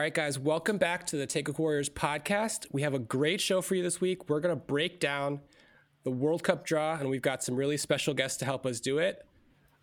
All 0.00 0.02
right, 0.02 0.14
guys, 0.14 0.38
welcome 0.38 0.78
back 0.78 1.06
to 1.08 1.16
the 1.18 1.26
Take 1.26 1.48
a 1.48 1.52
Warriors 1.52 1.90
podcast. 1.90 2.66
We 2.72 2.80
have 2.80 2.94
a 2.94 2.98
great 2.98 3.38
show 3.38 3.60
for 3.60 3.74
you 3.74 3.82
this 3.82 4.00
week. 4.00 4.30
We're 4.30 4.40
going 4.40 4.56
to 4.56 4.64
break 4.64 4.98
down 4.98 5.40
the 6.04 6.10
World 6.10 6.42
Cup 6.42 6.64
draw, 6.64 6.94
and 6.94 7.10
we've 7.10 7.20
got 7.20 7.44
some 7.44 7.54
really 7.54 7.76
special 7.76 8.14
guests 8.14 8.38
to 8.38 8.46
help 8.46 8.64
us 8.64 8.80
do 8.80 8.96
it. 8.96 9.26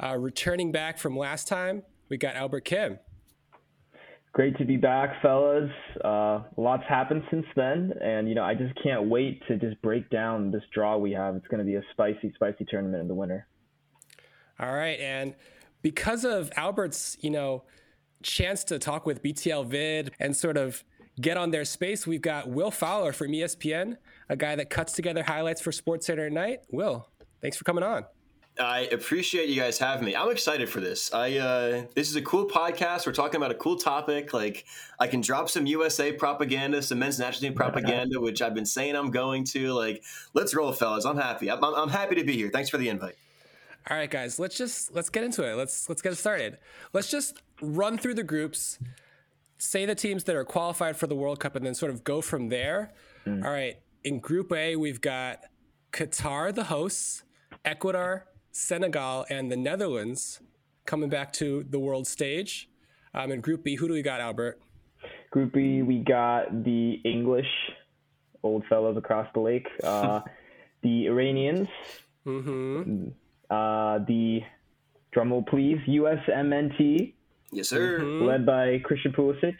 Uh, 0.04 0.18
returning 0.18 0.72
back 0.72 0.98
from 0.98 1.16
last 1.16 1.48
time, 1.48 1.84
we 2.10 2.18
got 2.18 2.36
Albert 2.36 2.62
Kim. 2.62 2.98
Great 4.34 4.58
to 4.58 4.66
be 4.66 4.76
back, 4.76 5.22
fellas. 5.22 5.70
Uh, 6.04 6.42
lots 6.58 6.82
happened 6.90 7.22
since 7.30 7.46
then, 7.56 7.94
and 8.02 8.28
you 8.28 8.34
know 8.34 8.44
I 8.44 8.56
just 8.56 8.74
can't 8.82 9.08
wait 9.08 9.44
to 9.48 9.56
just 9.58 9.80
break 9.84 10.10
down 10.10 10.50
this 10.50 10.64
draw 10.74 10.98
we 10.98 11.12
have. 11.12 11.36
It's 11.36 11.48
going 11.48 11.60
to 11.60 11.64
be 11.64 11.76
a 11.76 11.84
spicy, 11.92 12.32
spicy 12.34 12.66
tournament 12.68 13.02
in 13.02 13.08
the 13.08 13.14
winter. 13.14 13.46
All 14.60 14.74
right, 14.74 15.00
and 15.00 15.36
because 15.84 16.26
of 16.26 16.52
Albert's, 16.58 17.18
you 17.22 17.30
know 17.30 17.66
chance 18.24 18.64
to 18.66 18.80
talk 18.80 19.06
with 19.06 19.24
BTL 19.24 19.66
Vid 19.68 20.12
and 20.20 20.36
sort 20.36 20.58
of 20.58 20.84
get 21.20 21.38
on 21.38 21.52
their 21.52 21.66
space, 21.66 22.06
we've 22.06 22.22
got 22.22 22.50
Will 22.50 22.72
Fowler 22.72 23.14
from 23.14 23.30
ESPN, 23.30 23.98
a 24.30 24.36
guy 24.36 24.56
that 24.56 24.70
cuts 24.70 24.94
together 24.94 25.24
highlights 25.24 25.62
for 25.62 25.72
SportsCenter 25.72 26.28
at 26.28 26.32
night. 26.32 26.60
Will, 26.72 27.08
thanks 27.42 27.58
for 27.58 27.64
coming 27.64 27.84
on. 27.84 28.06
I 28.60 28.82
appreciate 28.92 29.50
you 29.50 29.56
guys 29.56 29.78
having 29.78 30.06
me. 30.06 30.16
I'm 30.16 30.32
excited 30.32 30.70
for 30.70 30.80
this. 30.80 31.14
I 31.14 31.38
uh, 31.38 31.84
this 31.96 32.10
is 32.10 32.16
a 32.16 32.22
cool 32.22 32.48
podcast. 32.48 33.06
We're 33.06 33.14
talking 33.14 33.36
about 33.36 33.52
a 33.52 33.56
cool 33.56 33.76
topic. 33.76 34.34
Like 34.34 34.66
I 35.00 35.08
can 35.08 35.22
drop 35.22 35.50
some 35.50 35.66
USA 35.68 36.12
propaganda, 36.12 36.82
some 36.82 37.00
men's 37.00 37.20
national 37.20 37.50
team 37.50 37.54
propaganda, 37.54 38.20
which 38.20 38.42
I've 38.42 38.56
been 38.56 38.66
saying 38.66 38.96
I'm 38.96 39.12
going 39.12 39.44
to. 39.46 39.74
Like, 39.74 40.04
let's 40.34 40.56
roll, 40.56 40.72
fellas. 40.72 41.06
I'm 41.06 41.18
happy. 41.18 41.52
I'm, 41.52 41.64
I'm 41.64 41.90
happy 41.90 42.16
to 42.16 42.24
be 42.24 42.34
here. 42.34 42.50
Thanks 42.50 42.70
for 42.70 42.78
the 42.78 42.90
invite. 42.90 43.16
All 43.90 43.96
right, 43.96 44.10
guys, 44.10 44.40
let's 44.40 44.58
just 44.58 44.94
let's 44.94 45.10
get 45.10 45.24
into 45.24 45.44
it. 45.44 45.56
Let's 45.56 45.88
let's 45.88 46.02
get 46.02 46.18
started. 46.18 46.58
Let's 46.94 47.12
just 47.12 47.42
run 47.62 47.98
through 47.98 48.16
the 48.16 48.24
groups, 48.24 48.80
say 49.58 49.86
the 49.86 49.96
teams 49.96 50.24
that 50.26 50.36
are 50.36 50.44
qualified 50.44 50.98
for 50.98 51.08
the 51.08 51.16
World 51.16 51.40
Cup, 51.40 51.56
and 51.56 51.66
then 51.66 51.76
sort 51.76 51.92
of 51.92 52.04
go 52.04 52.22
from 52.22 52.50
there. 52.50 52.94
Mm. 53.26 53.44
All 53.44 53.52
right, 53.52 53.78
in 54.04 54.20
Group 54.20 54.52
A, 54.52 54.76
we've 54.76 55.02
got 55.02 55.40
Qatar, 55.92 56.54
the 56.54 56.66
hosts, 56.66 57.24
Ecuador, 57.66 58.26
Senegal, 58.52 59.26
and 59.30 59.52
the 59.52 59.58
Netherlands 59.58 60.42
coming 60.86 61.10
back 61.10 61.34
to 61.34 61.66
the 61.70 61.80
world 61.80 62.08
stage. 62.08 62.70
Um, 63.14 63.32
in 63.32 63.42
Group 63.42 63.64
B, 63.64 63.76
who 63.76 63.88
do 63.88 63.94
we 63.94 64.02
got, 64.02 64.22
Albert? 64.22 64.60
Group 65.32 65.54
B, 65.54 65.82
we 65.82 66.00
got 66.00 66.64
the 66.64 67.02
English, 67.04 67.48
old 68.44 68.64
fellows 68.70 68.98
across 68.98 69.28
the 69.34 69.40
lake, 69.40 69.68
uh, 69.84 70.22
the 70.82 71.08
Iranians. 71.08 71.68
Mm-hmm 72.26 73.10
uh, 73.50 74.00
the 74.08 74.42
drumroll 75.16 75.48
please 75.48 75.78
USMNT. 75.88 77.14
Yes, 77.52 77.70
sir. 77.70 78.00
Mm-hmm. 78.00 78.26
Led 78.26 78.46
by 78.46 78.80
Christian 78.84 79.12
Pulisic. 79.14 79.56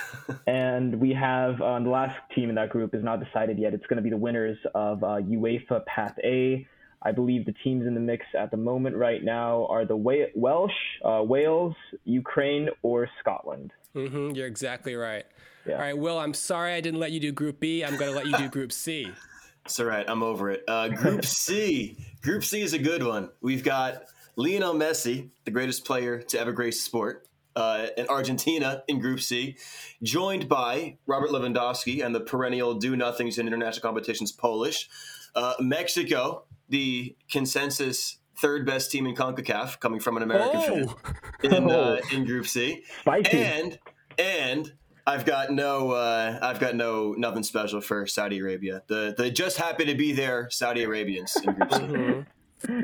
and 0.46 0.98
we 1.00 1.12
have 1.12 1.60
uh, 1.60 1.78
the 1.80 1.90
last 1.90 2.16
team 2.34 2.48
in 2.48 2.54
that 2.54 2.70
group 2.70 2.94
is 2.94 3.04
not 3.04 3.22
decided 3.22 3.58
yet. 3.58 3.74
It's 3.74 3.86
going 3.86 3.96
to 3.98 4.02
be 4.02 4.10
the 4.10 4.16
winners 4.16 4.58
of 4.74 5.02
uh, 5.02 5.18
UEFA 5.18 5.84
Path 5.86 6.16
A. 6.24 6.66
I 7.02 7.12
believe 7.12 7.44
the 7.46 7.54
teams 7.64 7.86
in 7.86 7.94
the 7.94 8.00
mix 8.00 8.24
at 8.38 8.50
the 8.50 8.56
moment 8.56 8.96
right 8.96 9.22
now 9.22 9.66
are 9.66 9.84
the 9.84 9.96
Welsh, 9.96 10.72
uh, 11.04 11.22
Wales, 11.24 11.74
Ukraine, 12.04 12.68
or 12.82 13.08
Scotland. 13.20 13.72
Mm-hmm, 13.94 14.30
you're 14.30 14.46
exactly 14.46 14.94
right. 14.94 15.26
Yeah. 15.66 15.74
All 15.74 15.80
right, 15.80 15.98
Will, 15.98 16.18
I'm 16.18 16.34
sorry 16.34 16.74
I 16.74 16.80
didn't 16.80 17.00
let 17.00 17.12
you 17.12 17.20
do 17.20 17.32
Group 17.32 17.60
B. 17.60 17.84
I'm 17.84 17.96
going 17.96 18.10
to 18.10 18.16
let 18.16 18.26
you 18.26 18.36
do 18.36 18.48
Group 18.48 18.72
C. 18.72 19.08
It's 19.64 19.78
all 19.78 19.86
right. 19.86 20.04
I'm 20.08 20.24
over 20.24 20.50
it. 20.50 20.64
Uh, 20.66 20.88
group 20.88 21.24
C. 21.24 21.96
Group 22.20 22.42
C 22.44 22.62
is 22.62 22.72
a 22.72 22.80
good 22.80 23.04
one. 23.04 23.30
We've 23.40 23.62
got 23.62 24.06
Lionel 24.34 24.74
Messi, 24.74 25.30
the 25.44 25.52
greatest 25.52 25.84
player 25.84 26.20
to 26.20 26.40
ever 26.40 26.50
grace 26.50 26.82
sport, 26.82 27.28
uh, 27.56 27.86
in 27.96 28.06
Argentina 28.08 28.82
in 28.88 28.98
Group 29.00 29.20
C, 29.20 29.56
joined 30.02 30.48
by 30.48 30.96
Robert 31.06 31.30
Lewandowski 31.30 32.04
and 32.04 32.14
the 32.14 32.20
perennial 32.20 32.74
do 32.74 32.96
nothings 32.96 33.38
in 33.38 33.46
international 33.46 33.82
competitions 33.82 34.32
Polish. 34.32 34.88
Uh, 35.34 35.54
Mexico, 35.60 36.44
the 36.68 37.16
consensus 37.30 38.18
third 38.38 38.66
best 38.66 38.90
team 38.90 39.06
in 39.06 39.14
CONCACAF, 39.14 39.80
coming 39.80 40.00
from 40.00 40.16
an 40.16 40.22
American 40.22 40.60
oh. 40.60 40.96
fan 41.40 41.52
in, 41.52 41.70
uh, 41.70 42.00
in 42.12 42.24
Group 42.24 42.46
C. 42.46 42.82
Spicy. 43.00 43.38
And, 43.38 43.78
and 44.18 44.72
I've 45.06 45.24
got 45.24 45.50
no, 45.50 45.92
uh, 45.92 46.38
I've 46.42 46.60
got 46.60 46.74
no 46.74 47.12
nothing 47.12 47.42
special 47.42 47.80
for 47.80 48.06
Saudi 48.06 48.38
Arabia. 48.38 48.82
The 48.86 49.14
the 49.16 49.30
just 49.30 49.56
happy 49.56 49.84
to 49.86 49.94
be 49.94 50.12
there 50.12 50.48
Saudi 50.50 50.84
Arabians 50.84 51.36
in 51.36 51.54
Group 51.54 51.72
C. 51.72 51.80
Mm-hmm. 51.80 52.80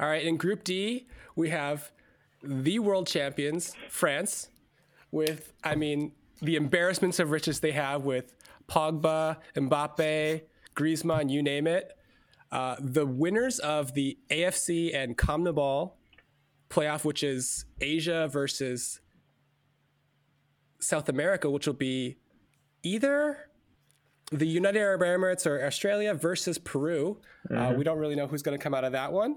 All 0.00 0.08
right, 0.08 0.24
in 0.24 0.36
Group 0.36 0.62
D 0.62 1.08
we 1.34 1.50
have 1.50 1.90
the 2.42 2.78
world 2.78 3.06
champions 3.06 3.74
France, 3.88 4.48
with 5.10 5.52
I 5.64 5.74
mean 5.74 6.12
the 6.40 6.56
embarrassments 6.56 7.18
of 7.18 7.30
riches 7.30 7.60
they 7.60 7.72
have 7.72 8.04
with 8.04 8.34
Pogba, 8.68 9.38
Mbappe, 9.54 10.42
Griezmann, 10.76 11.30
you 11.30 11.42
name 11.42 11.66
it. 11.66 11.92
Uh, 12.50 12.76
the 12.80 13.04
winners 13.04 13.58
of 13.58 13.94
the 13.94 14.18
AFC 14.30 14.94
and 14.94 15.18
CONMEBOL 15.18 15.92
playoff, 16.70 17.04
which 17.04 17.22
is 17.22 17.64
Asia 17.80 18.28
versus 18.30 19.00
South 20.80 21.08
America, 21.08 21.50
which 21.50 21.66
will 21.66 21.74
be 21.74 22.16
either 22.82 23.50
the 24.30 24.46
United 24.46 24.78
Arab 24.78 25.00
Emirates 25.00 25.46
or 25.46 25.64
Australia 25.64 26.14
versus 26.14 26.58
Peru. 26.58 27.20
Uh, 27.50 27.54
mm-hmm. 27.54 27.62
Uh, 27.62 27.72
we 27.72 27.84
don't 27.84 27.98
really 27.98 28.14
know 28.14 28.26
who's 28.26 28.42
going 28.42 28.56
to 28.56 28.62
come 28.62 28.74
out 28.74 28.84
of 28.84 28.92
that 28.92 29.12
one. 29.12 29.36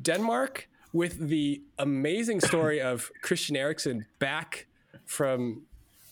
Denmark 0.00 0.68
with 0.92 1.28
the 1.28 1.62
amazing 1.78 2.40
story 2.40 2.80
of 2.80 3.10
Christian 3.22 3.56
Eriksen 3.56 4.06
back 4.18 4.66
from 5.04 5.62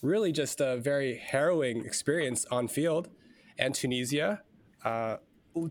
really 0.01 0.31
just 0.31 0.61
a 0.61 0.77
very 0.77 1.17
harrowing 1.17 1.85
experience 1.85 2.45
on 2.51 2.67
field, 2.67 3.09
and 3.57 3.73
Tunisia. 3.73 4.41
Uh, 4.83 5.17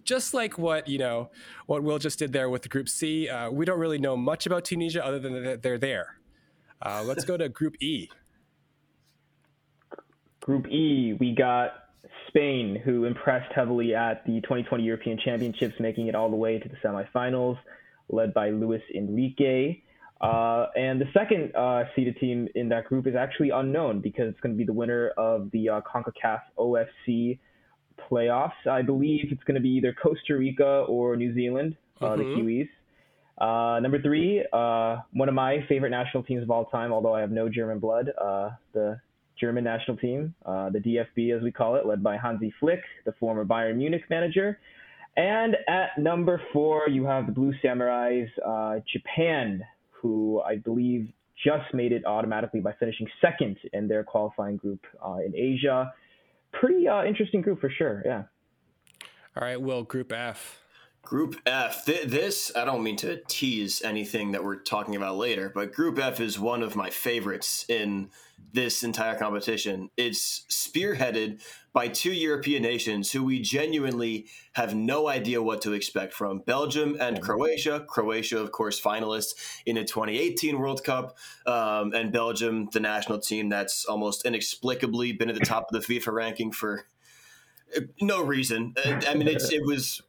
just 0.03 0.34
like 0.34 0.59
what 0.59 0.88
you 0.88 0.98
know, 0.98 1.31
what 1.66 1.82
Will 1.82 1.98
just 1.98 2.19
did 2.19 2.32
there 2.32 2.48
with 2.48 2.62
the 2.62 2.69
Group 2.69 2.88
C, 2.88 3.28
uh, 3.28 3.50
we 3.50 3.65
don't 3.65 3.78
really 3.78 3.98
know 3.98 4.16
much 4.16 4.47
about 4.47 4.65
Tunisia 4.65 5.04
other 5.04 5.19
than 5.19 5.42
that 5.44 5.62
they're 5.62 5.78
there. 5.78 6.19
Uh, 6.82 7.03
let's 7.04 7.25
go 7.25 7.36
to 7.36 7.48
Group 7.48 7.76
E. 7.81 8.09
Group 10.41 10.66
E, 10.69 11.16
we 11.19 11.34
got 11.34 11.72
Spain, 12.28 12.81
who 12.84 13.04
impressed 13.04 13.50
heavily 13.54 13.94
at 13.94 14.25
the 14.26 14.41
2020 14.42 14.84
European 14.84 15.19
Championships, 15.25 15.75
making 15.81 16.09
it 16.09 16.15
all 16.15 16.28
the 16.28 16.36
way 16.36 16.59
to 16.59 16.69
the 16.69 16.76
semifinals, 16.84 17.56
led 18.09 18.34
by 18.34 18.50
Luis 18.50 18.82
Enrique. 18.94 19.81
Uh, 20.20 20.66
and 20.76 21.00
the 21.00 21.06
second 21.12 21.54
uh, 21.54 21.84
seeded 21.94 22.16
team 22.19 22.48
in 22.54 22.69
that 22.69 22.87
group 22.87 23.06
is 23.06 23.15
actually 23.15 23.50
unknown 23.50 24.00
because 24.00 24.28
it's 24.28 24.41
going 24.41 24.54
to 24.54 24.59
be 24.59 24.65
the 24.65 24.72
winner 24.72 25.09
of 25.19 25.50
the 25.53 25.69
uh, 25.69 25.81
CONCACAF 25.82 26.41
OFC 26.59 27.38
playoffs. 28.10 28.66
I 28.70 28.82
believe 28.82 29.26
it's 29.31 29.42
going 29.44 29.56
to 29.56 29.60
be 29.60 29.70
either 29.70 29.94
Costa 30.03 30.37
Rica 30.37 30.84
or 30.88 31.16
New 31.16 31.34
Zealand, 31.34 31.76
uh, 32.00 32.16
the 32.16 32.22
mm-hmm. 32.22 32.41
Kiwis. 32.41 32.69
Uh, 33.37 33.81
number 33.81 34.00
three, 34.00 34.44
uh, 34.53 34.98
one 35.12 35.28
of 35.28 35.34
my 35.34 35.65
favorite 35.69 35.91
national 35.91 36.22
teams 36.22 36.42
of 36.42 36.50
all 36.50 36.66
time, 36.66 36.92
although 36.92 37.15
I 37.15 37.21
have 37.21 37.32
no 37.32 37.48
German 37.48 37.81
blood, 37.81 38.10
uh, 38.21 38.50
the 38.72 39.00
German 39.38 39.65
national 39.65 39.97
team, 39.97 40.34
uh, 40.47 40.71
the 40.71 40.78
DFB 40.78 41.36
as 41.36 41.42
we 41.42 41.50
call 41.50 41.75
it, 41.75 41.84
led 41.84 42.03
by 42.03 42.16
Hansi 42.16 42.54
Flick, 42.60 42.81
the 43.04 43.12
former 43.19 43.44
Bayern 43.44 43.76
Munich 43.76 44.04
manager. 44.09 44.59
And 45.17 45.57
at 45.69 45.97
number 45.99 46.41
four, 46.53 46.89
you 46.89 47.05
have 47.05 47.27
the 47.27 47.33
Blue 47.33 47.53
Samurais, 47.63 48.29
uh, 48.45 48.81
Japan, 48.93 49.63
who 49.91 50.41
I 50.41 50.57
believe 50.57 51.09
just 51.45 51.73
made 51.73 51.93
it 51.93 52.05
automatically 52.05 52.61
by 52.61 52.73
finishing 52.79 53.07
second 53.21 53.57
in 53.73 53.87
their 53.87 54.03
qualifying 54.03 54.57
group 54.57 54.81
uh, 55.05 55.19
in 55.25 55.34
Asia. 55.37 55.93
Pretty 56.53 56.89
uh, 56.89 57.05
interesting 57.05 57.43
group 57.43 57.61
for 57.61 57.71
sure, 57.71 58.03
yeah. 58.05 58.22
All 59.37 59.47
right, 59.47 59.61
well, 59.61 59.83
Group 59.83 60.13
F. 60.13 60.64
Group 61.04 61.36
F. 61.47 61.84
Th- 61.84 62.06
this, 62.06 62.53
I 62.56 62.65
don't 62.65 62.83
mean 62.83 62.97
to 62.97 63.21
tease 63.28 63.83
anything 63.83 64.33
that 64.33 64.42
we're 64.42 64.56
talking 64.56 64.97
about 64.97 65.16
later, 65.16 65.51
but 65.54 65.72
Group 65.72 65.98
F 65.98 66.21
is 66.21 66.39
one 66.39 66.62
of 66.62 66.77
my 66.77 66.91
favorites 66.91 67.66
in 67.68 68.10
this 68.53 68.84
entire 68.84 69.16
competition. 69.16 69.91
It's 69.97 70.45
spearheaded 70.48 71.42
by 71.72 71.89
two 71.89 72.12
European 72.12 72.62
nations 72.62 73.10
who 73.10 73.24
we 73.24 73.42
genuinely 73.42 74.27
have 74.53 74.77
no 74.77 75.09
idea 75.09 75.42
what 75.42 75.60
to 75.62 75.72
expect 75.72 76.15
from 76.15 76.39
Belgium 76.39 76.97
and 77.01 77.21
Croatia. 77.21 77.84
Croatia, 77.89 78.41
of 78.41 78.53
course, 78.53 78.80
finalists 78.80 79.34
in 79.66 79.74
the 79.74 79.84
2018 79.84 80.59
World 80.59 80.84
Cup, 80.84 81.18
um, 81.47 81.92
and 81.92 82.12
Belgium, 82.12 82.68
the 82.72 82.80
national 82.80 83.18
team 83.18 83.48
that's 83.48 83.84
almost 83.84 84.24
inexplicably 84.24 85.12
been 85.12 85.28
at 85.28 85.34
the 85.34 85.45
top 85.45 85.66
of 85.72 85.86
the 85.86 85.98
FIFA 85.98 86.12
ranking 86.12 86.53
for 86.53 86.86
uh, 87.77 87.80
no 88.00 88.22
reason. 88.22 88.74
I 88.84 89.15
mean, 89.15 89.27
it 89.28 89.66
was 89.66 90.00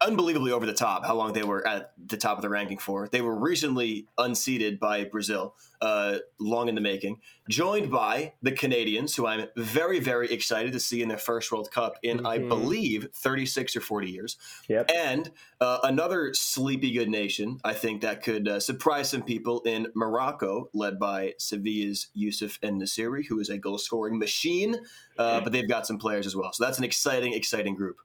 unbelievably 0.00 0.52
over 0.52 0.66
the 0.66 0.72
top 0.72 1.04
how 1.04 1.14
long 1.14 1.32
they 1.32 1.42
were 1.42 1.66
at 1.66 1.92
the 2.04 2.16
top 2.16 2.38
of 2.38 2.42
the 2.42 2.48
ranking 2.48 2.78
for. 2.78 3.08
They 3.08 3.20
were 3.20 3.36
recently 3.36 4.06
unseated 4.18 4.78
by 4.78 5.04
Brazil, 5.04 5.54
uh, 5.80 6.18
long 6.38 6.68
in 6.68 6.74
the 6.74 6.80
making, 6.80 7.20
joined 7.48 7.90
by 7.90 8.34
the 8.42 8.52
Canadians, 8.52 9.14
who 9.14 9.26
I'm 9.26 9.46
very, 9.56 10.00
very 10.00 10.30
excited 10.32 10.72
to 10.72 10.80
see 10.80 11.02
in 11.02 11.08
their 11.08 11.18
first 11.18 11.50
World 11.50 11.70
Cup 11.70 11.96
in, 12.02 12.18
mm-hmm. 12.18 12.26
I 12.26 12.38
believe, 12.38 13.08
36 13.14 13.76
or 13.76 13.80
40 13.80 14.10
years. 14.10 14.36
Yep. 14.68 14.90
And 14.94 15.30
uh, 15.60 15.78
another 15.82 16.32
sleepy 16.34 16.92
good 16.92 17.08
nation, 17.08 17.58
I 17.64 17.72
think, 17.72 18.02
that 18.02 18.22
could 18.22 18.48
uh, 18.48 18.60
surprise 18.60 19.10
some 19.10 19.22
people 19.22 19.60
in 19.62 19.88
Morocco, 19.94 20.68
led 20.74 20.98
by 20.98 21.34
Sevilla's 21.38 22.08
Youssef 22.14 22.58
En-Nesyri, 22.62 23.26
who 23.26 23.40
is 23.40 23.48
a 23.48 23.58
goal 23.58 23.78
scoring 23.78 24.18
machine, 24.18 24.76
uh, 25.18 25.40
but 25.40 25.52
they've 25.52 25.68
got 25.68 25.86
some 25.86 25.98
players 25.98 26.26
as 26.26 26.36
well. 26.36 26.52
So 26.52 26.64
that's 26.64 26.78
an 26.78 26.84
exciting, 26.84 27.32
exciting 27.32 27.74
group. 27.74 27.96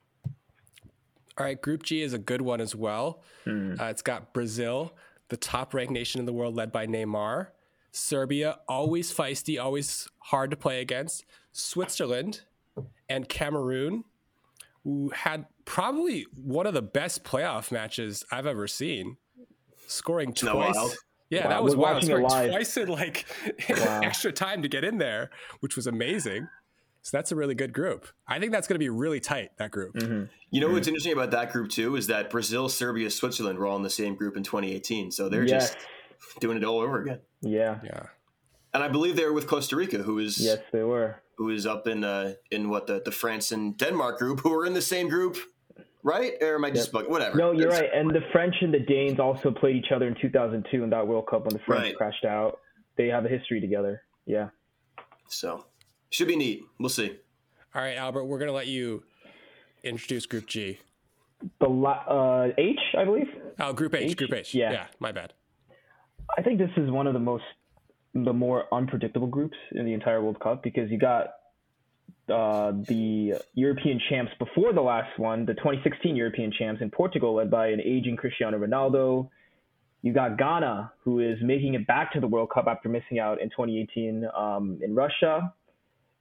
All 1.38 1.46
right, 1.46 1.62
Group 1.62 1.84
G 1.84 2.02
is 2.02 2.14
a 2.14 2.18
good 2.18 2.42
one 2.42 2.62
as 2.62 2.76
well. 2.76 3.22
Mm. 3.46 3.80
Uh, 3.80 3.86
it's 3.86 4.02
got 4.02 4.34
Brazil, 4.34 4.94
the 5.30 5.38
top 5.38 5.74
ranked 5.74 5.94
nation 5.94 6.20
in 6.20 6.26
the 6.26 6.34
world, 6.34 6.56
led 6.56 6.72
by 6.72 6.86
Neymar. 6.86 7.48
Serbia, 7.92 8.60
always 8.68 9.14
feisty, 9.14 9.62
always 9.62 10.08
hard 10.20 10.52
to 10.52 10.58
play 10.58 10.82
against. 10.82 11.26
Switzerland 11.52 12.42
and 13.10 13.28
Cameroon, 13.28 14.06
who 14.84 15.12
had 15.14 15.46
probably 15.66 16.26
one 16.36 16.66
of 16.66 16.74
the 16.74 16.82
best 16.82 17.24
playoff 17.24 17.72
matches 17.72 18.26
I've 18.32 18.46
ever 18.46 18.68
seen, 18.68 19.18
scoring 19.88 20.34
twice. 20.34 20.98
Yeah, 21.30 21.46
wow. 21.46 21.50
that 21.50 21.64
was 21.64 21.76
wild. 21.76 22.04
Scoring 22.04 22.28
twice 22.28 22.76
in 22.78 22.90
like 22.90 23.26
wow. 23.70 24.02
extra 24.04 24.32
time 24.32 24.62
to 24.62 24.68
get 24.68 24.84
in 24.84 24.98
there, 24.98 25.30
which 25.60 25.76
was 25.76 25.88
amazing. 25.88 26.48
So 27.04 27.18
that's 27.18 27.32
a 27.32 27.36
really 27.36 27.56
good 27.56 27.74
group. 27.74 28.08
I 28.28 28.40
think 28.40 28.52
that's 28.52 28.68
going 28.68 28.76
to 28.76 28.80
be 28.80 28.90
really 28.90 29.20
tight, 29.20 29.52
that 29.58 29.72
group. 29.72 29.96
Mm-hmm. 29.96 30.26
You 30.52 30.62
know 30.62 30.68
mm-hmm. 30.68 30.76
what's 30.76 30.88
interesting 30.88 31.14
about 31.14 31.32
that 31.32 31.52
group, 31.52 31.70
too, 31.70 31.96
is 31.96 32.08
that 32.08 32.30
Brazil, 32.30 32.70
Serbia, 32.70 33.10
Switzerland 33.10 33.58
were 33.58 33.66
all 33.66 33.76
in 33.76 33.84
the 33.84 33.90
same 33.90 34.16
group 34.16 34.38
in 34.38 34.44
2018. 34.44 35.12
So 35.12 35.28
they're 35.28 35.44
yes. 35.44 35.72
just 35.72 35.88
doing 36.40 36.58
it 36.58 36.64
all 36.64 36.80
over 36.80 37.02
again. 37.02 37.20
Yeah. 37.42 37.80
Yeah. 37.84 38.04
And 38.74 38.84
I 38.84 38.88
believe 38.88 39.16
they 39.16 39.26
were 39.26 39.34
with 39.34 39.48
Costa 39.48 39.76
Rica, 39.76 39.98
who 39.98 40.20
is 40.20 40.38
yes, 40.40 40.60
they 40.72 40.84
were, 40.84 41.22
who 41.36 41.50
is 41.50 41.66
up 41.66 41.88
in 41.88 42.06
uh, 42.06 42.36
in 42.52 42.70
what 42.70 42.88
the 42.88 43.02
the 43.04 43.12
France 43.12 43.52
and 43.52 43.78
Denmark 43.78 44.18
group, 44.18 44.40
who 44.40 44.54
are 44.54 44.66
in 44.66 44.74
the 44.74 44.82
same 44.82 45.10
group, 45.10 45.38
right? 46.04 46.34
Or 46.42 46.56
am 46.56 46.64
I 46.64 46.72
just 46.72 46.94
yep. 46.94 47.10
whatever? 47.10 47.38
No, 47.38 47.52
you're 47.52 47.68
it's, 47.68 47.82
right. 47.82 47.90
And 47.94 48.10
the 48.10 48.22
French 48.32 48.56
and 48.62 48.74
the 48.74 48.80
Danes 48.80 49.20
also 49.20 49.52
played 49.52 49.76
each 49.76 49.92
other 49.94 50.08
in 50.08 50.16
2002 50.22 50.84
in 50.84 50.90
that 50.90 51.06
World 51.06 51.28
Cup 51.30 51.46
when 51.46 51.54
the 51.54 51.64
French 51.66 51.84
right. 51.84 51.98
crashed 51.98 52.24
out. 52.24 52.60
They 52.96 53.08
have 53.08 53.26
a 53.26 53.30
history 53.30 53.60
together. 53.60 54.04
Yeah. 54.26 54.50
So 55.28 55.66
should 56.12 56.28
be 56.28 56.36
neat. 56.36 56.64
We'll 56.80 56.90
see. 56.90 57.18
All 57.74 57.82
right, 57.82 57.96
Albert, 57.96 58.26
we're 58.26 58.38
going 58.38 58.50
to 58.50 58.54
let 58.54 58.68
you 58.68 59.04
introduce 59.84 60.28
Group 60.28 60.46
G. 60.46 60.78
The 61.60 61.68
uh, 61.68 62.50
H, 62.58 62.80
I 62.96 63.04
believe. 63.04 63.28
Oh, 63.60 63.74
Group 63.74 63.96
H, 63.96 64.12
H, 64.12 64.18
Group 64.18 64.34
H. 64.34 64.54
Yeah. 64.54 64.72
yeah, 64.72 64.86
my 65.00 65.12
bad. 65.12 65.34
I 66.38 66.44
think 66.44 66.60
this 66.60 66.70
is 66.78 66.92
one 66.92 67.08
of 67.08 67.14
the 67.14 67.20
most, 67.20 67.44
the 68.14 68.34
more 68.34 68.66
unpredictable 68.72 69.28
groups 69.28 69.58
in 69.72 69.86
the 69.86 69.94
entire 69.94 70.22
World 70.22 70.40
Cup 70.40 70.62
because 70.62 70.92
you 70.92 71.00
got 71.00 71.34
uh, 72.30 72.72
the 72.88 73.36
European 73.56 74.00
champs 74.10 74.32
before 74.38 74.74
the 74.74 74.82
last 74.82 75.18
one, 75.18 75.46
the 75.46 75.54
2016 75.56 76.16
European 76.16 76.52
champs 76.58 76.82
in 76.82 76.92
Portugal, 76.92 77.36
led 77.36 77.50
by 77.50 77.68
an 77.68 77.82
aging 77.82 78.18
Cristiano 78.18 78.60
Ronaldo. 78.60 79.30
You 80.02 80.14
got 80.14 80.38
Ghana, 80.38 80.92
who 81.04 81.20
is 81.20 81.38
making 81.42 81.74
it 81.74 81.88
back 81.88 82.12
to 82.14 82.20
the 82.20 82.28
World 82.28 82.50
Cup 82.54 82.66
after 82.68 82.90
missing 82.90 83.20
out 83.20 83.42
in 83.42 83.50
2018 83.50 84.28
um, 84.36 84.80
in 84.82 84.94
Russia. 84.94 85.54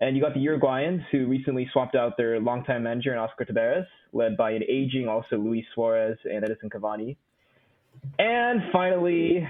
And 0.01 0.17
you 0.17 0.23
got 0.23 0.33
the 0.33 0.41
Uruguayans, 0.41 1.05
who 1.13 1.27
recently 1.27 1.69
swapped 1.73 1.95
out 1.95 2.17
their 2.17 2.41
longtime 2.41 2.83
manager, 2.85 3.13
in 3.13 3.19
Oscar 3.19 3.45
Tabarez, 3.45 3.87
led 4.15 4.35
by 4.37 4.53
an 4.53 4.63
aging 4.67 5.09
also 5.09 5.37
Luis 5.37 5.65
Suarez 5.75 6.17
and 6.25 6.43
Edison 6.43 6.71
Cavani. 6.71 7.17
And 8.19 8.63
finally, 8.73 9.47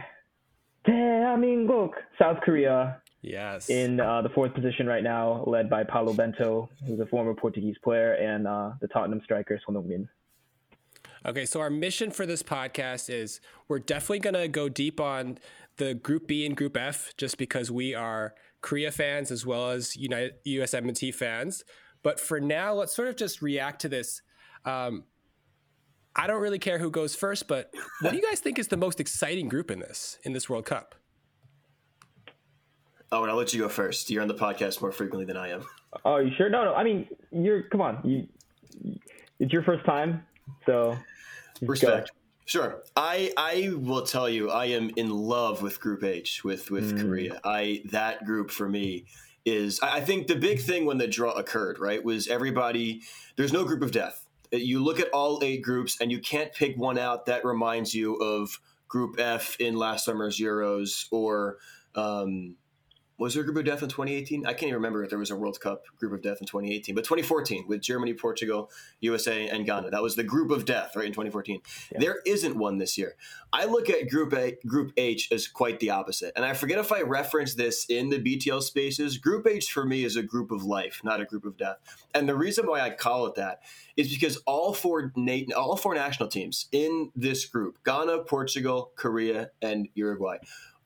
Daemingguk, 0.89 1.93
South 2.19 2.39
Korea. 2.43 3.01
Yes. 3.23 3.71
In 3.71 4.01
uh, 4.01 4.23
the 4.23 4.31
fourth 4.31 4.53
position 4.53 4.87
right 4.87 5.05
now, 5.05 5.45
led 5.47 5.71
by 5.71 5.85
Paulo 5.85 6.15
Bento, 6.15 6.69
who's 6.85 6.99
a 6.99 7.07
former 7.07 7.35
Portuguese 7.35 7.77
player, 7.85 8.15
and 8.15 8.49
uh, 8.49 8.73
the 8.81 8.89
Tottenham 8.89 9.21
striker, 9.23 9.61
Son 9.65 9.77
Heung-min. 9.77 10.09
Okay, 11.25 11.47
so 11.47 11.61
our 11.61 11.71
mission 11.71 12.11
for 12.11 12.27
this 12.27 12.43
podcast 12.43 13.09
is 13.09 13.41
we're 13.69 13.79
definitely 13.79 14.21
going 14.21 14.35
to 14.35 14.49
go 14.49 14.69
deep 14.69 14.99
on 15.01 15.39
the 15.77 15.95
Group 15.95 16.27
B 16.27 16.45
and 16.45 16.57
Group 16.57 16.77
F 16.77 17.13
just 17.17 17.39
because 17.39 17.71
we 17.71 17.95
are– 17.95 18.35
Korea 18.61 18.91
fans 18.91 19.31
as 19.31 19.47
well 19.47 19.71
as 19.71 19.97
United 19.97 20.35
USMNT 20.47 21.15
fans. 21.15 21.65
But 22.03 22.19
for 22.19 22.41
now, 22.41 22.75
let's 22.75 22.95
sort 22.95 23.09
of 23.09 23.17
just 23.17 23.43
react 23.43 23.83
to 23.83 23.89
this. 23.89 24.23
Um, 24.65 25.05
I 26.17 26.27
don't 26.27 26.41
really 26.41 26.59
care 26.59 26.79
who 26.79 26.91
goes 26.91 27.15
first, 27.15 27.47
but 27.47 27.73
what 28.01 28.11
do 28.11 28.17
you 28.17 28.23
guys 28.23 28.41
think 28.41 28.59
is 28.59 28.69
the 28.69 28.77
most 28.77 29.01
exciting 29.01 29.49
group 29.49 29.71
in 29.71 29.79
this 29.79 30.19
in 30.25 30.33
this 30.33 30.49
World 30.49 30.65
Cup? 30.65 30.95
Oh, 33.13 33.23
and 33.23 33.31
I'll 33.31 33.37
let 33.37 33.53
you 33.53 33.61
go 33.61 33.69
first. 33.69 34.11
You're 34.11 34.23
on 34.23 34.29
the 34.29 34.35
podcast 34.35 34.81
more 34.81 34.93
frequently 34.93 35.25
than 35.25 35.37
I 35.37 35.51
am. 35.51 35.65
Oh, 36.05 36.19
you 36.19 36.31
sure? 36.37 36.49
No, 36.49 36.65
no. 36.65 36.75
I 36.75 36.85
mean, 36.85 37.09
you're. 37.33 37.65
Come 37.65 37.81
on. 37.81 38.01
You. 38.05 38.29
It's 39.39 39.53
your 39.53 39.63
first 39.63 39.85
time, 39.85 40.25
so. 40.67 40.97
Respect. 41.63 42.11
Sure. 42.51 42.83
I 42.97 43.33
I 43.37 43.73
will 43.77 44.03
tell 44.03 44.29
you, 44.29 44.51
I 44.51 44.65
am 44.65 44.91
in 44.97 45.09
love 45.09 45.63
with 45.63 45.79
Group 45.79 46.03
H 46.03 46.43
with 46.43 46.69
with 46.69 46.97
mm. 46.97 47.01
Korea. 47.01 47.41
I 47.45 47.83
that 47.93 48.25
group 48.25 48.51
for 48.51 48.69
me 48.69 49.05
is 49.45 49.79
I 49.81 50.01
think 50.01 50.27
the 50.27 50.35
big 50.35 50.61
thing 50.61 50.85
when 50.85 50.99
the 50.99 51.07
draw 51.07 51.31
occurred, 51.31 51.79
right, 51.79 52.03
was 52.03 52.27
everybody. 52.27 53.03
There's 53.37 53.53
no 53.53 53.65
group 53.65 53.83
of 53.83 53.93
death. 53.93 54.27
You 54.51 54.83
look 54.83 54.99
at 54.99 55.11
all 55.11 55.39
eight 55.45 55.63
groups, 55.63 56.01
and 56.01 56.11
you 56.11 56.19
can't 56.19 56.53
pick 56.53 56.77
one 56.77 56.99
out 56.99 57.27
that 57.27 57.45
reminds 57.45 57.95
you 57.95 58.17
of 58.17 58.59
Group 58.89 59.21
F 59.21 59.55
in 59.61 59.77
last 59.77 60.05
summer's 60.05 60.37
Euros 60.37 61.07
or 61.13 61.59
um, 61.95 62.57
was 63.21 63.35
there 63.35 63.43
a 63.43 63.45
group 63.45 63.59
of 63.59 63.67
death 63.67 63.83
in 63.83 63.91
2018? 63.91 64.47
I 64.47 64.55
can't 64.55 64.63
even 64.65 64.77
remember 64.77 65.05
if 65.05 65.11
there 65.11 65.19
was 65.19 65.31
a 65.31 65.37
World 65.37 65.61
Cup 65.61 65.85
group 65.99 66.15
of 66.15 66.23
death 66.23 66.39
in 66.41 66.47
2018, 66.47 66.95
but 66.95 67.05
2014 67.05 67.67
with 67.69 67.83
Germany, 67.83 68.15
Portugal, 68.15 68.71
USA, 69.01 69.47
and 69.47 69.67
Ghana. 69.67 69.91
That 69.91 70.03
was 70.03 70.17
the 70.17 70.25
group 70.25 70.51
of 70.51 70.65
death, 70.65 70.97
right, 70.97 71.05
in 71.05 71.13
2014. 71.13 71.61
Yeah. 71.93 71.99
There 72.01 72.21
isn't 72.25 72.57
one 72.57 72.79
this 72.79 72.97
year. 72.97 73.17
I 73.53 73.67
look 73.67 73.91
at 73.91 74.09
Group 74.09 74.33
A, 74.33 74.57
Group 74.67 74.93
H 74.97 75.31
as 75.33 75.47
quite 75.47 75.81
the 75.81 75.91
opposite. 75.91 76.33
And 76.35 76.47
I 76.47 76.55
forget 76.55 76.79
if 76.79 76.93
I 76.93 77.03
referenced 77.03 77.59
this 77.59 77.85
in 77.91 78.09
the 78.09 78.19
BTL 78.19 78.63
spaces. 78.63 79.19
Group 79.19 79.47
H 79.47 79.71
for 79.71 79.85
me 79.85 80.03
is 80.05 80.17
a 80.17 80.23
group 80.23 80.51
of 80.51 80.65
life, 80.65 81.03
not 81.05 81.21
a 81.21 81.27
group 81.27 81.45
of 81.45 81.59
death. 81.59 81.77
And 82.15 82.27
the 82.27 82.35
reason 82.35 82.67
why 82.67 82.81
I 82.81 82.89
call 82.89 83.27
it 83.27 83.35
that 83.35 83.61
is 83.99 84.09
because 84.09 84.39
all 84.47 84.73
four 84.73 85.13
all 85.55 85.77
four 85.77 85.95
national 85.95 86.31
teams 86.31 86.69
in 86.73 87.11
this 87.15 87.45
group, 87.45 87.85
Ghana, 87.85 88.21
Portugal, 88.25 88.93
Korea, 88.97 89.51
and 89.61 89.89
Uruguay, 89.95 90.39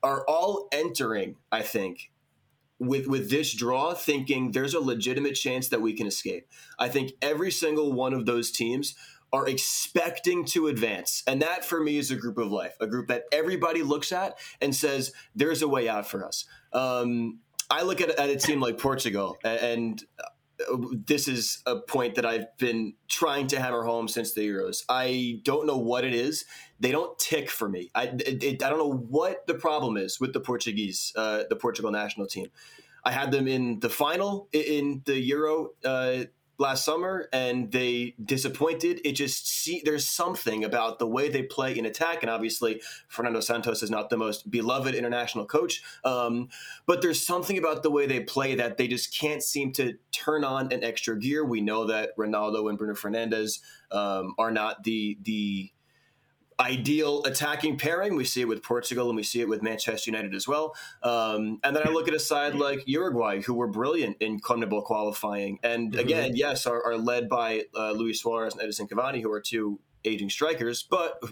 are 0.02 0.24
all 0.28 0.68
entering, 0.72 1.36
I 1.52 1.62
think, 1.62 2.10
with 2.78 3.06
with 3.06 3.30
this 3.30 3.54
draw 3.54 3.94
thinking 3.94 4.52
there's 4.52 4.74
a 4.74 4.80
legitimate 4.80 5.34
chance 5.34 5.68
that 5.68 5.80
we 5.80 5.92
can 5.92 6.06
escape. 6.06 6.48
I 6.78 6.88
think 6.88 7.12
every 7.22 7.50
single 7.50 7.92
one 7.92 8.12
of 8.12 8.26
those 8.26 8.50
teams 8.50 8.94
are 9.32 9.48
expecting 9.48 10.44
to 10.44 10.68
advance. 10.68 11.24
And 11.26 11.42
that 11.42 11.64
for 11.64 11.80
me 11.80 11.98
is 11.98 12.12
a 12.12 12.16
group 12.16 12.38
of 12.38 12.52
life, 12.52 12.76
a 12.80 12.86
group 12.86 13.08
that 13.08 13.24
everybody 13.32 13.82
looks 13.82 14.12
at 14.12 14.38
and 14.60 14.74
says 14.74 15.12
there's 15.34 15.60
a 15.60 15.66
way 15.66 15.88
out 15.88 16.06
for 16.06 16.24
us. 16.24 16.44
Um, 16.72 17.40
I 17.68 17.82
look 17.82 18.00
at, 18.00 18.10
at 18.10 18.30
a 18.30 18.36
team 18.36 18.60
like 18.60 18.78
Portugal 18.78 19.36
and 19.42 20.00
uh, 20.20 20.24
this 21.06 21.28
is 21.28 21.62
a 21.66 21.80
point 21.80 22.14
that 22.14 22.24
I've 22.24 22.56
been 22.58 22.94
trying 23.08 23.46
to 23.48 23.60
hammer 23.60 23.82
home 23.82 24.08
since 24.08 24.34
the 24.34 24.46
Euros. 24.48 24.84
I 24.88 25.40
don't 25.42 25.66
know 25.66 25.78
what 25.78 26.04
it 26.04 26.14
is. 26.14 26.44
They 26.80 26.92
don't 26.92 27.18
tick 27.18 27.50
for 27.50 27.68
me. 27.68 27.90
I, 27.94 28.04
it, 28.04 28.42
it, 28.42 28.62
I 28.62 28.70
don't 28.70 28.78
know 28.78 29.06
what 29.08 29.46
the 29.46 29.54
problem 29.54 29.96
is 29.96 30.20
with 30.20 30.32
the 30.32 30.40
Portuguese, 30.40 31.12
uh, 31.16 31.44
the 31.48 31.56
Portugal 31.56 31.90
national 31.90 32.26
team. 32.26 32.46
I 33.04 33.12
had 33.12 33.32
them 33.32 33.46
in 33.48 33.80
the 33.80 33.90
final 33.90 34.48
in 34.52 35.02
the 35.04 35.18
Euro 35.18 35.70
uh, 35.84 36.24
last 36.58 36.84
summer 36.84 37.28
and 37.32 37.72
they 37.72 38.14
disappointed. 38.22 39.00
It 39.04 39.12
just 39.12 39.48
see 39.48 39.82
there's 39.84 40.06
something 40.06 40.64
about 40.64 40.98
the 40.98 41.06
way 41.06 41.28
they 41.28 41.42
play 41.42 41.76
in 41.76 41.86
attack, 41.86 42.22
and 42.22 42.30
obviously 42.30 42.80
Fernando 43.08 43.40
Santos 43.40 43.82
is 43.82 43.90
not 43.90 44.10
the 44.10 44.16
most 44.16 44.50
beloved 44.50 44.94
international 44.94 45.46
coach, 45.46 45.82
um, 46.04 46.48
but 46.86 47.02
there's 47.02 47.24
something 47.24 47.58
about 47.58 47.82
the 47.82 47.90
way 47.90 48.06
they 48.06 48.20
play 48.20 48.54
that 48.54 48.76
they 48.76 48.88
just 48.88 49.16
can't 49.18 49.42
seem 49.42 49.72
to 49.72 49.94
turn 50.12 50.44
on 50.44 50.72
an 50.72 50.84
extra 50.84 51.18
gear. 51.18 51.44
We 51.44 51.60
know 51.60 51.86
that 51.86 52.16
Ronaldo 52.16 52.68
and 52.68 52.78
Bruno 52.78 52.94
Fernandes 52.94 53.60
um, 53.90 54.34
are 54.38 54.50
not 54.50 54.84
the 54.84 55.18
the 55.22 55.70
ideal 56.60 57.22
attacking 57.24 57.78
pairing. 57.78 58.16
We 58.16 58.24
see 58.24 58.42
it 58.42 58.48
with 58.48 58.62
Portugal 58.62 59.08
and 59.08 59.16
we 59.16 59.22
see 59.22 59.40
it 59.40 59.48
with 59.48 59.62
Manchester 59.62 60.10
United 60.10 60.34
as 60.34 60.46
well. 60.46 60.74
Um, 61.02 61.58
and 61.64 61.74
then 61.74 61.86
I 61.86 61.90
look 61.90 62.08
at 62.08 62.14
a 62.14 62.20
side 62.20 62.54
like 62.54 62.82
Uruguay, 62.86 63.40
who 63.42 63.54
were 63.54 63.68
brilliant 63.68 64.16
in 64.20 64.40
CONMEBOL 64.40 64.84
qualifying. 64.84 65.58
And 65.62 65.92
mm-hmm. 65.92 66.00
again, 66.00 66.36
yes, 66.36 66.66
are, 66.66 66.82
are 66.84 66.96
led 66.96 67.28
by 67.28 67.64
uh, 67.74 67.92
Luis 67.92 68.20
Suarez 68.20 68.54
and 68.54 68.62
Edison 68.62 68.86
Cavani, 68.86 69.22
who 69.22 69.32
are 69.32 69.40
two 69.40 69.80
aging 70.04 70.30
strikers, 70.30 70.82
but 70.82 71.22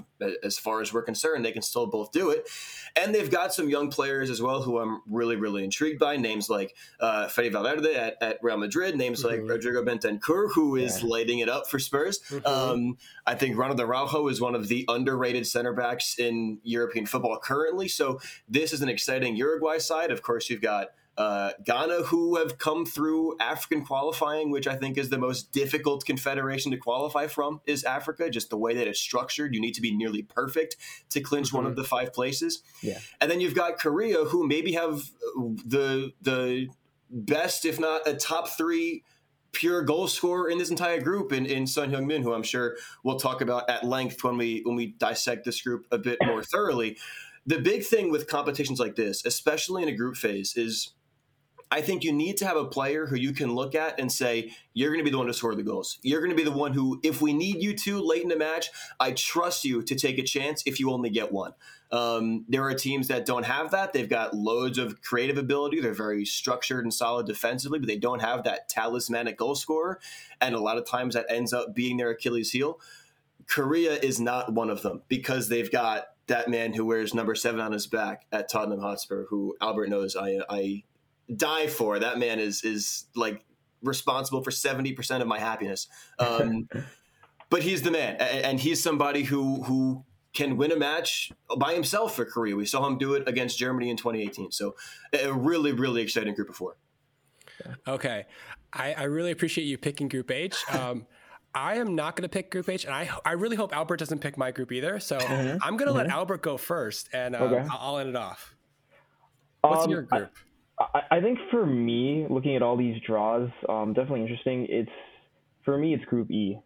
as 0.43 0.59
far 0.59 0.81
as 0.81 0.93
we're 0.93 1.03
concerned, 1.03 1.45
they 1.45 1.53
can 1.53 1.63
still 1.63 1.87
both 1.87 2.13
do 2.13 2.31
it. 2.31 2.49
And 2.97 3.15
they've 3.15 3.31
got 3.31 3.55
some 3.55 3.69
young 3.69 3.91
players 3.91 4.31
as 4.31 4.43
well 4.43 4.63
who 4.63 4.79
I'm 4.79 5.01
really, 5.07 5.37
really 5.37 5.65
intrigued 5.65 5.99
by. 5.99 6.17
Names 6.17 6.51
like 6.51 6.75
uh, 7.01 7.29
Fede 7.29 7.53
Valverde 7.53 7.95
at, 7.95 8.17
at, 8.21 8.39
Real 8.43 8.57
Madrid, 8.57 8.97
names 8.97 9.25
mm-hmm. 9.25 9.43
like 9.43 9.51
Rodrigo 9.51 9.85
Bentancur, 9.85 10.53
who 10.53 10.77
is 10.77 11.03
yeah. 11.03 11.09
lighting 11.09 11.39
it 11.39 11.49
up 11.49 11.69
for 11.69 11.79
Spurs. 11.79 12.21
Mm-hmm. 12.29 12.47
Um, 12.47 12.99
I 13.27 13.35
think 13.35 13.57
Ronald 13.57 13.81
Araujo 13.81 14.29
is 14.29 14.41
one 14.41 14.55
of 14.55 14.69
the 14.69 14.85
underrated 14.89 15.47
center 15.47 15.73
backs 15.73 16.19
in 16.19 16.59
European 16.63 17.07
football 17.07 17.39
currently. 17.39 17.89
So 17.89 18.21
this 18.49 18.73
is 18.73 18.83
an 18.83 18.89
exciting 18.89 19.37
Uruguay 19.37 19.79
side. 19.79 20.11
Of 20.11 20.23
course, 20.23 20.51
you've 20.51 20.63
got 20.63 20.89
uh, 21.19 21.51
Ghana, 21.65 22.05
who 22.05 22.37
have 22.37 22.59
come 22.59 22.87
through 22.87 23.37
African 23.39 23.85
qualifying, 23.85 24.51
which 24.51 24.67
I 24.67 24.77
think 24.77 24.97
is 24.97 25.11
the 25.11 25.19
most 25.19 25.53
difficult 25.53 26.07
confederation 26.07 26.71
to 26.73 26.79
qualify 26.79 27.27
from, 27.27 27.61
is 27.67 27.85
Africa. 27.85 28.31
Just 28.31 28.51
the 28.51 28.57
way 28.57 28.75
that 28.75 28.87
it's 28.87 29.01
structured, 29.01 29.55
you 29.55 29.61
need 29.61 29.75
to 29.75 29.83
be 29.83 29.95
nearly 29.95 30.23
perfect 30.23 30.77
to 31.11 31.21
clinch 31.21 31.49
mm-hmm. 31.49 31.59
one 31.59 31.67
of 31.67 31.73
mm-hmm. 31.73 31.83
the 31.83 31.89
five 31.89 32.13
places. 32.13 32.63
Yeah, 32.83 32.99
and 33.21 33.31
then 33.31 33.41
you've 33.41 33.55
got 33.55 33.79
Korea, 33.79 34.25
who 34.25 34.47
maybe 34.47 34.73
have 34.73 35.11
the 35.37 36.13
the 36.23 36.69
best, 37.11 37.67
if 37.67 37.79
not 37.79 38.07
a 38.09 38.15
top 38.15 38.49
three 38.49 39.05
pure 39.53 39.83
goal 39.83 40.09
scorer 40.09 40.49
in 40.49 40.57
this 40.57 40.71
entire 40.71 41.01
group 41.01 41.31
in, 41.31 41.45
in 41.45 41.67
Son 41.67 41.91
Heung-min, 41.91 42.23
who 42.23 42.33
I'm 42.33 42.43
sure 42.43 42.77
we'll 43.05 43.19
talk 43.19 43.43
about 43.43 43.69
at 43.69 43.85
length 43.85 44.25
when 44.25 44.39
we 44.39 44.63
when 44.65 44.77
we 44.77 44.87
dissect 44.87 45.45
this 45.45 45.61
group 45.61 45.87
a 45.93 45.99
bit 45.99 46.19
more 46.25 46.43
thoroughly. 46.43 46.97
The 47.45 47.59
big 47.59 47.85
thing 47.85 48.11
with 48.11 48.29
competitions 48.29 48.81
like 48.81 48.97
this, 48.97 49.25
especially 49.27 49.83
in 49.83 49.89
a 49.89 49.97
group 49.97 50.17
phase, 50.17 50.57
is 50.57 50.95
I 51.73 51.81
think 51.81 52.05
you 52.05 52.13
need 52.13 52.37
to 52.37 52.47
have 52.47 52.59
a 52.59 52.67
player 52.67 53.07
who 53.07 53.17
you 53.17 53.33
can 53.33 53.55
look 53.55 53.75
at 53.75 53.99
and 53.99 54.13
say, 54.13 54.53
you're 54.75 54.91
going 54.91 55.01
to 55.01 55.05
be 55.05 55.11
the 55.11 55.17
one 55.17 55.27
to 55.29 55.33
score 55.33 55.55
the 55.55 55.63
goals. 55.63 55.99
You're 56.03 56.21
going 56.21 56.31
to 56.31 56.37
be 56.37 56.45
the 56.45 56.51
one 56.51 56.75
who, 56.75 57.01
if 57.03 57.23
we 57.23 57.33
need 57.33 57.63
you 57.63 57.75
to 57.79 57.99
late 57.99 58.23
in 58.23 58.29
the 58.29 58.37
match, 58.37 58.71
I 59.01 59.13
trust 59.13 59.65
you 59.65 59.81
to 59.85 59.95
take 59.95 60.19
a 60.19 60.23
chance 60.23 60.63
if 60.67 60.79
you 60.79 60.91
only 60.91 61.09
get 61.09 61.33
one. 61.33 61.55
Um, 61.91 62.45
there 62.47 62.63
are 62.65 62.75
teams 62.75 63.09
that 63.09 63.25
don't 63.25 63.47
have 63.47 63.71
that. 63.71 63.95
They've 63.95 64.09
got 64.09 64.35
loads 64.35 64.77
of 64.77 65.01
creative 65.01 65.39
ability. 65.39 65.81
They're 65.81 65.95
very 65.95 66.27
structured 66.27 66.85
and 66.85 66.93
solid 66.93 67.27
defensively, 67.27 67.79
but 67.79 67.89
they 67.89 67.97
don't 67.97 68.21
have 68.21 68.45
that 68.45 68.69
talismanic 68.69 69.39
goal 69.39 69.55
scorer. 69.55 69.99
And 70.43 70.55
a 70.55 70.61
lot 70.61 70.77
of 70.77 70.85
times 70.87 71.15
that 71.15 71.25
ends 71.31 71.55
up 71.55 71.75
being 71.75 71.97
their 71.97 72.11
Achilles 72.11 72.51
heel. 72.51 72.81
Korea 73.47 73.95
is 73.95 74.21
not 74.21 74.53
one 74.53 74.69
of 74.69 74.83
them 74.83 75.01
because 75.09 75.49
they've 75.49 75.73
got 75.73 76.09
that 76.27 76.49
man 76.49 76.75
who 76.75 76.85
wears 76.85 77.15
number 77.15 77.35
seven 77.35 77.61
on 77.61 77.73
his 77.73 77.87
back 77.87 78.27
at 78.31 78.51
Tottenham 78.51 78.81
Hotspur, 78.81 79.25
who 79.31 79.57
Albert 79.63 79.89
knows 79.89 80.17
I, 80.17 80.41
I 80.51 80.83
die 81.37 81.67
for. 81.67 81.99
That 81.99 82.19
man 82.19 82.39
is 82.39 82.65
is 82.65 83.07
like 83.15 83.45
responsible 83.83 84.43
for 84.43 84.51
seventy 84.51 84.93
percent 84.93 85.23
of 85.23 85.29
my 85.29 85.39
happiness. 85.39 85.89
Um, 86.19 86.69
but 87.51 87.63
he's 87.63 87.83
the 87.83 87.91
man, 87.91 88.17
and 88.17 88.59
he's 88.59 88.83
somebody 88.83 89.23
who 89.23 89.63
who 89.65 90.05
can 90.33 90.57
win 90.57 90.73
a 90.73 90.77
match 90.77 91.31
by 91.59 91.75
himself 91.75 92.17
for 92.17 92.25
Korea. 92.25 92.57
We 92.57 92.67
saw 92.67 92.87
him 92.87 92.97
do 92.97 93.15
it 93.15 93.29
against 93.29 93.59
Germany 93.59 93.91
in 93.91 93.97
2018. 93.97 94.51
So 94.51 94.75
a 95.13 95.33
really 95.33 95.73
really 95.73 96.03
exciting 96.03 96.35
group 96.35 96.49
of 96.49 96.57
four. 96.57 96.77
Okay, 97.87 98.25
I, 98.73 98.95
I 98.95 99.03
really 99.05 99.31
appreciate 99.31 99.65
you 99.65 99.79
picking 99.79 100.09
Group 100.09 100.31
H. 100.31 100.65
Um, 100.73 101.07
I 101.55 101.75
am 101.75 101.95
not 101.95 102.17
going 102.17 102.23
to 102.23 102.31
pick 102.31 102.51
Group 102.51 102.71
H, 102.71 102.87
and 102.87 102.95
I 102.95 103.11
I 103.27 103.33
really 103.33 103.57
hope 103.57 103.77
Albert 103.77 103.99
doesn't 103.99 104.21
pick 104.21 104.39
my 104.39 104.53
group 104.53 104.73
either. 104.73 104.99
So 105.01 105.19
mm-hmm. 105.19 105.59
I'm 105.63 105.77
going 105.77 105.93
to 105.93 105.99
mm-hmm. 105.99 106.09
let 106.09 106.09
Albert 106.09 106.41
go 106.41 106.57
first, 106.57 107.11
and 107.13 107.37
um, 107.37 107.43
okay. 107.43 107.69
I'll, 107.71 107.99
end 107.99 108.09
it 108.09 108.17
off. 108.17 108.55
What's 109.61 109.85
um, 109.85 109.91
your 109.91 110.03
group? 110.03 110.31
I- 110.35 110.52
I, 110.95 111.17
I 111.17 111.21
think 111.21 111.39
for 111.51 111.65
me, 111.65 112.27
looking 112.29 112.57
at 112.57 112.63
all 112.63 112.77
these 112.77 113.01
draws, 113.07 113.51
um, 113.69 113.93
definitely 113.93 114.23
interesting. 114.23 114.67
It's 114.69 114.91
for 115.65 115.77
me, 115.77 115.95
it's 115.95 116.05
Group 116.05 116.31
E, 116.31 116.59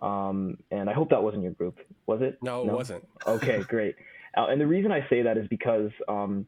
um, 0.00 0.58
and 0.70 0.88
I 0.88 0.92
hope 0.92 1.10
that 1.10 1.22
wasn't 1.22 1.42
your 1.42 1.52
group. 1.52 1.78
Was 2.06 2.20
it? 2.22 2.38
No, 2.42 2.62
it 2.62 2.72
wasn't. 2.72 3.06
okay, 3.26 3.62
great. 3.62 3.96
Uh, 4.36 4.46
and 4.48 4.60
the 4.60 4.66
reason 4.66 4.92
I 4.92 5.08
say 5.08 5.22
that 5.22 5.36
is 5.36 5.46
because 5.48 5.90
um, 6.08 6.46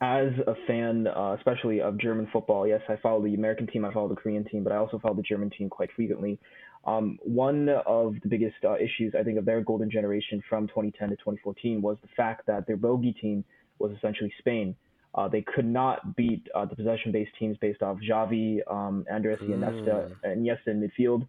as 0.00 0.28
a 0.46 0.54
fan, 0.66 1.06
uh, 1.06 1.34
especially 1.38 1.80
of 1.80 1.98
German 1.98 2.28
football, 2.32 2.66
yes, 2.66 2.80
I 2.88 2.96
follow 2.96 3.22
the 3.22 3.34
American 3.34 3.66
team, 3.66 3.84
I 3.84 3.92
follow 3.92 4.08
the 4.08 4.16
Korean 4.16 4.44
team, 4.44 4.62
but 4.62 4.72
I 4.72 4.76
also 4.76 4.98
follow 4.98 5.14
the 5.14 5.22
German 5.22 5.50
team 5.50 5.68
quite 5.68 5.90
frequently. 5.94 6.38
Um, 6.86 7.18
one 7.22 7.68
of 7.68 8.14
the 8.22 8.28
biggest 8.28 8.56
uh, 8.64 8.76
issues, 8.76 9.14
I 9.18 9.24
think, 9.24 9.38
of 9.38 9.44
their 9.44 9.60
golden 9.60 9.90
generation 9.90 10.42
from 10.48 10.68
2010 10.68 11.10
to 11.10 11.16
2014 11.16 11.82
was 11.82 11.96
the 12.02 12.08
fact 12.16 12.46
that 12.46 12.66
their 12.66 12.76
bogey 12.76 13.12
team 13.12 13.44
was 13.78 13.90
essentially 13.96 14.32
Spain. 14.38 14.76
Uh, 15.16 15.26
they 15.26 15.40
could 15.42 15.64
not 15.64 16.14
beat 16.14 16.46
uh, 16.54 16.66
the 16.66 16.76
possession-based 16.76 17.32
teams 17.38 17.56
based 17.58 17.82
off 17.82 17.96
Xavi, 18.08 18.60
um, 18.70 19.04
Andres 19.10 19.38
mm. 19.38 19.48
Iniesta, 19.48 20.14
Iniesta 20.24 20.68
in 20.68 20.80
midfield. 20.80 21.26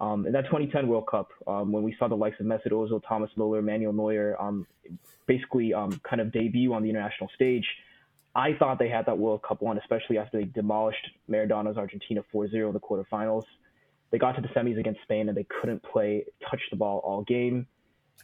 Um, 0.00 0.26
in 0.26 0.32
that 0.32 0.44
2010 0.46 0.88
World 0.88 1.06
Cup, 1.10 1.30
um, 1.46 1.72
when 1.72 1.82
we 1.82 1.94
saw 1.98 2.08
the 2.08 2.16
likes 2.16 2.38
of 2.40 2.46
Mesut 2.46 2.72
Ozil, 2.72 3.02
Thomas 3.06 3.30
Muller, 3.36 3.60
Manuel 3.60 3.92
Neuer, 3.92 4.40
um, 4.40 4.66
basically 5.26 5.74
um, 5.74 6.00
kind 6.08 6.20
of 6.20 6.32
debut 6.32 6.72
on 6.72 6.82
the 6.82 6.88
international 6.90 7.28
stage, 7.34 7.64
I 8.34 8.54
thought 8.58 8.78
they 8.78 8.88
had 8.88 9.06
that 9.06 9.18
World 9.18 9.42
Cup 9.42 9.60
won, 9.60 9.78
especially 9.78 10.16
after 10.18 10.38
they 10.38 10.44
demolished 10.44 11.06
Maradona's 11.28 11.76
Argentina 11.76 12.22
4-0 12.32 12.68
in 12.68 12.72
the 12.72 12.80
quarterfinals. 12.80 13.44
They 14.10 14.18
got 14.18 14.32
to 14.32 14.42
the 14.42 14.48
semis 14.48 14.78
against 14.78 15.00
Spain 15.02 15.28
and 15.28 15.36
they 15.36 15.46
couldn't 15.60 15.82
play, 15.82 16.24
touch 16.48 16.60
the 16.70 16.76
ball 16.76 17.00
all 17.04 17.22
game. 17.22 17.66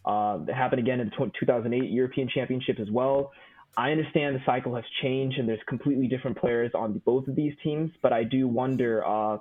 Uh, 0.04 0.38
it 0.46 0.54
happened 0.54 0.80
again 0.80 1.00
in 1.00 1.10
the 1.10 1.30
2008 1.38 1.90
European 1.90 2.28
Championship 2.28 2.78
as 2.80 2.90
well. 2.90 3.32
I 3.76 3.90
understand 3.90 4.36
the 4.36 4.42
cycle 4.46 4.74
has 4.74 4.84
changed 5.02 5.38
and 5.38 5.48
there's 5.48 5.60
completely 5.68 6.06
different 6.06 6.38
players 6.38 6.72
on 6.74 7.00
both 7.04 7.28
of 7.28 7.36
these 7.36 7.52
teams, 7.62 7.90
but 8.00 8.12
I 8.12 8.24
do 8.24 8.48
wonder 8.48 9.06
uh, 9.06 9.38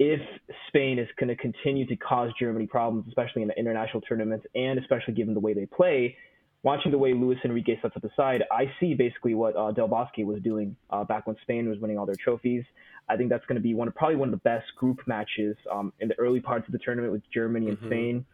if 0.00 0.20
Spain 0.66 0.98
is 0.98 1.06
going 1.16 1.28
to 1.28 1.36
continue 1.36 1.86
to 1.86 1.96
cause 1.96 2.32
Germany 2.40 2.66
problems, 2.66 3.06
especially 3.06 3.42
in 3.42 3.48
the 3.48 3.58
international 3.58 4.00
tournaments, 4.00 4.46
and 4.56 4.80
especially 4.80 5.14
given 5.14 5.34
the 5.34 5.40
way 5.40 5.54
they 5.54 5.66
play. 5.66 6.16
Watching 6.64 6.90
the 6.90 6.98
way 6.98 7.14
Luis 7.14 7.38
Enrique 7.44 7.80
sets 7.80 7.94
up 7.94 8.02
the 8.02 8.10
side, 8.16 8.42
I 8.50 8.64
see 8.80 8.94
basically 8.94 9.34
what 9.34 9.56
uh, 9.56 9.70
Del 9.70 9.86
Bosque 9.86 10.18
was 10.18 10.42
doing 10.42 10.74
uh, 10.90 11.04
back 11.04 11.28
when 11.28 11.36
Spain 11.42 11.68
was 11.68 11.78
winning 11.78 11.98
all 11.98 12.06
their 12.06 12.16
trophies. 12.16 12.64
I 13.08 13.16
think 13.16 13.30
that's 13.30 13.46
going 13.46 13.56
to 13.56 13.62
be 13.62 13.74
one 13.74 13.86
of 13.86 13.94
probably 13.94 14.16
one 14.16 14.28
of 14.28 14.32
the 14.32 14.42
best 14.42 14.66
group 14.76 15.00
matches 15.06 15.56
um, 15.70 15.92
in 16.00 16.08
the 16.08 16.18
early 16.18 16.40
parts 16.40 16.66
of 16.66 16.72
the 16.72 16.78
tournament 16.78 17.12
with 17.12 17.22
Germany 17.32 17.68
and 17.68 17.76
mm-hmm. 17.78 17.86
Spain, 17.86 18.26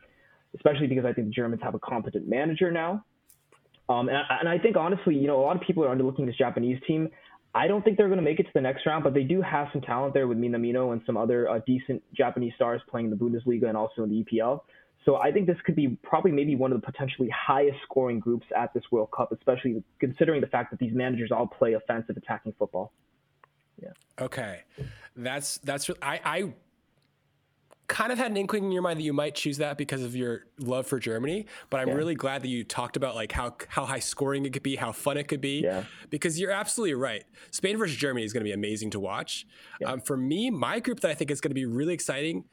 especially 0.55 0.87
because 0.87 1.05
I 1.05 1.13
think 1.13 1.27
the 1.27 1.35
Germans 1.35 1.61
have 1.63 1.75
a 1.75 1.79
competent 1.79 2.27
manager 2.27 2.73
now 2.73 3.05
um, 3.89 4.09
and, 4.09 4.17
I, 4.17 4.39
and 4.41 4.49
I 4.49 4.59
think 4.59 4.77
honestly, 4.77 5.15
you 5.15 5.27
know, 5.27 5.41
a 5.41 5.45
lot 5.45 5.57
of 5.57 5.63
people 5.63 5.85
are 5.85 5.95
underlooking 5.95 6.27
this 6.27 6.37
Japanese 6.37 6.81
team. 6.87 7.11
I 7.55 7.69
don't 7.69 7.85
think 7.85 7.97
they're 7.97 8.09
going 8.09 8.19
to 8.19 8.25
make 8.25 8.41
it 8.41 8.45
to 8.45 8.53
the 8.53 8.61
next 8.61 8.85
round, 8.85 9.05
but 9.05 9.15
they 9.15 9.23
do 9.23 9.41
have 9.41 9.69
some 9.73 9.81
talent 9.81 10.13
there 10.13 10.27
with 10.27 10.39
Minamino 10.39 10.93
and 10.93 11.01
some 11.07 11.17
other 11.17 11.49
uh, 11.49 11.61
decent 11.67 12.03
Japanese 12.13 12.53
stars 12.57 12.81
playing 12.91 13.07
in 13.07 13.11
the 13.11 13.17
Bundesliga 13.17 13.69
and 13.69 13.77
also 13.77 14.03
in 14.03 14.11
the 14.11 14.25
EPL. 14.25 14.61
So 15.05 15.17
I 15.17 15.31
think 15.31 15.47
this 15.47 15.59
could 15.65 15.77
be 15.77 15.99
probably 16.03 16.33
maybe 16.33 16.57
one 16.57 16.73
of 16.73 16.81
the 16.81 16.87
potentially 16.87 17.29
highest 17.29 17.77
scoring 17.85 18.19
groups 18.19 18.47
at 18.57 18.73
this 18.73 18.83
World 18.91 19.11
Cup, 19.15 19.33
especially 19.33 19.85
considering 20.01 20.41
the 20.41 20.47
fact 20.47 20.71
that 20.71 20.81
these 20.81 20.95
managers 20.95 21.31
all 21.31 21.47
play 21.47 21.75
offensive 21.75 22.17
attacking 22.17 22.55
football. 22.59 22.93
Yeah. 23.81 23.91
Okay, 24.19 24.63
that's 25.17 25.59
that's 25.59 25.91
I 26.01 26.21
I 26.25 26.53
kind 27.89 28.13
of 28.13 28.19
had 28.19 28.31
an 28.31 28.37
inkling 28.37 28.65
in 28.65 28.73
your 28.73 28.83
mind 28.83 28.99
that 28.99 29.05
you 29.05 29.13
might 29.13 29.35
choose 29.35 29.59
that 29.59 29.77
because 29.77 30.03
of 30.03 30.17
your 30.17 30.47
love 30.59 30.87
for 30.87 30.99
Germany, 30.99 31.47
but 31.71 31.81
I'm 31.81 31.89
yeah. 31.89 31.95
really 31.95 32.15
glad 32.15 32.43
that 32.43 32.49
you 32.49 32.65
talked 32.65 32.97
about 32.97 33.15
like 33.15 33.33
how 33.33 33.57
how 33.69 33.85
high 33.85 33.99
scoring 33.99 34.47
it 34.47 34.53
could 34.53 34.63
be, 34.63 34.77
how 34.77 34.93
fun 34.93 35.17
it 35.17 35.29
could 35.29 35.41
be. 35.41 35.61
Yeah. 35.61 35.85
Because 36.11 36.41
you're 36.41 36.51
absolutely 36.51 36.95
right. 36.95 37.25
Spain 37.51 37.77
versus 37.77 37.97
Germany 37.97 38.25
is 38.25 38.33
going 38.33 38.43
to 38.43 38.49
be 38.49 38.53
amazing 38.53 38.91
to 38.91 39.01
watch. 39.01 39.47
Yeah. 39.81 39.93
Um, 39.93 40.01
for 40.01 40.17
me, 40.17 40.51
my 40.51 40.81
group 40.81 41.01
that 41.01 41.11
I 41.11 41.15
think 41.15 41.31
is 41.31 41.41
going 41.41 41.51
to 41.51 41.55
be 41.55 41.67
really 41.67 41.95
exciting 41.95 42.45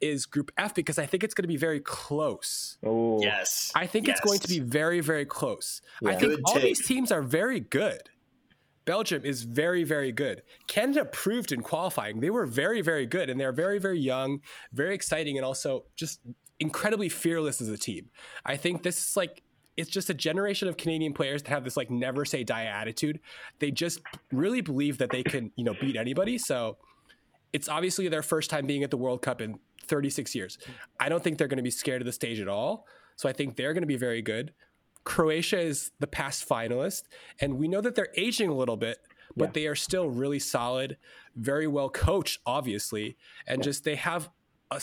is 0.00 0.26
Group 0.26 0.52
F 0.56 0.74
because 0.74 0.98
I 0.98 1.06
think 1.06 1.24
it's 1.24 1.34
going 1.34 1.44
to 1.44 1.48
be 1.48 1.56
very 1.56 1.80
close. 1.80 2.78
Oh 2.84 3.20
yes, 3.20 3.72
I 3.74 3.86
think 3.86 4.06
yes. 4.06 4.18
it's 4.18 4.26
going 4.26 4.38
to 4.40 4.48
be 4.48 4.60
very 4.60 5.00
very 5.00 5.24
close. 5.24 5.80
I 6.04 6.14
think 6.14 6.34
good 6.34 6.42
all 6.44 6.54
take. 6.54 6.62
these 6.62 6.86
teams 6.86 7.10
are 7.12 7.22
very 7.22 7.60
good. 7.60 8.08
Belgium 8.88 9.22
is 9.22 9.42
very, 9.42 9.84
very 9.84 10.12
good. 10.12 10.40
Canada 10.66 11.04
proved 11.04 11.52
in 11.52 11.60
qualifying 11.60 12.20
they 12.20 12.30
were 12.30 12.46
very, 12.46 12.80
very 12.80 13.04
good, 13.04 13.28
and 13.28 13.38
they're 13.38 13.52
very, 13.52 13.78
very 13.78 14.00
young, 14.00 14.40
very 14.72 14.94
exciting, 14.94 15.36
and 15.36 15.44
also 15.44 15.84
just 15.94 16.20
incredibly 16.58 17.10
fearless 17.10 17.60
as 17.60 17.68
a 17.68 17.76
team. 17.76 18.06
I 18.46 18.56
think 18.56 18.82
this 18.82 18.96
is 18.96 19.14
like 19.14 19.42
it's 19.76 19.90
just 19.90 20.08
a 20.08 20.14
generation 20.14 20.68
of 20.68 20.78
Canadian 20.78 21.12
players 21.12 21.42
that 21.42 21.50
have 21.50 21.64
this 21.64 21.76
like 21.76 21.90
never 21.90 22.24
say 22.24 22.44
die 22.44 22.64
attitude. 22.64 23.20
They 23.58 23.70
just 23.70 24.00
really 24.32 24.62
believe 24.62 24.96
that 24.98 25.10
they 25.10 25.22
can, 25.22 25.52
you 25.54 25.64
know, 25.64 25.74
beat 25.78 25.94
anybody. 25.94 26.38
So 26.38 26.78
it's 27.52 27.68
obviously 27.68 28.08
their 28.08 28.22
first 28.22 28.48
time 28.48 28.66
being 28.66 28.84
at 28.84 28.90
the 28.90 28.96
World 28.96 29.20
Cup 29.20 29.42
in 29.42 29.58
36 29.84 30.34
years. 30.34 30.56
I 30.98 31.10
don't 31.10 31.22
think 31.22 31.36
they're 31.36 31.46
going 31.46 31.58
to 31.58 31.62
be 31.62 31.70
scared 31.70 32.00
of 32.00 32.06
the 32.06 32.12
stage 32.12 32.40
at 32.40 32.48
all. 32.48 32.86
So 33.16 33.28
I 33.28 33.34
think 33.34 33.56
they're 33.56 33.74
going 33.74 33.82
to 33.82 33.86
be 33.86 33.96
very 33.98 34.22
good. 34.22 34.54
Croatia 35.04 35.58
is 35.58 35.90
the 35.98 36.06
past 36.06 36.48
finalist, 36.48 37.04
and 37.40 37.58
we 37.58 37.68
know 37.68 37.80
that 37.80 37.94
they're 37.94 38.12
aging 38.16 38.50
a 38.50 38.54
little 38.54 38.76
bit, 38.76 38.98
but 39.36 39.46
yeah. 39.46 39.52
they 39.52 39.66
are 39.66 39.74
still 39.74 40.08
really 40.08 40.38
solid, 40.38 40.96
very 41.34 41.66
well 41.66 41.88
coached, 41.88 42.40
obviously, 42.44 43.16
and 43.46 43.58
yeah. 43.58 43.64
just 43.64 43.84
they 43.84 43.96
have 43.96 44.28
a, 44.70 44.80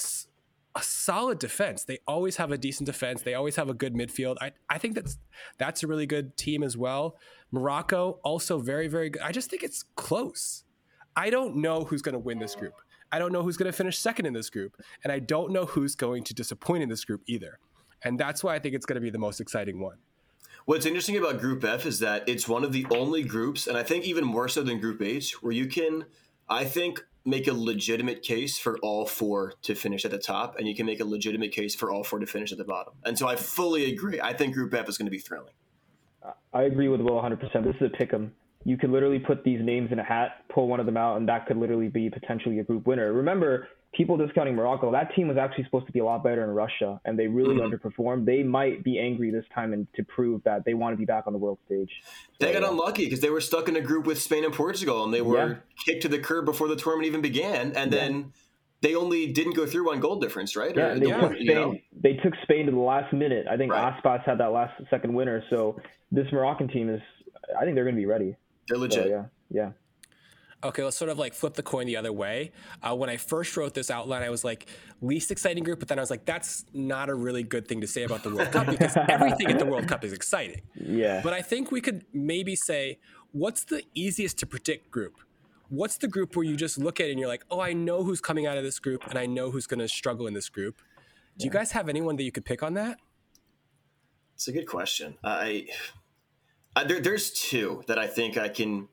a 0.75 0.81
solid 0.81 1.39
defense. 1.39 1.83
They 1.83 1.99
always 2.07 2.37
have 2.37 2.51
a 2.51 2.57
decent 2.57 2.87
defense. 2.87 3.21
They 3.21 3.33
always 3.33 3.55
have 3.55 3.69
a 3.69 3.73
good 3.73 3.93
midfield. 3.93 4.37
I, 4.41 4.51
I 4.69 4.77
think 4.77 4.95
that's 4.95 5.17
that's 5.57 5.83
a 5.83 5.87
really 5.87 6.07
good 6.07 6.37
team 6.37 6.63
as 6.63 6.75
well. 6.75 7.17
Morocco 7.51 8.19
also 8.23 8.59
very 8.59 8.87
very 8.87 9.09
good. 9.09 9.21
I 9.21 9.31
just 9.31 9.49
think 9.49 9.63
it's 9.63 9.83
close. 9.95 10.63
I 11.15 11.29
don't 11.29 11.57
know 11.57 11.85
who's 11.85 12.01
going 12.01 12.13
to 12.13 12.19
win 12.19 12.39
this 12.39 12.55
group. 12.55 12.73
I 13.11 13.19
don't 13.19 13.31
know 13.31 13.43
who's 13.43 13.55
going 13.55 13.71
to 13.71 13.77
finish 13.77 13.97
second 13.97 14.25
in 14.25 14.33
this 14.33 14.49
group, 14.49 14.75
and 15.03 15.13
I 15.13 15.19
don't 15.19 15.51
know 15.51 15.65
who's 15.65 15.95
going 15.95 16.23
to 16.25 16.33
disappoint 16.33 16.83
in 16.83 16.89
this 16.89 17.05
group 17.05 17.21
either. 17.27 17.59
And 18.05 18.19
that's 18.19 18.43
why 18.43 18.55
I 18.55 18.59
think 18.59 18.75
it's 18.75 18.85
going 18.85 18.95
to 18.95 19.01
be 19.01 19.09
the 19.09 19.17
most 19.17 19.41
exciting 19.41 19.79
one. 19.79 19.97
What's 20.65 20.85
interesting 20.85 21.17
about 21.17 21.39
Group 21.39 21.63
F 21.63 21.85
is 21.85 21.99
that 21.99 22.27
it's 22.27 22.47
one 22.47 22.63
of 22.63 22.71
the 22.71 22.87
only 22.89 23.23
groups, 23.23 23.67
and 23.67 23.77
I 23.77 23.83
think 23.83 24.05
even 24.05 24.23
more 24.23 24.47
so 24.47 24.63
than 24.63 24.79
Group 24.79 25.01
H, 25.01 25.43
where 25.43 25.51
you 25.51 25.67
can, 25.67 26.05
I 26.49 26.63
think, 26.63 27.03
make 27.23 27.47
a 27.47 27.53
legitimate 27.53 28.21
case 28.21 28.57
for 28.57 28.77
all 28.79 29.05
four 29.05 29.53
to 29.63 29.75
finish 29.75 30.05
at 30.05 30.11
the 30.11 30.17
top, 30.17 30.57
and 30.57 30.67
you 30.67 30.75
can 30.75 30.85
make 30.85 30.99
a 30.99 31.05
legitimate 31.05 31.51
case 31.51 31.75
for 31.75 31.91
all 31.91 32.03
four 32.03 32.19
to 32.19 32.25
finish 32.25 32.51
at 32.51 32.57
the 32.57 32.63
bottom. 32.63 32.93
And 33.03 33.17
so 33.17 33.27
I 33.27 33.35
fully 33.35 33.91
agree. 33.91 34.21
I 34.21 34.33
think 34.33 34.53
Group 34.53 34.73
F 34.73 34.87
is 34.87 34.97
going 34.97 35.07
to 35.07 35.11
be 35.11 35.19
thrilling. 35.19 35.53
I 36.53 36.63
agree 36.63 36.87
with 36.87 37.01
Will 37.01 37.21
100%. 37.21 37.39
This 37.63 37.75
is 37.75 37.91
a 37.93 37.97
pick 37.97 38.13
'em. 38.13 38.33
You 38.63 38.77
could 38.77 38.89
literally 38.89 39.19
put 39.19 39.43
these 39.43 39.61
names 39.61 39.91
in 39.91 39.99
a 39.99 40.03
hat, 40.03 40.45
pull 40.49 40.67
one 40.67 40.79
of 40.79 40.87
them 40.87 40.97
out, 40.97 41.17
and 41.17 41.29
that 41.29 41.45
could 41.45 41.57
literally 41.57 41.89
be 41.89 42.09
potentially 42.09 42.57
a 42.59 42.63
group 42.63 42.87
winner. 42.87 43.13
Remember, 43.13 43.67
people 43.95 44.17
discounting 44.17 44.55
Morocco, 44.55 44.91
that 44.91 45.13
team 45.15 45.27
was 45.27 45.37
actually 45.37 45.63
supposed 45.65 45.85
to 45.87 45.91
be 45.91 45.99
a 45.99 46.05
lot 46.05 46.23
better 46.23 46.43
in 46.43 46.49
Russia, 46.49 46.99
and 47.05 47.17
they 47.17 47.27
really 47.27 47.55
mm-hmm. 47.55 47.73
underperformed. 47.73 48.25
They 48.25 48.43
might 48.43 48.83
be 48.83 48.99
angry 48.99 49.31
this 49.31 49.45
time 49.53 49.73
and 49.73 49.87
to 49.95 50.03
prove 50.03 50.43
that 50.43 50.65
they 50.65 50.73
want 50.73 50.93
to 50.93 50.97
be 50.97 51.05
back 51.05 51.25
on 51.27 51.33
the 51.33 51.39
world 51.39 51.59
stage. 51.65 51.89
They 52.39 52.53
got 52.53 52.63
unlucky 52.63 53.05
because 53.05 53.21
they 53.21 53.29
were 53.29 53.41
stuck 53.41 53.67
in 53.67 53.75
a 53.75 53.81
group 53.81 54.05
with 54.05 54.21
Spain 54.21 54.43
and 54.43 54.53
Portugal, 54.53 55.03
and 55.03 55.13
they 55.13 55.21
were 55.21 55.47
yeah. 55.47 55.55
kicked 55.85 56.01
to 56.03 56.07
the 56.07 56.19
curb 56.19 56.45
before 56.45 56.67
the 56.67 56.75
tournament 56.75 57.07
even 57.07 57.21
began, 57.21 57.73
and 57.73 57.91
yeah. 57.91 57.99
then 57.99 58.33
they 58.81 58.95
only 58.95 59.31
didn't 59.31 59.53
go 59.53 59.65
through 59.65 59.85
one 59.85 59.99
goal 59.99 60.19
difference, 60.19 60.55
right? 60.55 60.75
Yeah, 60.75 60.87
or, 60.87 60.99
they, 60.99 61.07
yeah, 61.07 61.21
took 61.21 61.31
Spain, 61.33 61.45
you 61.45 61.55
know? 61.55 61.75
they 62.01 62.13
took 62.13 62.33
Spain 62.43 62.65
to 62.65 62.71
the 62.71 62.77
last 62.77 63.13
minute. 63.13 63.47
I 63.49 63.57
think 63.57 63.71
right. 63.71 63.93
Aspas 64.01 64.23
had 64.25 64.39
that 64.39 64.51
last 64.51 64.73
second 64.89 65.13
winner, 65.13 65.43
so 65.49 65.79
this 66.11 66.27
Moroccan 66.31 66.67
team 66.67 66.89
is. 66.89 67.01
I 67.59 67.63
think 67.63 67.75
they're 67.75 67.83
going 67.83 67.95
to 67.95 68.01
be 68.01 68.07
ready. 68.07 68.35
They're 68.67 68.77
legit. 68.79 69.03
So, 69.03 69.09
yeah, 69.09 69.25
yeah 69.51 69.71
okay, 70.67 70.83
let's 70.83 70.97
sort 70.97 71.09
of 71.09 71.17
like 71.17 71.33
flip 71.33 71.53
the 71.53 71.63
coin 71.63 71.87
the 71.87 71.97
other 71.97 72.13
way. 72.13 72.51
Uh, 72.81 72.95
when 72.95 73.09
I 73.09 73.17
first 73.17 73.55
wrote 73.57 73.73
this 73.73 73.89
outline, 73.89 74.23
I 74.23 74.29
was 74.29 74.43
like, 74.43 74.67
least 75.01 75.31
exciting 75.31 75.63
group, 75.63 75.79
but 75.79 75.87
then 75.87 75.99
I 75.99 76.01
was 76.01 76.09
like, 76.09 76.25
that's 76.25 76.65
not 76.73 77.09
a 77.09 77.15
really 77.15 77.43
good 77.43 77.67
thing 77.67 77.81
to 77.81 77.87
say 77.87 78.03
about 78.03 78.23
the 78.23 78.33
World 78.33 78.51
Cup 78.51 78.67
because 78.67 78.95
everything 79.09 79.47
at 79.47 79.59
the 79.59 79.65
World 79.65 79.87
Cup 79.87 80.03
is 80.03 80.13
exciting. 80.13 80.61
Yeah. 80.75 81.21
But 81.23 81.33
I 81.33 81.41
think 81.41 81.71
we 81.71 81.81
could 81.81 82.05
maybe 82.13 82.55
say, 82.55 82.99
what's 83.31 83.63
the 83.65 83.83
easiest 83.93 84.37
to 84.39 84.45
predict 84.45 84.91
group? 84.91 85.15
What's 85.69 85.97
the 85.97 86.07
group 86.07 86.35
where 86.35 86.45
you 86.45 86.55
just 86.55 86.77
look 86.77 86.99
at 86.99 87.07
it 87.07 87.11
and 87.11 87.19
you're 87.19 87.29
like, 87.29 87.43
oh, 87.49 87.59
I 87.59 87.73
know 87.73 88.03
who's 88.03 88.21
coming 88.21 88.45
out 88.45 88.57
of 88.57 88.63
this 88.63 88.79
group 88.79 89.05
and 89.07 89.17
I 89.17 89.25
know 89.25 89.51
who's 89.51 89.67
going 89.67 89.79
to 89.79 89.87
struggle 89.87 90.27
in 90.27 90.33
this 90.33 90.49
group? 90.49 90.77
Do 91.37 91.43
yeah. 91.43 91.45
you 91.45 91.51
guys 91.51 91.71
have 91.71 91.89
anyone 91.89 92.15
that 92.17 92.23
you 92.23 92.31
could 92.31 92.45
pick 92.45 92.63
on 92.63 92.75
that? 92.75 92.99
It's 94.35 94.47
a 94.47 94.51
good 94.51 94.67
question. 94.67 95.15
I, 95.23 95.67
I 96.75 96.83
there, 96.83 96.99
there's 96.99 97.31
two 97.31 97.83
that 97.87 97.97
I 97.97 98.07
think 98.07 98.37
I 98.37 98.49
can 98.49 98.89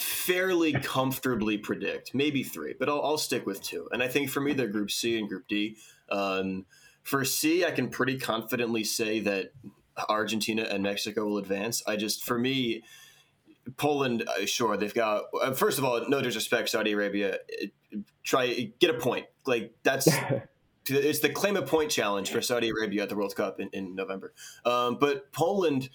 fairly 0.00 0.72
comfortably 0.72 1.58
predict. 1.58 2.14
Maybe 2.14 2.42
three, 2.42 2.74
but 2.78 2.88
I'll, 2.88 3.02
I'll, 3.02 3.18
stick 3.18 3.46
with 3.46 3.62
two. 3.62 3.88
And 3.92 4.02
I 4.02 4.08
think 4.08 4.30
for 4.30 4.40
me, 4.40 4.52
they're 4.52 4.68
Group 4.68 4.90
C 4.90 5.18
and 5.18 5.28
Group 5.28 5.48
D. 5.48 5.76
Um, 6.10 6.66
for 7.02 7.24
C, 7.24 7.64
I 7.64 7.70
can 7.70 7.88
pretty 7.88 8.18
confidently 8.18 8.84
say 8.84 9.20
that 9.20 9.52
Argentina 10.08 10.62
and 10.62 10.82
Mexico 10.82 11.24
will 11.24 11.38
advance. 11.38 11.82
I 11.86 11.96
just, 11.96 12.24
for 12.24 12.38
me, 12.38 12.82
Poland, 13.76 14.24
uh, 14.26 14.46
sure, 14.46 14.76
they've 14.76 14.94
got. 14.94 15.24
Uh, 15.40 15.52
first 15.52 15.78
of 15.78 15.84
all, 15.84 16.08
no 16.08 16.22
disrespect, 16.22 16.68
Saudi 16.70 16.92
Arabia. 16.92 17.38
try 18.22 18.72
get 18.78 18.90
a 18.90 18.94
point. 18.94 19.26
Like 19.46 19.74
that's. 19.82 20.08
it's 20.90 21.20
the 21.20 21.28
claim 21.28 21.56
a 21.56 21.62
point 21.62 21.90
challenge 21.90 22.30
for 22.30 22.40
Saudi 22.40 22.70
Arabia 22.70 23.02
at 23.02 23.08
the 23.08 23.16
World 23.16 23.34
Cup 23.36 23.60
in, 23.60 23.68
in 23.72 23.94
November. 23.94 24.32
Um, 24.64 24.96
but 24.98 25.30
Poland, 25.32 25.90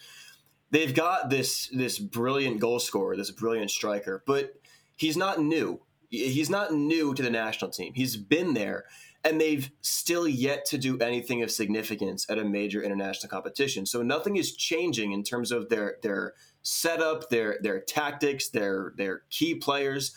they've 0.74 0.94
got 0.94 1.30
this 1.30 1.68
this 1.68 1.98
brilliant 1.98 2.60
goal 2.60 2.80
scorer, 2.80 3.15
this 3.15 3.32
brilliant 3.32 3.72
striker, 3.72 4.22
but 4.27 4.56
he's 4.98 5.15
not 5.15 5.39
new. 5.39 5.80
He's 6.10 6.50
not 6.50 6.74
new 6.74 7.13
to 7.13 7.24
the 7.24 7.30
national 7.30 7.72
team. 7.72 7.94
He's 7.96 8.18
been 8.18 8.53
there, 8.53 8.86
and 9.24 9.39
they've 9.39 9.72
still 9.82 10.27
yet 10.27 10.65
to 10.65 10.77
do 10.77 11.00
anything 11.00 11.42
of 11.42 11.50
significance 11.50 12.30
at 12.30 12.38
a 12.38 12.44
major 12.44 12.84
international 12.84 13.30
competition. 13.30 13.86
So 13.86 14.03
nothing 14.03 14.36
is 14.36 14.56
changing 14.56 15.13
in 15.13 15.24
terms 15.24 15.51
of 15.51 15.70
their 15.70 15.98
their 16.03 16.34
setup, 16.62 17.30
their 17.30 17.58
their 17.62 17.80
tactics, 17.80 18.50
their 18.50 18.94
their 18.98 19.22
key 19.30 19.56
players. 19.56 20.13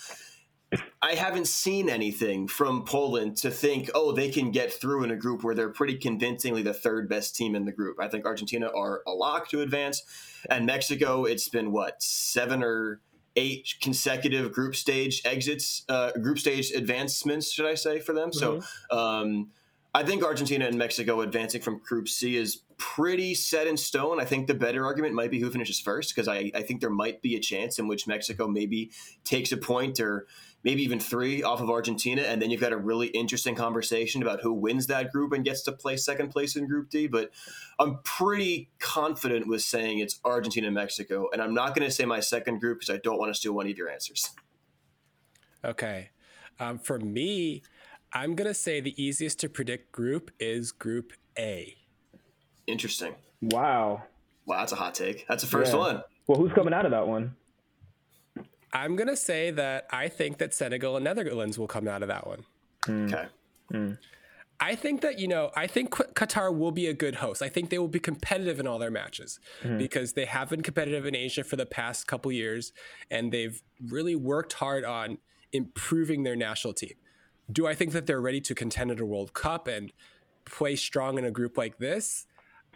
I 1.01 1.15
haven't 1.15 1.47
seen 1.47 1.89
anything 1.89 2.49
from 2.49 2.85
Poland 2.85 3.37
to 3.39 3.51
think, 3.53 3.89
oh, 3.95 4.11
they 4.11 4.31
can 4.31 4.51
get 4.51 4.73
through 4.73 5.05
in 5.05 5.13
a 5.13 5.17
group 5.17 5.45
where 5.45 5.55
they're 5.55 5.71
pretty 5.71 5.97
convincingly 5.97 6.63
the 6.63 6.75
third 6.75 7.09
best 7.09 7.37
team 7.37 7.55
in 7.55 7.65
the 7.65 7.73
group. 7.73 8.01
I 8.01 8.09
think 8.09 8.27
Argentina 8.27 8.69
are 8.75 9.03
a 9.07 9.13
lock 9.13 9.49
to 9.51 9.61
advance, 9.61 10.03
and 10.51 10.67
Mexico. 10.67 11.25
It's 11.25 11.49
been 11.49 11.73
what 11.73 12.03
seven 12.03 12.63
or 12.63 13.01
eight 13.37 13.75
consecutive 13.81 14.53
group 14.53 14.75
stage 14.75 15.23
exits, 15.25 15.85
uh, 15.89 16.13
group 16.13 16.39
stage 16.39 16.71
advancements, 16.73 17.53
should 17.53 17.67
I 17.67 17.75
say, 17.75 18.01
for 18.01 18.13
them. 18.13 18.31
Mm-hmm. 18.31 18.61
So 18.61 18.97
um, 18.97 19.51
I 19.95 20.03
think 20.03 20.25
Argentina 20.25 20.67
and 20.67 20.79
Mexico 20.79 21.21
advancing 21.21 21.61
from 21.61 21.79
Group 21.79 22.09
C 22.09 22.37
is 22.37 22.63
pretty 22.79 23.35
set 23.35 23.67
in 23.67 23.77
stone. 23.77 24.21
I 24.21 24.25
think 24.25 24.47
the 24.47 24.55
better 24.55 24.85
argument 24.85 25.15
might 25.15 25.31
be 25.31 25.41
who 25.41 25.51
finishes 25.51 25.81
first, 25.81 26.15
because 26.15 26.29
I, 26.29 26.51
I 26.55 26.63
think 26.63 26.81
there 26.81 26.91
might 26.91 27.23
be 27.23 27.35
a 27.37 27.41
chance 27.41 27.79
in 27.79 27.89
which 27.89 28.07
Mexico 28.07 28.47
maybe 28.47 28.91
takes 29.25 29.53
a 29.53 29.57
point 29.57 29.99
or 29.99 30.27
maybe 30.63 30.83
even 30.83 30.99
three 30.99 31.43
off 31.43 31.61
of 31.61 31.71
Argentina, 31.71 32.23
and 32.23 32.43
then 32.43 32.51
you've 32.51 32.61
got 32.61 32.73
a 32.73 32.77
really 32.77 33.07
interesting 33.09 33.55
conversation 33.55 34.21
about 34.21 34.41
who 34.43 34.53
wins 34.53 34.89
that 34.89 35.13
group 35.13 35.33
and 35.33 35.45
gets 35.45 35.63
to 35.63 35.73
play 35.73 35.97
second 35.97 36.31
place 36.31 36.57
in 36.57 36.67
Group 36.67 36.91
D. 36.91 37.07
But 37.07 37.31
I'm 37.79 38.01
pretty 38.03 38.71
confident 38.79 39.47
with 39.47 39.63
saying 39.63 40.01
it's 40.01 40.19
Argentina 40.25 40.67
and 40.67 40.75
Mexico, 40.75 41.29
and 41.33 41.41
I'm 41.41 41.55
not 41.55 41.75
going 41.75 41.89
to 41.89 41.95
say 41.95 42.05
my 42.05 42.21
second 42.21 42.59
group 42.61 42.81
because 42.81 42.95
I 42.95 42.99
don't 42.99 43.19
want 43.19 43.33
to 43.33 43.39
steal 43.39 43.53
one 43.53 43.67
of 43.67 43.79
your 43.79 43.89
answers. 43.89 44.31
Okay, 45.65 46.11
um, 46.59 46.79
for 46.79 46.99
me, 46.99 47.63
I'm 48.13 48.35
going 48.35 48.49
to 48.49 48.55
say 48.55 48.81
the 48.81 49.01
easiest 49.03 49.39
to 49.41 49.49
predict 49.49 49.93
group 49.93 50.31
is 50.41 50.73
Group 50.73 51.13
A. 51.39 51.77
Interesting. 52.67 53.15
Wow. 53.41 54.03
Wow, 54.47 54.59
that's 54.59 54.73
a 54.73 54.77
hot 54.77 54.95
take. 54.95 55.27
That's 55.29 55.43
the 55.43 55.49
first 55.49 55.73
yeah. 55.73 55.79
one. 55.79 56.03
Well, 56.27 56.39
who's 56.39 56.53
coming 56.53 56.73
out 56.73 56.85
of 56.85 56.91
that 56.93 57.07
one? 57.07 57.37
I'm 58.73 58.97
going 58.97 59.09
to 59.09 59.17
say 59.17 59.51
that 59.53 59.87
I 59.91 60.09
think 60.09 60.39
that 60.39 60.53
Senegal 60.53 60.97
and 60.97 61.05
Netherlands 61.05 61.59
will 61.59 61.67
come 61.67 61.89
out 61.89 62.03
of 62.03 62.09
that 62.09 62.27
one. 62.27 62.45
Mm. 62.83 63.13
Okay. 63.13 63.27
Mm. 63.73 63.99
I 64.59 64.75
think 64.75 65.03
that, 65.03 65.19
you 65.19 65.29
know, 65.29 65.51
I 65.55 65.67
think 65.67 65.91
Qatar 65.91 66.57
will 66.57 66.71
be 66.71 66.87
a 66.87 66.95
good 66.95 67.17
host. 67.17 67.43
I 67.43 67.49
think 67.49 67.69
they 67.69 67.79
will 67.79 67.89
be 67.89 67.99
competitive 67.99 68.59
in 68.59 68.67
all 68.67 68.79
their 68.79 68.91
matches 68.91 69.39
mm. 69.63 69.77
because 69.77 70.15
they 70.15 70.25
have 70.25 70.49
been 70.49 70.63
competitive 70.63 71.05
in 71.05 71.15
Asia 71.15 71.45
for 71.45 71.57
the 71.57 71.67
past 71.67 72.07
couple 72.07 72.33
years 72.33 72.73
and 73.11 73.33
they've 73.33 73.63
really 73.87 74.17
worked 74.17 74.55
hard 74.55 74.85
on 74.85 75.19
improving 75.53 76.23
their 76.23 76.37
national 76.37 76.73
team. 76.73 76.95
Do 77.53 77.67
I 77.67 77.75
think 77.75 77.93
that 77.93 78.07
they're 78.07 78.21
ready 78.21 78.41
to 78.43 78.55
contend 78.55 78.91
at 78.91 78.99
a 78.99 79.05
World 79.07 79.35
Cup 79.35 79.69
and 79.69 79.93
play 80.47 80.75
strong 80.75 81.19
in 81.19 81.25
a 81.25 81.31
group 81.31 81.59
like 81.59 81.79
this? 81.79 82.27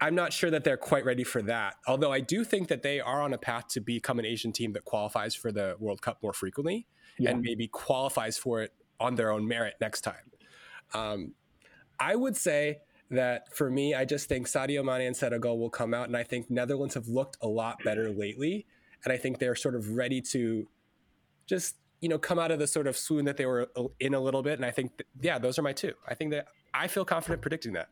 I'm 0.01 0.15
not 0.15 0.33
sure 0.33 0.51
that 0.51 0.65
they're 0.65 0.77
quite 0.77 1.05
ready 1.05 1.25
for 1.25 1.43
that. 1.43 1.77
Although 1.87 2.13
I 2.13 2.21
do 2.21 2.45
think 2.45 2.69
that 2.69 2.83
they 2.83 3.01
are 3.01 3.21
on 3.21 3.33
a 3.35 3.39
path 3.39 3.69
to 3.69 3.81
become 3.81 4.19
an 4.19 4.25
Asian 4.25 4.53
team 4.53 4.73
that 4.73 4.85
qualifies 4.85 5.35
for 5.35 5.53
the 5.53 5.77
World 5.79 6.01
Cup 6.01 6.23
more 6.23 6.33
frequently 6.33 6.87
yeah. 7.19 7.31
and 7.31 7.43
maybe 7.43 7.69
qualifies 7.69 8.39
for 8.39 8.63
it 8.63 8.73
on 8.99 9.15
their 9.15 9.31
own 9.31 9.47
merit 9.47 9.75
next 9.81 10.01
time. 10.03 10.15
Um, 10.95 11.35
I 11.99 12.17
would 12.17 12.37
say 12.37 12.79
that 13.11 13.55
for 13.55 13.71
me, 13.71 13.95
I 13.95 14.05
just 14.05 14.29
think 14.29 14.47
Sadio 14.47 14.85
Mane 14.85 15.07
and 15.07 15.17
Senegal 15.17 15.59
will 15.59 15.71
come 15.71 15.93
out, 15.93 16.07
and 16.07 16.17
I 16.17 16.23
think 16.23 16.51
Netherlands 16.51 16.95
have 16.95 17.09
looked 17.09 17.37
a 17.43 17.49
lot 17.49 17.79
better 17.85 18.11
lately, 18.11 18.67
and 19.05 19.13
I 19.13 19.17
think 19.17 19.39
they're 19.39 19.55
sort 19.55 19.75
of 19.75 19.97
ready 19.97 20.21
to 20.23 20.69
just 21.47 21.77
you 22.01 22.09
know 22.09 22.19
come 22.19 22.39
out 22.39 22.51
of 22.51 22.59
the 22.59 22.67
sort 22.67 22.87
of 22.87 22.97
swoon 22.97 23.25
that 23.27 23.37
they 23.37 23.47
were 23.47 23.69
in 23.99 24.15
a 24.15 24.21
little 24.21 24.43
bit, 24.43 24.55
and 24.55 24.65
I 24.65 24.71
think 24.71 24.97
that, 24.97 25.07
yeah, 25.21 25.39
those 25.39 25.59
are 25.59 25.63
my 25.63 25.73
two. 25.73 25.93
I 26.09 26.15
think 26.15 26.31
that 26.31 26.47
I 26.73 26.87
feel 26.87 27.05
confident 27.05 27.43
predicting 27.43 27.73
that. 27.75 27.89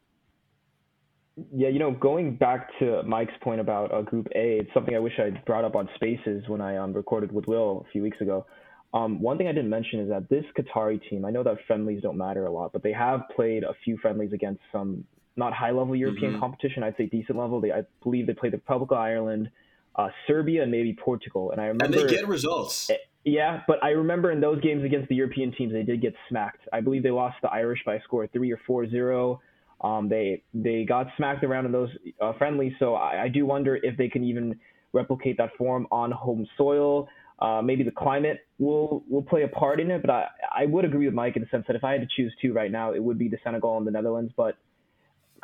Yeah, 1.54 1.68
you 1.68 1.78
know, 1.78 1.92
going 1.92 2.36
back 2.36 2.70
to 2.80 3.02
Mike's 3.04 3.32
point 3.42 3.60
about 3.60 3.92
uh, 3.92 4.02
Group 4.02 4.28
A, 4.34 4.58
it's 4.60 4.70
something 4.74 4.94
I 4.94 4.98
wish 4.98 5.12
I 5.18 5.30
brought 5.46 5.64
up 5.64 5.76
on 5.76 5.88
Spaces 5.94 6.44
when 6.48 6.60
I 6.60 6.76
um, 6.76 6.92
recorded 6.92 7.32
with 7.32 7.46
Will 7.46 7.84
a 7.86 7.92
few 7.92 8.02
weeks 8.02 8.20
ago. 8.20 8.46
Um, 8.94 9.20
one 9.20 9.36
thing 9.36 9.46
I 9.48 9.52
didn't 9.52 9.70
mention 9.70 10.00
is 10.00 10.08
that 10.08 10.28
this 10.28 10.44
Qatari 10.58 11.00
team, 11.10 11.24
I 11.24 11.30
know 11.30 11.42
that 11.42 11.58
friendlies 11.66 12.02
don't 12.02 12.16
matter 12.16 12.46
a 12.46 12.50
lot, 12.50 12.72
but 12.72 12.82
they 12.82 12.92
have 12.92 13.20
played 13.36 13.62
a 13.62 13.74
few 13.84 13.98
friendlies 13.98 14.32
against 14.32 14.60
some 14.72 15.04
not 15.36 15.52
high 15.52 15.70
level 15.70 15.94
European 15.94 16.32
mm-hmm. 16.32 16.40
competition. 16.40 16.82
I'd 16.82 16.96
say 16.96 17.06
decent 17.06 17.38
level. 17.38 17.60
They, 17.60 17.70
I 17.70 17.82
believe, 18.02 18.26
they 18.26 18.34
played 18.34 18.52
the 18.52 18.56
Republic 18.56 18.90
of 18.90 18.98
Ireland, 18.98 19.50
uh, 19.94 20.08
Serbia, 20.26 20.62
and 20.62 20.70
maybe 20.70 20.94
Portugal. 20.94 21.52
And 21.52 21.60
I 21.60 21.66
remember 21.66 21.98
and 21.98 22.08
they 22.08 22.14
get 22.14 22.26
results. 22.26 22.90
Eh, 22.90 22.96
yeah, 23.24 23.62
but 23.68 23.82
I 23.84 23.90
remember 23.90 24.32
in 24.32 24.40
those 24.40 24.60
games 24.62 24.84
against 24.84 25.08
the 25.08 25.14
European 25.14 25.52
teams, 25.52 25.72
they 25.72 25.82
did 25.82 26.00
get 26.00 26.14
smacked. 26.28 26.62
I 26.72 26.80
believe 26.80 27.02
they 27.02 27.10
lost 27.10 27.36
the 27.42 27.50
Irish 27.50 27.80
by 27.84 27.96
a 27.96 28.02
score 28.02 28.24
of 28.24 28.30
three 28.32 28.50
or 28.50 28.60
four 28.66 28.88
zero. 28.88 29.40
Um, 29.80 30.08
they 30.08 30.42
they 30.52 30.84
got 30.84 31.06
smacked 31.16 31.44
around 31.44 31.66
in 31.66 31.72
those 31.72 31.90
uh, 32.20 32.32
friendlies, 32.34 32.72
so 32.78 32.94
I, 32.94 33.24
I, 33.24 33.28
do 33.28 33.46
wonder 33.46 33.76
if 33.76 33.96
they 33.96 34.08
can 34.08 34.24
even 34.24 34.58
replicate 34.92 35.36
that 35.38 35.50
form 35.56 35.86
on 35.92 36.10
home 36.10 36.46
soil. 36.56 37.08
Uh, 37.38 37.62
maybe 37.62 37.84
the 37.84 37.92
climate 37.92 38.40
will 38.58 39.04
will 39.08 39.22
play 39.22 39.44
a 39.44 39.48
part 39.48 39.78
in 39.78 39.92
it, 39.92 40.02
but 40.02 40.10
I, 40.10 40.26
I 40.62 40.66
would 40.66 40.84
agree 40.84 41.06
with 41.06 41.14
Mike 41.14 41.36
in 41.36 41.42
the 41.42 41.48
sense 41.50 41.64
that 41.68 41.76
if 41.76 41.84
I 41.84 41.92
had 41.92 42.00
to 42.00 42.08
choose 42.16 42.34
two 42.42 42.52
right 42.52 42.72
now, 42.72 42.92
it 42.92 43.02
would 43.02 43.18
be 43.18 43.28
the 43.28 43.38
Senegal 43.44 43.78
and 43.78 43.86
the 43.86 43.92
Netherlands. 43.92 44.32
But 44.36 44.56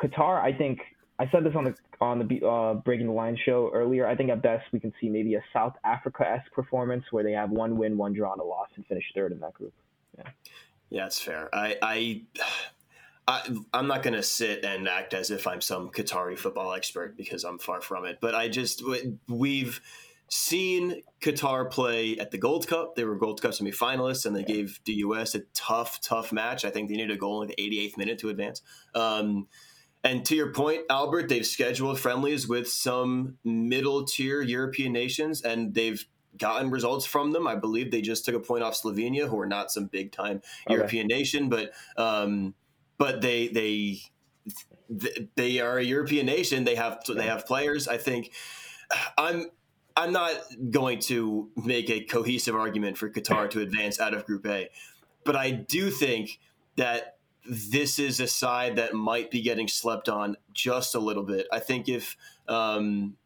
Qatar, 0.01 0.41
I 0.41 0.51
think 0.51 0.79
I 1.17 1.29
said 1.31 1.45
this 1.45 1.53
on 1.55 1.63
the 1.63 1.75
on 2.01 2.27
the 2.27 2.45
uh, 2.45 2.73
Breaking 2.73 3.07
the 3.07 3.13
Line 3.13 3.37
show 3.45 3.71
earlier. 3.73 4.05
I 4.05 4.15
think 4.15 4.29
at 4.29 4.41
best 4.41 4.65
we 4.73 4.81
can 4.81 4.91
see 4.99 5.07
maybe 5.07 5.35
a 5.35 5.43
South 5.53 5.75
Africa 5.85 6.27
esque 6.29 6.51
performance 6.51 7.05
where 7.11 7.23
they 7.23 7.31
have 7.31 7.51
one 7.51 7.77
win, 7.77 7.97
one 7.97 8.11
draw, 8.11 8.33
and 8.33 8.41
a 8.41 8.43
loss, 8.43 8.67
and 8.75 8.85
finish 8.87 9.05
third 9.15 9.31
in 9.31 9.39
that 9.39 9.53
group. 9.53 9.73
Yeah, 10.17 10.23
yeah, 10.89 11.05
it's 11.05 11.21
fair. 11.21 11.49
I, 11.53 11.77
I 11.81 12.21
I, 13.27 13.41
am 13.73 13.87
not 13.87 14.03
going 14.03 14.13
to 14.13 14.23
sit 14.23 14.63
and 14.63 14.87
act 14.87 15.13
as 15.13 15.31
if 15.31 15.47
I'm 15.47 15.61
some 15.61 15.89
Qatari 15.89 16.37
football 16.37 16.73
expert 16.73 17.17
because 17.17 17.43
I'm 17.43 17.57
far 17.57 17.81
from 17.81 18.05
it. 18.05 18.19
But 18.21 18.35
I 18.35 18.49
just 18.49 18.83
we've 19.27 19.81
seen 20.29 21.01
Qatar 21.21 21.69
play 21.71 22.17
at 22.17 22.31
the 22.31 22.37
Gold 22.37 22.67
Cup. 22.67 22.95
They 22.95 23.03
were 23.03 23.15
Gold 23.15 23.41
Cup 23.41 23.51
semifinalists, 23.51 24.25
and 24.25 24.35
they 24.35 24.43
gave 24.43 24.79
the 24.85 24.93
U.S. 24.93 25.35
a 25.35 25.41
tough, 25.53 26.01
tough 26.01 26.31
match. 26.31 26.65
I 26.65 26.69
think 26.69 26.89
they 26.89 26.95
needed 26.95 27.15
a 27.15 27.17
goal 27.17 27.41
in 27.41 27.47
the 27.47 27.55
88th 27.55 27.97
minute 27.97 28.19
to 28.19 28.29
advance. 28.29 28.61
Um, 28.93 29.47
and 30.03 30.23
to 30.25 30.35
your 30.35 30.51
point, 30.51 30.83
Albert, 30.89 31.29
they've 31.29 31.45
scheduled 31.45 31.99
friendlies 31.99 32.47
with 32.47 32.69
some 32.69 33.37
middle 33.43 34.05
tier 34.05 34.41
European 34.41 34.93
nations, 34.93 35.41
and 35.41 35.73
they've 35.73 36.05
gotten 36.37 36.69
results 36.69 37.05
from 37.05 37.31
them. 37.31 37.47
I 37.47 37.55
believe 37.55 37.89
they 37.89 38.01
just 38.01 38.25
took 38.25 38.35
a 38.35 38.39
point 38.39 38.63
off 38.63 38.79
Slovenia, 38.79 39.27
who 39.27 39.39
are 39.39 39.47
not 39.47 39.71
some 39.71 39.87
big 39.87 40.11
time 40.11 40.41
okay. 40.67 40.75
European 40.75 41.07
nation, 41.07 41.49
but 41.49 41.71
um, 41.97 42.53
but 42.97 43.21
they 43.21 43.47
they 43.47 43.99
they 45.35 45.59
are 45.59 45.77
a 45.77 45.83
European 45.83 46.25
nation. 46.25 46.63
They 46.63 46.75
have 46.75 46.99
they 47.07 47.25
have 47.25 47.45
players. 47.45 47.87
I 47.87 47.97
think 47.97 48.31
I'm 49.17 49.47
I'm 49.95 50.11
not 50.11 50.33
going 50.69 50.99
to 51.01 51.49
make 51.55 51.89
a 51.89 52.01
cohesive 52.01 52.55
argument 52.55 52.97
for 52.97 53.09
Qatar 53.09 53.49
to 53.51 53.61
advance 53.61 53.99
out 53.99 54.13
of 54.13 54.25
Group 54.25 54.45
A, 54.45 54.69
but 55.23 55.35
I 55.35 55.51
do 55.51 55.89
think 55.89 56.39
that 56.75 57.17
this 57.47 57.99
is 57.99 58.19
a 58.19 58.27
side 58.27 58.75
that 58.77 58.93
might 58.93 59.29
be 59.29 59.41
getting 59.41 59.67
slept 59.67 60.09
on 60.09 60.35
just 60.53 60.95
a 60.95 60.99
little 60.99 61.23
bit. 61.23 61.47
I 61.51 61.59
think 61.59 61.87
if 61.87 62.17
um, 62.47 63.17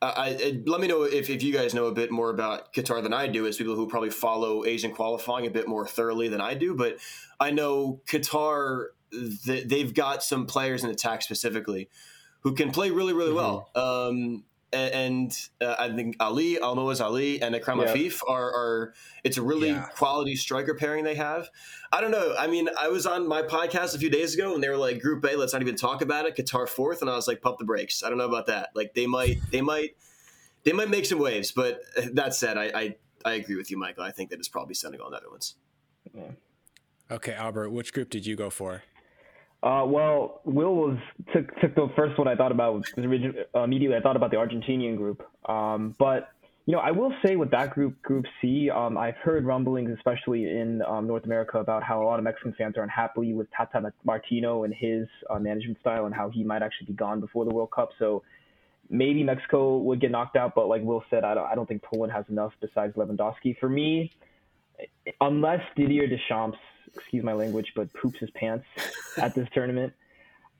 I, 0.00 0.06
I, 0.06 0.62
let 0.66 0.80
me 0.80 0.86
know 0.86 1.02
if, 1.02 1.28
if 1.28 1.42
you 1.42 1.52
guys 1.52 1.74
know 1.74 1.86
a 1.86 1.92
bit 1.92 2.10
more 2.10 2.30
about 2.30 2.72
Qatar 2.72 3.02
than 3.02 3.12
I 3.12 3.26
do, 3.26 3.46
as 3.46 3.56
people 3.56 3.74
who 3.74 3.88
probably 3.88 4.10
follow 4.10 4.64
Asian 4.64 4.92
qualifying 4.92 5.46
a 5.46 5.50
bit 5.50 5.66
more 5.66 5.86
thoroughly 5.86 6.28
than 6.28 6.40
I 6.40 6.54
do. 6.54 6.74
But 6.74 6.98
I 7.40 7.50
know 7.50 8.00
Qatar, 8.06 8.86
they've 9.46 9.92
got 9.92 10.22
some 10.22 10.46
players 10.46 10.84
in 10.84 10.90
attack 10.90 11.22
specifically 11.22 11.88
who 12.40 12.54
can 12.54 12.70
play 12.70 12.90
really, 12.90 13.12
really 13.12 13.32
well. 13.32 13.70
Mm-hmm. 13.74 14.08
Um, 14.08 14.44
and 14.72 15.36
uh, 15.60 15.74
I 15.78 15.90
think 15.90 16.16
Ali, 16.20 16.56
Almoez 16.56 17.00
Ali, 17.00 17.40
and 17.40 17.54
Akram 17.54 17.80
yeah. 17.80 17.86
Afif 17.86 18.20
are, 18.28 18.50
are, 18.50 18.94
it's 19.24 19.36
a 19.36 19.42
really 19.42 19.68
yeah. 19.68 19.86
quality 19.94 20.36
striker 20.36 20.74
pairing 20.74 21.04
they 21.04 21.14
have. 21.14 21.48
I 21.90 22.00
don't 22.00 22.10
know. 22.10 22.34
I 22.38 22.46
mean, 22.46 22.68
I 22.78 22.88
was 22.88 23.06
on 23.06 23.26
my 23.26 23.42
podcast 23.42 23.94
a 23.94 23.98
few 23.98 24.10
days 24.10 24.34
ago 24.34 24.54
and 24.54 24.62
they 24.62 24.68
were 24.68 24.76
like, 24.76 25.00
Group 25.00 25.24
A, 25.24 25.36
let's 25.36 25.52
not 25.52 25.62
even 25.62 25.76
talk 25.76 26.02
about 26.02 26.26
it. 26.26 26.36
Qatar 26.36 26.68
fourth, 26.68 27.00
and 27.00 27.10
I 27.10 27.16
was 27.16 27.26
like, 27.26 27.40
pump 27.40 27.58
the 27.58 27.64
brakes. 27.64 28.02
I 28.02 28.08
don't 28.08 28.18
know 28.18 28.28
about 28.28 28.46
that. 28.46 28.70
Like 28.74 28.94
they 28.94 29.06
might, 29.06 29.38
they 29.50 29.62
might, 29.62 29.96
they 30.64 30.72
might 30.72 30.90
make 30.90 31.06
some 31.06 31.18
waves. 31.18 31.50
But 31.52 31.80
that 32.12 32.34
said, 32.34 32.58
I, 32.58 32.64
I, 32.74 32.96
I 33.24 33.32
agree 33.34 33.56
with 33.56 33.70
you, 33.70 33.78
Michael. 33.78 34.04
I 34.04 34.10
think 34.10 34.30
that 34.30 34.38
it's 34.38 34.48
probably 34.48 34.74
Senegal 34.74 35.06
and 35.06 35.14
Netherlands. 35.14 35.56
Yeah. 36.14 36.30
Okay, 37.10 37.32
Albert, 37.32 37.70
which 37.70 37.92
group 37.94 38.10
did 38.10 38.26
you 38.26 38.36
go 38.36 38.50
for? 38.50 38.82
Uh, 39.60 39.82
well, 39.84 40.40
Will 40.44 40.74
was 40.74 40.98
took 41.32 41.48
took 41.60 41.74
the 41.74 41.88
first 41.96 42.16
one 42.16 42.28
I 42.28 42.36
thought 42.36 42.52
about 42.52 42.86
uh, 42.96 43.02
immediately. 43.02 43.96
I 43.96 44.00
thought 44.00 44.14
about 44.14 44.30
the 44.30 44.36
Argentinian 44.36 44.96
group, 44.96 45.22
um, 45.48 45.96
but 45.98 46.30
you 46.66 46.74
know 46.74 46.78
I 46.78 46.92
will 46.92 47.12
say 47.26 47.34
with 47.34 47.50
that 47.50 47.70
group, 47.70 48.00
Group 48.02 48.24
C, 48.40 48.70
um, 48.70 48.96
I've 48.96 49.16
heard 49.16 49.44
rumblings, 49.44 49.90
especially 49.96 50.44
in 50.44 50.80
um, 50.82 51.08
North 51.08 51.24
America, 51.24 51.58
about 51.58 51.82
how 51.82 52.00
a 52.00 52.04
lot 52.04 52.20
of 52.20 52.24
Mexican 52.24 52.54
fans 52.56 52.76
are 52.76 52.84
unhappy 52.84 53.32
with 53.32 53.48
Tata 53.50 53.92
Martino 54.04 54.62
and 54.62 54.72
his 54.72 55.08
uh, 55.28 55.40
management 55.40 55.80
style, 55.80 56.06
and 56.06 56.14
how 56.14 56.30
he 56.30 56.44
might 56.44 56.62
actually 56.62 56.86
be 56.86 56.92
gone 56.92 57.18
before 57.18 57.44
the 57.44 57.52
World 57.52 57.72
Cup. 57.72 57.88
So 57.98 58.22
maybe 58.88 59.24
Mexico 59.24 59.78
would 59.78 60.00
get 60.00 60.12
knocked 60.12 60.36
out, 60.36 60.54
but 60.54 60.68
like 60.68 60.82
Will 60.82 61.02
said, 61.10 61.24
I 61.24 61.34
don't 61.34 61.46
I 61.46 61.56
don't 61.56 61.66
think 61.66 61.82
Poland 61.82 62.12
has 62.12 62.24
enough 62.28 62.52
besides 62.60 62.94
Lewandowski. 62.94 63.58
For 63.58 63.68
me, 63.68 64.12
unless 65.20 65.62
Didier 65.76 66.06
Deschamps 66.06 66.58
excuse 66.94 67.24
my 67.24 67.32
language, 67.32 67.72
but 67.74 67.92
poops 67.94 68.18
his 68.20 68.30
pants 68.30 68.66
at 69.16 69.34
this 69.34 69.48
tournament. 69.52 69.92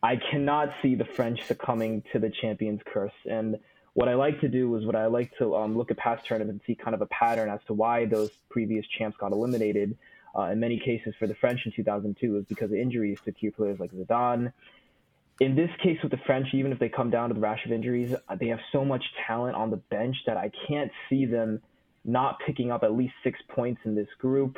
I 0.03 0.17
cannot 0.31 0.71
see 0.81 0.95
the 0.95 1.05
French 1.05 1.45
succumbing 1.47 2.05
to 2.12 2.19
the 2.19 2.31
champions 2.31 2.81
curse. 2.87 3.12
And 3.29 3.59
what 3.95 4.09
I 4.09 4.14
like 4.14 4.41
to 4.43 4.49
do 4.49 4.75
is 4.77 4.87
what 4.87 4.95
I 4.95 5.07
like 5.07 5.37
to 5.38 5.57
um, 5.57 5.77
look 5.77 5.91
at 5.91 5.97
past 5.97 6.25
tournaments 6.27 6.53
and 6.53 6.61
see 6.67 6.81
kind 6.81 6.95
of 6.95 7.03
a 7.03 7.07
pattern 7.07 7.51
as 7.51 7.59
to 7.67 7.75
why 7.75 8.07
those 8.07 8.31
previous 8.49 8.87
champs 8.87 9.17
got 9.19 9.33
eliminated. 9.33 9.97
Uh, 10.37 10.43
in 10.43 10.61
many 10.61 10.79
cases, 10.79 11.14
for 11.19 11.27
the 11.27 11.35
French 11.35 11.61
in 11.67 11.73
2002, 11.73 12.37
is 12.37 12.45
because 12.45 12.71
of 12.71 12.77
injuries 12.77 13.19
to 13.25 13.33
key 13.33 13.51
players 13.51 13.81
like 13.81 13.91
Zidane. 13.93 14.53
In 15.41 15.57
this 15.57 15.71
case, 15.83 15.99
with 16.03 16.12
the 16.12 16.19
French, 16.27 16.49
even 16.53 16.71
if 16.71 16.79
they 16.79 16.88
come 16.88 17.11
down 17.11 17.29
to 17.29 17.35
the 17.35 17.41
rash 17.41 17.64
of 17.64 17.73
injuries, 17.73 18.14
uh, 18.29 18.37
they 18.37 18.49
have 18.49 18.61
so 18.71 18.85
much 18.85 19.05
talent 19.27 19.57
on 19.57 19.71
the 19.71 19.77
bench 19.77 20.17
that 20.27 20.37
I 20.37 20.53
can't 20.69 20.93
see 21.09 21.27
them 21.27 21.61
not 22.05 22.38
picking 22.47 22.71
up 22.71 22.83
at 22.83 22.93
least 22.93 23.14
six 23.23 23.38
points 23.49 23.81
in 23.85 23.95
this 23.95 24.09
group. 24.19 24.57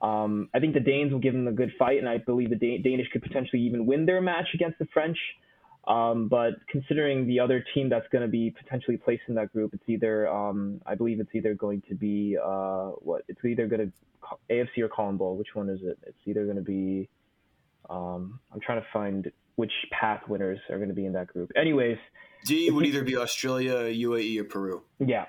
Um, 0.00 0.48
I 0.54 0.60
think 0.60 0.74
the 0.74 0.80
Danes 0.80 1.12
will 1.12 1.18
give 1.18 1.34
them 1.34 1.48
a 1.48 1.52
good 1.52 1.72
fight, 1.78 1.98
and 1.98 2.08
I 2.08 2.18
believe 2.18 2.50
the 2.50 2.56
Dan- 2.56 2.82
Danish 2.82 3.08
could 3.12 3.22
potentially 3.22 3.62
even 3.62 3.86
win 3.86 4.06
their 4.06 4.20
match 4.20 4.48
against 4.54 4.78
the 4.78 4.86
French. 4.92 5.18
Um, 5.86 6.28
but 6.28 6.54
considering 6.68 7.26
the 7.26 7.40
other 7.40 7.64
team 7.74 7.88
that's 7.88 8.06
going 8.12 8.22
to 8.22 8.28
be 8.28 8.50
potentially 8.50 8.98
placed 8.98 9.22
in 9.28 9.34
that 9.36 9.52
group, 9.52 9.72
it's 9.72 9.88
either 9.88 10.28
um, 10.28 10.82
I 10.86 10.94
believe 10.94 11.18
it's 11.18 11.34
either 11.34 11.54
going 11.54 11.82
to 11.88 11.94
be 11.94 12.36
uh, 12.36 12.90
what 13.00 13.22
it's 13.26 13.42
either 13.44 13.66
going 13.66 13.90
to 13.90 13.92
AFC 14.50 14.78
or 14.80 14.88
CONMEBOL. 14.88 15.36
Which 15.36 15.54
one 15.54 15.70
is 15.70 15.80
it? 15.82 15.98
It's 16.06 16.18
either 16.26 16.44
going 16.44 16.56
to 16.56 16.62
be 16.62 17.08
um, 17.88 18.38
I'm 18.52 18.60
trying 18.60 18.80
to 18.80 18.86
find 18.92 19.30
which 19.56 19.72
path 19.90 20.22
winners 20.28 20.58
are 20.70 20.76
going 20.76 20.88
to 20.88 20.94
be 20.94 21.06
in 21.06 21.12
that 21.14 21.28
group. 21.28 21.50
Anyways, 21.56 21.98
D 22.44 22.70
would 22.70 22.86
either 22.86 23.02
be 23.02 23.16
Australia, 23.16 23.72
UAE, 23.72 24.40
or 24.40 24.44
Peru. 24.44 24.82
Yeah, 24.98 25.24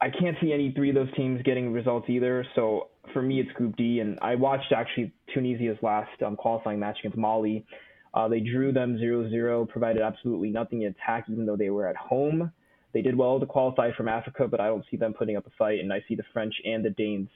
I 0.00 0.10
can't 0.10 0.36
see 0.40 0.52
any 0.52 0.72
three 0.72 0.90
of 0.90 0.94
those 0.94 1.12
teams 1.16 1.42
getting 1.42 1.72
results 1.72 2.08
either. 2.08 2.46
So 2.54 2.88
for 3.12 3.22
me, 3.22 3.40
it's 3.40 3.50
Group 3.52 3.76
D. 3.76 4.00
And 4.00 4.18
I 4.22 4.34
watched 4.34 4.72
actually 4.72 5.12
Tunisia's 5.34 5.78
last 5.82 6.22
um, 6.24 6.36
qualifying 6.36 6.78
match 6.78 6.98
against 7.00 7.18
Mali. 7.18 7.66
Uh, 8.14 8.28
they 8.28 8.40
drew 8.40 8.72
them 8.72 8.98
0 8.98 9.30
0, 9.30 9.66
provided 9.66 10.02
absolutely 10.02 10.50
nothing 10.50 10.82
in 10.82 10.88
attack, 10.88 11.26
even 11.30 11.46
though 11.46 11.56
they 11.56 11.70
were 11.70 11.86
at 11.86 11.96
home. 11.96 12.52
They 12.92 13.00
did 13.00 13.16
well 13.16 13.40
to 13.40 13.46
qualify 13.46 13.90
from 13.96 14.08
Africa, 14.08 14.46
but 14.46 14.60
I 14.60 14.66
don't 14.66 14.84
see 14.90 14.98
them 14.98 15.14
putting 15.14 15.36
up 15.36 15.46
a 15.46 15.50
fight. 15.58 15.80
And 15.80 15.92
I 15.92 16.04
see 16.08 16.14
the 16.14 16.24
French 16.32 16.54
and 16.64 16.84
the 16.84 16.90
Danes 16.90 17.28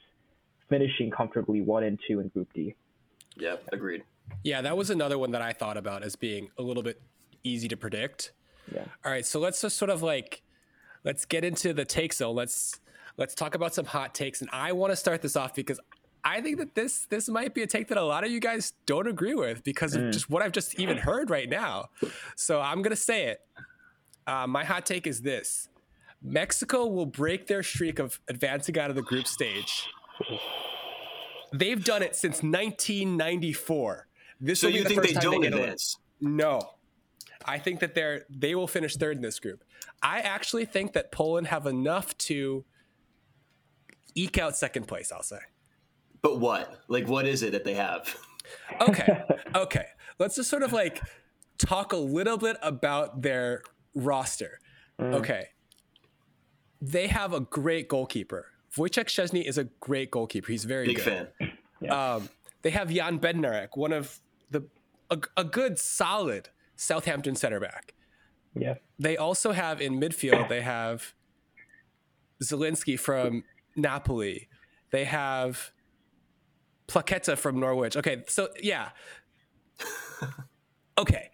finishing 0.69 1.09
comfortably 1.09 1.61
1 1.61 1.83
and 1.83 1.99
2 2.07 2.19
in 2.19 2.27
Group 2.29 2.49
D. 2.53 2.75
Yeah, 3.35 3.55
agreed. 3.71 4.03
Yeah, 4.43 4.61
that 4.61 4.77
was 4.77 4.89
another 4.89 5.17
one 5.17 5.31
that 5.31 5.41
I 5.41 5.53
thought 5.53 5.77
about 5.77 6.03
as 6.03 6.15
being 6.15 6.49
a 6.57 6.61
little 6.61 6.83
bit 6.83 7.01
easy 7.43 7.67
to 7.69 7.77
predict. 7.77 8.31
Yeah. 8.73 8.85
All 9.05 9.11
right, 9.11 9.25
so 9.25 9.39
let's 9.39 9.61
just 9.61 9.77
sort 9.77 9.89
of 9.89 10.03
like 10.03 10.43
let's 11.03 11.25
get 11.25 11.43
into 11.43 11.73
the 11.73 11.85
take 11.85 12.13
zone. 12.13 12.35
Let's 12.35 12.79
let's 13.17 13.35
talk 13.35 13.55
about 13.55 13.73
some 13.73 13.85
hot 13.85 14.13
takes. 14.13 14.41
And 14.41 14.49
I 14.53 14.71
want 14.71 14.91
to 14.91 14.95
start 14.95 15.21
this 15.21 15.35
off 15.35 15.53
because 15.53 15.79
I 16.23 16.41
think 16.41 16.57
that 16.57 16.75
this 16.75 17.05
this 17.09 17.29
might 17.29 17.53
be 17.53 17.63
a 17.63 17.67
take 17.67 17.87
that 17.89 17.97
a 17.97 18.03
lot 18.03 18.23
of 18.23 18.31
you 18.31 18.39
guys 18.39 18.73
don't 18.85 19.07
agree 19.07 19.33
with 19.33 19.63
because 19.63 19.95
mm. 19.95 20.07
of 20.07 20.13
just 20.13 20.29
what 20.29 20.41
I've 20.41 20.51
just 20.51 20.79
even 20.79 20.97
heard 20.97 21.29
right 21.29 21.49
now. 21.49 21.89
So 22.35 22.59
I'm 22.59 22.81
gonna 22.81 22.95
say 22.95 23.25
it. 23.27 23.39
Uh, 24.25 24.45
my 24.45 24.63
hot 24.63 24.85
take 24.85 25.07
is 25.07 25.21
this: 25.21 25.69
Mexico 26.21 26.85
will 26.85 27.05
break 27.05 27.47
their 27.47 27.63
streak 27.63 27.99
of 27.99 28.19
advancing 28.27 28.77
out 28.77 28.89
of 28.89 28.95
the 28.95 29.01
group 29.01 29.27
stage. 29.27 29.87
They've 31.53 31.81
done 31.81 32.03
it 32.03 32.15
since 32.15 32.43
1994. 32.43 34.07
This 34.41 34.59
so 34.59 34.67
you 34.67 34.83
the 34.83 34.89
think 34.89 35.03
they 35.03 35.13
don't 35.13 35.41
they 35.41 35.47
advance? 35.47 35.97
No, 36.19 36.59
I 37.45 37.57
think 37.57 37.79
that 37.79 37.95
they're 37.95 38.25
they 38.29 38.53
will 38.53 38.67
finish 38.67 38.95
third 38.97 39.15
in 39.15 39.23
this 39.23 39.39
group. 39.39 39.63
I 40.01 40.19
actually 40.19 40.65
think 40.65 40.93
that 40.93 41.11
Poland 41.11 41.47
have 41.47 41.65
enough 41.65 42.17
to 42.17 42.65
eke 44.17 44.37
out 44.37 44.57
second 44.57 44.87
place. 44.87 45.11
I'll 45.11 45.23
say. 45.23 45.39
But 46.21 46.39
what? 46.39 46.81
Like, 46.87 47.07
what 47.07 47.27
is 47.27 47.43
it 47.43 47.51
that 47.51 47.63
they 47.63 47.75
have? 47.75 48.17
Okay, 48.81 49.23
okay. 49.55 49.85
Let's 50.19 50.35
just 50.35 50.49
sort 50.49 50.63
of 50.63 50.73
like 50.73 51.01
talk 51.57 51.93
a 51.93 51.97
little 51.97 52.37
bit 52.37 52.57
about 52.61 53.21
their 53.21 53.61
roster. 53.93 54.59
Mm. 54.99 55.13
Okay, 55.15 55.47
they 56.81 57.07
have 57.07 57.33
a 57.33 57.39
great 57.39 57.87
goalkeeper. 57.87 58.47
Wojciech 58.75 59.05
Szczesny 59.05 59.43
is 59.43 59.57
a 59.57 59.65
great 59.79 60.11
goalkeeper. 60.11 60.51
He's 60.51 60.65
very 60.65 60.87
big 60.87 60.97
good. 60.97 61.05
fan. 61.39 61.51
Yeah. 61.81 62.15
Um, 62.15 62.29
they 62.61 62.71
have 62.71 62.89
Jan 62.89 63.19
Bednarek, 63.19 63.69
one 63.75 63.93
of 63.93 64.19
the 64.51 64.63
a, 65.09 65.19
a 65.35 65.43
good 65.43 65.79
solid 65.79 66.49
Southampton 66.75 67.35
center 67.35 67.59
back. 67.59 67.93
Yeah. 68.55 68.75
They 68.99 69.17
also 69.17 69.51
have 69.51 69.81
in 69.81 69.99
midfield, 69.99 70.49
they 70.49 70.61
have 70.61 71.13
Zielinski 72.43 72.99
from 72.99 73.43
Napoli. 73.77 74.47
They 74.91 75.05
have 75.05 75.71
Paqueta 76.87 77.37
from 77.37 77.59
Norwich. 77.59 77.95
Okay, 77.95 78.23
so 78.27 78.49
yeah. 78.61 78.89
okay. 80.97 81.29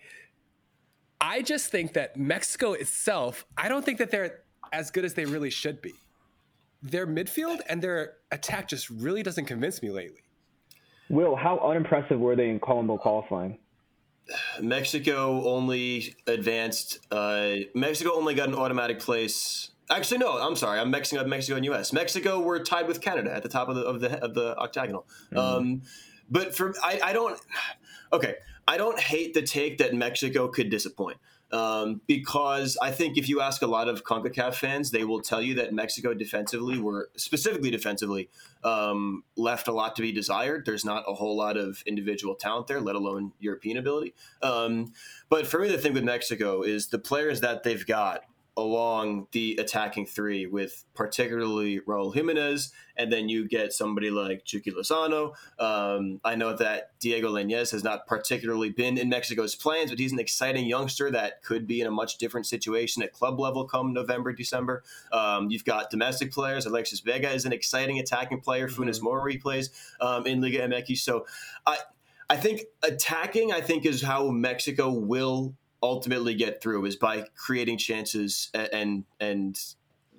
I 1.21 1.41
just 1.41 1.71
think 1.71 1.93
that 1.93 2.17
Mexico 2.17 2.73
itself, 2.73 3.45
I 3.57 3.69
don't 3.69 3.85
think 3.85 3.97
that 3.99 4.11
they're 4.11 4.41
as 4.73 4.91
good 4.91 5.05
as 5.05 5.13
they 5.13 5.25
really 5.25 5.49
should 5.49 5.81
be. 5.81 5.93
Their 6.81 7.07
midfield 7.07 7.61
and 7.69 7.81
their 7.81 8.15
attack 8.31 8.67
just 8.67 8.89
really 8.89 9.23
doesn't 9.23 9.45
convince 9.45 9.81
me 9.81 9.89
lately. 9.89 10.19
Will, 11.09 11.35
how 11.35 11.59
unimpressive 11.59 12.19
were 12.19 12.35
they 12.35 12.49
in 12.49 12.59
Colombo 12.59 12.97
qualifying? 12.97 13.57
Mexico 14.61 15.47
only 15.47 16.15
advanced. 16.27 16.99
Uh, 17.11 17.55
Mexico 17.73 18.11
only 18.15 18.33
got 18.33 18.49
an 18.49 18.55
automatic 18.55 18.99
place. 18.99 19.69
Actually, 19.93 20.17
no. 20.17 20.39
I'm 20.39 20.55
sorry. 20.55 20.79
I'm 20.79 20.89
mixing 20.89 21.19
up 21.19 21.27
Mexico 21.27 21.55
and 21.55 21.65
U.S. 21.65 21.93
Mexico 21.93 22.41
were 22.41 22.59
tied 22.59 22.87
with 22.87 22.99
Canada 22.99 23.33
at 23.33 23.43
the 23.43 23.49
top 23.49 23.69
of 23.69 23.75
the 23.75 23.83
of 23.83 24.01
the 24.01 24.23
of 24.23 24.33
the 24.33 24.57
octagonal. 24.57 25.07
Mm-hmm. 25.31 25.37
Um, 25.37 25.81
But 26.29 26.55
for 26.55 26.73
I, 26.83 26.99
I 27.03 27.13
don't. 27.13 27.39
Okay, 28.11 28.35
I 28.67 28.77
don't 28.77 28.99
hate 28.99 29.33
the 29.33 29.41
take 29.41 29.77
that 29.77 29.93
Mexico 29.93 30.47
could 30.47 30.69
disappoint. 30.69 31.17
Um, 31.51 32.01
because 32.07 32.79
I 32.81 32.89
think 32.89 33.15
if 33.15 33.29
you 33.29 33.39
ask 33.39 33.61
a 33.61 33.67
lot 33.67 33.87
of 33.87 34.03
CONCACAF 34.03 34.55
fans, 34.55 34.89
they 34.89 35.03
will 35.03 35.21
tell 35.21 35.39
you 35.39 35.53
that 35.55 35.71
Mexico 35.71 36.15
defensively 36.15 36.79
were 36.79 37.11
specifically 37.15 37.69
defensively 37.69 38.31
um, 38.63 39.23
left 39.35 39.67
a 39.67 39.71
lot 39.71 39.95
to 39.97 40.01
be 40.01 40.11
desired. 40.11 40.65
There's 40.65 40.83
not 40.83 41.03
a 41.07 41.13
whole 41.13 41.37
lot 41.37 41.55
of 41.55 41.83
individual 41.85 42.33
talent 42.33 42.65
there, 42.65 42.81
let 42.81 42.95
alone 42.95 43.33
European 43.39 43.77
ability. 43.77 44.15
Um, 44.41 44.93
but 45.29 45.45
for 45.45 45.59
me, 45.59 45.67
the 45.67 45.77
thing 45.77 45.93
with 45.93 46.03
Mexico 46.03 46.63
is 46.63 46.87
the 46.87 46.97
players 46.97 47.41
that 47.41 47.61
they've 47.61 47.85
got 47.85 48.23
along 48.55 49.27
the 49.31 49.57
attacking 49.59 50.05
three 50.05 50.45
with 50.45 50.85
particularly 50.93 51.79
Raul 51.81 52.13
Jimenez, 52.13 52.71
and 52.95 53.11
then 53.11 53.27
you 53.27 53.47
get 53.47 53.73
somebody 53.73 54.11
like 54.11 54.45
Chucky 54.45 54.71
Lozano. 54.71 55.33
Um, 55.57 56.21
I 56.23 56.35
know 56.35 56.55
that 56.57 56.91
Diego 56.99 57.31
Lainez 57.31 57.71
has 57.71 57.83
not 57.83 58.05
particularly 58.05 58.69
been 58.69 58.97
in 58.97 59.09
Mexico's 59.09 59.55
plans, 59.55 59.89
but 59.89 59.97
he's 59.97 60.11
an 60.11 60.19
exciting 60.19 60.67
youngster 60.67 61.09
that 61.11 61.41
could 61.43 61.65
be 61.65 61.81
in 61.81 61.87
a 61.87 61.91
much 61.91 62.17
different 62.17 62.45
situation 62.45 63.01
at 63.01 63.11
club 63.11 63.39
level 63.39 63.65
come 63.65 63.91
November, 63.91 64.31
December. 64.33 64.83
Um, 65.11 65.49
you've 65.49 65.65
got 65.65 65.89
domestic 65.89 66.31
players. 66.31 66.65
Alexis 66.65 66.99
Vega 66.99 67.31
is 67.31 67.45
an 67.45 67.53
exciting 67.53 67.99
attacking 67.99 68.41
player. 68.41 68.67
Mm-hmm. 68.67 68.83
Funes 68.83 69.01
Mori 69.01 69.37
plays 69.37 69.71
um, 69.99 70.27
in 70.27 70.41
Liga 70.41 70.59
MX. 70.67 70.97
So 70.99 71.25
I, 71.65 71.77
I 72.29 72.37
think 72.37 72.61
attacking, 72.83 73.51
I 73.51 73.61
think, 73.61 73.85
is 73.85 74.03
how 74.03 74.29
Mexico 74.29 74.91
will 74.91 75.55
ultimately 75.83 76.33
get 76.33 76.61
through 76.61 76.85
is 76.85 76.95
by 76.95 77.25
creating 77.35 77.77
chances 77.77 78.49
and 78.53 78.73
and, 78.73 79.03
and 79.19 79.59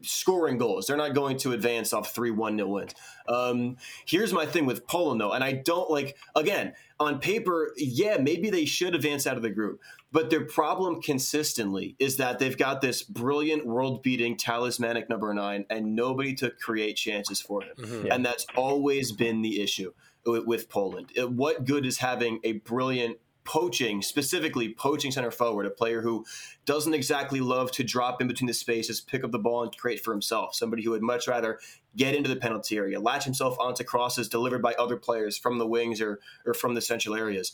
scoring 0.04 0.58
goals. 0.58 0.86
They're 0.86 0.96
not 0.96 1.14
going 1.14 1.38
to 1.38 1.52
advance 1.52 1.92
off 1.92 2.14
3 2.14 2.30
1 2.30 2.56
nil 2.56 2.68
wins. 2.68 2.94
Um, 3.28 3.76
here's 4.06 4.32
my 4.32 4.46
thing 4.46 4.66
with 4.66 4.86
Poland, 4.86 5.20
though, 5.20 5.32
and 5.32 5.42
I 5.42 5.52
don't 5.52 5.90
like, 5.90 6.16
again, 6.36 6.74
on 7.00 7.18
paper, 7.18 7.72
yeah, 7.76 8.18
maybe 8.18 8.50
they 8.50 8.64
should 8.64 8.94
advance 8.94 9.26
out 9.26 9.36
of 9.36 9.42
the 9.42 9.50
group. 9.50 9.80
But 10.12 10.30
their 10.30 10.44
problem 10.44 11.00
consistently 11.02 11.96
is 11.98 12.18
that 12.18 12.38
they've 12.38 12.56
got 12.56 12.80
this 12.80 13.02
brilliant, 13.02 13.66
world 13.66 14.02
beating, 14.02 14.36
talismanic 14.36 15.08
number 15.08 15.32
nine, 15.34 15.66
and 15.70 15.96
nobody 15.96 16.34
to 16.34 16.50
create 16.50 16.96
chances 16.96 17.40
for 17.40 17.62
him. 17.62 17.74
Mm-hmm. 17.78 18.08
And 18.12 18.24
that's 18.24 18.46
always 18.56 19.10
been 19.10 19.42
the 19.42 19.60
issue 19.60 19.92
with, 20.24 20.46
with 20.46 20.68
Poland. 20.68 21.10
What 21.16 21.64
good 21.64 21.84
is 21.84 21.98
having 21.98 22.40
a 22.44 22.52
brilliant, 22.52 23.18
poaching, 23.44 24.02
specifically 24.02 24.72
poaching 24.72 25.10
center 25.10 25.30
forward, 25.30 25.66
a 25.66 25.70
player 25.70 26.00
who 26.00 26.24
doesn't 26.64 26.94
exactly 26.94 27.40
love 27.40 27.70
to 27.72 27.84
drop 27.84 28.20
in 28.20 28.26
between 28.26 28.46
the 28.46 28.54
spaces, 28.54 29.00
pick 29.00 29.22
up 29.22 29.30
the 29.30 29.38
ball, 29.38 29.62
and 29.62 29.76
create 29.76 30.00
for 30.02 30.12
himself. 30.12 30.54
Somebody 30.54 30.82
who 30.82 30.90
would 30.90 31.02
much 31.02 31.28
rather 31.28 31.58
get 31.96 32.14
into 32.14 32.28
the 32.28 32.36
penalty 32.36 32.76
area, 32.76 33.00
latch 33.00 33.24
himself 33.24 33.56
onto 33.60 33.84
crosses 33.84 34.28
delivered 34.28 34.62
by 34.62 34.74
other 34.74 34.96
players 34.96 35.36
from 35.36 35.58
the 35.58 35.66
wings 35.66 36.00
or, 36.00 36.20
or 36.46 36.54
from 36.54 36.74
the 36.74 36.80
central 36.80 37.14
areas. 37.14 37.52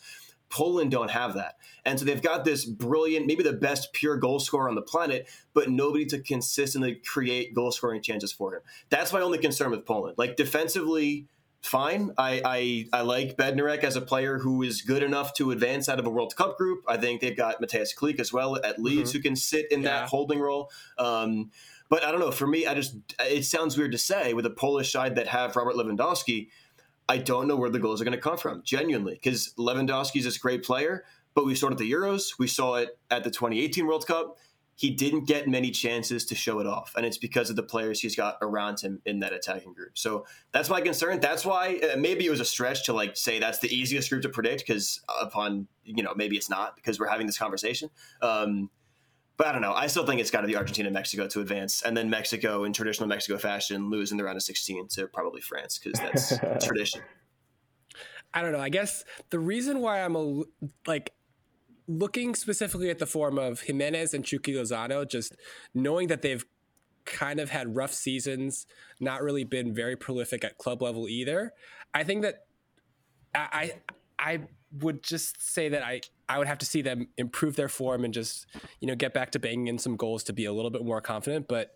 Poland 0.48 0.90
don't 0.90 1.10
have 1.10 1.34
that. 1.34 1.56
And 1.84 1.98
so 1.98 2.04
they've 2.04 2.20
got 2.20 2.44
this 2.44 2.64
brilliant, 2.64 3.26
maybe 3.26 3.44
the 3.44 3.52
best 3.52 3.92
pure 3.92 4.16
goal 4.16 4.40
scorer 4.40 4.68
on 4.68 4.74
the 4.74 4.82
planet, 4.82 5.28
but 5.54 5.70
nobody 5.70 6.04
to 6.06 6.20
consistently 6.20 6.96
create 6.96 7.54
goal 7.54 7.70
scoring 7.70 8.02
chances 8.02 8.32
for 8.32 8.54
him. 8.54 8.62
That's 8.90 9.12
my 9.12 9.20
only 9.20 9.38
concern 9.38 9.70
with 9.70 9.86
Poland. 9.86 10.18
Like 10.18 10.36
defensively, 10.36 11.26
fine. 11.62 12.12
I, 12.16 12.42
I, 12.44 12.86
I 12.92 13.02
like 13.02 13.36
Bednarek 13.36 13.84
as 13.84 13.96
a 13.96 14.00
player 14.00 14.38
who 14.38 14.62
is 14.62 14.82
good 14.82 15.02
enough 15.02 15.34
to 15.34 15.50
advance 15.50 15.88
out 15.88 15.98
of 15.98 16.06
a 16.06 16.10
World 16.10 16.34
Cup 16.36 16.56
group. 16.56 16.84
I 16.88 16.96
think 16.96 17.20
they've 17.20 17.36
got 17.36 17.60
Mateusz 17.60 17.94
Klich 17.94 18.18
as 18.18 18.32
well 18.32 18.56
at 18.64 18.78
Leeds 18.78 19.10
mm-hmm. 19.10 19.18
who 19.18 19.22
can 19.22 19.36
sit 19.36 19.70
in 19.70 19.82
yeah. 19.82 20.00
that 20.00 20.08
holding 20.08 20.40
role. 20.40 20.70
Um, 20.98 21.50
but 21.88 22.04
I 22.04 22.10
don't 22.10 22.20
know. 22.20 22.30
For 22.30 22.46
me, 22.46 22.66
I 22.66 22.74
just 22.74 22.96
it 23.18 23.44
sounds 23.44 23.76
weird 23.76 23.92
to 23.92 23.98
say 23.98 24.32
with 24.32 24.46
a 24.46 24.50
Polish 24.50 24.92
side 24.92 25.16
that 25.16 25.26
have 25.26 25.56
Robert 25.56 25.74
Lewandowski. 25.74 26.48
I 27.08 27.18
don't 27.18 27.48
know 27.48 27.56
where 27.56 27.70
the 27.70 27.80
goals 27.80 28.00
are 28.00 28.04
going 28.04 28.16
to 28.16 28.22
come 28.22 28.38
from, 28.38 28.62
genuinely, 28.64 29.14
because 29.14 29.52
Lewandowski 29.58 30.18
is 30.18 30.24
this 30.24 30.38
great 30.38 30.62
player, 30.62 31.04
but 31.34 31.44
we 31.44 31.56
saw 31.56 31.66
it 31.66 31.72
at 31.72 31.78
the 31.78 31.90
Euros, 31.90 32.38
we 32.38 32.46
saw 32.46 32.76
it 32.76 32.96
at 33.10 33.24
the 33.24 33.30
2018 33.30 33.84
World 33.84 34.06
Cup 34.06 34.38
he 34.80 34.88
didn't 34.88 35.26
get 35.26 35.46
many 35.46 35.70
chances 35.70 36.24
to 36.24 36.34
show 36.34 36.58
it 36.58 36.66
off, 36.66 36.94
and 36.96 37.04
it's 37.04 37.18
because 37.18 37.50
of 37.50 37.56
the 37.56 37.62
players 37.62 38.00
he's 38.00 38.16
got 38.16 38.38
around 38.40 38.80
him 38.80 39.02
in 39.04 39.20
that 39.20 39.30
attacking 39.30 39.74
group. 39.74 39.98
So 39.98 40.24
that's 40.52 40.70
my 40.70 40.80
concern. 40.80 41.20
That's 41.20 41.44
why 41.44 41.78
uh, 41.82 41.98
maybe 41.98 42.24
it 42.24 42.30
was 42.30 42.40
a 42.40 42.46
stretch 42.46 42.86
to 42.86 42.94
like 42.94 43.14
say 43.14 43.38
that's 43.38 43.58
the 43.58 43.68
easiest 43.68 44.08
group 44.08 44.22
to 44.22 44.30
predict 44.30 44.66
because 44.66 45.02
upon 45.20 45.68
you 45.84 46.02
know 46.02 46.14
maybe 46.16 46.34
it's 46.34 46.48
not 46.48 46.76
because 46.76 46.98
we're 46.98 47.08
having 47.08 47.26
this 47.26 47.36
conversation. 47.36 47.90
Um, 48.22 48.70
but 49.36 49.48
I 49.48 49.52
don't 49.52 49.60
know. 49.60 49.74
I 49.74 49.86
still 49.86 50.06
think 50.06 50.18
it's 50.18 50.30
got 50.30 50.40
to 50.40 50.46
be 50.46 50.56
Argentina 50.56 50.86
and 50.86 50.94
Mexico 50.94 51.26
to 51.26 51.42
advance, 51.42 51.82
and 51.82 51.94
then 51.94 52.08
Mexico 52.08 52.64
in 52.64 52.72
traditional 52.72 53.06
Mexico 53.06 53.36
fashion 53.36 53.90
lose 53.90 54.12
in 54.12 54.16
the 54.16 54.24
round 54.24 54.38
of 54.38 54.42
16 54.42 54.88
to 54.92 55.08
probably 55.08 55.42
France 55.42 55.78
because 55.78 56.00
that's 56.00 56.38
tradition. 56.66 57.02
I 58.32 58.40
don't 58.40 58.52
know. 58.52 58.60
I 58.60 58.70
guess 58.70 59.04
the 59.28 59.38
reason 59.38 59.80
why 59.80 60.00
I'm 60.00 60.16
a 60.16 60.42
like 60.86 61.12
looking 61.90 62.34
specifically 62.34 62.88
at 62.88 62.98
the 62.98 63.06
form 63.06 63.38
of 63.38 63.62
Jimenez 63.62 64.14
and 64.14 64.24
Chucky 64.24 64.54
Lozano, 64.54 65.08
just 65.08 65.34
knowing 65.74 66.08
that 66.08 66.22
they've 66.22 66.44
kind 67.04 67.40
of 67.40 67.50
had 67.50 67.74
rough 67.74 67.92
seasons, 67.92 68.66
not 69.00 69.22
really 69.22 69.42
been 69.42 69.74
very 69.74 69.96
prolific 69.96 70.44
at 70.44 70.56
club 70.56 70.82
level 70.82 71.08
either. 71.08 71.52
I 71.92 72.04
think 72.04 72.22
that 72.22 72.44
I 73.34 73.72
I 74.18 74.40
would 74.80 75.02
just 75.02 75.42
say 75.42 75.68
that 75.70 75.82
I 75.82 76.00
I 76.28 76.38
would 76.38 76.46
have 76.46 76.58
to 76.58 76.66
see 76.66 76.80
them 76.80 77.08
improve 77.16 77.56
their 77.56 77.68
form 77.68 78.04
and 78.04 78.14
just 78.14 78.46
you 78.80 78.86
know 78.86 78.94
get 78.94 79.12
back 79.12 79.32
to 79.32 79.40
banging 79.40 79.66
in 79.66 79.78
some 79.78 79.96
goals 79.96 80.22
to 80.24 80.32
be 80.32 80.44
a 80.44 80.52
little 80.52 80.70
bit 80.70 80.84
more 80.84 81.00
confident. 81.00 81.48
But 81.48 81.72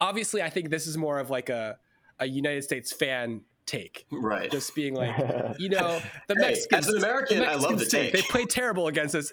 obviously, 0.00 0.42
I 0.42 0.50
think 0.50 0.70
this 0.70 0.86
is 0.86 0.96
more 0.96 1.18
of 1.18 1.28
like 1.30 1.48
a 1.48 1.78
a 2.20 2.26
United 2.26 2.62
States 2.62 2.92
fan 2.92 3.40
take. 3.70 4.06
Right. 4.10 4.50
Just 4.50 4.74
being 4.74 4.94
like, 4.94 5.14
you 5.58 5.68
know, 5.68 6.00
the 6.26 6.34
hey, 6.34 6.40
Mexicans. 6.40 6.88
As 6.88 6.92
an 6.92 6.98
American, 6.98 7.38
Mexicans 7.38 7.64
I 7.64 7.68
love 7.68 7.78
the 7.78 7.86
take. 7.86 8.12
They 8.12 8.22
played 8.22 8.50
terrible 8.50 8.88
against 8.88 9.14
us 9.14 9.32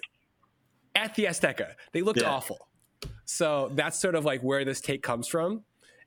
at 0.94 1.14
the 1.14 1.24
Azteca. 1.24 1.72
They 1.92 2.02
looked 2.02 2.20
yeah. 2.20 2.30
awful. 2.30 2.68
So 3.24 3.70
that's 3.74 4.00
sort 4.00 4.14
of 4.14 4.24
like 4.24 4.40
where 4.42 4.64
this 4.64 4.80
take 4.80 5.02
comes 5.02 5.28
from. 5.28 5.64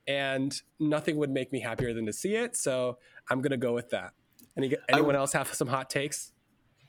And 0.08 0.60
nothing 0.80 1.17
would 1.17 1.30
make 1.30 1.52
me 1.52 1.60
happier 1.60 1.94
than 1.94 2.06
to 2.08 2.13
see 2.13 2.36
it. 2.36 2.56
So 2.56 2.98
I'm 3.30 3.41
going 3.41 3.52
to 3.52 3.58
go 3.58 3.74
with 3.74 3.91
that. 3.91 4.13
Any, 4.58 4.76
anyone 4.89 5.15
else 5.15 5.34
have 5.34 5.54
some 5.54 5.67
hot 5.67 5.89
takes? 5.89 6.32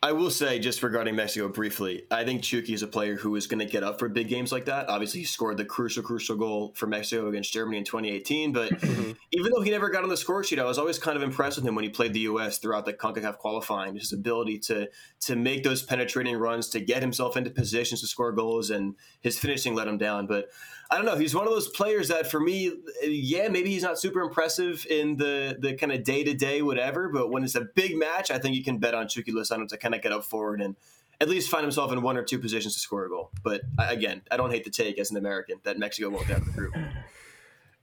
I 0.04 0.10
will 0.10 0.30
say, 0.30 0.58
just 0.58 0.82
regarding 0.82 1.14
Mexico 1.14 1.46
briefly, 1.46 2.02
I 2.10 2.24
think 2.24 2.42
Chucky 2.42 2.74
is 2.74 2.82
a 2.82 2.88
player 2.88 3.14
who 3.14 3.36
is 3.36 3.46
going 3.46 3.60
to 3.60 3.64
get 3.64 3.84
up 3.84 4.00
for 4.00 4.08
big 4.08 4.26
games 4.26 4.50
like 4.50 4.64
that. 4.64 4.88
Obviously, 4.88 5.20
he 5.20 5.26
scored 5.26 5.58
the 5.58 5.64
crucial, 5.64 6.02
crucial 6.02 6.34
goal 6.34 6.72
for 6.74 6.88
Mexico 6.88 7.28
against 7.28 7.52
Germany 7.52 7.78
in 7.78 7.84
2018. 7.84 8.52
But 8.52 8.70
mm-hmm. 8.80 9.12
even 9.30 9.52
though 9.52 9.60
he 9.60 9.70
never 9.70 9.90
got 9.90 10.02
on 10.02 10.08
the 10.08 10.16
score 10.16 10.42
sheet, 10.42 10.58
I 10.58 10.64
was 10.64 10.76
always 10.76 10.98
kind 10.98 11.16
of 11.16 11.22
impressed 11.22 11.56
with 11.56 11.64
him 11.64 11.76
when 11.76 11.84
he 11.84 11.88
played 11.88 12.14
the 12.14 12.20
U.S. 12.20 12.58
throughout 12.58 12.84
the 12.84 12.92
CONCACAF 12.92 13.38
qualifying. 13.38 13.94
His 13.94 14.12
ability 14.12 14.58
to 14.60 14.88
to 15.20 15.36
make 15.36 15.62
those 15.62 15.84
penetrating 15.84 16.36
runs, 16.36 16.68
to 16.70 16.80
get 16.80 17.00
himself 17.00 17.36
into 17.36 17.50
positions 17.50 18.00
to 18.00 18.08
score 18.08 18.32
goals, 18.32 18.70
and 18.70 18.96
his 19.20 19.38
finishing 19.38 19.76
let 19.76 19.86
him 19.86 19.98
down. 19.98 20.26
But 20.26 20.48
I 20.92 20.96
don't 20.96 21.06
know. 21.06 21.16
He's 21.16 21.34
one 21.34 21.46
of 21.46 21.54
those 21.54 21.68
players 21.68 22.08
that, 22.08 22.30
for 22.30 22.38
me, 22.38 22.70
yeah, 23.02 23.48
maybe 23.48 23.70
he's 23.70 23.82
not 23.82 23.98
super 23.98 24.20
impressive 24.20 24.86
in 24.90 25.16
the 25.16 25.56
the 25.58 25.72
kind 25.72 25.90
of 25.90 26.04
day 26.04 26.22
to 26.22 26.34
day 26.34 26.60
whatever. 26.60 27.08
But 27.08 27.30
when 27.30 27.42
it's 27.44 27.54
a 27.54 27.62
big 27.62 27.96
match, 27.96 28.30
I 28.30 28.36
think 28.36 28.54
you 28.54 28.62
can 28.62 28.76
bet 28.76 28.92
on 28.92 29.08
Chucky 29.08 29.32
Lozano 29.32 29.66
to 29.68 29.78
kind 29.78 29.94
of 29.94 30.02
get 30.02 30.12
up 30.12 30.22
forward 30.22 30.60
and 30.60 30.76
at 31.18 31.30
least 31.30 31.48
find 31.48 31.62
himself 31.62 31.92
in 31.92 32.02
one 32.02 32.18
or 32.18 32.22
two 32.22 32.38
positions 32.38 32.74
to 32.74 32.80
score 32.80 33.06
a 33.06 33.08
goal. 33.08 33.30
But 33.42 33.62
again, 33.78 34.20
I 34.30 34.36
don't 34.36 34.50
hate 34.50 34.64
the 34.64 34.70
take 34.70 34.98
as 34.98 35.10
an 35.10 35.16
American 35.16 35.60
that 35.62 35.78
Mexico 35.78 36.10
won't 36.10 36.26
get 36.26 36.36
out 36.36 36.42
of 36.42 36.52
the 36.54 36.60
group. 36.60 36.74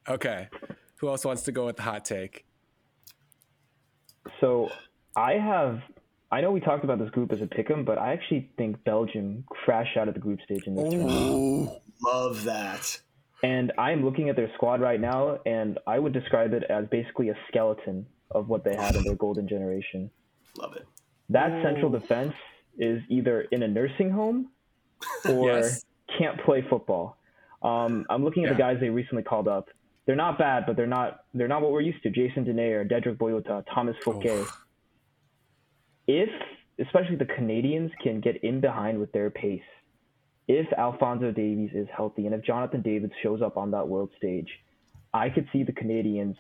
Okay, 0.08 0.50
who 0.98 1.10
else 1.10 1.26
wants 1.26 1.42
to 1.44 1.52
go 1.52 1.66
with 1.66 1.78
the 1.78 1.84
hot 1.84 2.06
take? 2.06 2.46
So 4.40 4.70
I 5.16 5.34
have 5.34 5.82
I 6.32 6.42
know 6.42 6.52
we 6.52 6.60
talked 6.60 6.84
about 6.84 7.00
this 7.00 7.10
group 7.10 7.32
as 7.32 7.42
a 7.42 7.48
pick'em, 7.48 7.86
but 7.86 7.98
I 7.98 8.14
actually 8.14 8.52
think 8.56 8.84
Belgium 8.84 9.46
crashed 9.50 9.98
out 9.98 10.08
of 10.08 10.14
the 10.14 10.20
group 10.20 10.42
stage 10.42 10.68
in 10.68 10.76
this 10.76 10.90
tournament. 10.92 11.82
Love 12.02 12.44
that. 12.46 13.00
And 13.44 13.72
I'm 13.78 14.04
looking 14.04 14.30
at 14.30 14.36
their 14.36 14.52
squad 14.56 14.82
right 14.82 15.00
now, 15.00 15.40
and 15.46 15.80
I 15.88 15.98
would 15.98 16.14
describe 16.14 16.54
it 16.54 16.64
as 16.70 16.86
basically 16.92 17.30
a 17.30 17.36
skeleton 17.48 18.06
of 18.32 18.50
what 18.50 18.64
they 18.64 18.76
had 18.76 18.96
in 18.96 19.04
their 19.04 19.16
golden 19.16 19.48
generation. 19.48 20.12
Love 20.58 20.76
it. 20.76 20.86
That 21.30 21.52
Ooh. 21.52 21.64
central 21.64 21.90
defense 21.90 22.34
is 22.78 23.02
either 23.10 23.42
in 23.52 23.64
a 23.64 23.68
nursing 23.68 24.10
home 24.10 24.50
or 25.30 25.60
yes. 25.60 25.86
can't 26.18 26.40
play 26.44 26.66
football. 26.70 27.18
Um, 27.62 28.06
I'm 28.10 28.24
looking 28.24 28.44
at 28.46 28.52
yeah. 28.52 28.54
the 28.54 28.60
guys 28.60 28.78
they 28.80 28.90
recently 28.90 29.24
called 29.24 29.48
up. 29.48 29.70
They're 30.06 30.16
not 30.16 30.38
bad, 30.38 30.64
but 30.66 30.76
they're 30.76 30.88
not 30.88 31.26
they're 31.34 31.48
not 31.48 31.62
what 31.62 31.72
we're 31.72 31.82
used 31.82 32.02
to. 32.04 32.10
Jason 32.10 32.44
Denayer, 32.44 32.90
Dedryck 32.90 33.18
Boyata, 33.18 33.64
Thomas 33.74 33.96
Fouquet. 34.04 34.44
If 36.08 36.30
especially 36.80 37.18
the 37.18 37.26
Canadians 37.26 37.92
can 38.02 38.20
get 38.20 38.44
in 38.44 38.60
behind 38.60 39.00
with 39.00 39.12
their 39.12 39.30
pace, 39.30 39.62
if 40.50 40.68
Alphonso 40.74 41.32
Davies 41.32 41.70
is 41.74 41.88
healthy 41.96 42.26
and 42.26 42.36
if 42.36 42.44
Jonathan 42.44 42.82
David 42.82 43.12
shows 43.24 43.42
up 43.42 43.56
on 43.56 43.72
that 43.72 43.88
world 43.88 44.10
stage, 44.18 44.50
I 45.14 45.30
could 45.30 45.48
see 45.54 45.64
the 45.64 45.72
Canadians 45.72 46.36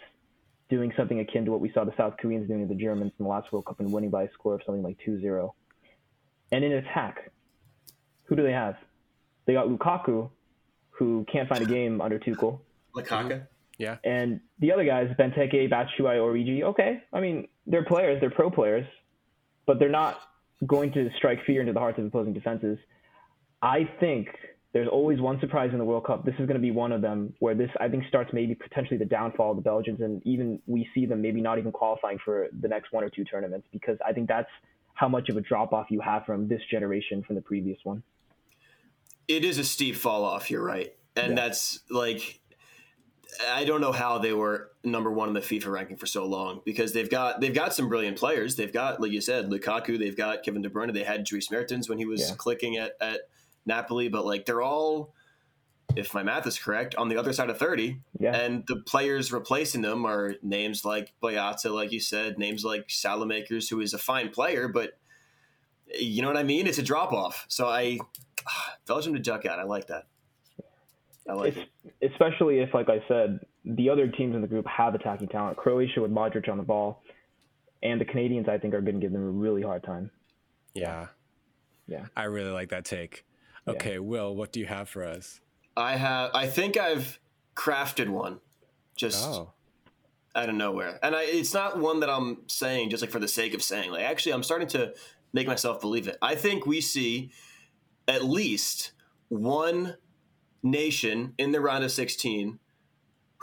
doing 0.69 0.91
something 0.97 1.19
akin 1.19 1.45
to 1.45 1.51
what 1.51 1.61
we 1.61 1.71
saw 1.71 1.85
the 1.85 1.93
South 1.95 2.15
Koreans 2.19 2.47
doing 2.47 2.67
to 2.67 2.73
the 2.73 2.79
Germans 2.79 3.13
in 3.17 3.23
the 3.23 3.29
last 3.29 3.51
World 3.53 3.65
Cup 3.65 3.79
and 3.79 3.91
winning 3.91 4.09
by 4.09 4.23
a 4.23 4.31
score 4.33 4.55
of 4.55 4.61
something 4.65 4.83
like 4.83 4.97
2-0. 5.07 5.51
And 6.51 6.65
in 6.65 6.73
attack, 6.73 7.31
who 8.25 8.35
do 8.35 8.43
they 8.43 8.51
have? 8.51 8.75
They 9.45 9.53
got 9.53 9.67
Lukaku, 9.67 10.29
who 10.89 11.25
can't 11.31 11.47
find 11.47 11.61
a 11.61 11.65
game 11.65 12.01
under 12.01 12.19
Tuchel. 12.19 12.59
Lukaku? 12.95 13.07
Mm-hmm. 13.07 13.43
Yeah. 13.77 13.97
And 14.03 14.41
the 14.59 14.73
other 14.73 14.83
guys, 14.83 15.15
Benteke, 15.17 15.71
Batshuayi, 15.71 16.17
Origi, 16.19 16.63
okay. 16.63 17.01
I 17.13 17.21
mean, 17.21 17.47
they're 17.65 17.85
players, 17.85 18.19
they're 18.19 18.29
pro 18.29 18.51
players 18.51 18.85
but 19.69 19.77
they're 19.77 19.87
not 19.87 20.19
going 20.65 20.91
to 20.91 21.11
strike 21.15 21.45
fear 21.45 21.61
into 21.61 21.73
the 21.73 21.79
hearts 21.79 21.99
of 21.99 22.05
opposing 22.05 22.33
defenses. 22.33 22.79
I 23.61 23.89
think 23.99 24.27
there's 24.73 24.87
always 24.87 25.19
one 25.19 25.39
surprise 25.39 25.69
in 25.71 25.79
the 25.79 25.85
World 25.85 26.05
Cup. 26.05 26.25
This 26.25 26.35
is 26.35 26.45
going 26.45 26.55
to 26.55 26.59
be 26.59 26.71
one 26.71 26.91
of 26.91 27.01
them 27.01 27.33
where 27.39 27.55
this, 27.55 27.69
I 27.79 27.89
think, 27.89 28.03
starts 28.07 28.31
maybe 28.33 28.55
potentially 28.55 28.97
the 28.97 29.05
downfall 29.05 29.51
of 29.51 29.57
the 29.57 29.63
Belgians, 29.63 29.99
and 30.01 30.21
even 30.25 30.61
we 30.67 30.87
see 30.93 31.05
them 31.05 31.21
maybe 31.21 31.41
not 31.41 31.57
even 31.57 31.71
qualifying 31.71 32.19
for 32.23 32.47
the 32.61 32.67
next 32.67 32.91
one 32.91 33.03
or 33.03 33.09
two 33.09 33.23
tournaments 33.23 33.67
because 33.71 33.97
I 34.05 34.13
think 34.13 34.27
that's 34.27 34.49
how 34.93 35.09
much 35.09 35.29
of 35.29 35.37
a 35.37 35.41
drop 35.41 35.73
off 35.73 35.87
you 35.89 36.01
have 36.01 36.25
from 36.25 36.47
this 36.47 36.61
generation 36.69 37.23
from 37.23 37.35
the 37.35 37.41
previous 37.41 37.79
one. 37.83 38.03
It 39.27 39.43
is 39.43 39.57
a 39.57 39.63
steep 39.63 39.95
fall 39.95 40.23
off. 40.23 40.51
You're 40.51 40.63
right, 40.63 40.95
and 41.15 41.29
yeah. 41.29 41.35
that's 41.35 41.79
like 41.89 42.39
I 43.51 43.63
don't 43.63 43.81
know 43.81 43.91
how 43.91 44.17
they 44.17 44.33
were 44.33 44.71
number 44.83 45.11
one 45.11 45.29
in 45.29 45.33
the 45.33 45.41
FIFA 45.41 45.71
ranking 45.71 45.97
for 45.97 46.05
so 46.05 46.25
long 46.25 46.61
because 46.65 46.93
they've 46.93 47.09
got 47.09 47.41
they've 47.41 47.53
got 47.53 47.73
some 47.73 47.89
brilliant 47.89 48.17
players. 48.17 48.55
They've 48.55 48.73
got, 48.73 49.01
like 49.01 49.11
you 49.11 49.21
said, 49.21 49.49
Lukaku. 49.49 49.97
They've 49.97 50.17
got 50.17 50.43
Kevin 50.43 50.61
De 50.61 50.69
Bruyne. 50.69 50.93
They 50.93 51.03
had 51.03 51.23
Dries 51.23 51.49
Mertens 51.51 51.89
when 51.89 51.97
he 51.97 52.05
was 52.05 52.29
yeah. 52.29 52.35
clicking 52.35 52.77
at, 52.77 52.93
at 53.01 53.21
Napoli, 53.69 54.09
but 54.09 54.25
like 54.25 54.45
they're 54.45 54.61
all, 54.61 55.13
if 55.95 56.13
my 56.13 56.23
math 56.23 56.45
is 56.45 56.59
correct, 56.59 56.95
on 56.95 57.07
the 57.07 57.17
other 57.17 57.31
side 57.31 57.49
of 57.49 57.57
30. 57.57 58.01
Yeah. 58.19 58.35
And 58.35 58.63
the 58.67 58.77
players 58.77 59.31
replacing 59.31 59.81
them 59.81 60.05
are 60.05 60.35
names 60.43 60.83
like 60.83 61.13
Boyata, 61.23 61.73
like 61.73 61.91
you 61.91 61.99
said, 61.99 62.37
names 62.37 62.65
like 62.65 62.87
Saelemaekers, 62.87 63.69
who 63.69 63.79
is 63.79 63.93
a 63.93 63.97
fine 63.97 64.29
player, 64.29 64.67
but 64.67 64.97
you 65.97 66.21
know 66.21 66.27
what 66.27 66.37
I 66.37 66.43
mean? 66.43 66.67
It's 66.67 66.77
a 66.77 66.83
drop 66.83 67.13
off. 67.13 67.45
So 67.47 67.67
I, 67.67 67.97
Belgium 68.85 69.13
to 69.13 69.19
duck 69.19 69.45
out. 69.45 69.59
I 69.59 69.63
like 69.63 69.87
that. 69.87 70.07
I 71.27 71.33
like 71.33 71.55
it's, 71.55 71.69
it. 72.01 72.11
Especially 72.11 72.59
if, 72.59 72.73
like 72.73 72.89
I 72.89 73.03
said, 73.07 73.39
the 73.65 73.89
other 73.89 74.07
teams 74.07 74.35
in 74.35 74.41
the 74.41 74.47
group 74.47 74.65
have 74.67 74.95
attacking 74.95 75.29
talent. 75.29 75.57
Croatia 75.57 76.01
with 76.01 76.11
Modric 76.11 76.49
on 76.49 76.57
the 76.57 76.63
ball, 76.63 77.03
and 77.83 78.01
the 78.01 78.05
Canadians, 78.05 78.47
I 78.49 78.57
think, 78.57 78.73
are 78.73 78.81
going 78.81 78.95
to 78.95 79.01
give 79.01 79.11
them 79.11 79.23
a 79.23 79.29
really 79.29 79.61
hard 79.61 79.83
time. 79.83 80.11
Yeah. 80.73 81.07
Yeah. 81.87 82.05
I 82.15 82.25
really 82.25 82.51
like 82.51 82.69
that 82.69 82.85
take. 82.85 83.25
Okay, 83.67 83.93
yeah. 83.93 83.99
Will, 83.99 84.35
what 84.35 84.51
do 84.51 84.59
you 84.59 84.65
have 84.65 84.89
for 84.89 85.03
us? 85.03 85.41
I 85.75 85.95
have. 85.95 86.31
I 86.33 86.47
think 86.47 86.77
I've 86.77 87.19
crafted 87.55 88.09
one, 88.09 88.39
just 88.95 89.25
oh. 89.27 89.53
out 90.35 90.49
of 90.49 90.55
nowhere, 90.55 90.99
and 91.03 91.15
I, 91.15 91.23
it's 91.23 91.53
not 91.53 91.79
one 91.79 91.99
that 92.01 92.09
I'm 92.09 92.39
saying 92.47 92.89
just 92.89 93.01
like 93.01 93.11
for 93.11 93.19
the 93.19 93.27
sake 93.27 93.53
of 93.53 93.61
saying. 93.61 93.91
Like, 93.91 94.03
actually, 94.03 94.33
I'm 94.33 94.43
starting 94.43 94.67
to 94.69 94.93
make 95.33 95.47
myself 95.47 95.81
believe 95.81 96.07
it. 96.07 96.17
I 96.21 96.35
think 96.35 96.65
we 96.65 96.81
see 96.81 97.31
at 98.07 98.23
least 98.23 98.91
one 99.29 99.95
nation 100.63 101.33
in 101.37 101.51
the 101.51 101.61
round 101.61 101.83
of 101.83 101.91
16 101.91 102.59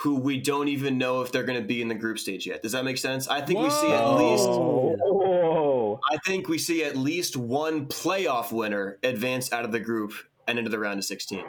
who 0.00 0.16
we 0.16 0.38
don't 0.38 0.68
even 0.68 0.98
know 0.98 1.22
if 1.22 1.32
they're 1.32 1.44
going 1.44 1.60
to 1.60 1.66
be 1.66 1.80
in 1.80 1.88
the 1.88 1.94
group 1.94 2.18
stage 2.18 2.46
yet. 2.46 2.62
Does 2.62 2.72
that 2.72 2.84
make 2.84 2.98
sense? 2.98 3.28
I 3.28 3.40
think 3.40 3.58
Whoa. 3.58 3.64
we 3.64 3.70
see 3.70 3.90
at 3.90 4.14
least 4.16 4.46
I 6.10 6.18
think 6.26 6.48
we 6.48 6.58
see 6.58 6.84
at 6.84 6.96
least 6.96 7.36
one 7.36 7.86
playoff 7.86 8.52
winner 8.52 8.98
advance 9.02 9.52
out 9.52 9.64
of 9.64 9.72
the 9.72 9.80
group 9.80 10.12
and 10.46 10.58
into 10.58 10.70
the 10.70 10.78
round 10.78 10.98
of 10.98 11.04
16. 11.04 11.44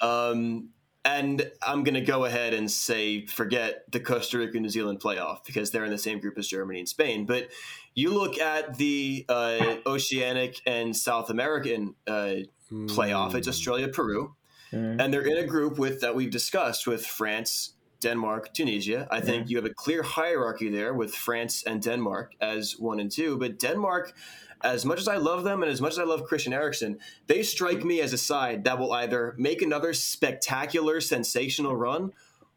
Um, 0.00 0.70
and 1.04 1.50
I'm 1.62 1.82
going 1.82 1.94
to 1.94 2.00
go 2.00 2.24
ahead 2.24 2.52
and 2.52 2.70
say 2.70 3.26
forget 3.26 3.84
the 3.90 4.00
Costa 4.00 4.38
Rica 4.38 4.60
New 4.60 4.68
Zealand 4.68 5.00
playoff 5.00 5.44
because 5.44 5.70
they're 5.70 5.84
in 5.84 5.90
the 5.90 5.98
same 5.98 6.20
group 6.20 6.36
as 6.38 6.46
Germany 6.46 6.78
and 6.78 6.88
Spain. 6.88 7.24
But 7.24 7.48
you 7.94 8.10
look 8.10 8.38
at 8.38 8.76
the 8.76 9.24
uh, 9.28 9.76
Oceanic 9.86 10.60
and 10.66 10.96
South 10.96 11.30
American 11.30 11.94
uh, 12.06 12.36
playoff, 12.70 13.34
it's 13.34 13.46
hmm. 13.46 13.50
Australia, 13.50 13.88
Peru. 13.88 14.34
Mm-hmm. 14.72 15.00
And 15.00 15.12
they're 15.12 15.22
in 15.22 15.38
a 15.38 15.46
group 15.46 15.78
with 15.78 16.00
that 16.02 16.14
we've 16.14 16.30
discussed 16.30 16.86
with 16.86 17.04
France, 17.04 17.72
Denmark, 18.00 18.52
Tunisia. 18.52 19.06
I 19.10 19.20
think 19.20 19.50
you 19.50 19.56
have 19.56 19.66
a 19.66 19.74
clear 19.74 20.02
hierarchy 20.02 20.68
there 20.68 20.94
with 20.94 21.14
France 21.14 21.62
and 21.62 21.82
Denmark 21.82 22.34
as 22.40 22.78
one 22.78 23.00
and 23.00 23.10
two. 23.10 23.38
But 23.38 23.58
Denmark, 23.58 24.14
as 24.62 24.84
much 24.84 25.00
as 25.00 25.08
I 25.08 25.16
love 25.16 25.44
them 25.44 25.62
and 25.62 25.70
as 25.70 25.80
much 25.80 25.92
as 25.92 25.98
I 25.98 26.04
love 26.04 26.24
Christian 26.24 26.52
Eriksen, 26.52 26.98
they 27.26 27.42
strike 27.42 27.84
me 27.84 28.00
as 28.00 28.12
a 28.12 28.18
side 28.18 28.64
that 28.64 28.78
will 28.78 28.92
either 28.92 29.34
make 29.38 29.62
another 29.62 29.92
spectacular, 29.92 31.00
sensational 31.00 31.76
run 31.76 32.12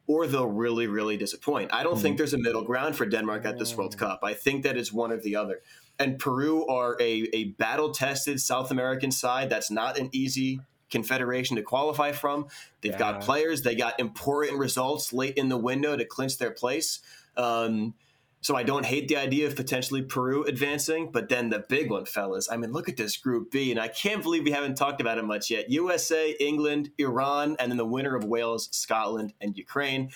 or 0.08 0.28
they'll 0.28 0.48
really, 0.48 0.88
really 0.88 1.18
disappoint. 1.18 1.74
I 1.74 1.84
don't 1.84 1.98
mm. 1.98 2.02
think 2.02 2.18
there's 2.18 2.34
a 2.34 2.38
middle 2.38 2.64
ground 2.64 2.96
for 2.96 3.06
Denmark 3.06 3.46
at 3.46 3.58
this 3.58 3.76
World 3.76 3.98
Cup. 3.98 4.20
I 4.24 4.34
think 4.34 4.64
that 4.64 4.78
it's 4.78 4.92
one 4.92 5.12
or 5.12 5.18
the 5.18 5.36
other. 5.36 5.62
And 6.00 6.20
Peru 6.20 6.68
are 6.68 6.98
a, 7.00 7.30
a 7.34 7.46
battle 7.46 7.92
tested 7.92 8.42
South 8.42 8.72
American 8.72 9.12
side 9.12 9.50
that's 9.50 9.72
not 9.72 9.98
an 9.98 10.10
easy 10.12 10.60
confederation 10.94 11.58
to 11.58 11.62
qualify 11.62 12.14
from. 12.14 12.48
They've 12.82 12.94
yeah. 12.94 12.98
got 12.98 13.22
players, 13.22 13.64
they 13.64 13.76
got 13.76 14.00
important 14.00 14.60
results 14.60 15.12
late 15.12 15.36
in 15.36 15.50
the 15.50 15.58
window 15.58 15.98
to 15.98 16.06
clinch 16.06 16.38
their 16.38 16.52
place. 16.52 17.00
Um, 17.36 17.96
so 18.42 18.58
I 18.58 18.64
don't 18.64 18.86
hate 18.86 19.08
the 19.08 19.16
idea 19.16 19.48
of 19.48 19.56
potentially 19.56 20.02
Peru 20.02 20.44
advancing, 20.44 21.12
but 21.12 21.30
then 21.30 21.50
the 21.50 21.60
big 21.60 21.90
one, 21.90 22.06
fellas. 22.06 22.50
I 22.52 22.58
mean, 22.58 22.74
look 22.74 22.90
at 22.90 22.98
this 22.98 23.16
Group 23.16 23.52
B, 23.52 23.72
and 23.72 23.80
I 23.80 23.88
can't 23.88 24.22
believe 24.22 24.44
we 24.44 24.52
haven't 24.52 24.76
talked 24.76 25.00
about 25.00 25.18
it 25.18 25.24
much 25.24 25.50
yet. 25.50 25.72
USA, 25.72 26.36
England, 26.42 26.92
Iran, 26.98 27.56
and 27.58 27.72
then 27.72 27.78
the 27.78 27.86
winner 27.86 28.16
of 28.16 28.26
Wales, 28.26 28.68
Scotland, 28.72 29.34
and 29.40 29.58
Ukraine. 29.58 30.10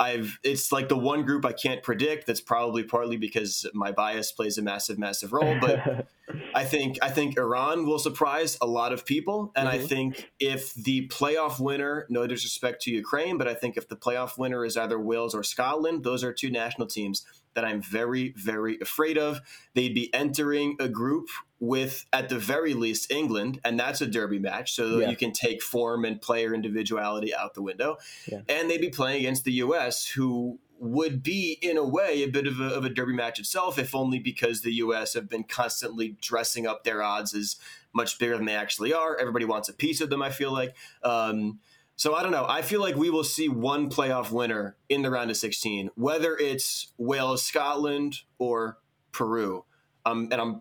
I've 0.00 0.38
it's 0.42 0.72
like 0.72 0.88
the 0.88 0.96
one 0.96 1.24
group 1.26 1.44
I 1.44 1.52
can't 1.52 1.82
predict. 1.82 2.26
That's 2.26 2.40
probably 2.40 2.82
partly 2.82 3.18
because 3.18 3.66
my 3.74 3.92
bias 3.92 4.32
plays 4.32 4.56
a 4.56 4.62
massive, 4.62 4.98
massive 4.98 5.34
role. 5.34 5.58
But 5.60 6.08
I 6.54 6.64
think 6.64 6.98
I 7.02 7.10
think 7.10 7.38
Iran 7.38 7.86
will 7.86 7.98
surprise 7.98 8.56
a 8.62 8.66
lot 8.66 8.94
of 8.94 9.04
people, 9.04 9.52
and 9.54 9.68
mm-hmm. 9.68 9.84
I 9.84 9.86
think 9.86 10.30
if 10.40 10.72
the 10.72 11.06
playoff 11.08 11.60
winner, 11.60 12.06
no 12.08 12.26
disrespect 12.26 12.80
to 12.82 12.90
Ukraine, 12.90 13.36
but 13.36 13.46
I 13.46 13.52
think 13.52 13.76
if 13.76 13.88
the 13.88 13.96
playoff 13.96 14.38
winner 14.38 14.64
is 14.64 14.78
either 14.78 14.98
Wales 14.98 15.34
or 15.34 15.42
Scotland, 15.42 16.02
those 16.02 16.24
are 16.24 16.32
two 16.32 16.50
national 16.50 16.86
teams 16.86 17.26
that 17.54 17.66
I'm 17.66 17.82
very, 17.82 18.32
very 18.38 18.78
afraid 18.80 19.18
of. 19.18 19.40
They'd 19.74 19.94
be 19.94 20.12
entering 20.14 20.76
a 20.80 20.88
group 20.88 21.28
with, 21.60 22.06
at 22.12 22.30
the 22.30 22.38
very 22.38 22.74
least, 22.74 23.10
England, 23.10 23.60
and 23.64 23.78
that's 23.78 24.00
a 24.00 24.06
derby 24.06 24.38
match. 24.38 24.72
So 24.72 24.98
yeah. 24.98 25.10
you 25.10 25.16
can 25.16 25.32
take 25.32 25.62
form 25.62 26.04
and 26.04 26.20
player 26.20 26.54
individuality 26.54 27.34
out 27.34 27.54
the 27.54 27.62
window. 27.62 27.98
Yeah. 28.26 28.40
And 28.48 28.70
they'd 28.70 28.80
be 28.80 28.88
playing 28.88 29.20
against 29.20 29.44
the 29.44 29.52
U.S., 29.52 30.06
who 30.06 30.58
would 30.78 31.22
be, 31.22 31.58
in 31.60 31.76
a 31.76 31.84
way, 31.84 32.22
a 32.22 32.28
bit 32.28 32.46
of 32.46 32.58
a, 32.58 32.68
of 32.68 32.86
a 32.86 32.88
derby 32.88 33.12
match 33.12 33.38
itself, 33.38 33.78
if 33.78 33.94
only 33.94 34.18
because 34.18 34.62
the 34.62 34.72
U.S. 34.76 35.12
have 35.12 35.28
been 35.28 35.44
constantly 35.44 36.16
dressing 36.22 36.66
up 36.66 36.84
their 36.84 37.02
odds 37.02 37.34
as 37.34 37.56
much 37.92 38.18
bigger 38.18 38.36
than 38.36 38.46
they 38.46 38.54
actually 38.54 38.94
are. 38.94 39.16
Everybody 39.16 39.44
wants 39.44 39.68
a 39.68 39.74
piece 39.74 40.00
of 40.00 40.08
them, 40.08 40.22
I 40.22 40.30
feel 40.30 40.52
like. 40.52 40.74
Um, 41.04 41.60
so 41.96 42.14
I 42.14 42.22
don't 42.22 42.32
know. 42.32 42.46
I 42.48 42.62
feel 42.62 42.80
like 42.80 42.96
we 42.96 43.10
will 43.10 43.24
see 43.24 43.50
one 43.50 43.90
playoff 43.90 44.30
winner 44.30 44.76
in 44.88 45.02
the 45.02 45.10
round 45.10 45.30
of 45.30 45.36
16, 45.36 45.90
whether 45.96 46.34
it's 46.34 46.94
Wales, 46.96 47.42
Scotland, 47.42 48.20
or 48.38 48.78
Peru. 49.12 49.66
Um, 50.06 50.28
and 50.32 50.40
I'm, 50.40 50.60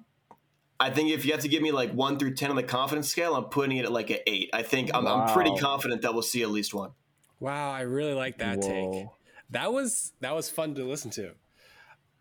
I 0.79 0.89
think 0.89 1.11
if 1.11 1.25
you 1.25 1.33
have 1.33 1.41
to 1.41 1.49
give 1.49 1.61
me 1.61 1.71
like 1.71 1.91
one 1.91 2.17
through 2.17 2.35
10 2.35 2.49
on 2.49 2.55
the 2.55 2.63
confidence 2.63 3.09
scale, 3.09 3.35
I'm 3.35 3.45
putting 3.45 3.77
it 3.77 3.85
at 3.85 3.91
like 3.91 4.09
an 4.09 4.19
eight. 4.27 4.49
I 4.53 4.63
think 4.63 4.91
I'm, 4.93 5.03
wow. 5.03 5.21
I'm 5.21 5.33
pretty 5.33 5.55
confident 5.57 6.01
that 6.03 6.13
we'll 6.13 6.23
see 6.23 6.41
at 6.41 6.49
least 6.49 6.73
one. 6.73 6.91
Wow. 7.39 7.71
I 7.71 7.81
really 7.81 8.13
like 8.13 8.37
that 8.37 8.59
Whoa. 8.59 8.93
take. 8.93 9.07
That 9.49 9.73
was, 9.73 10.13
that 10.21 10.33
was 10.33 10.49
fun 10.49 10.75
to 10.75 10.85
listen 10.85 11.11
to. 11.11 11.31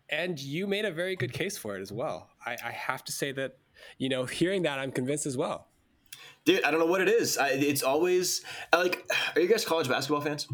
And 0.09 0.39
you 0.39 0.67
made 0.67 0.85
a 0.85 0.91
very 0.91 1.15
good 1.15 1.31
case 1.31 1.57
for 1.57 1.77
it 1.77 1.81
as 1.81 1.91
well. 1.91 2.29
I, 2.45 2.57
I 2.63 2.71
have 2.71 3.03
to 3.05 3.11
say 3.11 3.31
that, 3.33 3.57
you 3.97 4.09
know, 4.09 4.25
hearing 4.25 4.63
that, 4.63 4.79
I'm 4.79 4.91
convinced 4.91 5.25
as 5.25 5.37
well. 5.37 5.67
Dude, 6.43 6.63
I 6.63 6.71
don't 6.71 6.79
know 6.79 6.85
what 6.87 7.01
it 7.01 7.09
is. 7.09 7.37
I, 7.37 7.49
it's 7.49 7.83
always 7.83 8.43
like, 8.73 9.05
are 9.35 9.41
you 9.41 9.47
guys 9.47 9.63
college 9.63 9.87
basketball 9.87 10.21
fans? 10.21 10.47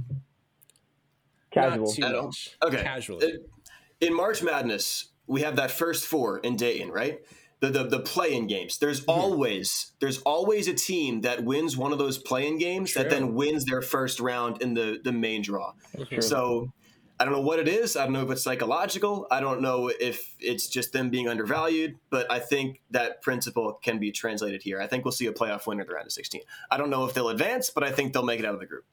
Casual. 1.52 2.32
Okay. 2.64 2.84
Casually. 2.84 3.40
In 4.02 4.14
March 4.14 4.44
Madness, 4.44 5.08
we 5.26 5.42
have 5.42 5.56
that 5.56 5.72
first 5.72 6.06
four 6.06 6.40
in 6.40 6.58
Dayton, 6.58 6.92
right? 6.92 7.22
The 7.66 7.84
the, 7.84 7.90
the 7.90 8.00
play-in 8.00 8.48
games. 8.48 8.78
There's 8.78 9.02
mm-hmm. 9.02 9.12
always 9.12 9.94
there's 10.00 10.22
always 10.22 10.68
a 10.68 10.74
team 10.74 11.22
that 11.22 11.44
wins 11.44 11.78
one 11.78 11.92
of 11.92 11.98
those 11.98 12.18
play-in 12.18 12.58
games 12.58 12.92
True. 12.92 13.04
that 13.04 13.10
then 13.10 13.34
wins 13.34 13.66
their 13.66 13.82
first 13.82 14.20
round 14.20 14.62
in 14.62 14.74
the 14.74 15.00
the 15.04 15.12
main 15.12 15.42
draw. 15.42 15.74
So 16.20 16.72
I 17.20 17.24
don't 17.24 17.34
know 17.34 17.42
what 17.42 17.60
it 17.60 17.68
is. 17.68 17.96
I 17.96 18.04
don't 18.04 18.14
know 18.14 18.24
if 18.24 18.30
it's 18.30 18.44
psychological. 18.44 19.26
I 19.32 19.40
don't 19.40 19.62
know 19.62 19.88
if 19.88 20.36
it's 20.40 20.68
just 20.68 20.92
them 20.92 21.10
being 21.10 21.30
undervalued, 21.30 21.96
but 22.10 22.30
I 22.30 22.40
think 22.40 22.82
that 22.92 23.22
principle 23.22 23.80
can 23.82 24.00
be 24.00 24.12
translated 24.12 24.62
here. 24.64 24.82
I 24.82 24.88
think 24.88 25.06
we'll 25.06 25.14
see 25.14 25.28
a 25.28 25.32
playoff 25.32 25.66
winner 25.66 25.82
at 25.82 25.88
the 25.88 25.94
round 25.94 26.08
of 26.08 26.12
16. 26.12 26.42
I 26.70 26.78
don't 26.78 26.90
know 26.90 27.06
if 27.06 27.14
they'll 27.14 27.30
advance, 27.30 27.70
but 27.70 27.84
I 27.84 27.92
think 27.92 28.12
they'll 28.12 28.26
make 28.26 28.40
it 28.40 28.46
out 28.46 28.54
of 28.54 28.60
the 28.60 28.66
group. 28.66 28.84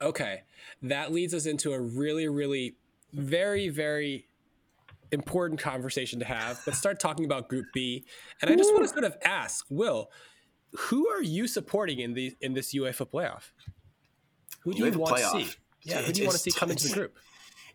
Okay. 0.00 0.42
That 0.82 1.12
leads 1.12 1.32
us 1.32 1.46
into 1.46 1.72
a 1.72 1.80
really, 1.80 2.26
really 2.26 2.74
very, 3.12 3.68
very 3.68 4.26
important 5.12 5.60
conversation 5.60 6.18
to 6.18 6.24
have. 6.24 6.60
Let's 6.66 6.78
start 6.78 7.00
talking 7.00 7.24
about 7.24 7.48
Group 7.48 7.66
B. 7.72 8.04
And 8.40 8.50
I 8.50 8.56
just 8.56 8.72
want 8.72 8.84
to 8.84 8.88
sort 8.88 9.04
of 9.04 9.16
ask, 9.24 9.66
Will, 9.70 10.10
who 10.72 11.08
are 11.08 11.22
you 11.22 11.46
supporting 11.46 11.98
in 11.98 12.14
the 12.14 12.36
in 12.40 12.54
this 12.54 12.74
UEFA 12.74 13.10
playoff? 13.10 13.50
Who 14.62 14.72
do 14.72 14.78
you 14.78 14.92
UEFA 14.92 14.96
want 14.96 15.16
playoff. 15.16 15.32
to 15.32 15.44
see? 15.44 15.56
Yeah, 15.82 16.02
who 16.02 16.12
do 16.12 16.20
you 16.20 16.26
want 16.26 16.36
to 16.36 16.42
see 16.42 16.50
come 16.50 16.70
into 16.70 16.88
the 16.88 16.94
group? 16.94 17.16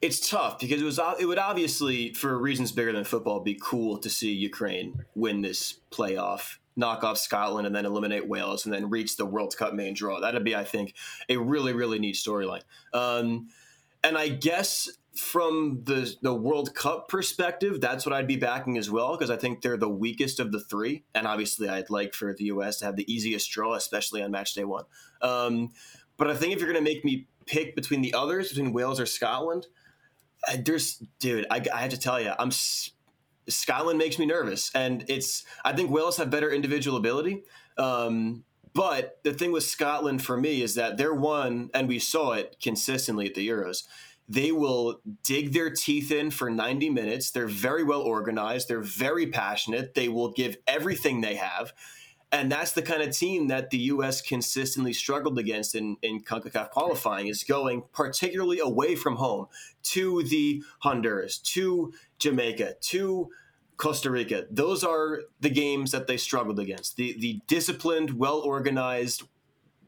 it's 0.01 0.29
tough 0.29 0.59
because 0.59 0.81
it 0.81 0.85
was 0.85 0.99
it 1.17 1.25
would 1.25 1.37
obviously 1.37 2.11
for 2.11 2.37
reasons 2.37 2.73
bigger 2.73 2.91
than 2.91 3.05
football 3.05 3.39
be 3.39 3.57
cool 3.61 3.97
to 3.97 4.09
see 4.09 4.33
Ukraine 4.33 5.05
win 5.15 5.41
this 5.41 5.79
playoff 5.91 6.57
knock 6.75 7.03
off 7.03 7.17
Scotland 7.17 7.67
and 7.67 7.75
then 7.75 7.85
eliminate 7.85 8.27
Wales 8.27 8.65
and 8.65 8.73
then 8.73 8.89
reach 8.89 9.17
the 9.17 9.25
World 9.25 9.55
Cup 9.55 9.73
main 9.73 9.93
draw. 9.93 10.19
That'd 10.19 10.43
be, 10.43 10.55
I 10.55 10.63
think, 10.63 10.95
a 11.29 11.37
really, 11.37 11.73
really 11.73 11.99
neat 11.99 12.15
storyline. 12.15 12.63
Um, 12.93 13.49
and 14.03 14.17
I 14.17 14.29
guess 14.29 14.89
from 15.15 15.81
the 15.83 16.15
the 16.21 16.33
World 16.33 16.73
Cup 16.73 17.07
perspective, 17.07 17.79
that's 17.79 18.05
what 18.05 18.13
I'd 18.13 18.27
be 18.27 18.35
backing 18.35 18.77
as 18.77 18.89
well 18.89 19.15
because 19.15 19.29
I 19.29 19.37
think 19.37 19.61
they're 19.61 19.77
the 19.77 19.89
weakest 19.89 20.39
of 20.39 20.51
the 20.51 20.59
three, 20.59 21.03
and 21.13 21.27
obviously 21.27 21.69
I'd 21.69 21.89
like 21.89 22.13
for 22.13 22.33
the 22.33 22.45
U.S. 22.45 22.79
to 22.79 22.85
have 22.85 22.95
the 22.95 23.11
easiest 23.11 23.51
draw, 23.51 23.75
especially 23.75 24.23
on 24.23 24.31
match 24.31 24.53
day 24.53 24.63
one. 24.63 24.85
Um, 25.21 25.71
but 26.17 26.29
I 26.29 26.35
think 26.35 26.53
if 26.53 26.59
you're 26.59 26.71
going 26.71 26.83
to 26.83 26.89
make 26.89 27.05
me 27.05 27.27
pick 27.45 27.75
between 27.75 28.01
the 28.01 28.13
others, 28.13 28.49
between 28.49 28.73
Wales 28.73 28.99
or 28.99 29.05
Scotland, 29.05 29.67
there's 30.57 31.03
dude, 31.19 31.45
I, 31.51 31.63
I 31.71 31.81
have 31.81 31.91
to 31.91 31.99
tell 31.99 32.19
you, 32.19 32.33
I'm 32.39 32.51
Scotland 33.47 33.99
makes 33.99 34.17
me 34.17 34.25
nervous, 34.25 34.71
and 34.73 35.05
it's 35.07 35.45
I 35.63 35.73
think 35.73 35.91
Wales 35.91 36.17
have 36.17 36.31
better 36.31 36.49
individual 36.49 36.97
ability. 36.97 37.43
Um, 37.77 38.45
but 38.73 39.19
the 39.23 39.33
thing 39.33 39.51
with 39.51 39.63
Scotland 39.63 40.23
for 40.23 40.35
me 40.35 40.63
is 40.63 40.73
that 40.73 40.97
they're 40.97 41.13
one, 41.13 41.69
and 41.75 41.87
we 41.87 41.99
saw 41.99 42.31
it 42.31 42.57
consistently 42.59 43.27
at 43.27 43.35
the 43.35 43.47
Euros 43.47 43.83
they 44.33 44.51
will 44.51 44.99
dig 45.23 45.53
their 45.53 45.69
teeth 45.69 46.11
in 46.11 46.31
for 46.31 46.49
90 46.49 46.89
minutes. 46.89 47.29
They're 47.29 47.47
very 47.47 47.83
well 47.83 48.01
organized. 48.01 48.67
They're 48.67 48.81
very 48.81 49.27
passionate. 49.27 49.93
They 49.93 50.09
will 50.09 50.31
give 50.31 50.57
everything 50.65 51.21
they 51.21 51.35
have. 51.35 51.71
And 52.31 52.51
that's 52.51 52.71
the 52.71 52.81
kind 52.81 53.03
of 53.03 53.15
team 53.15 53.49
that 53.49 53.69
the 53.69 53.77
U.S. 53.77 54.19
consistently 54.19 54.91
struggled 54.91 55.37
against 55.37 55.75
in, 55.75 55.97
in 56.01 56.23
CONCACAF 56.23 56.71
qualifying 56.71 57.27
is 57.27 57.43
going 57.43 57.83
particularly 57.93 58.57
away 58.57 58.95
from 58.95 59.17
home 59.17 59.45
to 59.83 60.23
the 60.23 60.63
Honduras, 60.79 61.37
to 61.37 61.93
Jamaica, 62.17 62.77
to 62.81 63.29
Costa 63.77 64.09
Rica. 64.09 64.45
Those 64.49 64.83
are 64.83 65.21
the 65.41 65.51
games 65.51 65.91
that 65.91 66.07
they 66.07 66.17
struggled 66.17 66.59
against. 66.59 66.95
The 66.95 67.15
the 67.19 67.39
disciplined, 67.45 68.17
well 68.17 68.39
organized, 68.39 69.23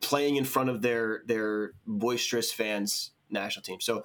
playing 0.02 0.36
in 0.36 0.46
front 0.46 0.70
of 0.70 0.84
their 0.84 1.24
their 1.26 1.72
boisterous 1.88 2.52
fans 2.52 3.12
national 3.32 3.64
team. 3.64 3.82
So 3.82 4.04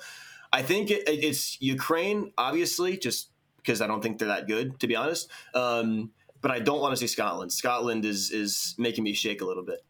I 0.53 0.62
think 0.62 0.90
it, 0.90 1.03
it's 1.07 1.61
Ukraine, 1.61 2.32
obviously, 2.36 2.96
just 2.96 3.30
because 3.57 3.80
I 3.80 3.86
don't 3.86 4.03
think 4.03 4.18
they're 4.18 4.28
that 4.28 4.46
good, 4.46 4.80
to 4.80 4.86
be 4.86 4.96
honest. 4.96 5.30
Um, 5.55 6.11
but 6.40 6.51
I 6.51 6.59
don't 6.59 6.80
want 6.80 6.92
to 6.92 6.96
see 6.96 7.07
Scotland. 7.07 7.53
Scotland 7.53 8.05
is 8.05 8.30
is 8.30 8.74
making 8.78 9.05
me 9.05 9.12
shake 9.12 9.42
a 9.42 9.44
little 9.44 9.64
bit. 9.64 9.84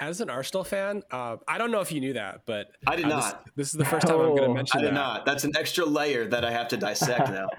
As 0.00 0.22
an 0.22 0.30
Arsenal 0.30 0.64
fan, 0.64 1.02
uh, 1.10 1.36
I 1.46 1.58
don't 1.58 1.70
know 1.70 1.80
if 1.80 1.92
you 1.92 2.00
knew 2.00 2.14
that, 2.14 2.46
but 2.46 2.68
I 2.86 2.96
did 2.96 3.04
uh, 3.04 3.08
not. 3.08 3.44
This, 3.44 3.54
this, 3.54 3.66
is 3.68 3.72
the 3.74 3.84
first 3.84 4.06
time 4.06 4.18
I'm 4.18 4.34
going 4.34 4.48
to 4.48 4.54
mention. 4.54 4.80
That. 4.80 4.86
I 4.86 4.90
did 4.90 4.96
that. 4.96 5.00
not. 5.00 5.26
That's 5.26 5.44
an 5.44 5.52
extra 5.56 5.84
layer 5.84 6.26
that 6.26 6.42
I 6.42 6.50
have 6.50 6.68
to 6.68 6.78
dissect 6.78 7.28
now. 7.28 7.48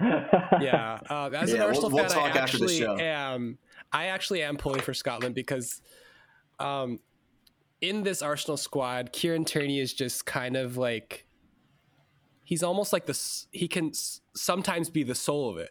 yeah, 0.60 0.98
uh, 1.08 1.30
as 1.32 1.50
yeah, 1.50 1.56
an 1.56 1.62
Arsenal 1.62 1.90
we'll, 1.90 2.02
we'll 2.02 2.10
fan, 2.12 2.32
I 2.32 2.38
actually 2.38 2.84
am. 2.84 3.58
I 3.92 4.06
actually 4.06 4.42
am 4.42 4.56
pulling 4.56 4.80
for 4.80 4.92
Scotland 4.92 5.34
because 5.34 5.80
um, 6.58 6.98
in 7.82 8.04
this 8.04 8.22
Arsenal 8.22 8.56
squad, 8.56 9.12
Kieran 9.12 9.44
Tierney 9.44 9.80
is 9.80 9.92
just 9.92 10.24
kind 10.24 10.56
of 10.56 10.78
like 10.78 11.26
he's 12.44 12.62
almost 12.62 12.92
like 12.92 13.06
this. 13.06 13.48
He 13.50 13.68
can 13.68 13.92
sometimes 14.34 14.88
be 14.88 15.02
the 15.02 15.16
soul 15.16 15.50
of 15.50 15.58
it. 15.58 15.70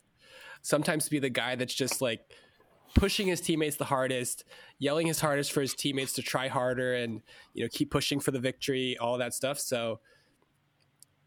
Sometimes 0.62 1.09
be 1.09 1.18
the 1.18 1.30
guy 1.30 1.55
that's 1.55 1.74
just 1.74 2.01
like 2.01 2.22
pushing 2.93 3.28
his 3.28 3.39
teammates 3.39 3.78
the 3.78 3.86
hardest, 3.86 4.43
yelling 4.78 5.07
his 5.07 5.22
hardest 5.22 5.53
for 5.53 5.62
his 5.62 5.74
teammates 5.74 6.14
to 6.14 6.22
try 6.22 6.49
harder 6.49 6.93
and 6.93 7.22
you 7.53 7.64
know 7.64 7.70
keep 7.72 7.89
pushing 7.89 8.20
for 8.20 8.32
the 8.32 8.39
victory, 8.39 8.97
all 8.97 9.18
that 9.18 9.34
stuff. 9.34 9.57
So 9.57 10.01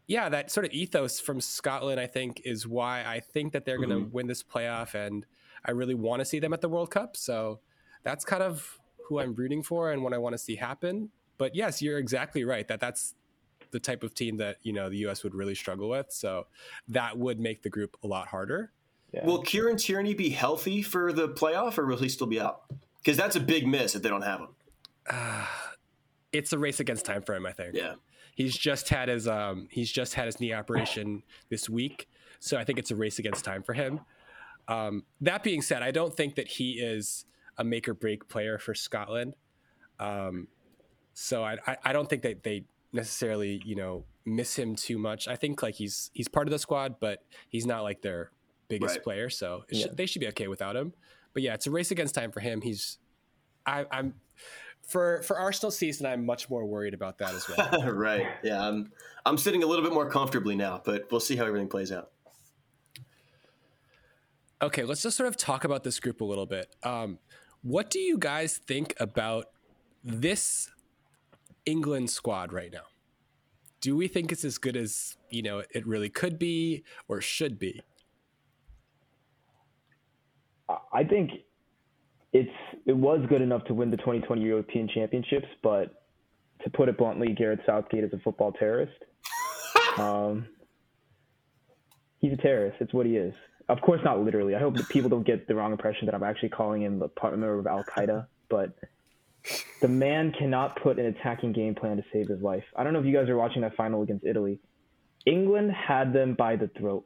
yeah, 0.07 0.29
that 0.29 0.51
sort 0.51 0.67
of 0.67 0.71
ethos 0.71 1.19
from 1.19 1.41
Scotland, 1.41 1.99
I 1.99 2.05
think, 2.05 2.43
is 2.45 2.67
why 2.67 3.03
I 3.03 3.19
think 3.19 3.53
that 3.53 3.65
they're 3.65 3.77
going 3.77 3.89
to 3.89 3.95
mm-hmm. 3.95 4.13
win 4.13 4.27
this 4.27 4.43
playoff, 4.43 4.93
and 4.93 5.25
I 5.65 5.71
really 5.71 5.95
want 5.95 6.19
to 6.19 6.25
see 6.25 6.37
them 6.37 6.53
at 6.53 6.61
the 6.61 6.69
World 6.69 6.91
Cup. 6.91 7.17
So 7.17 7.59
that's 8.03 8.23
kind 8.23 8.43
of 8.43 8.79
who 9.07 9.19
I'm 9.19 9.33
rooting 9.33 9.63
for 9.63 9.91
and 9.91 10.03
what 10.03 10.13
I 10.13 10.17
want 10.17 10.33
to 10.33 10.37
see 10.37 10.55
happen. 10.55 11.09
But 11.37 11.55
yes, 11.55 11.81
you're 11.81 11.97
exactly 11.97 12.43
right 12.43 12.67
that 12.67 12.79
that's 12.79 13.13
the 13.71 13.79
type 13.79 14.03
of 14.03 14.13
team 14.13 14.37
that 14.37 14.57
you 14.63 14.73
know 14.73 14.89
the 14.89 14.97
U.S. 14.99 15.23
would 15.23 15.35
really 15.35 15.55
struggle 15.55 15.89
with. 15.89 16.07
So 16.09 16.47
that 16.87 17.17
would 17.17 17.39
make 17.39 17.63
the 17.63 17.69
group 17.69 17.97
a 18.03 18.07
lot 18.07 18.27
harder. 18.27 18.71
Yeah. 19.11 19.25
Will 19.25 19.41
Kieran 19.41 19.77
Tierney 19.77 20.13
be 20.13 20.29
healthy 20.29 20.81
for 20.81 21.13
the 21.13 21.29
playoff, 21.29 21.77
or 21.77 21.85
will 21.85 21.97
he 21.97 22.09
still 22.09 22.27
be 22.27 22.39
out? 22.39 22.63
Because 23.03 23.17
that's 23.17 23.35
a 23.35 23.39
big 23.39 23.67
miss 23.67 23.95
if 23.95 24.01
they 24.01 24.09
don't 24.09 24.23
have 24.23 24.39
him. 24.41 24.47
Uh, 25.09 25.45
it's 26.33 26.53
a 26.53 26.57
race 26.57 26.79
against 26.79 27.05
time 27.05 27.21
for 27.21 27.35
him, 27.35 27.45
I 27.45 27.51
think. 27.51 27.75
Yeah, 27.75 27.95
he's 28.35 28.57
just 28.57 28.89
had 28.89 29.09
his 29.09 29.27
um, 29.27 29.67
he's 29.71 29.91
just 29.91 30.13
had 30.13 30.25
his 30.25 30.39
knee 30.39 30.53
operation 30.53 31.23
this 31.49 31.69
week, 31.69 32.07
so 32.39 32.57
I 32.57 32.63
think 32.63 32.79
it's 32.79 32.91
a 32.91 32.95
race 32.95 33.19
against 33.19 33.45
time 33.45 33.63
for 33.63 33.73
him. 33.73 34.01
Um, 34.67 35.03
that 35.21 35.43
being 35.43 35.61
said, 35.61 35.83
I 35.83 35.91
don't 35.91 36.15
think 36.15 36.35
that 36.35 36.47
he 36.47 36.73
is 36.73 37.25
a 37.57 37.63
make 37.63 37.87
or 37.87 37.93
break 37.93 38.27
player 38.27 38.57
for 38.57 38.73
Scotland. 38.73 39.35
Um, 39.99 40.47
so 41.13 41.43
I, 41.43 41.57
I, 41.65 41.77
I 41.85 41.93
don't 41.93 42.09
think 42.09 42.23
that 42.23 42.43
they 42.43 42.65
necessarily 42.91 43.61
you 43.65 43.75
know 43.75 44.05
miss 44.25 44.57
him 44.57 44.75
too 44.75 44.97
much. 44.97 45.27
I 45.27 45.35
think 45.35 45.61
like 45.61 45.75
he's 45.75 46.11
he's 46.13 46.27
part 46.27 46.47
of 46.47 46.51
the 46.51 46.59
squad, 46.59 46.95
but 46.99 47.23
he's 47.49 47.65
not 47.65 47.83
like 47.83 48.01
their 48.01 48.31
biggest 48.67 48.95
right. 48.95 49.03
player. 49.03 49.29
So 49.29 49.63
yeah. 49.69 49.83
should, 49.83 49.97
they 49.97 50.05
should 50.05 50.21
be 50.21 50.27
okay 50.29 50.47
without 50.47 50.75
him. 50.75 50.93
But 51.33 51.43
yeah, 51.43 51.53
it's 51.53 51.67
a 51.67 51.71
race 51.71 51.91
against 51.91 52.15
time 52.15 52.31
for 52.31 52.39
him. 52.39 52.61
He's 52.61 52.97
I, 53.65 53.85
I'm 53.91 54.15
for 54.81 55.21
for 55.23 55.37
Arsenal 55.37 55.71
season, 55.71 56.05
I'm 56.05 56.25
much 56.25 56.49
more 56.49 56.65
worried 56.65 56.93
about 56.93 57.17
that 57.19 57.33
as 57.33 57.47
well. 57.47 57.93
right. 57.93 58.27
Yeah. 58.43 58.67
I'm 58.67 58.91
I'm 59.25 59.37
sitting 59.37 59.63
a 59.63 59.65
little 59.65 59.83
bit 59.83 59.93
more 59.93 60.09
comfortably 60.09 60.55
now, 60.55 60.81
but 60.83 61.11
we'll 61.11 61.19
see 61.19 61.35
how 61.35 61.45
everything 61.45 61.67
plays 61.67 61.91
out. 61.91 62.11
Okay, 64.61 64.83
let's 64.83 65.01
just 65.03 65.17
sort 65.17 65.27
of 65.27 65.35
talk 65.35 65.63
about 65.63 65.83
this 65.83 65.99
group 65.99 66.21
a 66.21 66.23
little 66.23 66.45
bit. 66.45 66.73
Um, 66.81 67.19
what 67.65 67.89
do 67.89 67.97
you 67.97 68.19
guys 68.19 68.59
think 68.59 68.93
about 68.99 69.49
this 70.03 70.69
England 71.65 72.11
squad 72.11 72.53
right 72.53 72.71
now? 72.71 72.83
Do 73.81 73.95
we 73.95 74.07
think 74.07 74.31
it's 74.31 74.45
as 74.45 74.59
good 74.59 74.77
as 74.77 75.17
you 75.31 75.41
know 75.41 75.63
it 75.71 75.85
really 75.87 76.09
could 76.09 76.37
be 76.37 76.83
or 77.07 77.21
should 77.21 77.57
be? 77.57 77.81
I 80.93 81.03
think 81.03 81.31
it's 82.33 82.51
it 82.85 82.95
was 82.95 83.25
good 83.29 83.41
enough 83.41 83.63
to 83.65 83.73
win 83.73 83.89
the 83.89 83.97
2020 83.97 84.43
European 84.43 84.87
Championships, 84.87 85.47
but 85.63 86.03
to 86.63 86.69
put 86.69 86.87
it 86.87 86.99
bluntly, 86.99 87.33
Gareth 87.33 87.61
Southgate 87.65 88.03
is 88.03 88.13
a 88.13 88.19
football 88.19 88.51
terrorist. 88.51 88.93
um, 89.97 90.45
he's 92.19 92.33
a 92.33 92.37
terrorist. 92.37 92.77
It's 92.79 92.93
what 92.93 93.07
he 93.07 93.17
is. 93.17 93.33
Of 93.67 93.81
course, 93.81 94.01
not 94.03 94.19
literally. 94.19 94.55
I 94.55 94.59
hope 94.59 94.75
that 94.75 94.87
people 94.89 95.09
don't 95.09 95.25
get 95.25 95.47
the 95.47 95.55
wrong 95.55 95.71
impression 95.71 96.05
that 96.05 96.15
I'm 96.15 96.23
actually 96.23 96.49
calling 96.49 96.83
him 96.83 97.01
a 97.01 97.07
partner 97.07 97.57
of 97.57 97.65
Al 97.65 97.83
Qaeda, 97.83 98.27
but 98.49 98.75
the 99.81 99.87
man 99.87 100.31
cannot 100.37 100.81
put 100.81 100.99
an 100.99 101.05
attacking 101.05 101.53
game 101.53 101.75
plan 101.75 101.97
to 101.97 102.03
save 102.13 102.27
his 102.27 102.41
life. 102.41 102.63
I 102.75 102.83
don't 102.83 102.93
know 102.93 102.99
if 102.99 103.05
you 103.05 103.13
guys 103.13 103.27
are 103.29 103.37
watching 103.37 103.61
that 103.61 103.75
final 103.75 104.03
against 104.03 104.25
Italy. 104.25 104.59
England 105.25 105.71
had 105.71 106.13
them 106.13 106.35
by 106.35 106.55
the 106.55 106.67
throat. 106.77 107.05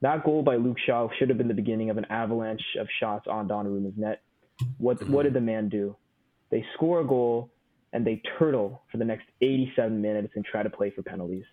That 0.00 0.24
goal 0.24 0.42
by 0.42 0.56
Luke 0.56 0.78
Shaw 0.84 1.08
should 1.18 1.28
have 1.28 1.38
been 1.38 1.48
the 1.48 1.54
beginning 1.54 1.90
of 1.90 1.96
an 1.96 2.06
avalanche 2.10 2.62
of 2.78 2.88
shots 2.98 3.28
on 3.28 3.48
Donnarumma's 3.48 3.96
net. 3.96 4.22
What 4.78 4.98
mm-hmm. 4.98 5.12
what 5.12 5.22
did 5.22 5.34
the 5.34 5.40
man 5.40 5.68
do? 5.68 5.96
They 6.50 6.64
score 6.74 7.00
a 7.00 7.06
goal 7.06 7.52
and 7.92 8.06
they 8.06 8.20
turtle 8.38 8.82
for 8.90 8.98
the 8.98 9.04
next 9.04 9.26
87 9.40 10.00
minutes 10.00 10.32
and 10.34 10.44
try 10.44 10.62
to 10.62 10.70
play 10.70 10.90
for 10.90 11.02
penalties. 11.02 11.44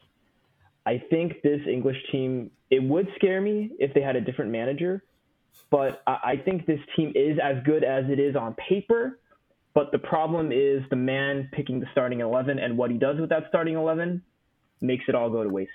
I 0.86 1.02
think 1.10 1.42
this 1.44 1.62
English 1.68 1.98
team, 2.12 2.50
it 2.70 2.84
would 2.84 3.08
scare 3.16 3.42
me 3.42 3.72
if 3.80 3.94
they 3.94 4.02
had 4.02 4.16
a 4.16 4.22
different 4.22 4.52
manager, 4.52 5.04
but 5.72 6.02
I 6.08 6.36
think 6.44 6.66
this 6.66 6.80
team 6.96 7.12
is 7.16 7.38
as 7.42 7.58
good 7.66 7.84
as 7.84 8.06
it 8.10 8.20
is 8.20 8.36
on 8.36 8.56
paper. 8.56 9.20
But 9.74 9.92
the 9.92 10.00
problem 10.00 10.52
is 10.52 10.82
the 10.90 10.96
man 10.96 11.50
picking 11.52 11.80
the 11.80 11.86
starting 11.92 12.22
11 12.22 12.58
and 12.60 12.78
what 12.78 12.92
he 12.92 12.98
does 12.98 13.20
with 13.20 13.30
that 13.30 13.44
starting 13.50 13.76
11 13.76 14.22
makes 14.82 15.06
it 15.08 15.16
all 15.16 15.30
go 15.30 15.44
to 15.44 15.50
waste. 15.50 15.72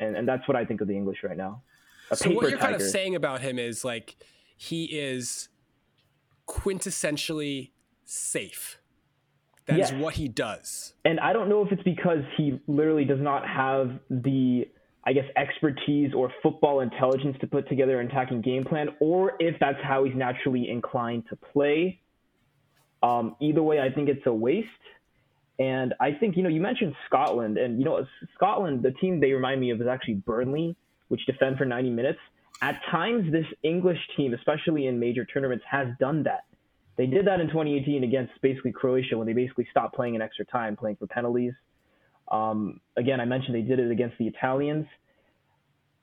And, 0.00 0.16
and 0.16 0.28
that's 0.28 0.46
what 0.48 0.56
I 0.56 0.64
think 0.64 0.80
of 0.80 0.88
the 0.88 0.96
English 0.96 1.18
right 1.22 1.36
now. 1.36 1.62
A 2.10 2.16
so 2.16 2.30
what 2.30 2.48
you're 2.48 2.58
tiger. 2.58 2.72
kind 2.72 2.74
of 2.74 2.82
saying 2.82 3.14
about 3.14 3.40
him 3.40 3.58
is 3.58 3.84
like 3.84 4.16
he 4.56 4.84
is 4.84 5.48
quintessentially 6.48 7.70
safe. 8.04 8.80
That 9.66 9.76
yes. 9.76 9.92
is 9.92 9.98
what 9.98 10.14
he 10.14 10.28
does. 10.28 10.94
And 11.04 11.20
I 11.20 11.32
don't 11.32 11.48
know 11.48 11.64
if 11.64 11.70
it's 11.70 11.82
because 11.82 12.20
he 12.36 12.58
literally 12.66 13.04
does 13.04 13.20
not 13.20 13.46
have 13.46 13.98
the, 14.08 14.66
I 15.04 15.12
guess, 15.12 15.24
expertise 15.36 16.12
or 16.14 16.32
football 16.42 16.80
intelligence 16.80 17.36
to 17.40 17.46
put 17.46 17.68
together 17.68 18.00
an 18.00 18.08
attacking 18.08 18.42
game 18.42 18.64
plan, 18.64 18.88
or 19.00 19.34
if 19.38 19.56
that's 19.60 19.78
how 19.82 20.04
he's 20.04 20.14
naturally 20.14 20.68
inclined 20.68 21.24
to 21.30 21.36
play. 21.36 22.00
Um, 23.02 23.36
either 23.40 23.62
way, 23.62 23.80
I 23.80 23.90
think 23.90 24.08
it's 24.08 24.26
a 24.26 24.32
waste. 24.32 24.68
And 25.58 25.94
I 26.00 26.12
think, 26.12 26.36
you 26.36 26.42
know, 26.42 26.48
you 26.48 26.60
mentioned 26.60 26.94
Scotland, 27.06 27.58
and, 27.58 27.78
you 27.78 27.84
know, 27.84 28.06
Scotland, 28.34 28.82
the 28.82 28.92
team 28.92 29.18
they 29.18 29.32
remind 29.32 29.60
me 29.60 29.70
of 29.70 29.80
is 29.80 29.88
actually 29.88 30.14
Burnley, 30.14 30.76
which 31.08 31.24
defend 31.26 31.58
for 31.58 31.64
90 31.64 31.90
minutes. 31.90 32.18
At 32.60 32.80
times, 32.90 33.30
this 33.32 33.46
English 33.62 33.98
team, 34.16 34.34
especially 34.34 34.86
in 34.86 34.98
major 34.98 35.24
tournaments, 35.24 35.64
has 35.68 35.88
done 35.98 36.24
that. 36.24 36.44
They 36.96 37.06
did 37.06 37.26
that 37.26 37.40
in 37.40 37.46
2018 37.46 38.02
against 38.02 38.32
basically 38.42 38.72
Croatia 38.72 39.16
when 39.16 39.26
they 39.26 39.32
basically 39.32 39.66
stopped 39.70 39.94
playing 39.94 40.16
in 40.16 40.22
extra 40.22 40.44
time, 40.44 40.76
playing 40.76 40.96
for 40.96 41.06
penalties. 41.06 41.52
Um, 42.30 42.80
again, 42.96 43.20
I 43.20 43.24
mentioned 43.24 43.54
they 43.54 43.62
did 43.62 43.78
it 43.78 43.90
against 43.90 44.18
the 44.18 44.26
Italians. 44.26 44.86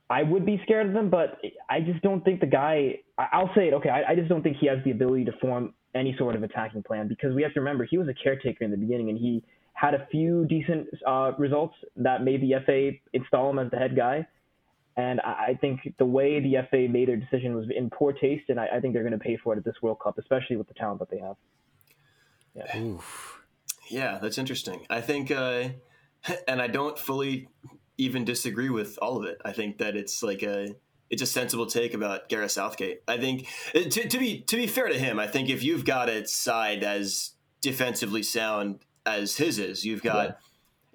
I 0.10 0.24
would 0.24 0.46
be 0.46 0.60
scared 0.64 0.88
of 0.88 0.94
them, 0.94 1.10
but 1.10 1.40
I 1.70 1.82
just 1.82 2.02
don't 2.02 2.24
think 2.24 2.40
the 2.40 2.46
guy. 2.46 3.00
I'll 3.18 3.52
say 3.56 3.70
it. 3.70 3.74
Okay, 3.76 3.90
I, 3.90 4.12
I 4.12 4.16
just 4.16 4.30
don't 4.30 4.44
think 4.44 4.58
he 4.58 4.68
has 4.68 4.78
the 4.84 4.92
ability 4.92 5.26
to 5.26 5.32
form 5.42 5.74
any 5.96 6.16
sort 6.18 6.36
of 6.36 6.44
attacking 6.44 6.84
plan 6.84 7.08
because 7.08 7.34
we 7.34 7.42
have 7.42 7.54
to 7.54 7.60
remember 7.62 7.86
he 7.86 7.98
was 7.98 8.08
a 8.08 8.14
caretaker 8.14 8.64
in 8.64 8.72
the 8.72 8.78
beginning 8.78 9.10
and 9.10 9.18
he 9.18 9.44
had 9.74 9.94
a 9.94 10.06
few 10.12 10.46
decent 10.46 10.88
uh, 11.08 11.32
results 11.38 11.76
that 11.96 12.24
made 12.24 12.42
the 12.42 12.54
FA 12.66 12.92
install 13.14 13.50
him 13.50 13.60
as 13.60 13.72
the 13.72 13.78
head 13.78 13.96
guy. 13.96 14.26
And 14.98 15.20
I 15.20 15.58
think 15.60 15.82
the 16.00 16.06
way 16.06 16.40
the 16.40 16.56
FA 16.70 16.88
made 16.90 17.10
their 17.10 17.18
decision 17.18 17.54
was 17.54 17.66
in 17.76 17.90
poor 17.90 18.14
taste, 18.14 18.46
and 18.48 18.58
I, 18.58 18.68
I 18.78 18.80
think 18.80 18.94
they're 18.94 19.04
going 19.04 19.12
to 19.12 19.20
pay 19.20 19.38
for 19.44 19.54
it 19.54 19.58
at 19.58 19.66
this 19.66 19.76
World 19.82 19.98
Cup, 20.02 20.18
especially 20.18 20.56
with 20.56 20.70
the 20.70 20.74
talent 20.74 21.00
that 21.00 21.10
they 21.10 21.20
have. 21.20 21.36
Yeah, 22.56 22.80
Oof. 22.80 23.42
yeah 23.90 24.20
that's 24.22 24.38
interesting. 24.38 24.86
I 24.90 25.02
think, 25.02 25.32
uh, 25.32 25.70
and 26.48 26.62
I 26.62 26.68
don't 26.68 26.98
fully 26.98 27.48
even 27.98 28.26
disagree 28.26 28.70
with 28.70 28.98
all 29.02 29.18
of 29.18 29.26
it. 29.26 29.42
I 29.46 29.52
think 29.52 29.78
that 29.80 29.96
it's 29.96 30.22
like 30.24 30.44
a 30.44 30.76
it's 31.10 31.22
a 31.22 31.28
sensible 31.28 31.68
take 31.68 31.94
about 31.94 32.30
Gareth 32.30 32.52
Southgate. 32.52 33.02
I 33.08 33.18
think 33.18 33.48
uh, 33.76 33.82
to, 33.90 34.08
to 34.08 34.18
be 34.18 34.42
to 34.42 34.56
be 34.56 34.68
fair 34.68 34.88
to 34.88 34.98
him, 34.98 35.20
I 35.20 35.28
think 35.28 35.50
if 35.50 35.64
you've 35.64 35.86
got 35.86 36.10
a 36.10 36.28
side 36.28 36.84
as 36.84 37.32
defensively 37.62 38.24
sound 38.24 38.80
as 39.06 39.38
his 39.38 39.60
is, 39.60 39.86
you've 39.86 40.04
got. 40.04 40.28
Yeah 40.28 40.36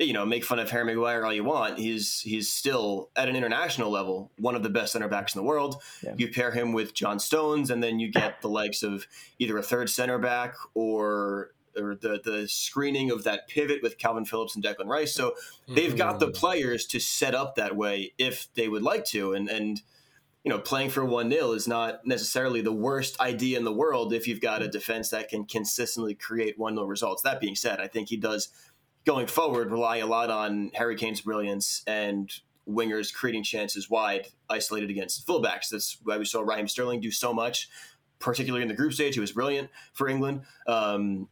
you 0.01 0.14
know, 0.14 0.24
make 0.24 0.45
fun 0.45 0.59
of 0.59 0.70
Harry 0.70 0.85
Maguire 0.85 1.24
all 1.26 1.33
you 1.33 1.45
want. 1.45 1.78
He's 1.78 2.20
he's 2.20 2.51
still 2.51 3.11
at 3.16 3.28
an 3.28 3.37
international 3.37 3.91
level 3.91 4.33
one 4.39 4.55
of 4.55 4.62
the 4.62 4.70
best 4.70 4.93
center 4.93 5.09
backs 5.09 5.35
in 5.35 5.41
the 5.41 5.47
world. 5.47 5.83
Yeah. 6.03 6.14
You 6.16 6.28
pair 6.28 6.51
him 6.51 6.72
with 6.72 6.95
John 6.95 7.18
Stones, 7.18 7.70
and 7.70 7.83
then 7.83 8.01
you 8.01 8.11
get 8.11 8.41
the 8.41 8.49
likes 8.49 8.83
of 8.83 9.07
either 9.39 9.59
a 9.59 9.62
third 9.62 9.91
center 9.91 10.18
back 10.18 10.55
or 10.74 11.51
or 11.77 11.95
the 11.95 12.21
the 12.25 12.49
screening 12.49 13.11
of 13.11 13.25
that 13.25 13.49
pivot 13.49 13.83
with 13.83 13.99
Kalvin 13.99 14.27
Phillips 14.27 14.55
and 14.55 14.64
Declan 14.64 14.87
Rice. 14.87 15.14
So 15.14 15.35
they've 15.68 15.97
got 15.97 16.21
the 16.21 16.27
mm-hmm. 16.27 16.39
players 16.39 16.87
to 16.87 17.01
set 17.01 17.35
up 17.35 17.55
that 17.57 17.77
way 17.77 18.12
if 18.18 18.49
they 18.55 18.68
would 18.68 18.83
like 18.83 19.05
to, 19.07 19.33
and 19.33 19.49
and 19.49 19.83
you 20.45 20.49
know, 20.49 20.59
playing 20.59 20.89
for 20.89 21.05
1 21.05 21.31
0 21.31 21.53
is 21.53 21.68
not 21.68 22.07
necessarily 22.07 22.62
the 22.62 22.73
worst 22.73 23.21
idea 23.21 23.59
in 23.59 23.64
the 23.64 23.73
world 23.73 24.12
if 24.12 24.27
you've 24.27 24.41
got 24.41 24.62
a 24.62 24.68
defense 24.68 25.11
that 25.11 25.29
can 25.29 25.45
consistently 25.45 26.14
create 26.14 26.59
1 26.59 26.75
0 26.75 26.87
results. 26.87 27.23
That 27.23 27.41
being 27.41 27.55
said, 27.55 27.81
I 27.81 27.89
think 27.89 28.09
he 28.09 28.16
does 28.16 28.49
going 29.05 29.27
forward 29.27 29.71
rely 29.71 29.99
a 29.99 30.07
lot 30.07 30.31
on 30.31 30.71
Harry 30.75 30.97
Kane's 30.97 31.21
brilliance 31.21 31.83
and 31.87 32.33
wingers 32.68 33.12
creating 33.12 33.43
chances 33.43 33.91
wide, 33.91 34.29
isolated 34.49 34.91
against 34.91 35.27
fullbacks. 35.27 35.68
That's 35.71 35.99
why 36.03 36.18
we 36.18 36.25
saw 36.25 36.41
Raheem 36.41 36.68
Sterling 36.68 37.01
do 37.01 37.11
so 37.11 37.33
much, 37.35 37.68
particularly 38.18 38.62
in 38.62 38.68
the 38.68 38.75
group 38.75 38.93
stage. 38.93 39.14
He 39.14 39.21
was 39.21 39.33
brilliant 39.33 39.71
for 39.93 40.09
England. 40.09 40.43
Um, 40.66 41.29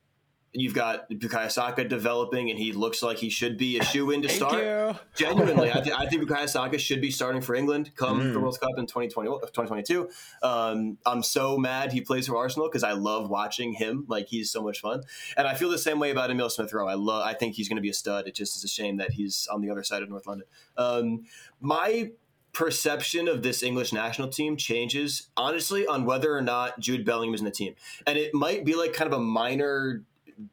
You've 0.52 0.74
got 0.74 1.10
Bukayo 1.10 1.50
Saka 1.50 1.84
developing, 1.84 2.48
and 2.50 2.58
he 2.58 2.72
looks 2.72 3.02
like 3.02 3.18
he 3.18 3.28
should 3.28 3.58
be 3.58 3.78
a 3.78 3.84
shoe 3.84 4.10
in 4.10 4.22
to 4.22 4.28
Thank 4.28 4.38
start. 4.38 4.64
You. 4.64 4.98
Genuinely, 5.14 5.70
I, 5.70 5.80
th- 5.80 5.94
I 5.94 6.06
think 6.08 6.22
Bukayo 6.22 6.48
Saka 6.48 6.78
should 6.78 7.02
be 7.02 7.10
starting 7.10 7.42
for 7.42 7.54
England 7.54 7.92
come 7.96 8.20
mm. 8.20 8.32
the 8.32 8.40
World 8.40 8.58
Cup 8.58 8.70
in 8.78 8.86
2020, 8.86 9.28
2022. 9.28 10.08
Um, 10.42 10.96
I'm 11.04 11.22
so 11.22 11.58
mad 11.58 11.92
he 11.92 12.00
plays 12.00 12.26
for 12.26 12.36
Arsenal 12.36 12.68
because 12.68 12.82
I 12.82 12.92
love 12.92 13.28
watching 13.28 13.74
him. 13.74 14.06
Like 14.08 14.28
he's 14.28 14.50
so 14.50 14.62
much 14.62 14.80
fun, 14.80 15.02
and 15.36 15.46
I 15.46 15.54
feel 15.54 15.68
the 15.68 15.78
same 15.78 15.98
way 15.98 16.10
about 16.10 16.30
Emil 16.30 16.48
Smith 16.48 16.72
Rowe. 16.72 16.88
I 16.88 16.94
love. 16.94 17.26
I 17.26 17.34
think 17.34 17.54
he's 17.54 17.68
going 17.68 17.76
to 17.76 17.82
be 17.82 17.90
a 17.90 17.94
stud. 17.94 18.26
It 18.26 18.34
just 18.34 18.56
is 18.56 18.64
a 18.64 18.68
shame 18.68 18.96
that 18.96 19.12
he's 19.12 19.46
on 19.52 19.60
the 19.60 19.70
other 19.70 19.82
side 19.82 20.02
of 20.02 20.08
North 20.08 20.26
London. 20.26 20.46
Um, 20.78 21.24
my 21.60 22.12
perception 22.52 23.28
of 23.28 23.42
this 23.42 23.62
English 23.62 23.92
national 23.92 24.28
team 24.28 24.56
changes 24.56 25.28
honestly 25.36 25.86
on 25.86 26.04
whether 26.04 26.36
or 26.36 26.40
not 26.40 26.80
Jude 26.80 27.04
Bellingham 27.04 27.34
is 27.34 27.40
in 27.40 27.44
the 27.44 27.52
team. 27.52 27.74
And 28.06 28.18
it 28.18 28.34
might 28.34 28.64
be 28.64 28.74
like 28.74 28.94
kind 28.94 29.12
of 29.12 29.18
a 29.18 29.22
minor 29.22 30.02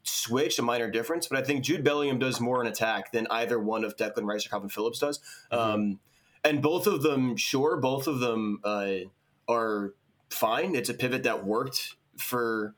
switch, 0.04 0.60
a 0.60 0.62
minor 0.62 0.90
difference, 0.90 1.28
but 1.28 1.38
I 1.38 1.44
think 1.44 1.64
Jude 1.64 1.84
Bellingham 1.84 2.20
does 2.20 2.40
more 2.40 2.62
in 2.62 2.68
attack 2.68 3.12
than 3.12 3.28
either 3.30 3.60
one 3.60 3.84
of 3.84 3.98
Declan 3.98 4.26
Rice 4.26 4.46
or 4.46 4.50
Kalvin 4.50 4.72
Phillips 4.72 5.00
does. 5.00 5.20
Mm-hmm. 5.52 5.58
Um, 5.58 6.00
and 6.44 6.62
both 6.62 6.88
of 6.88 7.02
them, 7.02 7.36
sure, 7.36 7.78
both 7.78 8.08
of 8.08 8.20
them 8.20 8.60
uh, 8.64 8.94
are 9.48 9.94
fine. 10.30 10.76
It's 10.76 10.90
a 10.90 10.94
pivot 10.94 11.24
that 11.24 11.46
worked 11.46 11.96
for 12.18 12.76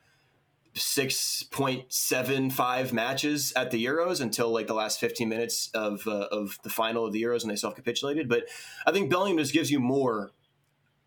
6.75 0.75 2.93
matches 2.93 3.51
at 3.55 3.71
the 3.71 3.83
Euros 3.83 4.21
until 4.21 4.51
like 4.51 4.67
the 4.67 4.73
last 4.73 4.99
15 4.99 5.27
minutes 5.27 5.71
of 5.73 6.07
uh, 6.07 6.27
of 6.31 6.59
the 6.63 6.69
final 6.69 7.05
of 7.05 7.13
the 7.13 7.21
Euros 7.21 7.41
and 7.41 7.51
they 7.51 7.55
self 7.55 7.75
capitulated. 7.75 8.29
But 8.29 8.43
I 8.85 8.91
think 8.91 9.09
Bellingham 9.09 9.39
just 9.39 9.53
gives 9.53 9.71
you 9.71 9.79
more 9.79 10.31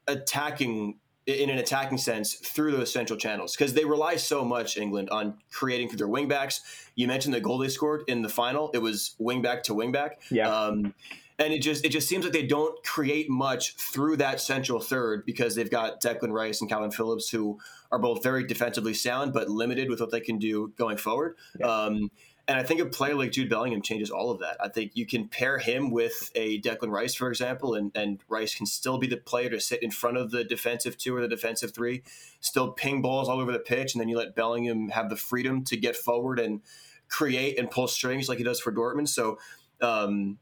attacking 0.07 0.99
in 1.27 1.51
an 1.51 1.59
attacking 1.59 1.99
sense 1.99 2.35
through 2.35 2.73
those 2.73 2.93
central 2.93 3.19
channels 3.19 3.55
because 3.55 3.75
they 3.75 3.85
rely 3.85 4.17
so 4.17 4.45
much 4.45 4.77
England 4.77 5.11
on 5.11 5.35
creating 5.51 5.89
through 5.89 5.99
their 5.99 6.09
wingbacks. 6.09 6.61
You 6.95 7.07
mentioned 7.07 7.35
the 7.35 7.41
goal 7.41 7.59
they 7.59 7.69
scored 7.69 8.05
in 8.09 8.23
the 8.23 8.29
final; 8.29 8.71
it 8.73 8.79
was 8.79 9.15
wingback 9.21 9.63
to 9.65 9.75
wingback. 9.75 10.13
Yeah. 10.31 10.49
Um, 10.49 10.95
and 11.41 11.55
it 11.55 11.61
just 11.61 11.85
it 11.85 11.89
just 11.89 12.09
seems 12.09 12.25
like 12.25 12.35
they 12.35 12.47
don't 12.47 12.83
create 12.85 13.31
much 13.31 13.75
through 13.77 14.19
that 14.19 14.41
central 14.41 14.79
third 14.79 15.25
because 15.25 15.55
they've 15.55 15.71
got 15.71 16.01
Declan 16.03 16.33
Rice 16.33 16.61
and 16.61 16.71
Kalvin 16.71 16.93
Phillips 16.93 17.31
who 17.31 17.59
are 17.91 17.99
both 17.99 18.23
very 18.23 18.47
defensively 18.47 18.95
sound 18.95 19.33
but 19.33 19.49
limited 19.49 19.89
with 19.89 20.01
what 20.01 20.11
they 20.11 20.21
can 20.21 20.39
do 20.39 20.73
going 20.77 20.99
forward. 20.99 21.37
Yeah. 21.59 21.67
Um, 21.67 22.11
and 22.51 22.59
I 22.59 22.65
think 22.65 22.81
a 22.81 22.87
player 22.87 23.15
like 23.15 23.31
Jude 23.31 23.49
Bellingham 23.49 23.81
changes 23.81 24.11
all 24.11 24.33
of 24.33 24.41
that. 24.41 24.57
I 24.59 24.67
think 24.67 24.91
you 24.95 25.07
can 25.07 25.29
pair 25.29 25.59
him 25.59 25.93
with 25.93 26.33
a 26.35 26.61
Declan 26.61 26.91
Rice, 26.91 27.15
for 27.15 27.29
example, 27.29 27.77
and, 27.77 27.93
and 27.95 28.21
Rice 28.29 28.57
can 28.57 28.67
still 28.67 28.99
be 28.99 29.07
the 29.07 29.19
player 29.19 29.49
to 29.51 29.61
sit 29.61 29.85
in 29.85 29.93
front 29.93 30.17
of 30.17 30.33
the 30.33 30.43
defensive 30.43 30.99
two 30.99 31.15
or 31.15 31.21
the 31.21 31.29
defensive 31.29 31.73
three, 31.73 32.03
still 32.41 32.73
ping 32.73 33.03
balls 33.03 33.29
all 33.29 33.39
over 33.39 33.53
the 33.53 33.61
pitch, 33.61 33.95
and 33.95 34.01
then 34.01 34.09
you 34.09 34.19
let 34.19 34.35
Bellingham 34.35 34.89
have 34.89 35.11
the 35.11 35.15
freedom 35.15 35.63
to 35.67 35.77
get 35.77 35.95
forward 35.95 36.41
and 36.41 36.61
create 37.09 37.57
and 37.57 37.71
pull 37.71 37.87
strings 37.87 38.29
like 38.29 38.39
he 38.39 38.45
does 38.45 38.59
for 38.59 38.73
Dortmund. 38.73 39.07
So 39.07 39.39
um, 39.81 40.37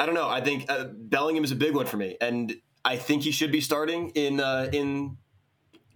I 0.00 0.06
don't 0.06 0.16
know. 0.16 0.28
I 0.28 0.40
think 0.40 0.68
uh, 0.68 0.86
Bellingham 0.92 1.44
is 1.44 1.52
a 1.52 1.56
big 1.56 1.76
one 1.76 1.86
for 1.86 1.96
me, 1.96 2.16
and 2.20 2.56
I 2.84 2.96
think 2.96 3.22
he 3.22 3.30
should 3.30 3.52
be 3.52 3.60
starting 3.60 4.10
in 4.16 4.40
uh, 4.40 4.68
in 4.72 5.16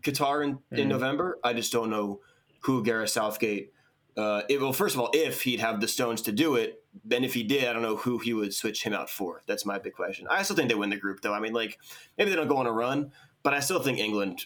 Qatar 0.01 0.45
in, 0.45 0.55
mm-hmm. 0.55 0.77
in 0.77 0.89
November. 0.89 1.41
I 1.43 1.55
just 1.55 1.73
don't 1.73 1.91
know 1.91 2.21
who 2.61 2.85
Gareth 2.85 3.11
Southgate 3.11 3.73
uh, 4.17 4.43
it, 4.49 4.61
well, 4.61 4.73
first 4.73 4.95
of 4.95 5.01
all, 5.01 5.11
if 5.13 5.43
he'd 5.43 5.61
have 5.61 5.81
the 5.81 5.89
stones 5.89 6.23
to 6.23 6.33
do 6.33 6.55
it, 6.55 6.83
then 7.05 7.25
if 7.25 7.35
he 7.35 7.43
did, 7.43 7.65
I 7.65 7.73
don't 7.73 7.83
know 7.83 7.97
who 7.97 8.19
he 8.19 8.33
would 8.33 8.55
switch 8.55 8.85
him 8.85 8.93
out 8.93 9.11
for. 9.11 9.43
That's 9.47 9.67
my 9.67 9.79
big 9.79 9.95
question. 9.95 10.27
I 10.31 10.43
still 10.43 10.55
think 10.55 10.69
they 10.69 10.77
win 10.77 10.91
the 10.91 10.97
group, 10.97 11.21
though. 11.21 11.35
I 11.35 11.41
mean, 11.41 11.53
like 11.53 11.79
maybe 12.17 12.31
they 12.31 12.37
don't 12.37 12.49
go 12.49 12.59
on 12.59 12.67
a 12.67 12.73
run, 12.73 13.11
but 13.43 13.55
I 13.55 13.61
still 13.61 13.81
think 13.81 13.99
England. 13.99 14.45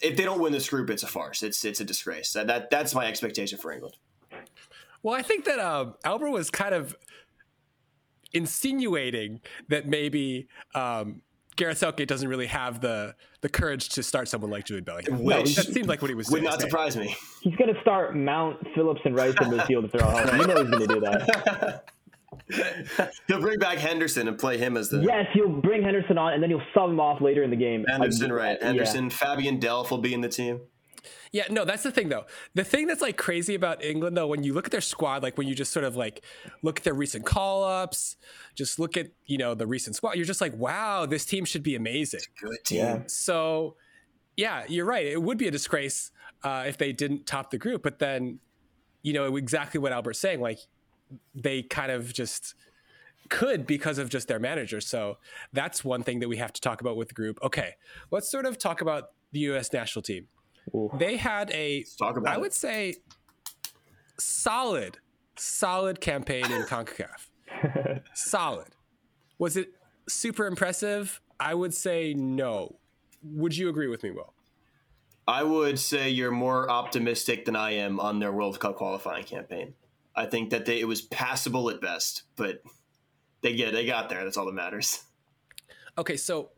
If 0.00 0.16
they 0.16 0.24
don't 0.24 0.40
win 0.40 0.52
this 0.52 0.68
group, 0.68 0.90
it's 0.90 1.02
a 1.02 1.06
farce. 1.06 1.42
It's 1.42 1.64
it's 1.64 1.80
a 1.80 1.84
disgrace. 1.84 2.32
That, 2.34 2.46
that 2.48 2.70
that's 2.70 2.94
my 2.94 3.06
expectation 3.06 3.58
for 3.58 3.72
England. 3.72 3.96
Well, 5.02 5.14
I 5.14 5.22
think 5.22 5.44
that 5.46 5.58
um, 5.58 5.94
Albert 6.04 6.30
was 6.30 6.50
kind 6.50 6.74
of 6.74 6.94
insinuating 8.32 9.40
that 9.68 9.86
maybe 9.86 10.48
um, 10.74 11.22
Gareth 11.56 11.78
Southgate 11.78 12.08
doesn't 12.08 12.28
really 12.28 12.46
have 12.46 12.80
the 12.80 13.14
the 13.40 13.48
courage 13.48 13.90
to 13.90 14.02
start 14.02 14.28
someone 14.28 14.50
like 14.50 14.64
Jude 14.64 14.84
Bellingham. 14.84 15.22
Which 15.22 15.56
that 15.56 15.66
seemed 15.66 15.88
like 15.88 16.02
what 16.02 16.08
he 16.08 16.14
was. 16.14 16.30
Would 16.30 16.42
not 16.42 16.60
surprise 16.60 16.96
me. 16.96 17.14
He's 17.42 17.54
going 17.56 17.72
to 17.72 17.80
start 17.80 18.16
Mount 18.16 18.58
Phillips 18.74 19.00
and 19.04 19.14
Rice 19.14 19.34
in 19.40 19.48
midfield 19.48 19.90
to 19.90 19.98
throw 19.98 20.08
home. 20.08 20.40
You 20.40 20.46
know 20.46 20.64
he's 20.64 20.70
going 20.70 20.88
to 20.88 20.94
do 20.94 21.00
that. 21.00 21.84
he'll 23.28 23.40
bring 23.40 23.58
back 23.58 23.78
Henderson 23.78 24.28
and 24.28 24.38
play 24.38 24.58
him 24.58 24.76
as 24.76 24.88
the. 24.88 24.98
Yes, 24.98 25.26
he'll 25.32 25.60
bring 25.60 25.82
Henderson 25.82 26.18
on, 26.18 26.32
and 26.32 26.42
then 26.42 26.50
he'll 26.50 26.62
sub 26.74 26.90
him 26.90 27.00
off 27.00 27.20
later 27.20 27.42
in 27.42 27.50
the 27.50 27.56
game. 27.56 27.84
Henderson, 27.86 28.30
I, 28.30 28.34
right? 28.34 28.62
Henderson, 28.62 29.04
yeah. 29.04 29.10
Fabian 29.10 29.60
Delph 29.60 29.90
will 29.90 29.98
be 29.98 30.14
in 30.14 30.20
the 30.20 30.28
team. 30.28 30.60
Yeah, 31.32 31.44
no, 31.50 31.64
that's 31.64 31.82
the 31.82 31.90
thing 31.90 32.08
though. 32.08 32.26
The 32.54 32.64
thing 32.64 32.86
that's 32.86 33.00
like 33.00 33.16
crazy 33.16 33.54
about 33.54 33.82
England 33.82 34.16
though, 34.16 34.26
when 34.26 34.42
you 34.42 34.52
look 34.54 34.66
at 34.66 34.72
their 34.72 34.80
squad, 34.80 35.22
like 35.22 35.38
when 35.38 35.48
you 35.48 35.54
just 35.54 35.72
sort 35.72 35.84
of 35.84 35.96
like 35.96 36.24
look 36.62 36.78
at 36.78 36.84
their 36.84 36.94
recent 36.94 37.24
call 37.24 37.64
ups, 37.64 38.16
just 38.54 38.78
look 38.78 38.96
at, 38.96 39.08
you 39.26 39.38
know, 39.38 39.54
the 39.54 39.66
recent 39.66 39.96
squad, 39.96 40.16
you're 40.16 40.24
just 40.24 40.40
like, 40.40 40.54
wow, 40.56 41.06
this 41.06 41.24
team 41.24 41.44
should 41.44 41.62
be 41.62 41.74
amazing. 41.74 42.20
good 42.40 42.56
team. 42.64 42.78
Yeah. 42.78 42.98
So 43.06 43.76
yeah, 44.36 44.64
you're 44.68 44.86
right. 44.86 45.06
It 45.06 45.22
would 45.22 45.38
be 45.38 45.48
a 45.48 45.50
disgrace 45.50 46.10
uh, 46.42 46.64
if 46.66 46.78
they 46.78 46.92
didn't 46.92 47.26
top 47.26 47.50
the 47.50 47.58
group, 47.58 47.82
but 47.82 47.98
then, 47.98 48.40
you 49.02 49.12
know, 49.12 49.36
exactly 49.36 49.80
what 49.80 49.92
Albert's 49.92 50.18
saying, 50.18 50.40
like 50.40 50.58
they 51.34 51.62
kind 51.62 51.92
of 51.92 52.12
just 52.12 52.54
could 53.28 53.66
because 53.66 53.98
of 53.98 54.08
just 54.08 54.28
their 54.28 54.38
manager. 54.38 54.80
So 54.80 55.18
that's 55.52 55.84
one 55.84 56.02
thing 56.02 56.20
that 56.20 56.28
we 56.28 56.36
have 56.38 56.52
to 56.52 56.60
talk 56.60 56.80
about 56.80 56.96
with 56.96 57.08
the 57.08 57.14
group. 57.14 57.38
Okay, 57.42 57.74
let's 58.10 58.30
sort 58.30 58.46
of 58.46 58.58
talk 58.58 58.80
about 58.80 59.10
the 59.32 59.40
U.S. 59.40 59.72
national 59.72 60.02
team. 60.02 60.28
They 60.98 61.16
had 61.16 61.50
a, 61.52 61.84
I 62.26 62.38
would 62.38 62.52
say, 62.52 62.94
solid, 64.18 64.98
solid 65.36 66.00
campaign 66.00 66.50
in 66.50 66.62
CONCACAF. 66.62 68.00
solid. 68.14 68.68
Was 69.38 69.56
it 69.56 69.68
super 70.08 70.46
impressive? 70.46 71.20
I 71.38 71.54
would 71.54 71.74
say 71.74 72.14
no. 72.14 72.76
Would 73.22 73.56
you 73.56 73.68
agree 73.68 73.88
with 73.88 74.02
me, 74.02 74.10
Will? 74.10 74.34
I 75.26 75.42
would 75.42 75.78
say 75.78 76.10
you're 76.10 76.30
more 76.30 76.70
optimistic 76.70 77.46
than 77.46 77.56
I 77.56 77.72
am 77.72 77.98
on 77.98 78.18
their 78.18 78.32
World 78.32 78.60
Cup 78.60 78.76
qualifying 78.76 79.24
campaign. 79.24 79.74
I 80.14 80.26
think 80.26 80.50
that 80.50 80.66
they, 80.66 80.80
it 80.80 80.86
was 80.86 81.02
passable 81.02 81.70
at 81.70 81.80
best, 81.80 82.24
but 82.36 82.62
they 83.40 83.54
get 83.54 83.72
they 83.72 83.86
got 83.86 84.08
there. 84.08 84.22
That's 84.22 84.36
all 84.36 84.46
that 84.46 84.52
matters. 84.52 85.02
Okay, 85.96 86.16
so 86.16 86.50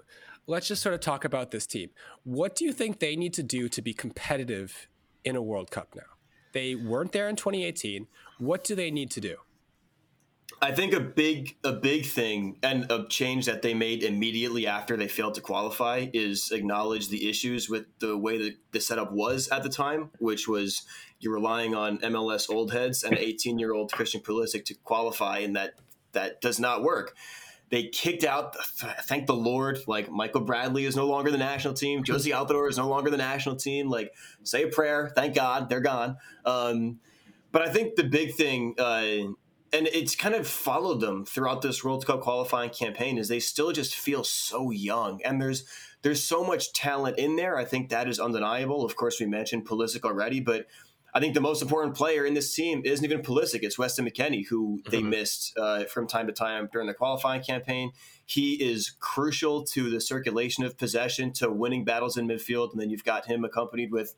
let's 0.47 0.69
just 0.69 0.83
sort 0.83 0.95
of 0.95 1.01
talk 1.01 1.25
about 1.25 1.51
this 1.51 1.67
team. 1.67 1.91
What 2.25 2.55
do 2.55 2.65
you 2.65 2.73
think 2.73 3.01
they 3.01 3.17
need 3.17 3.35
to 3.35 3.43
do 3.43 3.69
to 3.69 3.83
be 3.83 3.93
competitive 3.93 4.89
in 5.25 5.37
a 5.37 5.43
World 5.43 5.71
Cup 5.71 5.95
now? 5.95 6.03
They 6.53 6.75
weren't 6.75 7.13
there 7.13 7.29
in 7.29 7.37
2018. 7.37 8.07
What 8.39 8.65
do 8.65 8.75
they 8.75 8.91
need 8.91 9.11
to 9.13 9.21
do? 9.21 9.37
I 10.63 10.73
think 10.73 10.95
a 10.95 11.01
big 11.01 11.57
a 11.65 11.73
big 11.73 12.07
thing 12.07 12.57
and 12.63 12.91
a 12.91 13.07
change 13.09 13.45
that 13.47 13.61
they 13.61 13.75
made 13.75 14.03
immediately 14.03 14.67
after 14.67 14.97
they 14.97 15.09
failed 15.09 15.35
to 15.35 15.41
qualify 15.43 16.07
is 16.15 16.51
acknowledge 16.51 17.09
the 17.09 17.29
issues 17.29 17.69
with 17.69 17.85
the 17.99 18.17
way 18.17 18.39
that 18.39 18.55
the 18.73 18.81
setup 18.81 19.13
was 19.13 19.49
at 19.49 19.63
the 19.63 19.69
time, 19.69 20.11
which 20.19 20.49
was 20.49 20.83
you're 21.19 21.35
relying 21.35 21.75
on 21.75 21.99
MLS 21.99 22.49
old 22.49 22.73
heads 22.73 23.05
and 23.05 23.19
18 23.19 23.59
year 23.59 23.75
old 23.75 23.93
Christian 23.93 24.23
Pulisic 24.23 24.65
to 24.67 24.75
qualify, 24.75 25.39
and 25.41 25.57
that 25.57 25.75
that 26.13 26.41
does 26.41 26.59
not 26.59 26.83
work. 26.83 27.15
They 27.69 27.89
kicked 27.89 28.23
out, 28.23 28.57
thank 29.05 29.27
the 29.27 29.35
Lord, 29.35 29.81
like 29.87 30.11
Michael 30.11 30.43
Bradley 30.43 30.85
is 30.85 30.95
no 30.95 31.07
longer 31.07 31.31
the 31.31 31.39
national 31.39 31.75
team. 31.75 32.05
Jozy 32.05 32.33
Altidore 32.33 32.69
is 32.71 32.79
no 32.79 32.89
longer 32.89 33.11
the 33.11 33.17
national 33.17 33.57
team. 33.57 33.89
Like, 33.89 34.13
say 34.45 34.65
a 34.65 34.69
prayer, 34.69 35.11
thank 35.15 35.35
God, 35.35 35.69
they're 35.69 35.81
gone. 35.81 36.17
Um, 36.45 37.01
but 37.51 37.63
I 37.63 37.71
think 37.71 37.97
the 37.97 38.05
big 38.05 38.35
thing, 38.35 38.75
uh, 38.79 39.33
and 39.73 39.89
it's 39.89 40.15
kind 40.15 40.35
of 40.35 40.47
followed 40.47 41.01
them 41.01 41.25
throughout 41.25 41.63
this 41.63 41.83
World 41.83 42.07
Cup 42.07 42.21
qualifying 42.21 42.71
campaign 42.71 43.19
is 43.19 43.29
they 43.29 43.41
still 43.41 43.73
just 43.73 43.95
feel 43.95 44.25
so 44.25 44.71
young 44.71 45.21
and 45.25 45.43
there's 45.43 45.65
there's 46.03 46.23
so 46.23 46.45
much 46.45 46.73
talent 46.73 47.19
in 47.19 47.35
there. 47.35 47.57
I 47.57 47.65
think 47.65 47.89
that 47.89 48.09
is 48.09 48.21
undeniable. 48.21 48.85
Of 48.85 48.95
course, 48.95 49.19
we 49.19 49.27
mentioned 49.27 49.67
Pulisic 49.67 50.05
already, 50.05 50.39
but 50.39 50.67
I 51.17 51.19
think 51.19 51.33
the 51.33 51.41
most 51.41 51.63
important 51.63 51.95
player 51.95 52.27
in 52.27 52.35
this 52.35 52.55
team 52.55 52.83
isn't 52.85 53.03
even 53.03 53.23
Pulisic. 53.23 53.61
It's 53.63 53.79
Weston 53.79 54.07
McKennie, 54.07 54.47
who 54.47 54.83
they 54.91 54.99
mm-hmm. 54.99 55.09
missed 55.09 55.57
uh, 55.57 55.85
from 55.85 56.07
time 56.07 56.27
to 56.27 56.33
time 56.35 56.69
during 56.71 56.89
the 56.89 56.93
qualifying 56.93 57.43
campaign. 57.43 57.93
He 58.27 58.63
is 58.63 58.95
crucial 59.01 59.65
to 59.65 59.89
the 59.89 59.99
circulation 59.99 60.63
of 60.63 60.77
possession, 60.77 61.33
to 61.33 61.51
winning 61.51 61.87
battles 61.87 62.19
in 62.19 62.29
midfield. 62.29 62.73
And 62.73 62.83
then 62.83 62.91
you've 62.91 63.03
got 63.03 63.25
him 63.25 63.47
accompanied 63.47 63.93
with 63.93 64.15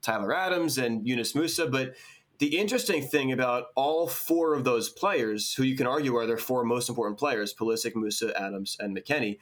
Tyler 0.00 0.34
Adams 0.34 0.78
and 0.78 1.06
Yunus 1.06 1.34
Musah. 1.34 1.70
But 1.70 1.96
the 2.38 2.56
interesting 2.56 3.02
thing 3.02 3.30
about 3.30 3.66
all 3.74 4.08
four 4.08 4.54
of 4.54 4.64
those 4.64 4.88
players, 4.88 5.52
who 5.52 5.64
you 5.64 5.76
can 5.76 5.86
argue 5.86 6.16
are 6.16 6.26
their 6.26 6.38
four 6.38 6.64
most 6.64 6.88
important 6.88 7.18
players, 7.18 7.52
Pulisic, 7.52 7.92
Musah, 7.92 8.32
Adams, 8.32 8.78
and 8.80 8.96
McKennie, 8.96 9.36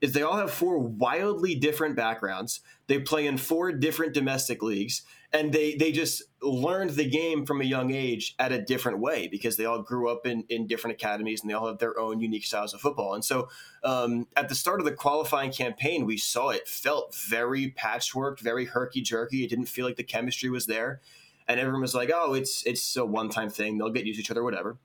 is 0.00 0.12
they 0.12 0.22
all 0.22 0.36
have 0.36 0.50
four 0.52 0.78
wildly 0.78 1.54
different 1.54 1.96
backgrounds. 1.96 2.60
They 2.88 3.00
play 3.00 3.26
in 3.26 3.36
four 3.36 3.72
different 3.72 4.14
domestic 4.14 4.62
leagues, 4.62 5.02
and 5.32 5.52
they 5.52 5.74
they 5.74 5.92
just 5.92 6.22
learned 6.42 6.90
the 6.90 7.08
game 7.08 7.46
from 7.46 7.60
a 7.60 7.64
young 7.64 7.92
age 7.92 8.34
at 8.38 8.52
a 8.52 8.60
different 8.60 8.98
way 8.98 9.28
because 9.28 9.56
they 9.56 9.64
all 9.64 9.80
grew 9.80 10.10
up 10.10 10.26
in, 10.26 10.44
in 10.48 10.66
different 10.66 10.94
academies 10.94 11.40
and 11.40 11.50
they 11.50 11.54
all 11.54 11.66
have 11.66 11.78
their 11.78 11.98
own 11.98 12.20
unique 12.20 12.44
styles 12.44 12.74
of 12.74 12.80
football. 12.80 13.14
And 13.14 13.24
so 13.24 13.48
um, 13.84 14.26
at 14.36 14.48
the 14.48 14.54
start 14.54 14.80
of 14.80 14.86
the 14.86 14.92
qualifying 14.92 15.52
campaign, 15.52 16.04
we 16.04 16.18
saw 16.18 16.50
it 16.50 16.68
felt 16.68 17.14
very 17.14 17.70
patchworked, 17.70 18.40
very 18.40 18.66
herky 18.66 19.00
jerky. 19.00 19.44
It 19.44 19.50
didn't 19.50 19.66
feel 19.66 19.86
like 19.86 19.96
the 19.96 20.04
chemistry 20.04 20.50
was 20.50 20.66
there 20.66 21.00
and 21.48 21.60
everyone 21.60 21.82
was 21.82 21.94
like, 21.94 22.10
"Oh, 22.14 22.34
it's 22.34 22.64
it's 22.66 22.96
a 22.96 23.04
one 23.04 23.28
time 23.28 23.50
thing. 23.50 23.78
They'll 23.78 23.90
get 23.90 24.06
used 24.06 24.18
to 24.18 24.22
each 24.22 24.30
other, 24.30 24.44
whatever." 24.44 24.78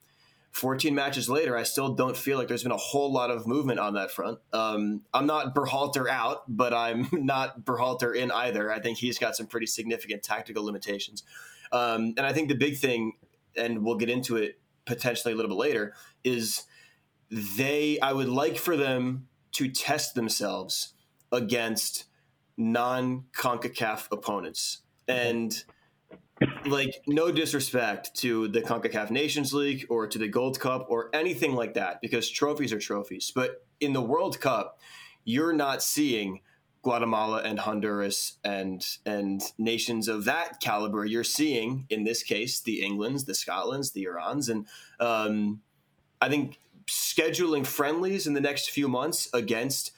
14 0.57 0.95
matches 0.95 1.29
later, 1.29 1.55
I 1.55 1.61
still 1.61 1.93
don't 1.93 2.17
feel 2.17 2.35
like 2.35 2.47
there's 2.47 2.63
been 2.63 2.71
a 2.71 2.77
whole 2.77 3.13
lot 3.13 3.29
of 3.29 3.45
movement 3.45 3.79
on 3.79 3.93
that 3.93 4.09
front. 4.09 4.39
Um, 4.51 5.03
I'm 5.13 5.27
not 5.27 5.53
Berhalter 5.53 6.09
out, 6.09 6.43
but 6.47 6.73
I'm 6.73 7.07
not 7.11 7.63
Berhalter 7.63 8.15
in 8.15 8.31
either. 8.31 8.71
I 8.71 8.79
think 8.79 8.97
he's 8.97 9.19
got 9.19 9.35
some 9.35 9.45
pretty 9.45 9.67
significant 9.67 10.23
tactical 10.23 10.65
limitations. 10.65 11.21
Um, 11.71 12.15
and 12.17 12.21
I 12.21 12.33
think 12.33 12.49
the 12.49 12.55
big 12.55 12.77
thing, 12.77 13.13
and 13.55 13.85
we'll 13.85 13.97
get 13.97 14.09
into 14.09 14.35
it 14.35 14.59
potentially 14.85 15.31
a 15.31 15.37
little 15.37 15.51
bit 15.51 15.59
later, 15.59 15.93
is 16.23 16.63
they, 17.29 17.99
I 17.99 18.11
would 18.13 18.29
like 18.29 18.57
for 18.57 18.75
them 18.75 19.27
to 19.53 19.69
test 19.69 20.15
themselves 20.15 20.93
against 21.31 22.05
non 22.57 23.25
CONCACAF 23.37 24.07
opponents. 24.11 24.79
And 25.07 25.63
like 26.65 27.01
no 27.07 27.31
disrespect 27.31 28.15
to 28.15 28.47
the 28.47 28.61
CONCACAF 28.61 29.09
Nations 29.09 29.53
League 29.53 29.85
or 29.89 30.07
to 30.07 30.17
the 30.17 30.27
Gold 30.27 30.59
Cup 30.59 30.87
or 30.89 31.09
anything 31.13 31.55
like 31.55 31.73
that 31.73 32.01
because 32.01 32.29
trophies 32.29 32.71
are 32.71 32.79
trophies. 32.79 33.31
But 33.33 33.65
in 33.79 33.93
the 33.93 34.01
World 34.01 34.39
Cup, 34.39 34.79
you're 35.23 35.53
not 35.53 35.81
seeing 35.81 36.41
Guatemala 36.83 37.41
and 37.43 37.59
Honduras 37.59 38.37
and 38.43 38.85
and 39.05 39.41
nations 39.57 40.07
of 40.07 40.25
that 40.25 40.59
caliber. 40.61 41.05
You're 41.05 41.23
seeing 41.23 41.85
in 41.89 42.03
this 42.03 42.23
case 42.23 42.61
the 42.61 42.81
Englands, 42.81 43.25
the 43.25 43.33
Scotlands, 43.33 43.93
the 43.93 44.05
Irans, 44.05 44.49
and 44.49 44.67
um, 44.99 45.61
I 46.21 46.29
think 46.29 46.59
scheduling 46.85 47.65
friendlies 47.65 48.27
in 48.27 48.33
the 48.33 48.41
next 48.41 48.69
few 48.69 48.87
months 48.87 49.27
against 49.33 49.91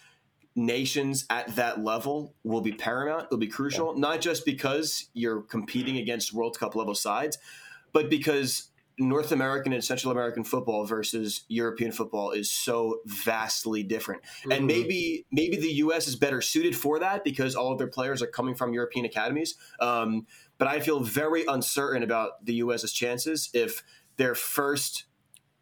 nations 0.60 1.26
at 1.30 1.56
that 1.56 1.84
level 1.84 2.36
will 2.44 2.62
be 2.62 2.72
paramount, 2.72 3.26
It'll 3.26 3.38
be 3.38 3.48
crucial, 3.48 3.94
yeah. 3.94 4.00
not 4.00 4.22
just 4.22 4.46
because 4.46 5.10
you're 5.14 5.42
competing 5.42 5.98
against 5.98 6.34
World 6.34 6.60
Cup 6.60 6.76
level 6.76 6.94
sides, 6.94 7.38
but 7.94 8.10
because 8.10 8.70
North 9.00 9.32
American 9.32 9.72
and 9.72 9.84
Central 9.84 10.12
American 10.12 10.44
football 10.44 10.86
versus 10.86 11.46
European 11.48 11.92
football 11.92 12.32
is 12.32 12.52
so 12.52 13.00
vastly 13.06 13.82
different. 13.82 14.22
Mm-hmm. 14.22 14.52
And 14.52 14.68
maybe 14.68 15.26
maybe 15.32 15.56
the 15.56 15.72
US 15.76 16.08
is 16.08 16.18
better 16.18 16.42
suited 16.42 16.76
for 16.76 17.00
that 17.00 17.24
because 17.24 17.56
all 17.56 17.72
of 17.72 17.78
their 17.78 17.88
players 17.88 18.22
are 18.22 18.28
coming 18.28 18.56
from 18.56 18.74
European 18.74 19.06
academies. 19.06 19.56
Um, 19.80 20.28
but 20.58 20.68
I 20.68 20.82
feel 20.82 21.00
very 21.00 21.46
uncertain 21.46 22.04
about 22.04 22.46
the 22.46 22.56
US's 22.56 22.92
chances 22.92 23.50
if 23.54 23.82
their 24.18 24.36
first 24.36 25.06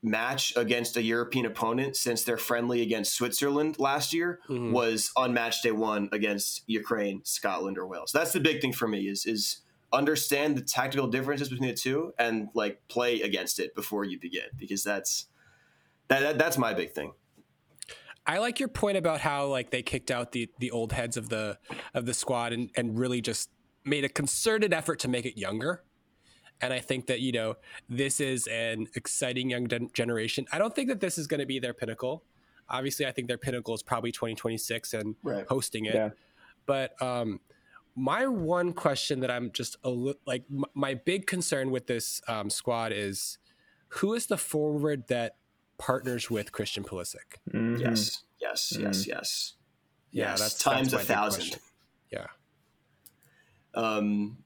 match 0.10 0.54
against 0.56 0.98
a 0.98 1.02
European 1.02 1.46
opponent 1.46 1.96
since 1.96 2.24
their 2.24 2.38
friendly 2.38 2.82
against 2.82 3.16
Switzerland 3.16 3.80
last 3.80 4.14
year 4.14 4.40
mm-hmm. 4.50 4.72
was 4.72 5.12
on 5.16 5.34
match 5.34 5.62
day 5.62 5.72
one 5.72 6.10
against 6.12 6.64
Ukraine, 6.68 7.22
Scotland, 7.24 7.78
or 7.78 7.88
Wales. 7.88 8.12
That's 8.12 8.34
the 8.34 8.40
big 8.40 8.62
thing 8.62 8.74
for 8.74 8.88
me 8.88 9.08
is 9.08 9.26
is 9.26 9.62
understand 9.94 10.58
the 10.58 10.62
tactical 10.62 11.08
differences 11.08 11.50
between 11.50 11.70
the 11.70 11.76
two 11.76 12.14
and 12.20 12.50
like 12.54 12.82
play 12.90 13.22
against 13.22 13.60
it 13.60 13.74
before 13.74 14.04
you 14.04 14.20
begin 14.20 14.48
because 14.58 14.84
that's 14.84 15.28
that, 16.10 16.20
that 16.20 16.38
that's 16.38 16.58
my 16.58 16.74
big 16.74 16.92
thing. 16.92 17.14
I 18.26 18.40
like 18.40 18.60
your 18.60 18.70
point 18.70 18.98
about 18.98 19.22
how 19.22 19.48
like 19.48 19.72
they 19.72 19.82
kicked 19.82 20.12
out 20.12 20.32
the 20.34 20.50
the 20.60 20.72
old 20.72 20.92
heads 20.92 21.18
of 21.18 21.30
the 21.30 21.58
of 21.94 22.06
the 22.06 22.14
squad 22.14 22.54
and 22.54 22.70
and 22.76 22.98
really 23.00 23.22
just 23.22 23.50
made 23.86 24.04
a 24.04 24.10
concerted 24.10 24.74
effort 24.74 25.00
to 25.00 25.08
make 25.08 25.26
it 25.26 25.38
younger 25.38 25.84
and 26.62 26.74
I 26.74 26.80
think 26.80 27.08
that, 27.08 27.20
you 27.20 27.32
know, 27.32 27.56
this 27.90 28.20
is 28.20 28.48
an 28.48 28.88
exciting 28.96 29.50
young 29.50 29.66
de- 29.66 29.90
generation. 29.94 30.46
I 30.52 30.58
don't 30.58 30.76
think 30.76 30.90
that 30.90 31.00
this 31.00 31.18
is 31.18 31.28
going 31.28 31.40
to 31.40 31.46
be 31.46 31.60
their 31.60 31.74
pinnacle. 31.74 32.24
Obviously, 32.70 33.06
I 33.06 33.12
think 33.12 33.28
their 33.28 33.38
pinnacle 33.38 33.74
is 33.74 33.84
probably 33.84 34.12
2026 34.12 34.94
and 34.94 35.16
right. 35.24 35.46
hosting 35.48 35.86
it. 35.86 35.96
Yeah. 35.96 36.10
But 36.66 37.02
um, 37.02 37.40
my 37.96 38.28
one 38.28 38.74
question 38.74 39.22
that 39.22 39.32
I'm 39.32 39.52
just 39.52 39.78
a 39.84 39.90
li- 39.90 40.16
like, 40.26 40.44
m- 40.52 40.66
my 40.74 40.96
big 40.96 41.28
concern 41.28 41.72
with 41.72 41.88
this 41.88 42.22
um, 42.28 42.50
squad 42.50 42.92
is 42.92 43.38
who 43.90 44.14
is 44.14 44.26
the 44.26 44.38
forward 44.38 45.08
that 45.08 45.36
partners 45.78 46.30
with 46.30 46.52
Christian 46.52 46.84
Pulisic? 46.84 47.38
Mm-hmm. 47.54 47.78
Yes, 47.78 48.24
yes, 48.42 48.74
mm-hmm. 48.74 48.84
yes, 48.84 49.08
yes. 49.08 49.54
Yeah, 50.12 50.32
yes. 50.32 50.40
that's 50.40 50.58
times 50.58 50.92
that's 50.92 51.04
a 51.04 51.06
thousand. 51.06 51.58
Yeah. 52.12 52.28
Um, 53.74 54.38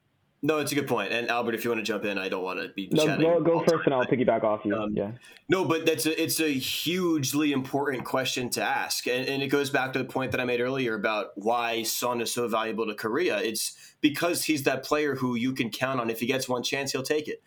no, 0.43 0.57
it's 0.57 0.71
a 0.71 0.75
good 0.75 0.87
point. 0.87 1.11
And 1.11 1.29
Albert, 1.29 1.53
if 1.53 1.63
you 1.63 1.69
want 1.69 1.79
to 1.79 1.83
jump 1.83 2.03
in, 2.03 2.17
I 2.17 2.27
don't 2.27 2.43
want 2.43 2.59
to 2.59 2.69
be 2.69 2.89
no, 2.91 3.05
go, 3.17 3.41
go 3.41 3.59
first, 3.59 3.85
and 3.85 3.93
I'll 3.93 4.05
piggyback 4.05 4.43
off 4.43 4.65
you. 4.65 4.75
Um, 4.75 4.95
yeah. 4.95 5.11
No, 5.49 5.65
but 5.65 5.85
that's 5.85 6.07
a, 6.07 6.21
it's 6.21 6.39
a 6.39 6.49
hugely 6.49 7.51
important 7.51 8.05
question 8.05 8.49
to 8.51 8.63
ask, 8.63 9.05
and, 9.07 9.27
and, 9.27 9.43
it 9.43 9.47
goes 9.47 9.69
back 9.69 9.93
to 9.93 9.99
the 9.99 10.05
point 10.05 10.31
that 10.31 10.41
I 10.41 10.45
made 10.45 10.59
earlier 10.59 10.95
about 10.95 11.27
why 11.35 11.83
Son 11.83 12.21
is 12.21 12.33
so 12.33 12.47
valuable 12.47 12.87
to 12.87 12.95
Korea. 12.95 13.37
It's 13.37 13.93
because 14.01 14.45
he's 14.45 14.63
that 14.63 14.83
player 14.83 15.15
who 15.15 15.35
you 15.35 15.53
can 15.53 15.69
count 15.69 15.99
on. 15.99 16.09
If 16.09 16.19
he 16.19 16.25
gets 16.25 16.49
one 16.49 16.63
chance, 16.63 16.91
he'll 16.91 17.03
take 17.03 17.27
it. 17.27 17.43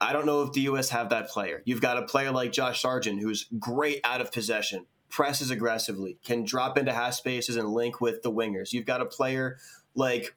I 0.00 0.12
don't 0.12 0.26
know 0.26 0.42
if 0.42 0.52
the 0.52 0.62
U.S. 0.62 0.88
have 0.88 1.10
that 1.10 1.28
player. 1.28 1.62
You've 1.64 1.80
got 1.80 1.96
a 1.96 2.02
player 2.02 2.32
like 2.32 2.50
Josh 2.50 2.82
Sargent 2.82 3.20
who's 3.20 3.46
great 3.60 4.00
out 4.02 4.20
of 4.20 4.32
possession, 4.32 4.86
presses 5.08 5.52
aggressively, 5.52 6.18
can 6.24 6.44
drop 6.44 6.76
into 6.76 6.92
half 6.92 7.14
spaces 7.14 7.54
and 7.54 7.68
link 7.68 8.00
with 8.00 8.22
the 8.22 8.32
wingers. 8.32 8.72
You've 8.72 8.86
got 8.86 9.00
a 9.00 9.06
player 9.06 9.58
like 9.94 10.34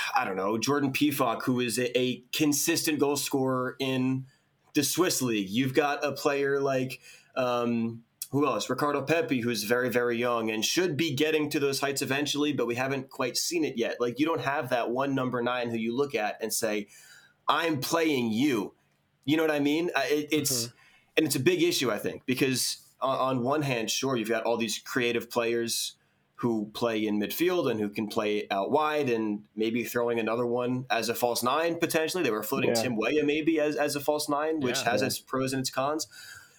I 0.16 0.24
don't 0.24 0.36
know, 0.36 0.58
Jordan 0.58 0.92
Pefok, 0.92 1.42
who 1.42 1.60
is 1.60 1.78
a, 1.78 1.98
a, 1.98 2.24
consistent 2.32 2.98
goal 2.98 3.16
scorer 3.16 3.76
in 3.78 4.26
the 4.74 4.82
Swiss 4.82 5.22
league. 5.22 5.48
You've 5.48 5.74
got 5.74 6.04
a 6.04 6.12
player 6.12 6.60
like 6.60 7.00
um, 7.36 8.02
who 8.30 8.46
else? 8.46 8.70
Ricardo 8.70 9.02
Pepi, 9.02 9.40
who's 9.40 9.64
very, 9.64 9.90
very 9.90 10.16
young 10.16 10.50
and 10.50 10.64
should 10.64 10.96
be 10.96 11.14
getting 11.14 11.50
to 11.50 11.60
those 11.60 11.80
heights 11.80 12.00
eventually, 12.00 12.52
but 12.52 12.66
we 12.66 12.74
haven't 12.74 13.10
quite 13.10 13.36
seen 13.36 13.64
it 13.64 13.76
yet. 13.76 13.96
Like 14.00 14.18
you 14.18 14.26
don't 14.26 14.40
have 14.40 14.70
that 14.70 14.90
one 14.90 15.14
number 15.14 15.42
nine 15.42 15.70
who 15.70 15.76
you 15.76 15.94
look 15.94 16.14
at 16.14 16.38
and 16.40 16.52
say, 16.52 16.88
"I'm 17.48 17.80
playing 17.80 18.32
you." 18.32 18.74
You 19.24 19.36
know 19.36 19.44
what 19.44 19.52
I 19.52 19.60
mean? 19.60 19.90
It, 19.96 20.28
it's 20.32 20.64
mm-hmm. 20.64 20.76
and 21.18 21.26
it's 21.26 21.36
a 21.36 21.40
big 21.40 21.62
issue, 21.62 21.90
I 21.90 21.98
think, 21.98 22.22
because 22.24 22.78
on, 23.02 23.18
on 23.18 23.42
one 23.42 23.62
hand, 23.62 23.90
sure, 23.90 24.16
you've 24.16 24.30
got 24.30 24.44
all 24.44 24.56
these 24.56 24.78
creative 24.78 25.30
players 25.30 25.96
who 26.42 26.68
play 26.74 27.06
in 27.06 27.20
midfield 27.20 27.70
and 27.70 27.78
who 27.78 27.88
can 27.88 28.08
play 28.08 28.48
out 28.50 28.72
wide 28.72 29.08
and 29.08 29.44
maybe 29.54 29.84
throwing 29.84 30.18
another 30.18 30.44
one 30.44 30.84
as 30.90 31.08
a 31.08 31.14
false 31.14 31.40
nine 31.40 31.76
potentially. 31.76 32.24
They 32.24 32.32
were 32.32 32.42
floating 32.42 32.70
yeah. 32.70 32.82
Tim 32.82 32.96
Weah 32.96 33.24
maybe 33.24 33.60
as, 33.60 33.76
as 33.76 33.94
a 33.94 34.00
false 34.00 34.28
nine, 34.28 34.58
which 34.58 34.78
yeah, 34.78 34.90
has 34.90 35.02
yeah. 35.02 35.06
its 35.06 35.20
pros 35.20 35.52
and 35.52 35.60
its 35.60 35.70
cons. 35.70 36.08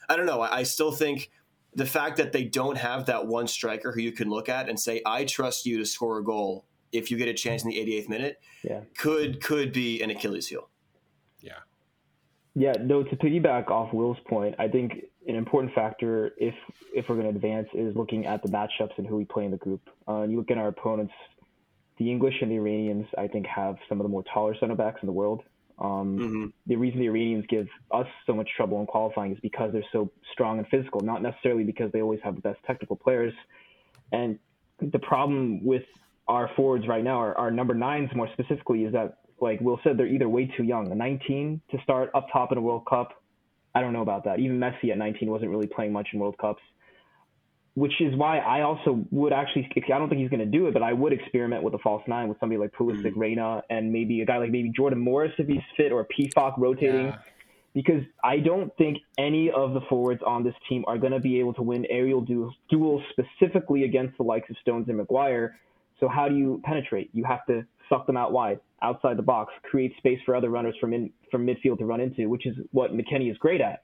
I 0.07 0.15
don't 0.15 0.25
know. 0.25 0.39
I, 0.39 0.59
I 0.59 0.63
still 0.63 0.93
think 0.93 1.31
the 1.75 1.85
fact 1.85 2.15
that 2.15 2.31
they 2.31 2.45
don't 2.45 2.77
have 2.77 3.07
that 3.07 3.27
one 3.27 3.45
striker 3.45 3.91
who 3.91 3.99
you 3.99 4.13
can 4.13 4.29
look 4.29 4.47
at 4.47 4.69
and 4.69 4.79
say, 4.79 5.01
I 5.05 5.25
trust 5.25 5.65
you 5.65 5.77
to 5.79 5.85
score 5.85 6.17
a 6.17 6.23
goal 6.23 6.63
if 6.93 7.11
you 7.11 7.17
get 7.17 7.27
a 7.27 7.33
chance 7.33 7.65
in 7.65 7.69
the 7.69 7.75
88th 7.75 8.07
minute 8.07 8.39
yeah. 8.63 8.81
could 8.97 9.43
could 9.43 9.73
be 9.73 10.01
an 10.01 10.11
Achilles 10.11 10.47
heel. 10.47 10.69
Yeah. 11.41 11.59
Yeah, 12.55 12.73
no. 12.79 13.03
To 13.03 13.15
piggyback 13.17 13.69
off 13.69 13.93
Will's 13.93 14.19
point, 14.29 14.55
I 14.59 14.69
think 14.69 14.93
an 15.27 15.35
important 15.35 15.73
factor 15.73 16.31
if 16.37 16.53
if 16.93 17.07
we're 17.07 17.15
going 17.15 17.29
to 17.29 17.35
advance 17.35 17.67
is 17.73 17.95
looking 17.95 18.25
at 18.25 18.41
the 18.43 18.49
matchups 18.49 18.97
and 18.97 19.07
who 19.07 19.15
we 19.15 19.25
play 19.25 19.45
in 19.45 19.51
the 19.51 19.57
group. 19.57 19.81
Uh, 20.07 20.23
you 20.23 20.37
look 20.37 20.51
at 20.51 20.57
our 20.57 20.67
opponents, 20.67 21.13
the 21.97 22.09
English 22.09 22.35
and 22.41 22.51
the 22.51 22.55
Iranians, 22.55 23.07
I 23.17 23.27
think, 23.27 23.45
have 23.47 23.77
some 23.87 23.99
of 23.99 24.03
the 24.03 24.09
more 24.09 24.23
taller 24.33 24.55
center 24.59 24.75
backs 24.75 24.99
in 25.01 25.07
the 25.07 25.13
world. 25.13 25.43
Um, 25.79 26.17
mm-hmm. 26.17 26.45
The 26.67 26.75
reason 26.75 26.99
the 26.99 27.07
Iranians 27.07 27.45
give 27.49 27.67
us 27.91 28.07
so 28.27 28.33
much 28.33 28.49
trouble 28.55 28.79
in 28.79 28.85
qualifying 28.85 29.33
is 29.33 29.39
because 29.41 29.73
they're 29.73 29.83
so 29.91 30.11
strong 30.31 30.59
and 30.59 30.67
physical, 30.67 31.01
not 31.01 31.21
necessarily 31.21 31.63
because 31.63 31.91
they 31.91 32.01
always 32.01 32.19
have 32.23 32.35
the 32.35 32.41
best 32.41 32.59
technical 32.65 32.95
players. 32.95 33.33
And 34.11 34.37
the 34.79 34.99
problem 34.99 35.63
with 35.65 35.83
our 36.27 36.49
forwards 36.55 36.87
right 36.87 37.03
now, 37.03 37.17
our, 37.17 37.37
our 37.37 37.51
number 37.51 37.73
nines 37.73 38.09
more 38.15 38.29
specifically, 38.33 38.83
is 38.85 38.93
that, 38.93 39.19
like 39.41 39.59
Will 39.61 39.79
said, 39.83 39.97
they're 39.97 40.07
either 40.07 40.29
way 40.29 40.45
too 40.45 40.63
young. 40.63 40.91
A 40.91 40.95
19 40.95 41.61
to 41.71 41.81
start 41.81 42.11
up 42.13 42.27
top 42.31 42.51
in 42.51 42.57
a 42.57 42.61
World 42.61 42.85
Cup, 42.85 43.22
I 43.75 43.81
don't 43.81 43.93
know 43.93 44.01
about 44.01 44.25
that. 44.25 44.39
Even 44.39 44.59
Messi 44.59 44.91
at 44.91 44.97
19 44.97 45.29
wasn't 45.29 45.51
really 45.51 45.67
playing 45.67 45.93
much 45.93 46.09
in 46.13 46.19
World 46.19 46.37
Cups 46.37 46.61
which 47.75 47.93
is 48.01 48.15
why 48.15 48.37
I 48.37 48.61
also 48.61 49.03
would 49.09 49.33
actually, 49.33 49.67
I 49.75 49.97
don't 49.97 50.07
think 50.07 50.21
he's 50.21 50.29
going 50.29 50.39
to 50.39 50.45
do 50.45 50.67
it, 50.67 50.73
but 50.73 50.83
I 50.83 50.93
would 50.93 51.11
experiment 51.11 51.63
with 51.63 51.73
a 51.73 51.79
false 51.79 52.03
nine 52.07 52.29
with 52.29 52.39
somebody 52.39 52.59
like 52.59 52.71
Pulisic, 52.71 53.03
mm-hmm. 53.03 53.19
Reyna, 53.19 53.63
and 53.69 53.91
maybe 53.91 54.21
a 54.21 54.25
guy 54.25 54.37
like 54.37 54.51
maybe 54.51 54.71
Jordan 54.75 54.99
Morris 54.99 55.31
if 55.39 55.47
he's 55.47 55.61
fit 55.75 55.91
or 55.91 56.05
Pefok 56.05 56.53
rotating. 56.57 57.07
Yeah. 57.07 57.17
Because 57.73 58.03
I 58.23 58.37
don't 58.37 58.75
think 58.77 58.99
any 59.17 59.49
of 59.49 59.73
the 59.73 59.81
forwards 59.89 60.21
on 60.23 60.43
this 60.43 60.53
team 60.69 60.83
are 60.85 60.99
going 60.99 61.13
to 61.13 61.19
be 61.19 61.39
able 61.39 61.55
to 61.55 61.63
win 61.63 61.87
aerial 61.89 62.21
du- 62.21 62.51
duels 62.69 63.01
specifically 63.09 63.83
against 63.83 64.15
the 64.17 64.23
likes 64.23 64.47
of 64.51 64.57
Stones 64.61 64.87
and 64.89 64.97
Maguire. 64.97 65.57
So 65.99 66.07
how 66.07 66.29
do 66.29 66.35
you 66.35 66.61
penetrate? 66.63 67.09
You 67.13 67.23
have 67.23 67.43
to 67.47 67.65
suck 67.89 68.05
them 68.05 68.15
out 68.15 68.31
wide, 68.31 68.59
outside 68.83 69.17
the 69.17 69.23
box, 69.23 69.53
create 69.63 69.95
space 69.97 70.19
for 70.25 70.35
other 70.35 70.49
runners 70.49 70.75
from 70.79 70.93
in, 70.93 71.11
from 71.31 71.45
midfield 71.45 71.79
to 71.79 71.85
run 71.85 71.99
into, 71.99 72.29
which 72.29 72.45
is 72.45 72.55
what 72.71 72.91
McKennie 72.91 73.31
is 73.31 73.37
great 73.37 73.61
at. 73.61 73.83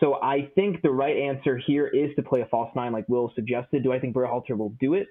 So 0.00 0.14
I 0.22 0.50
think 0.54 0.80
the 0.82 0.90
right 0.90 1.16
answer 1.16 1.58
here 1.58 1.86
is 1.86 2.10
to 2.16 2.22
play 2.22 2.40
a 2.40 2.46
false 2.46 2.70
nine, 2.74 2.92
like 2.92 3.08
Will 3.08 3.30
suggested. 3.34 3.82
Do 3.82 3.92
I 3.92 3.98
think 3.98 4.14
Berhalter 4.14 4.56
will 4.56 4.74
do 4.80 4.94
it? 4.94 5.08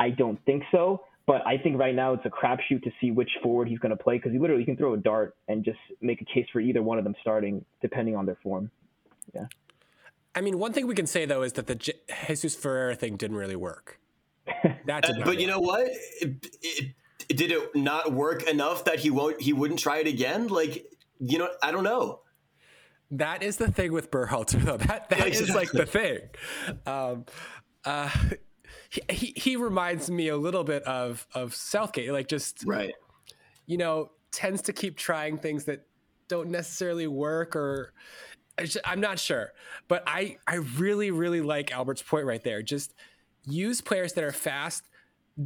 I 0.00 0.10
don't 0.10 0.42
think 0.46 0.62
so. 0.72 1.02
But 1.26 1.46
I 1.46 1.56
think 1.56 1.78
right 1.78 1.94
now 1.94 2.14
it's 2.14 2.24
a 2.26 2.30
crapshoot 2.30 2.82
to 2.82 2.90
see 3.00 3.12
which 3.12 3.30
forward 3.42 3.68
he's 3.68 3.78
going 3.78 3.96
to 3.96 4.02
play 4.02 4.16
because 4.16 4.32
he 4.32 4.38
literally 4.38 4.64
can 4.64 4.76
throw 4.76 4.94
a 4.94 4.96
dart 4.96 5.36
and 5.46 5.64
just 5.64 5.78
make 6.00 6.20
a 6.20 6.24
case 6.24 6.46
for 6.52 6.60
either 6.60 6.82
one 6.82 6.98
of 6.98 7.04
them 7.04 7.14
starting, 7.20 7.64
depending 7.80 8.16
on 8.16 8.26
their 8.26 8.38
form. 8.42 8.70
Yeah. 9.32 9.46
I 10.34 10.40
mean, 10.40 10.58
one 10.58 10.72
thing 10.72 10.86
we 10.86 10.94
can 10.94 11.06
say 11.06 11.24
though 11.24 11.42
is 11.42 11.52
that 11.52 11.68
the 11.68 11.76
J- 11.76 12.00
Jesus 12.26 12.56
Ferreira 12.56 12.96
thing 12.96 13.16
didn't 13.16 13.36
really 13.36 13.56
work. 13.56 14.00
That 14.86 15.04
did 15.04 15.22
uh, 15.22 15.24
but 15.24 15.40
you 15.40 15.46
know 15.46 15.60
what? 15.60 15.86
It, 15.86 15.94
it, 16.20 16.56
it, 16.62 16.94
did 17.32 17.52
it 17.52 17.74
not 17.74 18.12
work 18.12 18.48
enough 18.48 18.84
that 18.84 19.00
he 19.00 19.10
won't? 19.10 19.40
He 19.40 19.52
wouldn't 19.52 19.80
try 19.80 19.98
it 19.98 20.06
again? 20.06 20.48
Like, 20.48 20.86
you 21.18 21.38
know, 21.38 21.48
I 21.62 21.72
don't 21.72 21.84
know. 21.84 22.20
That 23.12 23.42
is 23.42 23.58
the 23.58 23.70
thing 23.70 23.92
with 23.92 24.10
Berhalter, 24.10 24.62
though. 24.62 24.78
That 24.78 25.10
that 25.10 25.28
is 25.28 25.54
like 25.54 25.70
the 25.70 25.86
thing. 25.86 26.20
Um, 26.86 27.26
uh, 27.84 28.10
he, 28.88 29.02
he, 29.10 29.32
he 29.36 29.56
reminds 29.56 30.10
me 30.10 30.28
a 30.28 30.36
little 30.36 30.64
bit 30.64 30.82
of 30.84 31.26
of 31.34 31.54
Southgate, 31.54 32.12
like 32.12 32.28
just 32.28 32.64
right. 32.66 32.94
You 33.66 33.76
know, 33.76 34.10
tends 34.32 34.62
to 34.62 34.72
keep 34.72 34.96
trying 34.96 35.38
things 35.38 35.64
that 35.64 35.86
don't 36.28 36.50
necessarily 36.50 37.06
work, 37.06 37.54
or 37.54 37.92
I'm 38.84 39.00
not 39.00 39.18
sure. 39.18 39.52
But 39.88 40.02
I 40.06 40.38
I 40.46 40.56
really 40.56 41.10
really 41.10 41.42
like 41.42 41.72
Albert's 41.72 42.02
point 42.02 42.26
right 42.26 42.42
there. 42.42 42.62
Just 42.62 42.94
use 43.44 43.80
players 43.80 44.14
that 44.14 44.24
are 44.24 44.32
fast, 44.32 44.88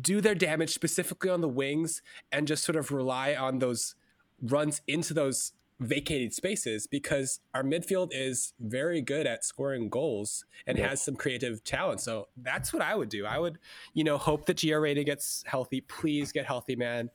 do 0.00 0.20
their 0.20 0.34
damage 0.34 0.70
specifically 0.70 1.30
on 1.30 1.40
the 1.40 1.48
wings, 1.48 2.02
and 2.32 2.46
just 2.46 2.64
sort 2.64 2.76
of 2.76 2.90
rely 2.90 3.34
on 3.34 3.58
those 3.58 3.94
runs 4.42 4.82
into 4.86 5.14
those 5.14 5.52
vacated 5.78 6.32
spaces 6.32 6.86
because 6.86 7.40
our 7.52 7.62
midfield 7.62 8.08
is 8.12 8.54
very 8.60 9.02
good 9.02 9.26
at 9.26 9.44
scoring 9.44 9.88
goals 9.88 10.44
and 10.66 10.78
yeah. 10.78 10.88
has 10.88 11.02
some 11.02 11.14
creative 11.16 11.62
talent. 11.64 12.00
So 12.00 12.28
that's 12.36 12.72
what 12.72 12.82
I 12.82 12.94
would 12.94 13.08
do. 13.08 13.26
I 13.26 13.38
would, 13.38 13.58
you 13.92 14.02
know, 14.02 14.16
hope 14.16 14.46
that 14.46 14.58
Gio 14.58 14.80
Reyna 14.80 15.04
gets 15.04 15.44
healthy. 15.46 15.82
Please 15.82 16.32
get 16.32 16.46
healthy, 16.46 16.76
man. 16.76 17.10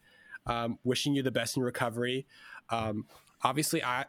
Um, 0.45 0.77
wishing 0.83 1.13
you 1.13 1.23
the 1.23 1.31
best 1.31 1.57
in 1.57 1.63
recovery. 1.63 2.25
Um, 2.69 3.05
obviously, 3.43 3.83
I, 3.83 4.05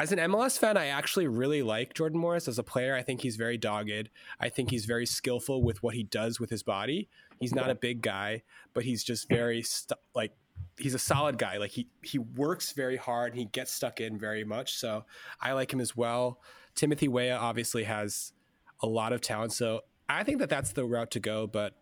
as 0.00 0.12
an 0.12 0.18
MLS 0.18 0.58
fan, 0.58 0.78
I 0.78 0.86
actually 0.86 1.26
really 1.26 1.62
like 1.62 1.92
Jordan 1.92 2.18
Morris 2.18 2.48
as 2.48 2.58
a 2.58 2.62
player. 2.62 2.94
I 2.94 3.02
think 3.02 3.20
he's 3.20 3.36
very 3.36 3.58
dogged. 3.58 4.08
I 4.40 4.48
think 4.48 4.70
he's 4.70 4.86
very 4.86 5.04
skillful 5.04 5.62
with 5.62 5.82
what 5.82 5.94
he 5.94 6.04
does 6.04 6.40
with 6.40 6.48
his 6.48 6.62
body. 6.62 7.10
He's 7.38 7.54
not 7.54 7.68
a 7.68 7.74
big 7.74 8.00
guy, 8.00 8.42
but 8.72 8.84
he's 8.84 9.04
just 9.04 9.28
very 9.28 9.62
st- 9.62 9.98
like 10.14 10.32
he's 10.78 10.94
a 10.94 10.98
solid 10.98 11.36
guy. 11.36 11.58
Like 11.58 11.70
he 11.72 11.86
he 12.02 12.18
works 12.18 12.72
very 12.72 12.96
hard. 12.96 13.32
And 13.32 13.38
he 13.38 13.44
gets 13.46 13.72
stuck 13.72 14.00
in 14.00 14.18
very 14.18 14.42
much. 14.42 14.76
So 14.78 15.04
I 15.38 15.52
like 15.52 15.70
him 15.72 15.80
as 15.80 15.94
well. 15.94 16.40
Timothy 16.74 17.08
Weah 17.08 17.36
obviously 17.36 17.84
has 17.84 18.32
a 18.82 18.86
lot 18.86 19.12
of 19.12 19.20
talent. 19.20 19.52
So 19.52 19.82
I 20.08 20.24
think 20.24 20.38
that 20.38 20.48
that's 20.48 20.72
the 20.72 20.86
route 20.86 21.10
to 21.12 21.20
go. 21.20 21.46
But 21.46 21.74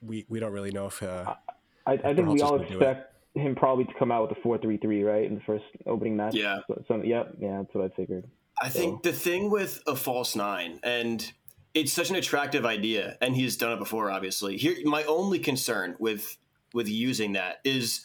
we 0.00 0.24
we 0.30 0.40
don't 0.40 0.52
really 0.52 0.72
know 0.72 0.86
if. 0.86 1.02
Uh, 1.02 1.34
I, 1.86 1.92
I 1.92 2.14
think 2.14 2.28
we 2.28 2.40
all 2.40 2.60
expect 2.60 3.14
him 3.38 3.54
probably 3.54 3.84
to 3.84 3.94
come 3.98 4.12
out 4.12 4.28
with 4.28 4.38
a 4.38 4.40
four 4.40 4.58
three 4.58 4.76
three 4.76 5.02
right 5.02 5.24
in 5.24 5.34
the 5.34 5.40
first 5.42 5.64
opening 5.86 6.16
match. 6.16 6.34
Yeah. 6.34 6.58
So, 6.66 6.84
so 6.88 7.02
yeah, 7.02 7.24
yeah, 7.38 7.58
that's 7.62 7.74
what 7.74 7.84
I 7.84 7.94
figured. 7.94 8.24
I 8.60 8.68
so. 8.68 8.78
think 8.78 9.02
the 9.02 9.12
thing 9.12 9.50
with 9.50 9.82
a 9.86 9.96
false 9.96 10.36
nine 10.36 10.80
and. 10.82 11.32
It's 11.74 11.92
such 11.92 12.08
an 12.10 12.16
attractive 12.16 12.64
idea, 12.64 13.18
and 13.20 13.36
he's 13.36 13.56
done 13.56 13.72
it 13.72 13.78
before. 13.78 14.10
Obviously, 14.10 14.56
here 14.56 14.74
my 14.84 15.04
only 15.04 15.38
concern 15.38 15.96
with 16.00 16.38
with 16.72 16.88
using 16.88 17.34
that 17.34 17.60
is 17.62 18.00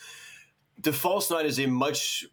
the 0.78 0.94
false 0.94 1.32
nine 1.32 1.46
is 1.46 1.60
a 1.60 1.66
much 1.66 2.26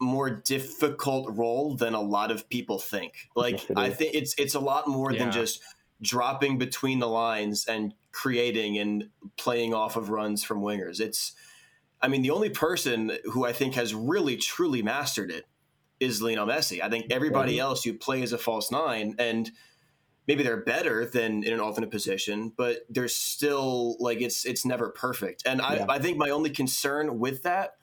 more 0.00 0.28
difficult 0.28 1.34
role 1.36 1.76
than 1.76 1.94
a 1.94 2.00
lot 2.00 2.30
of 2.30 2.48
people 2.50 2.78
think. 2.78 3.28
Like 3.36 3.68
yes, 3.68 3.70
I 3.76 3.90
think 3.90 4.14
it's 4.14 4.34
it's 4.36 4.54
a 4.54 4.60
lot 4.60 4.88
more 4.88 5.12
yeah. 5.12 5.20
than 5.20 5.32
just 5.32 5.60
dropping 6.02 6.58
between 6.58 6.98
the 6.98 7.08
lines 7.08 7.64
and 7.66 7.94
creating 8.10 8.76
and 8.76 9.08
playing 9.38 9.72
off 9.72 9.96
of 9.96 10.10
runs 10.10 10.42
from 10.42 10.60
wingers. 10.60 11.00
It's 11.00 11.32
I 12.02 12.08
mean 12.08 12.22
the 12.22 12.30
only 12.30 12.50
person 12.50 13.12
who 13.32 13.44
I 13.46 13.52
think 13.52 13.74
has 13.74 13.94
really 13.94 14.36
truly 14.36 14.82
mastered 14.82 15.30
it 15.30 15.46
is 16.00 16.20
Lionel 16.20 16.46
Messi. 16.46 16.82
I 16.82 16.90
think 16.90 17.06
everybody 17.10 17.54
mm-hmm. 17.54 17.62
else 17.62 17.86
you 17.86 17.94
play 17.94 18.22
as 18.22 18.32
a 18.32 18.38
false 18.38 18.70
nine 18.70 19.14
and 19.18 19.50
maybe 20.26 20.42
they're 20.42 20.62
better 20.62 21.06
than 21.06 21.44
in 21.44 21.52
an 21.52 21.60
alternate 21.60 21.90
position, 21.90 22.52
but 22.56 22.78
they're 22.88 23.08
still 23.08 23.96
like 24.00 24.20
it's 24.20 24.44
it's 24.44 24.64
never 24.64 24.90
perfect. 24.90 25.44
And 25.46 25.62
I, 25.62 25.76
yeah. 25.76 25.86
I 25.88 25.98
think 25.98 26.18
my 26.18 26.30
only 26.30 26.50
concern 26.50 27.18
with 27.18 27.44
that 27.44 27.74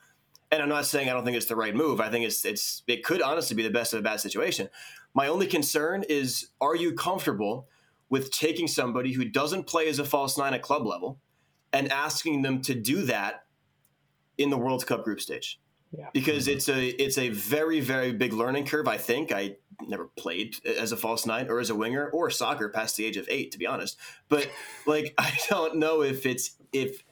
and 0.51 0.61
I'm 0.61 0.69
not 0.69 0.85
saying 0.85 1.09
I 1.09 1.13
don't 1.13 1.23
think 1.23 1.37
it's 1.37 1.45
the 1.45 1.55
right 1.55 1.75
move. 1.75 2.01
I 2.01 2.09
think 2.09 2.25
it's 2.25 2.43
it's 2.43 2.83
it 2.87 3.03
could 3.03 3.21
honestly 3.21 3.55
be 3.55 3.63
the 3.63 3.69
best 3.69 3.93
of 3.93 3.99
a 3.99 4.03
bad 4.03 4.19
situation. 4.19 4.69
My 5.13 5.27
only 5.27 5.47
concern 5.47 6.03
is 6.09 6.49
are 6.59 6.75
you 6.75 6.93
comfortable 6.93 7.67
with 8.09 8.31
taking 8.31 8.67
somebody 8.67 9.13
who 9.13 9.25
doesn't 9.25 9.67
play 9.67 9.87
as 9.87 9.99
a 9.99 10.05
false 10.05 10.37
nine 10.37 10.53
at 10.53 10.61
club 10.61 10.85
level 10.85 11.19
and 11.71 11.91
asking 11.91 12.41
them 12.41 12.61
to 12.63 12.73
do 12.73 13.03
that 13.03 13.43
in 14.39 14.49
the 14.49 14.57
World 14.57 14.85
Cup 14.87 15.03
group 15.03 15.21
stage? 15.21 15.59
Yeah. 15.91 16.09
Because 16.13 16.47
mm-hmm. 16.47 16.57
it's 16.57 16.69
a 16.69 16.87
it's 17.03 17.17
a 17.17 17.29
very 17.29 17.79
very 17.79 18.13
big 18.13 18.33
learning 18.33 18.65
curve. 18.65 18.87
I 18.87 18.97
think 18.97 19.31
I 19.31 19.57
never 19.87 20.05
played 20.17 20.55
as 20.65 20.91
a 20.91 20.97
false 20.97 21.25
nine 21.25 21.49
or 21.49 21.59
as 21.59 21.69
a 21.69 21.75
winger 21.75 22.09
or 22.09 22.29
soccer 22.29 22.69
past 22.69 22.97
the 22.97 23.05
age 23.05 23.17
of 23.17 23.27
eight, 23.29 23.51
to 23.51 23.57
be 23.57 23.65
honest. 23.65 23.97
But 24.27 24.49
like 24.85 25.13
I 25.17 25.37
don't 25.49 25.77
know 25.77 26.01
if 26.01 26.25
it's 26.25 26.55
if 26.73 27.03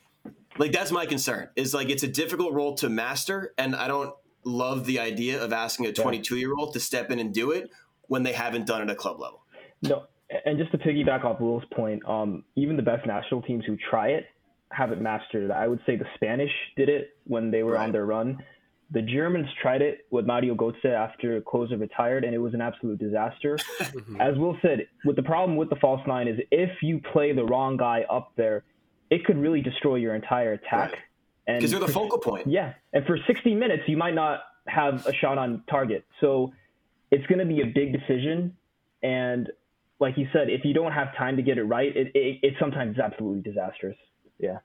like 0.58 0.72
that's 0.72 0.92
my 0.92 1.06
concern. 1.06 1.50
Is 1.56 1.74
like 1.74 1.90
it's 1.90 2.04
a 2.04 2.08
difficult 2.08 2.54
role 2.54 2.76
to 2.76 2.90
master, 2.90 3.54
and 3.58 3.76
I 3.76 3.88
don't 3.88 4.14
love 4.44 4.86
the 4.86 5.00
idea 5.00 5.44
of 5.44 5.52
asking 5.52 5.88
a 5.88 5.94
22 5.94 6.38
year 6.38 6.54
old 6.56 6.74
to 6.74 6.80
step 6.80 7.12
in 7.12 7.20
and 7.20 7.34
do 7.34 7.52
it 7.52 7.70
when 8.04 8.24
they 8.24 8.34
haven't 8.34 8.66
done 8.66 8.82
it 8.82 8.90
at 8.90 8.98
club 8.98 9.20
level. 9.20 9.44
No, 9.82 10.04
and 10.46 10.58
just 10.58 10.72
to 10.72 10.78
piggyback 10.78 11.24
off 11.24 11.40
Will's 11.40 11.64
point, 11.74 12.04
um, 12.08 12.44
even 12.56 12.76
the 12.76 12.84
best 12.84 13.06
national 13.06 13.42
teams 13.42 13.66
who 13.66 13.78
try 13.90 14.10
it 14.10 14.26
haven't 14.72 15.02
mastered. 15.02 15.52
I 15.52 15.68
would 15.68 15.80
say 15.86 15.96
the 15.96 16.06
Spanish 16.16 16.52
did 16.76 16.90
it 16.90 17.18
when 17.26 17.52
they 17.52 17.64
were 17.64 17.74
right. 17.74 17.86
on 17.86 17.92
their 17.92 18.06
run. 18.06 18.44
The 18.92 19.02
Germans 19.02 19.48
tried 19.62 19.82
it 19.82 20.06
with 20.12 20.26
Mario 20.26 20.56
Götze 20.56 20.86
after 20.86 21.42
Klose 21.42 21.78
retired, 21.78 22.24
and 22.24 22.34
it 22.34 22.38
was 22.38 22.54
an 22.54 22.62
absolute 22.62 23.00
disaster. 23.00 23.58
Mm-hmm. 23.88 24.22
As 24.22 24.38
Will 24.38 24.58
said, 24.62 24.88
with 25.06 25.16
the 25.16 25.24
problem 25.24 25.56
with 25.56 25.70
the 25.70 25.76
false 25.78 26.02
nine 26.06 26.28
is 26.28 26.40
if 26.52 26.70
you 26.82 27.00
play 27.14 27.32
the 27.32 27.44
wrong 27.44 27.78
guy 27.78 28.06
up 28.10 28.32
there, 28.36 28.64
it 29.10 29.26
could 29.26 29.38
really 29.38 29.62
destroy 29.62 29.96
your 29.96 30.14
entire 30.14 30.54
attack. 30.54 30.92
Right. 30.92 31.00
And 31.48 31.58
because 31.58 31.72
they're 31.72 31.80
the 31.80 31.88
focal 31.88 32.20
point. 32.20 32.48
Yeah, 32.48 32.74
and 32.94 33.06
for 33.06 33.18
60 33.26 33.56
minutes, 33.56 33.84
you 33.88 33.98
might 33.98 34.14
not 34.14 34.42
have 34.68 35.06
a 35.06 35.14
shot 35.14 35.38
on 35.38 35.64
target. 35.70 36.06
So 36.20 36.52
it's 37.12 37.26
going 37.28 37.40
to 37.40 37.46
be 37.46 37.62
a 37.62 37.66
big 37.66 37.94
decision, 37.94 38.56
and 39.02 39.50
like 40.00 40.18
you 40.18 40.28
said, 40.34 40.50
if 40.50 40.64
you 40.64 40.74
don't 40.74 40.92
have 40.92 41.16
time 41.16 41.38
to 41.38 41.42
get 41.42 41.58
it 41.58 41.64
right, 41.64 41.96
it, 41.96 42.12
it, 42.14 42.40
it 42.44 42.54
sometimes 42.60 42.96
is 42.96 43.00
absolutely 43.00 43.42
disastrous. 43.42 43.96
Yeah. 44.40 44.60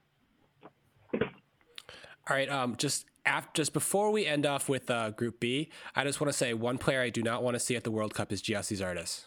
All 1.14 2.36
right. 2.36 2.48
Um, 2.48 2.76
just 2.76 3.06
after, 3.26 3.50
just 3.54 3.72
before 3.72 4.10
we 4.10 4.26
end 4.26 4.46
off 4.46 4.68
with 4.68 4.90
uh, 4.90 5.10
Group 5.10 5.40
B, 5.40 5.70
I 5.94 6.04
just 6.04 6.20
want 6.20 6.32
to 6.32 6.36
say 6.36 6.54
one 6.54 6.78
player 6.78 7.00
I 7.00 7.10
do 7.10 7.22
not 7.22 7.42
want 7.42 7.54
to 7.54 7.60
see 7.60 7.76
at 7.76 7.84
the 7.84 7.90
World 7.90 8.14
Cup 8.14 8.32
is 8.32 8.42
Gyasi 8.42 8.76
Zardes. 8.78 9.26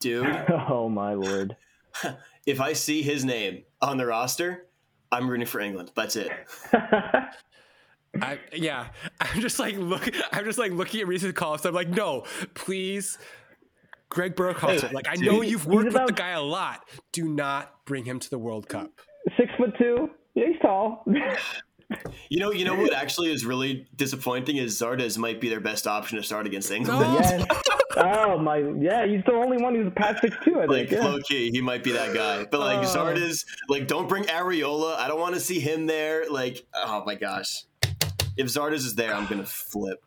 Dude. 0.00 0.26
oh 0.68 0.88
my 0.88 1.14
lord. 1.14 1.56
if 2.46 2.60
I 2.60 2.72
see 2.72 3.02
his 3.02 3.24
name 3.24 3.64
on 3.80 3.96
the 3.96 4.06
roster, 4.06 4.66
I'm 5.10 5.28
rooting 5.28 5.46
for 5.46 5.60
England. 5.60 5.92
That's 5.94 6.16
it. 6.16 6.30
I, 8.20 8.38
yeah, 8.52 8.88
I'm 9.20 9.40
just 9.40 9.58
like 9.58 9.76
look. 9.76 10.08
I'm 10.32 10.44
just 10.44 10.58
like 10.58 10.72
looking 10.72 11.00
at 11.00 11.06
recent 11.06 11.34
calls. 11.36 11.64
I'm 11.64 11.74
like, 11.74 11.88
no, 11.88 12.24
please, 12.54 13.18
Greg 14.08 14.34
Burkhalter. 14.34 14.92
Like 14.92 15.06
I 15.08 15.16
know 15.16 15.42
you've 15.42 15.66
worked 15.66 15.92
with 15.92 16.06
the 16.06 16.12
guy 16.12 16.30
a 16.30 16.42
lot. 16.42 16.88
Do 17.12 17.28
not 17.28 17.84
bring 17.84 18.04
him 18.04 18.18
to 18.18 18.30
the 18.30 18.38
World 18.38 18.68
Cup. 18.68 18.90
Six 19.36 19.50
foot 19.56 19.74
two. 19.78 20.10
Yeah, 20.34 20.46
he's 20.48 20.60
tall. 20.60 21.04
You 22.28 22.38
know, 22.40 22.52
you 22.52 22.66
know 22.66 22.74
what 22.74 22.92
actually 22.92 23.32
is 23.32 23.46
really 23.46 23.86
disappointing 23.96 24.58
is 24.58 24.78
Zardes 24.78 25.16
might 25.16 25.40
be 25.40 25.48
their 25.48 25.60
best 25.60 25.86
option 25.86 26.18
to 26.18 26.22
start 26.22 26.46
against 26.46 26.70
England. 26.70 27.00
No. 27.00 27.18
yeah. 27.18 27.44
Oh 27.96 28.38
my, 28.38 28.58
yeah, 28.58 29.06
he's 29.06 29.24
the 29.24 29.32
only 29.32 29.56
one 29.56 29.74
who's 29.74 29.90
past 29.96 30.20
six 30.20 30.36
two. 30.44 30.60
I 30.60 30.66
Like 30.66 30.90
think. 30.90 31.00
Yeah. 31.00 31.08
low 31.08 31.18
key, 31.20 31.50
he 31.50 31.62
might 31.62 31.82
be 31.82 31.92
that 31.92 32.14
guy. 32.14 32.44
But 32.50 32.60
like 32.60 32.80
Oh. 32.86 32.94
Zardes, 32.94 33.44
like 33.70 33.86
don't 33.88 34.06
bring 34.08 34.24
Arriola. 34.24 34.96
I 34.98 35.08
don't 35.08 35.18
want 35.18 35.34
to 35.34 35.40
see 35.40 35.58
him 35.60 35.86
there. 35.86 36.28
Like, 36.30 36.64
oh 36.74 37.02
my 37.06 37.14
gosh. 37.14 37.64
If 38.36 38.48
Zardes 38.48 38.74
is 38.84 38.94
there, 38.94 39.14
I'm 39.14 39.26
gonna 39.26 39.46
flip. 39.46 39.98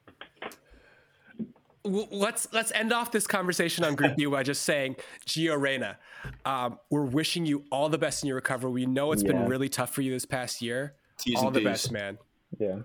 Well, 1.83 2.07
let's 2.11 2.47
let's 2.53 2.71
end 2.73 2.93
off 2.93 3.11
this 3.11 3.25
conversation 3.25 3.83
on 3.83 3.95
Group 3.95 4.15
B 4.15 4.25
by 4.25 4.43
just 4.43 4.61
saying, 4.61 4.97
Gio 5.25 5.59
Reyna, 5.59 5.97
um, 6.45 6.79
we're 6.89 7.05
wishing 7.05 7.45
you 7.45 7.65
all 7.71 7.89
the 7.89 7.97
best 7.97 8.23
in 8.23 8.27
your 8.27 8.35
recovery. 8.35 8.71
We 8.71 8.85
know 8.85 9.11
it's 9.11 9.23
Yeah. 9.23 9.31
been 9.33 9.47
really 9.47 9.69
tough 9.69 9.93
for 9.93 10.01
you 10.01 10.11
this 10.11 10.25
past 10.25 10.61
year. 10.61 10.95
T's 11.17 11.35
all 11.37 11.47
and 11.47 11.55
the 11.55 11.59
P's. 11.59 11.65
best, 11.65 11.91
man. 11.91 12.17
Yeah. 12.59 12.79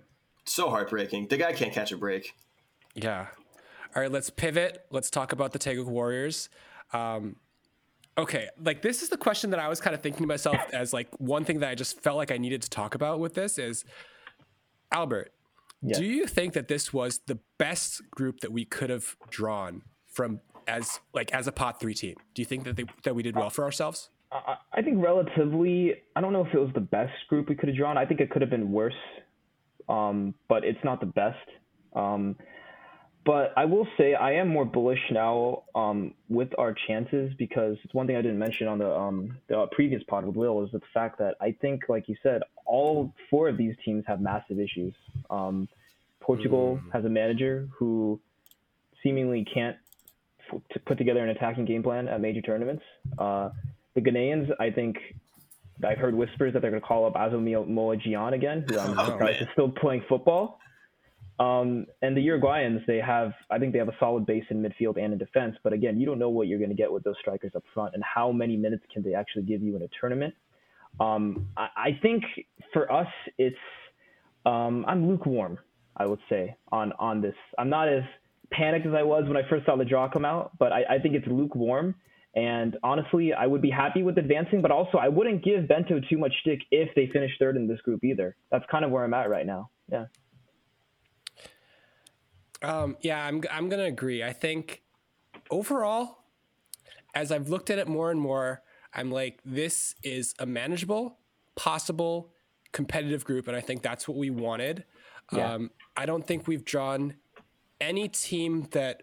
So 0.45 0.71
heartbreaking. 0.71 1.29
The 1.29 1.37
guy 1.37 1.53
can't 1.53 1.73
catch 1.73 1.93
a 1.93 1.97
break. 1.97 2.35
Yeah. 2.95 3.27
All 3.95 4.03
right, 4.03 4.11
let's 4.13 4.31
pivot. 4.31 4.85
Let's 4.91 5.11
talk 5.11 5.33
about 5.33 5.53
the 5.53 5.59
Taeguk 5.59 5.87
Warriors. 5.87 6.49
Um, 6.93 7.37
okay, 8.19 8.49
like 8.63 8.83
this 8.83 9.03
is 9.03 9.09
the 9.09 9.17
question 9.17 9.51
that 9.51 9.59
I 9.61 9.69
was 9.69 9.81
kind 9.81 9.95
of 9.95 10.03
thinking 10.03 10.23
to 10.23 10.27
myself 10.27 10.57
as 10.73 10.93
like 10.93 11.09
one 11.19 11.45
thing 11.45 11.61
that 11.61 11.69
I 11.71 11.75
just 11.75 12.01
felt 12.01 12.17
like 12.17 12.31
I 12.31 12.37
needed 12.39 12.63
to 12.63 12.71
talk 12.71 12.95
about 12.95 13.21
with 13.21 13.35
this 13.35 13.59
is 13.59 13.85
Albert. 14.93 15.33
Yeah. 15.83 15.99
Do 15.99 16.05
you 16.05 16.27
think 16.27 16.53
that 16.55 16.69
this 16.69 16.93
was 16.93 17.21
the 17.27 17.39
best 17.59 18.03
group 18.11 18.41
that 18.41 18.53
we 18.53 18.65
could 18.65 18.91
have 18.91 19.17
drawn 19.31 19.83
from 20.07 20.41
as 20.67 21.01
like 21.15 21.33
as 21.33 21.47
a 21.47 21.53
pot 21.53 21.81
three 21.81 21.95
team? 21.95 22.17
Do 22.35 22.43
you 22.43 22.47
think 22.47 22.65
that 22.65 22.77
they, 22.77 22.85
that 23.05 23.15
we 23.15 23.23
did 23.23 23.37
well 23.37 23.51
for 23.51 23.65
ourselves? 23.65 24.11
I, 24.33 24.57
I 24.73 24.83
think 24.83 25.03
relatively, 25.03 25.95
I 26.15 26.21
don't 26.21 26.33
know 26.33 26.45
if 26.45 26.53
it 26.55 26.59
was 26.59 26.71
the 26.75 26.81
best 26.81 27.15
group 27.29 27.49
we 27.49 27.55
could 27.55 27.69
have 27.69 27.77
drawn. 27.77 27.97
I 27.97 28.07
think 28.07 28.21
it 28.21 28.31
could 28.31 28.43
have 28.43 28.51
been 28.51 28.73
worse, 28.73 28.95
um, 29.89 30.35
but 30.49 30.65
it's 30.65 30.83
not 30.85 31.01
the 31.01 31.07
best. 31.07 31.49
Um, 31.95 32.37
but 33.25 33.53
I 33.57 33.65
will 33.65 33.89
say 33.99 34.15
I 34.15 34.35
am 34.35 34.49
more 34.49 34.65
bullish 34.65 35.01
now 35.11 35.65
um, 35.75 36.15
with 36.29 36.49
our 36.59 36.73
chances 36.87 37.33
because 37.37 37.77
it's 37.83 37.93
one 37.93 38.07
thing 38.07 38.15
I 38.15 38.23
didn't 38.23 38.39
mention 38.39 38.69
on 38.69 38.79
the, 38.79 38.89
um, 38.89 39.37
the 39.49 39.67
previous 39.73 40.03
pod 40.05 40.25
with 40.25 40.37
Will 40.37 40.65
is 40.65 40.71
the 40.71 40.81
fact 40.95 41.19
that 41.19 41.35
I 41.41 41.51
think, 41.61 41.89
like 41.89 42.09
you 42.09 42.15
said, 42.23 42.43
all 42.67 43.13
four 43.29 43.49
of 43.49 43.57
these 43.57 43.75
teams 43.85 44.05
have 44.07 44.21
massive 44.21 44.61
issues. 44.61 44.95
Um, 45.29 45.69
Portugal 46.21 46.81
has 46.93 47.05
a 47.05 47.09
manager 47.09 47.69
who 47.77 48.21
seemingly 49.03 49.45
can't 49.53 49.77
f- 49.77 49.86
to 50.51 50.81
put 50.81 50.99
together 50.99 51.23
an 51.23 51.31
attacking 51.31 51.65
game 51.65 51.83
plan 51.83 52.09
at 52.09 52.21
major 52.21 52.41
tournaments. 52.41 52.83
Uh, 53.19 53.51
the 53.95 54.01
Ghanaians, 54.01 54.51
I 54.61 54.71
think, 54.71 54.97
I've 55.85 55.99
heard 55.99 56.15
whispers 56.15 56.53
that 56.53 56.63
they're 56.63 56.71
going 56.71 56.81
to 56.81 56.87
call 56.87 57.07
up 57.07 57.15
Asamoah 57.15 58.03
Gyan 58.03 58.35
again, 58.35 58.65
who 58.69 58.79
I'm 58.79 58.99
Oh, 58.99 59.07
surprised 59.07 59.43
is 59.43 59.49
still 59.53 59.71
playing 59.71 60.05
football. 60.09 60.59
Um, 61.39 61.87
and 62.01 62.17
the 62.17 62.27
Uruguayans, 62.27 62.87
they 62.87 62.97
have, 62.97 63.33
I 63.51 63.59
think 63.59 63.73
they 63.73 63.79
have 63.79 63.89
a 63.89 63.97
solid 64.01 64.25
base 64.25 64.45
in 64.49 64.63
midfield 64.63 64.97
and 64.97 65.13
in 65.13 65.19
defense. 65.19 65.57
But 65.63 65.75
again, 65.75 66.01
you 66.01 66.07
don't 66.07 66.19
know 66.19 66.31
what 66.31 66.47
you're 66.49 66.59
going 66.59 66.71
to 66.71 66.77
get 66.77 66.91
with 66.91 67.05
those 67.05 67.17
strikers 67.21 67.53
up 67.55 67.63
front 67.75 67.95
and 67.95 68.03
how 68.03 68.33
many 68.33 68.57
minutes 68.57 68.85
can 68.93 69.03
they 69.03 69.13
actually 69.13 69.43
give 69.43 69.63
you 69.63 69.77
in 69.77 69.83
a 69.83 69.89
tournament. 70.01 70.35
Um, 70.99 71.49
I, 71.57 71.69
I 71.77 71.99
think 72.01 72.25
for 72.73 72.91
us, 72.91 73.09
it's 73.37 73.57
um, 74.47 74.85
I'm 74.89 75.09
lukewarm. 75.09 75.59
I 75.97 76.07
would 76.07 76.21
say 76.29 76.57
on 76.73 76.93
on 76.99 77.21
this. 77.21 77.35
I'm 77.59 77.69
not 77.69 77.89
as 77.89 78.03
panicked 78.51 78.87
as 78.87 78.95
I 78.95 79.03
was 79.03 79.25
when 79.27 79.37
I 79.37 79.49
first 79.49 79.67
saw 79.67 79.77
the 79.77 79.85
draw 79.85 80.09
come 80.09 80.25
out, 80.25 80.53
but 80.59 80.73
I, 80.73 80.85
I 80.91 80.99
think 80.99 81.15
it's 81.15 81.27
lukewarm. 81.27 81.95
And 82.35 82.77
honestly, 82.83 83.33
I 83.33 83.47
would 83.47 83.63
be 83.63 83.71
happy 83.71 84.03
with 84.03 84.19
advancing, 84.19 84.61
but 84.61 84.71
also 84.71 84.99
I 84.99 85.09
wouldn't 85.09 85.43
give 85.43 85.67
Bento 85.69 86.01
too 86.11 86.19
much 86.19 86.35
stick 86.43 86.61
if 86.71 86.95
they 86.95 87.09
finish 87.13 87.31
third 87.39 87.57
in 87.57 87.67
this 87.67 87.81
group 87.81 88.05
either. 88.05 88.37
That's 88.51 88.65
kind 88.71 88.85
of 88.85 88.91
where 88.91 89.05
I'm 89.05 89.15
at 89.15 89.31
right 89.31 89.47
now. 89.47 89.71
Yeah. 89.91 90.05
Um, 92.63 92.97
yeah, 93.01 93.25
I'm 93.25 93.43
I'm 93.51 93.69
gonna 93.69 93.85
agree. 93.85 94.23
I 94.23 94.33
think 94.33 94.83
overall, 95.51 96.25
as 97.15 97.33
I've 97.33 97.49
looked 97.49 97.71
at 97.71 97.79
it 97.79 97.89
more 97.89 98.11
and 98.11 98.21
more, 98.21 98.63
I'm 98.93 99.11
like, 99.11 99.41
this 99.45 99.95
is 100.03 100.35
a 100.39 100.47
manageable, 100.47 101.19
possible, 101.55 102.33
competitive 102.73 103.25
group, 103.25 103.49
and 103.49 103.57
I 103.57 103.61
think 103.61 103.83
that's 103.83 104.07
what 104.09 104.17
we 104.17 104.31
wanted. 104.31 104.85
Yeah. 105.33 105.55
Um, 105.55 105.71
I 105.97 106.07
don't 106.07 106.27
think 106.27 106.47
we've 106.47 106.65
drawn 106.65 107.15
any 107.81 108.09
team 108.09 108.69
that 108.73 109.03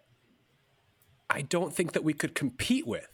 I 1.30 1.42
don't 1.42 1.74
think 1.74 1.94
that 1.94 2.04
we 2.04 2.14
could 2.14 2.36
compete 2.36 2.86
with 2.86 3.08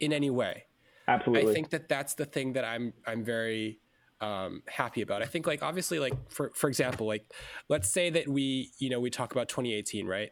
in 0.00 0.12
any 0.12 0.30
way. 0.30 0.64
Absolutely. 1.08 1.50
I 1.50 1.54
think 1.54 1.70
that 1.70 1.88
that's 1.88 2.14
the 2.14 2.24
thing 2.24 2.52
that 2.54 2.64
I'm 2.64 2.92
I'm 3.06 3.24
very 3.24 3.80
um, 4.20 4.62
happy 4.68 5.02
about. 5.02 5.22
I 5.22 5.26
think 5.26 5.46
like 5.46 5.62
obviously 5.62 5.98
like 5.98 6.14
for 6.30 6.52
for 6.54 6.68
example 6.68 7.06
like 7.06 7.24
let's 7.68 7.90
say 7.90 8.10
that 8.10 8.28
we 8.28 8.70
you 8.78 8.90
know 8.90 9.00
we 9.00 9.10
talk 9.10 9.32
about 9.32 9.48
2018 9.48 10.06
right. 10.06 10.30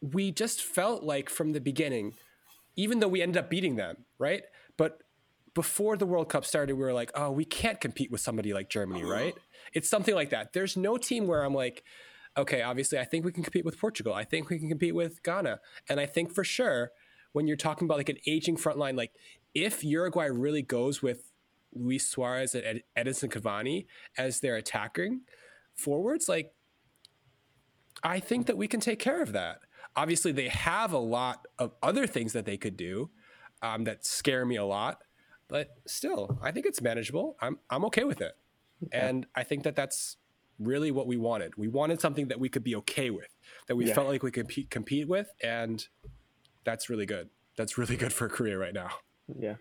We 0.00 0.32
just 0.32 0.62
felt 0.62 1.02
like 1.02 1.30
from 1.30 1.52
the 1.52 1.60
beginning, 1.60 2.12
even 2.76 3.00
though 3.00 3.08
we 3.08 3.22
ended 3.22 3.38
up 3.38 3.48
beating 3.48 3.76
them 3.76 4.04
right, 4.18 4.42
but 4.76 5.02
before 5.54 5.96
the 5.96 6.04
World 6.04 6.28
Cup 6.28 6.44
started, 6.44 6.74
we 6.74 6.82
were 6.82 6.92
like, 6.92 7.12
oh, 7.14 7.30
we 7.30 7.44
can't 7.44 7.80
compete 7.80 8.10
with 8.10 8.20
somebody 8.20 8.52
like 8.52 8.68
Germany, 8.68 9.04
right? 9.04 9.34
It's 9.72 9.88
something 9.88 10.14
like 10.14 10.30
that. 10.30 10.52
There's 10.52 10.76
no 10.76 10.98
team 10.98 11.26
where 11.26 11.42
I'm 11.42 11.54
like, 11.54 11.84
okay, 12.36 12.62
obviously, 12.62 12.98
I 12.98 13.04
think 13.04 13.24
we 13.24 13.32
can 13.32 13.42
compete 13.42 13.64
with 13.64 13.78
Portugal. 13.78 14.14
I 14.14 14.24
think 14.24 14.50
we 14.50 14.58
can 14.58 14.68
compete 14.68 14.94
with 14.94 15.22
Ghana. 15.22 15.60
And 15.88 16.00
I 16.00 16.06
think 16.06 16.32
for 16.32 16.44
sure, 16.44 16.90
when 17.32 17.46
you're 17.46 17.56
talking 17.56 17.86
about 17.86 17.98
like 17.98 18.08
an 18.08 18.18
aging 18.26 18.56
front 18.56 18.78
line, 18.78 18.96
like 18.96 19.12
if 19.54 19.84
Uruguay 19.84 20.26
really 20.26 20.62
goes 20.62 21.02
with 21.02 21.32
Luis 21.74 22.08
Suarez 22.08 22.54
and 22.54 22.64
Ed- 22.64 22.82
Edinson 22.96 23.30
Cavani 23.30 23.86
as 24.16 24.40
their 24.40 24.56
attacking 24.56 25.22
forwards, 25.74 26.28
like 26.28 26.52
I 28.02 28.20
think 28.20 28.46
that 28.46 28.56
we 28.56 28.68
can 28.68 28.80
take 28.80 28.98
care 28.98 29.22
of 29.22 29.32
that. 29.32 29.60
Obviously, 29.96 30.32
they 30.32 30.48
have 30.48 30.92
a 30.92 30.98
lot 30.98 31.46
of 31.58 31.72
other 31.82 32.06
things 32.06 32.32
that 32.32 32.46
they 32.46 32.56
could 32.56 32.76
do 32.76 33.10
um, 33.62 33.84
that 33.84 34.04
scare 34.04 34.44
me 34.44 34.56
a 34.56 34.64
lot, 34.64 35.02
but 35.48 35.68
still, 35.86 36.38
I 36.42 36.50
think 36.50 36.66
it's 36.66 36.82
manageable. 36.82 37.36
I'm 37.40 37.58
I'm 37.70 37.84
okay 37.86 38.02
with 38.04 38.20
it, 38.20 38.32
and 38.92 39.26
I 39.36 39.44
think 39.44 39.62
that 39.62 39.76
that's 39.76 40.16
really 40.58 40.90
what 40.90 41.06
we 41.06 41.16
wanted. 41.16 41.56
We 41.56 41.68
wanted 41.68 42.00
something 42.00 42.28
that 42.28 42.38
we 42.40 42.48
could 42.48 42.64
be 42.64 42.76
okay 42.76 43.10
with, 43.10 43.28
that 43.68 43.76
we 43.76 43.86
Yeah. 43.86 43.94
felt 43.94 44.08
like 44.08 44.22
we 44.22 44.30
could 44.30 44.46
compete, 44.46 44.70
compete 44.70 45.08
with, 45.08 45.32
and 45.42 45.86
that's 46.64 46.88
really 46.88 47.06
good. 47.06 47.30
That's 47.56 47.78
really 47.78 47.96
good 47.96 48.12
for 48.12 48.28
Korea 48.28 48.58
right 48.58 48.74
now. 48.74 48.90
Yeah. 49.38 49.54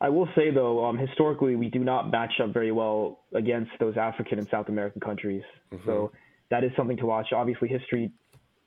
I 0.00 0.08
will 0.08 0.28
say 0.34 0.50
though, 0.50 0.84
um, 0.86 0.96
historically, 0.96 1.56
we 1.56 1.68
do 1.68 1.80
not 1.80 2.10
match 2.10 2.40
up 2.42 2.52
very 2.54 2.72
well 2.72 3.20
against 3.34 3.70
those 3.78 3.96
African 3.98 4.38
and 4.38 4.48
South 4.50 4.68
American 4.68 5.00
countries. 5.00 5.42
So 5.84 6.10
that 6.48 6.64
is 6.64 6.72
something 6.76 6.96
to 6.98 7.06
watch. 7.06 7.32
Obviously, 7.32 7.68
history 7.68 8.10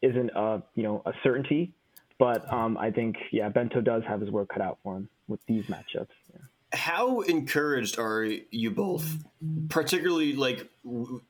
isn't 0.02 0.30
a 0.36 0.62
you 0.76 0.84
know 0.84 1.02
a 1.06 1.14
certainty, 1.24 1.74
but 2.20 2.52
um, 2.54 2.78
I 2.78 2.92
think 2.92 3.16
yeah, 3.32 3.50
Bento 3.50 3.82
does 3.82 4.04
have 4.08 4.22
his 4.22 4.30
work 4.30 4.50
cut 4.50 4.62
out 4.62 4.78
for 4.84 4.96
him 4.98 5.10
with 5.28 5.44
these 5.48 5.66
matchups. 5.66 6.08
Yeah. 6.32 6.40
How 6.74 7.22
encouraged 7.22 8.00
are 8.00 8.24
you 8.24 8.72
both, 8.72 9.24
particularly 9.70 10.34
like 10.34 10.70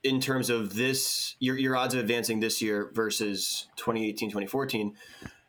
in 0.02 0.20
terms 0.20 0.48
of 0.48 0.74
this, 0.74 1.36
your, 1.38 1.58
your 1.58 1.76
odds 1.76 1.92
of 1.94 2.00
advancing 2.00 2.40
this 2.40 2.62
year 2.62 2.90
versus 2.94 3.68
2018, 3.76 4.30
2014? 4.30 4.94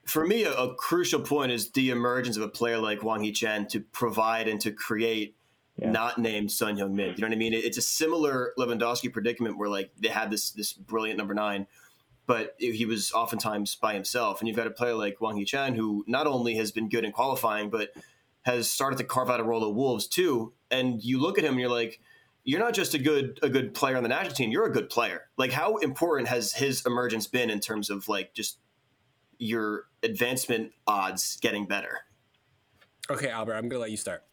For 0.06 0.26
me, 0.28 0.43
a, 0.43 0.52
a 0.54 0.76
crucial 0.76 1.22
point 1.22 1.52
is 1.54 1.72
the 1.72 1.89
emergence 1.91 2.36
of 2.36 2.43
a 2.43 2.50
player 2.50 2.78
like 2.78 3.00
Hwang 3.00 3.24
Hee-chan 3.24 3.68
to 3.70 3.80
provide 3.80 4.48
and 4.50 4.60
to 4.62 4.72
create 4.72 5.36
Yeah. 5.78 5.91
not 5.91 6.18
named 6.18 6.52
Son 6.52 6.76
Heung-min. 6.78 7.16
You 7.16 7.22
know 7.22 7.28
what 7.28 7.34
I 7.34 7.38
mean? 7.38 7.54
It- 7.54 7.64
It's 7.66 7.78
a 7.78 7.82
similar 7.82 8.52
Lewandowski 8.58 9.12
predicament 9.12 9.58
where 9.58 9.70
like 9.70 9.91
they 9.98 10.10
had 10.10 10.30
this 10.30 10.52
this 10.52 10.74
brilliant 10.74 11.18
number 11.18 11.34
nine, 11.34 11.68
but 12.28 12.56
he 12.60 12.86
was 12.86 13.12
oftentimes 13.14 13.76
by 13.76 13.93
himself. 13.93 14.39
And 14.41 14.48
you've 14.48 14.58
got 14.58 14.68
a 14.68 14.72
player 14.72 14.93
like 14.96 15.18
Hwang 15.20 15.38
Hee-chan 15.38 15.76
who 15.76 16.04
not 16.08 16.28
only 16.28 16.56
has 16.56 16.72
been 16.72 16.89
good 16.89 17.04
in 17.06 17.12
qualifying, 17.12 17.70
but 17.70 17.89
has 18.46 18.70
started 18.70 18.98
to 18.98 19.04
carve 19.04 19.30
out 19.30 19.39
a 19.39 19.43
role 19.43 19.68
at 19.68 19.74
Wolves 19.74 20.08
too. 20.08 20.54
And 20.70 21.04
you 21.04 21.20
look 21.20 21.38
at 21.38 21.43
him 21.43 21.54
and 21.54 21.60
you're 21.60 21.70
like, 21.70 22.00
you're 22.43 22.60
not 22.60 22.74
just 22.74 22.93
a 22.93 23.00
good 23.00 23.39
a 23.41 23.50
good 23.50 23.74
player 23.74 23.98
on 23.98 24.04
the 24.04 24.10
national 24.10 24.36
team. 24.36 24.52
You're 24.52 24.68
a 24.68 24.72
good 24.72 24.89
player. 24.89 25.24
Like 25.36 25.52
how 25.52 25.78
important 25.78 26.30
has 26.30 26.54
his 26.54 26.86
emergence 26.86 27.26
been 27.26 27.50
in 27.50 27.60
terms 27.60 27.89
of 27.89 28.08
like 28.08 28.34
just 28.34 28.60
your 29.39 29.86
advancement 30.04 30.72
odds 30.86 31.38
getting 31.41 31.66
better? 31.66 32.02
Okay, 33.10 33.30
Albert, 33.30 33.56
I'm 33.56 33.68
gonna 33.68 33.82
let 33.82 33.91
you 33.91 33.98
start. 33.98 34.24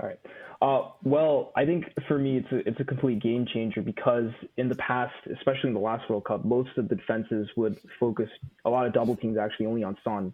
All 0.00 0.08
right. 0.08 0.18
Uh, 0.60 0.90
well, 1.04 1.52
I 1.56 1.64
think 1.64 1.84
for 2.08 2.18
me, 2.18 2.38
it's 2.38 2.50
a, 2.50 2.68
it's 2.68 2.80
a 2.80 2.84
complete 2.84 3.22
game 3.22 3.46
changer 3.52 3.80
because 3.80 4.30
in 4.56 4.68
the 4.68 4.74
past, 4.76 5.14
especially 5.36 5.68
in 5.68 5.74
the 5.74 5.80
last 5.80 6.08
World 6.10 6.24
Cup, 6.24 6.44
most 6.44 6.70
of 6.76 6.88
the 6.88 6.96
defenses 6.96 7.48
would 7.56 7.78
focus 8.00 8.28
a 8.64 8.70
lot 8.70 8.86
of 8.86 8.92
double 8.92 9.14
teams 9.14 9.38
actually 9.38 9.66
only 9.66 9.84
on 9.84 9.96
Son. 10.02 10.32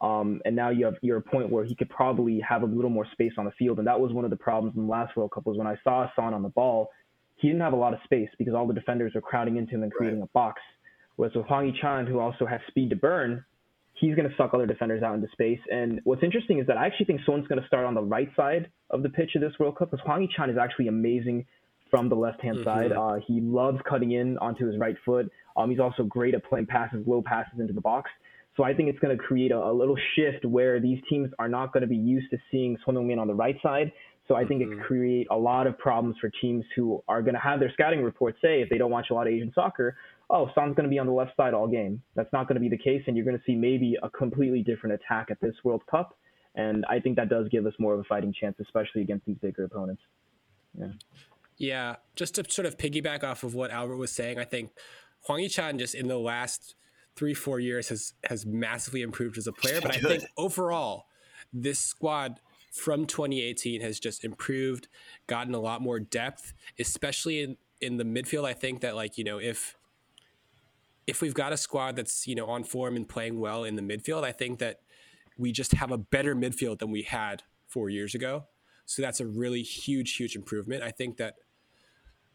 Um, 0.00 0.40
and 0.44 0.54
now 0.54 0.70
you 0.70 0.84
have 0.84 0.94
you're 1.02 1.18
at 1.18 1.26
a 1.26 1.30
point 1.30 1.50
where 1.50 1.64
he 1.64 1.74
could 1.74 1.90
probably 1.90 2.40
have 2.40 2.62
a 2.62 2.66
little 2.66 2.90
more 2.90 3.06
space 3.12 3.32
on 3.36 3.44
the 3.44 3.50
field, 3.52 3.78
and 3.78 3.86
that 3.86 3.98
was 3.98 4.12
one 4.12 4.24
of 4.24 4.30
the 4.30 4.36
problems 4.36 4.76
in 4.76 4.82
the 4.86 4.90
last 4.90 5.16
World 5.16 5.32
Cup 5.32 5.46
was 5.46 5.56
when 5.56 5.66
I 5.66 5.76
saw 5.82 6.08
Son 6.14 6.34
on 6.34 6.42
the 6.42 6.48
ball, 6.48 6.90
he 7.36 7.48
didn't 7.48 7.62
have 7.62 7.72
a 7.72 7.76
lot 7.76 7.94
of 7.94 8.00
space 8.04 8.28
because 8.38 8.54
all 8.54 8.66
the 8.66 8.74
defenders 8.74 9.12
were 9.14 9.20
crowding 9.20 9.56
into 9.56 9.74
him 9.74 9.82
and 9.82 9.92
creating 9.92 10.20
right. 10.20 10.28
a 10.28 10.32
box. 10.32 10.60
Whereas 11.16 11.34
with 11.34 11.46
Hwang 11.46 11.72
Hee-chan, 11.72 12.06
who 12.06 12.20
also 12.20 12.46
has 12.46 12.60
speed 12.68 12.90
to 12.90 12.96
burn, 12.96 13.44
he's 13.94 14.14
going 14.14 14.28
to 14.28 14.36
suck 14.36 14.54
other 14.54 14.66
defenders 14.66 15.02
out 15.02 15.14
into 15.16 15.28
space. 15.32 15.58
And 15.70 16.00
what's 16.04 16.22
interesting 16.22 16.60
is 16.60 16.66
that 16.68 16.76
I 16.76 16.86
actually 16.86 17.06
think 17.06 17.20
Son's 17.26 17.48
going 17.48 17.60
to 17.60 17.66
start 17.66 17.84
on 17.84 17.94
the 17.94 18.02
right 18.02 18.30
side 18.36 18.70
of 18.90 19.02
the 19.02 19.08
pitch 19.08 19.34
of 19.34 19.40
this 19.40 19.52
World 19.58 19.76
Cup 19.76 19.90
because 19.90 20.04
Hwang 20.04 20.22
Hee-chan 20.22 20.50
is 20.50 20.56
actually 20.56 20.86
amazing 20.86 21.44
from 21.90 22.08
the 22.08 22.14
left-hand 22.14 22.58
mm-hmm. 22.58 22.64
side. 22.64 22.92
Uh, 22.92 23.16
he 23.26 23.40
loves 23.40 23.78
cutting 23.88 24.12
in 24.12 24.38
onto 24.38 24.66
his 24.66 24.78
right 24.78 24.96
foot. 25.04 25.30
Um, 25.56 25.70
he's 25.70 25.80
also 25.80 26.04
great 26.04 26.34
at 26.34 26.44
playing 26.44 26.66
passes, 26.66 27.04
low 27.06 27.22
passes 27.22 27.58
into 27.58 27.72
the 27.72 27.80
box. 27.80 28.10
So 28.58 28.64
I 28.64 28.74
think 28.74 28.90
it's 28.90 28.98
going 28.98 29.16
to 29.16 29.22
create 29.22 29.52
a, 29.52 29.56
a 29.56 29.72
little 29.72 29.96
shift 30.16 30.44
where 30.44 30.80
these 30.80 30.98
teams 31.08 31.30
are 31.38 31.48
not 31.48 31.72
going 31.72 31.82
to 31.82 31.86
be 31.86 31.96
used 31.96 32.30
to 32.32 32.38
seeing 32.50 32.76
Son 32.84 32.96
Heung-min 32.96 33.18
on 33.18 33.28
the 33.28 33.34
right 33.34 33.56
side. 33.62 33.92
So 34.26 34.34
I 34.34 34.44
think 34.44 34.60
mm-hmm. 34.60 34.72
it 34.72 34.76
could 34.78 34.84
create 34.84 35.26
a 35.30 35.36
lot 35.36 35.68
of 35.68 35.78
problems 35.78 36.16
for 36.20 36.28
teams 36.42 36.64
who 36.74 37.02
are 37.08 37.22
going 37.22 37.34
to 37.34 37.40
have 37.40 37.60
their 37.60 37.72
scouting 37.72 38.02
reports 38.02 38.38
say 38.42 38.60
if 38.60 38.68
they 38.68 38.76
don't 38.76 38.90
watch 38.90 39.06
a 39.10 39.14
lot 39.14 39.28
of 39.28 39.32
Asian 39.32 39.52
soccer, 39.54 39.96
oh, 40.28 40.50
Son's 40.54 40.74
going 40.74 40.84
to 40.84 40.90
be 40.90 40.98
on 40.98 41.06
the 41.06 41.12
left 41.12 41.36
side 41.36 41.54
all 41.54 41.68
game. 41.68 42.02
That's 42.16 42.32
not 42.32 42.48
going 42.48 42.56
to 42.56 42.60
be 42.60 42.68
the 42.68 42.82
case, 42.82 43.02
and 43.06 43.16
you're 43.16 43.24
going 43.24 43.38
to 43.38 43.44
see 43.46 43.54
maybe 43.54 43.96
a 44.02 44.10
completely 44.10 44.62
different 44.62 45.00
attack 45.00 45.28
at 45.30 45.40
this 45.40 45.54
World 45.62 45.82
Cup. 45.90 46.18
And 46.56 46.84
I 46.90 46.98
think 46.98 47.16
that 47.16 47.28
does 47.28 47.48
give 47.48 47.64
us 47.64 47.72
more 47.78 47.94
of 47.94 48.00
a 48.00 48.04
fighting 48.04 48.34
chance, 48.38 48.56
especially 48.60 49.02
against 49.02 49.24
these 49.24 49.38
bigger 49.40 49.64
opponents. 49.64 50.02
Yeah. 50.76 50.88
Yeah, 51.56 51.96
just 52.16 52.34
to 52.34 52.44
sort 52.48 52.66
of 52.66 52.76
piggyback 52.76 53.24
off 53.24 53.44
of 53.44 53.54
what 53.54 53.70
Albert 53.70 53.96
was 53.96 54.12
saying, 54.12 54.38
I 54.38 54.44
think 54.44 54.70
Hwang 55.22 55.40
Hee-chan 55.40 55.78
just 55.78 55.94
in 55.94 56.06
the 56.06 56.18
last 56.18 56.74
three 57.18 57.34
four 57.34 57.58
years 57.58 57.88
has 57.88 58.14
has 58.24 58.46
massively 58.46 59.02
improved 59.02 59.36
as 59.36 59.46
a 59.46 59.52
player. 59.52 59.80
But 59.80 59.96
I 59.96 60.00
think 60.08 60.24
overall, 60.36 61.06
this 61.52 61.80
squad 61.80 62.40
from 62.70 63.06
2018 63.06 63.80
has 63.80 63.98
just 63.98 64.24
improved, 64.24 64.88
gotten 65.26 65.54
a 65.54 65.60
lot 65.60 65.82
more 65.82 65.98
depth, 65.98 66.54
especially 66.78 67.42
in 67.42 67.56
in 67.80 67.96
the 67.96 68.04
midfield. 68.04 68.44
I 68.44 68.52
think 68.52 68.80
that 68.82 68.94
like 68.94 69.18
you 69.18 69.24
know 69.24 69.38
if 69.38 69.76
if 71.06 71.20
we've 71.20 71.34
got 71.34 71.52
a 71.52 71.56
squad 71.56 71.96
that's 71.96 72.26
you 72.26 72.36
know 72.36 72.46
on 72.46 72.62
form 72.62 72.94
and 72.94 73.08
playing 73.08 73.40
well 73.40 73.64
in 73.64 73.74
the 73.74 73.82
midfield, 73.82 74.22
I 74.22 74.32
think 74.32 74.60
that 74.60 74.80
we 75.36 75.50
just 75.50 75.72
have 75.72 75.90
a 75.90 75.98
better 75.98 76.36
midfield 76.36 76.78
than 76.78 76.90
we 76.90 77.02
had 77.02 77.42
four 77.66 77.90
years 77.90 78.14
ago. 78.14 78.44
So 78.86 79.02
that's 79.02 79.20
a 79.20 79.26
really 79.26 79.62
huge, 79.62 80.16
huge 80.16 80.34
improvement. 80.34 80.82
I 80.82 80.90
think 80.90 81.18
that 81.18 81.34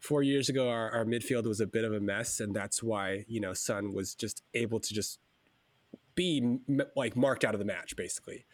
four 0.04 0.22
years 0.22 0.50
ago 0.50 0.68
our, 0.68 0.90
our 0.90 1.04
midfield 1.06 1.46
was 1.46 1.60
a 1.60 1.66
bit 1.66 1.82
of 1.82 1.92
a 1.94 2.00
mess, 2.00 2.40
and 2.40 2.54
that's 2.54 2.82
why 2.82 3.24
you 3.26 3.40
know 3.40 3.54
Son 3.54 3.92
was 3.94 4.14
just 4.14 4.42
able 4.52 4.78
to 4.78 4.92
just 4.92 5.18
be 6.14 6.58
like 6.94 7.16
marked 7.16 7.44
out 7.44 7.54
of 7.54 7.58
the 7.58 7.64
match 7.64 7.96
basically, 7.96 8.44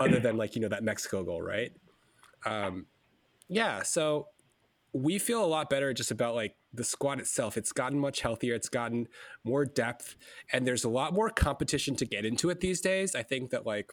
other 0.00 0.18
than 0.18 0.36
like 0.38 0.56
you 0.56 0.62
know 0.62 0.68
that 0.68 0.82
Mexico 0.82 1.22
goal, 1.22 1.42
right? 1.42 1.72
Um, 2.46 2.86
yeah, 3.48 3.82
so 3.82 4.28
we 4.94 5.18
feel 5.18 5.44
a 5.44 5.46
lot 5.46 5.68
better 5.68 5.92
just 5.92 6.10
about 6.10 6.34
like 6.34 6.56
the 6.72 6.84
squad 6.84 7.20
itself. 7.20 7.58
It's 7.58 7.72
gotten 7.72 7.98
much 7.98 8.20
healthier. 8.22 8.54
It's 8.54 8.70
gotten 8.70 9.06
more 9.44 9.66
depth, 9.66 10.16
and 10.52 10.66
there's 10.66 10.84
a 10.84 10.88
lot 10.88 11.12
more 11.12 11.28
competition 11.28 11.96
to 11.96 12.06
get 12.06 12.24
into 12.24 12.48
it 12.48 12.60
these 12.60 12.80
days. 12.80 13.14
I 13.14 13.22
think 13.22 13.50
that 13.50 13.66
like 13.66 13.92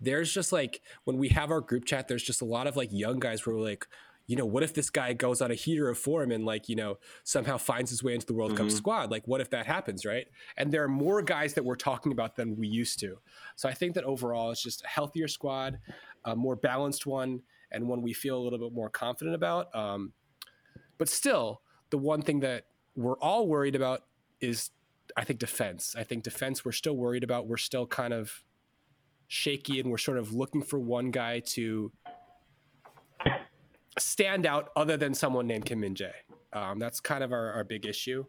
there's 0.00 0.32
just 0.32 0.52
like 0.52 0.82
when 1.04 1.16
we 1.16 1.30
have 1.30 1.50
our 1.50 1.62
group 1.62 1.86
chat, 1.86 2.08
there's 2.08 2.22
just 2.22 2.42
a 2.42 2.44
lot 2.44 2.66
of 2.66 2.76
like 2.76 2.90
young 2.92 3.18
guys 3.18 3.46
where 3.46 3.56
we're 3.56 3.62
like, 3.62 3.86
you 4.26 4.36
know, 4.36 4.46
what 4.46 4.62
if 4.62 4.74
this 4.74 4.90
guy 4.90 5.12
goes 5.12 5.40
on 5.40 5.50
a 5.50 5.54
heater 5.54 5.88
of 5.88 5.98
form 5.98 6.32
and 6.32 6.44
like, 6.44 6.68
you 6.68 6.76
know, 6.76 6.98
somehow 7.22 7.56
finds 7.56 7.90
his 7.90 8.02
way 8.02 8.14
into 8.14 8.26
the 8.26 8.34
World 8.34 8.52
mm-hmm. 8.52 8.64
Cup 8.64 8.70
squad? 8.70 9.10
Like, 9.10 9.26
what 9.26 9.40
if 9.40 9.50
that 9.50 9.66
happens, 9.66 10.04
right? 10.04 10.26
And 10.56 10.72
there 10.72 10.82
are 10.82 10.88
more 10.88 11.22
guys 11.22 11.54
that 11.54 11.64
we're 11.64 11.76
talking 11.76 12.12
about 12.12 12.36
than 12.36 12.56
we 12.56 12.66
used 12.66 12.98
to. 13.00 13.18
So 13.54 13.68
I 13.68 13.74
think 13.74 13.94
that 13.94 14.04
overall 14.04 14.50
it's 14.50 14.62
just 14.62 14.84
a 14.84 14.88
healthier 14.88 15.28
squad, 15.28 15.78
a 16.24 16.34
more 16.34 16.56
balanced 16.56 17.06
one, 17.06 17.42
and 17.70 17.88
one 17.88 18.02
we 18.02 18.12
feel 18.12 18.36
a 18.36 18.42
little 18.42 18.58
bit 18.58 18.72
more 18.72 18.90
confident 18.90 19.34
about. 19.34 19.74
Um, 19.74 20.12
but 20.98 21.08
still, 21.08 21.62
the 21.90 21.98
one 21.98 22.22
thing 22.22 22.40
that 22.40 22.66
we're 22.96 23.18
all 23.18 23.46
worried 23.46 23.76
about 23.76 24.02
is, 24.40 24.70
I 25.16 25.24
think, 25.24 25.38
defense. 25.38 25.94
I 25.96 26.02
think 26.02 26.24
defense 26.24 26.64
we're 26.64 26.72
still 26.72 26.96
worried 26.96 27.22
about. 27.22 27.46
We're 27.46 27.56
still 27.58 27.86
kind 27.86 28.12
of 28.12 28.42
shaky, 29.28 29.78
and 29.78 29.90
we're 29.90 29.98
sort 29.98 30.18
of 30.18 30.32
looking 30.32 30.62
for 30.62 30.78
one 30.78 31.10
guy 31.10 31.40
to 31.40 31.92
stand 33.98 34.46
out 34.46 34.70
other 34.76 34.96
than 34.96 35.14
someone 35.14 35.46
named 35.46 35.64
Kim 35.64 35.80
Min 35.80 35.94
Jae. 35.94 36.12
Um, 36.52 36.78
that's 36.78 37.00
kind 37.00 37.22
of 37.24 37.32
our, 37.32 37.52
our 37.52 37.64
big 37.64 37.86
issue 37.86 38.24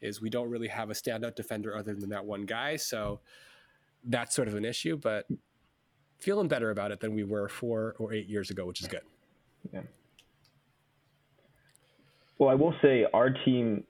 is 0.00 0.20
we 0.20 0.30
don't 0.30 0.50
really 0.50 0.68
have 0.68 0.90
a 0.90 0.92
standout 0.92 1.34
defender 1.34 1.76
other 1.76 1.94
than 1.94 2.10
that 2.10 2.24
one 2.24 2.42
guy. 2.42 2.76
So 2.76 3.20
that's 4.04 4.34
sort 4.34 4.48
of 4.48 4.54
an 4.54 4.64
issue, 4.64 4.96
but 4.96 5.26
feeling 6.18 6.46
better 6.46 6.70
about 6.70 6.90
it 6.90 7.00
than 7.00 7.14
we 7.14 7.24
were 7.24 7.48
four 7.48 7.94
or 7.98 8.12
eight 8.12 8.28
years 8.28 8.50
ago, 8.50 8.66
which 8.66 8.80
is 8.80 8.86
good. 8.86 9.02
Yeah. 9.72 9.80
Well, 12.38 12.50
I 12.50 12.54
will 12.54 12.74
say 12.82 13.06
our 13.14 13.30
team, 13.44 13.84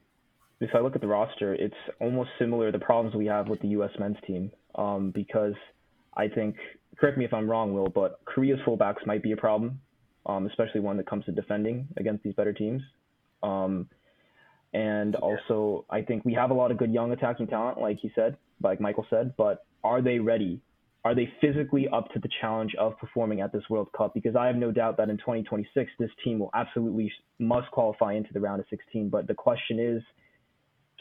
if 0.60 0.70
I 0.74 0.80
look 0.80 0.94
at 0.94 1.00
the 1.00 1.08
roster, 1.08 1.54
it's 1.54 1.74
almost 2.00 2.30
similar 2.38 2.70
to 2.70 2.78
the 2.78 2.84
problems 2.84 3.16
we 3.16 3.26
have 3.26 3.48
with 3.48 3.60
the 3.60 3.68
U.S. 3.68 3.90
men's 3.98 4.16
team 4.26 4.50
um, 4.76 5.10
because 5.10 5.54
I 6.16 6.28
think, 6.28 6.56
correct 6.96 7.18
me 7.18 7.24
if 7.24 7.34
I'm 7.34 7.48
wrong, 7.48 7.74
Will, 7.74 7.88
but 7.88 8.20
Korea's 8.24 8.60
fullbacks 8.66 9.04
might 9.06 9.22
be 9.22 9.32
a 9.32 9.36
problem, 9.36 9.80
um, 10.26 10.46
especially 10.46 10.80
when 10.80 10.98
it 10.98 11.06
comes 11.06 11.24
to 11.26 11.32
defending 11.32 11.88
against 11.96 12.22
these 12.22 12.34
better 12.34 12.52
teams. 12.52 12.82
Um, 13.42 13.88
and 14.72 15.14
also, 15.16 15.84
I 15.88 16.02
think 16.02 16.24
we 16.24 16.34
have 16.34 16.50
a 16.50 16.54
lot 16.54 16.70
of 16.70 16.78
good 16.78 16.92
young 16.92 17.12
attacking 17.12 17.46
talent, 17.46 17.80
like 17.80 17.98
he 18.00 18.10
said, 18.14 18.36
like 18.62 18.80
Michael 18.80 19.06
said, 19.08 19.34
but 19.36 19.64
are 19.84 20.02
they 20.02 20.18
ready 20.18 20.60
are 21.04 21.14
they 21.14 21.30
physically 21.40 21.86
up 21.88 22.10
to 22.12 22.18
the 22.18 22.28
challenge 22.40 22.74
of 22.78 22.98
performing 22.98 23.42
at 23.42 23.52
this 23.52 23.62
World 23.68 23.88
Cup? 23.96 24.14
Because 24.14 24.34
I 24.34 24.46
have 24.46 24.56
no 24.56 24.72
doubt 24.72 24.96
that 24.96 25.10
in 25.10 25.18
2026, 25.18 25.90
this 25.98 26.10
team 26.24 26.38
will 26.38 26.50
absolutely 26.54 27.12
must 27.38 27.70
qualify 27.72 28.14
into 28.14 28.32
the 28.32 28.40
round 28.40 28.60
of 28.60 28.66
16. 28.70 29.10
But 29.10 29.26
the 29.26 29.34
question 29.34 29.78
is, 29.78 30.02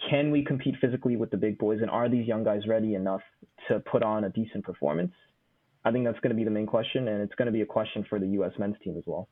can 0.09 0.29
we 0.29 0.43
compete 0.43 0.75
physically 0.81 1.15
with 1.15 1.31
the 1.31 1.37
big 1.37 1.57
boys? 1.57 1.79
And 1.81 1.89
are 1.89 2.09
these 2.09 2.27
young 2.27 2.43
guys 2.43 2.67
ready 2.67 2.95
enough 2.95 3.21
to 3.69 3.79
put 3.79 4.03
on 4.03 4.25
a 4.25 4.29
decent 4.29 4.65
performance? 4.65 5.13
I 5.85 5.91
think 5.91 6.05
that's 6.05 6.19
going 6.19 6.29
to 6.31 6.35
be 6.35 6.43
the 6.43 6.51
main 6.51 6.65
question, 6.65 7.07
and 7.07 7.21
it's 7.21 7.35
going 7.35 7.47
to 7.47 7.51
be 7.51 7.61
a 7.61 7.65
question 7.65 8.05
for 8.07 8.19
the 8.19 8.27
U.S. 8.27 8.53
men's 8.57 8.75
team 8.83 8.95
as 8.97 9.03
well. 9.05 9.27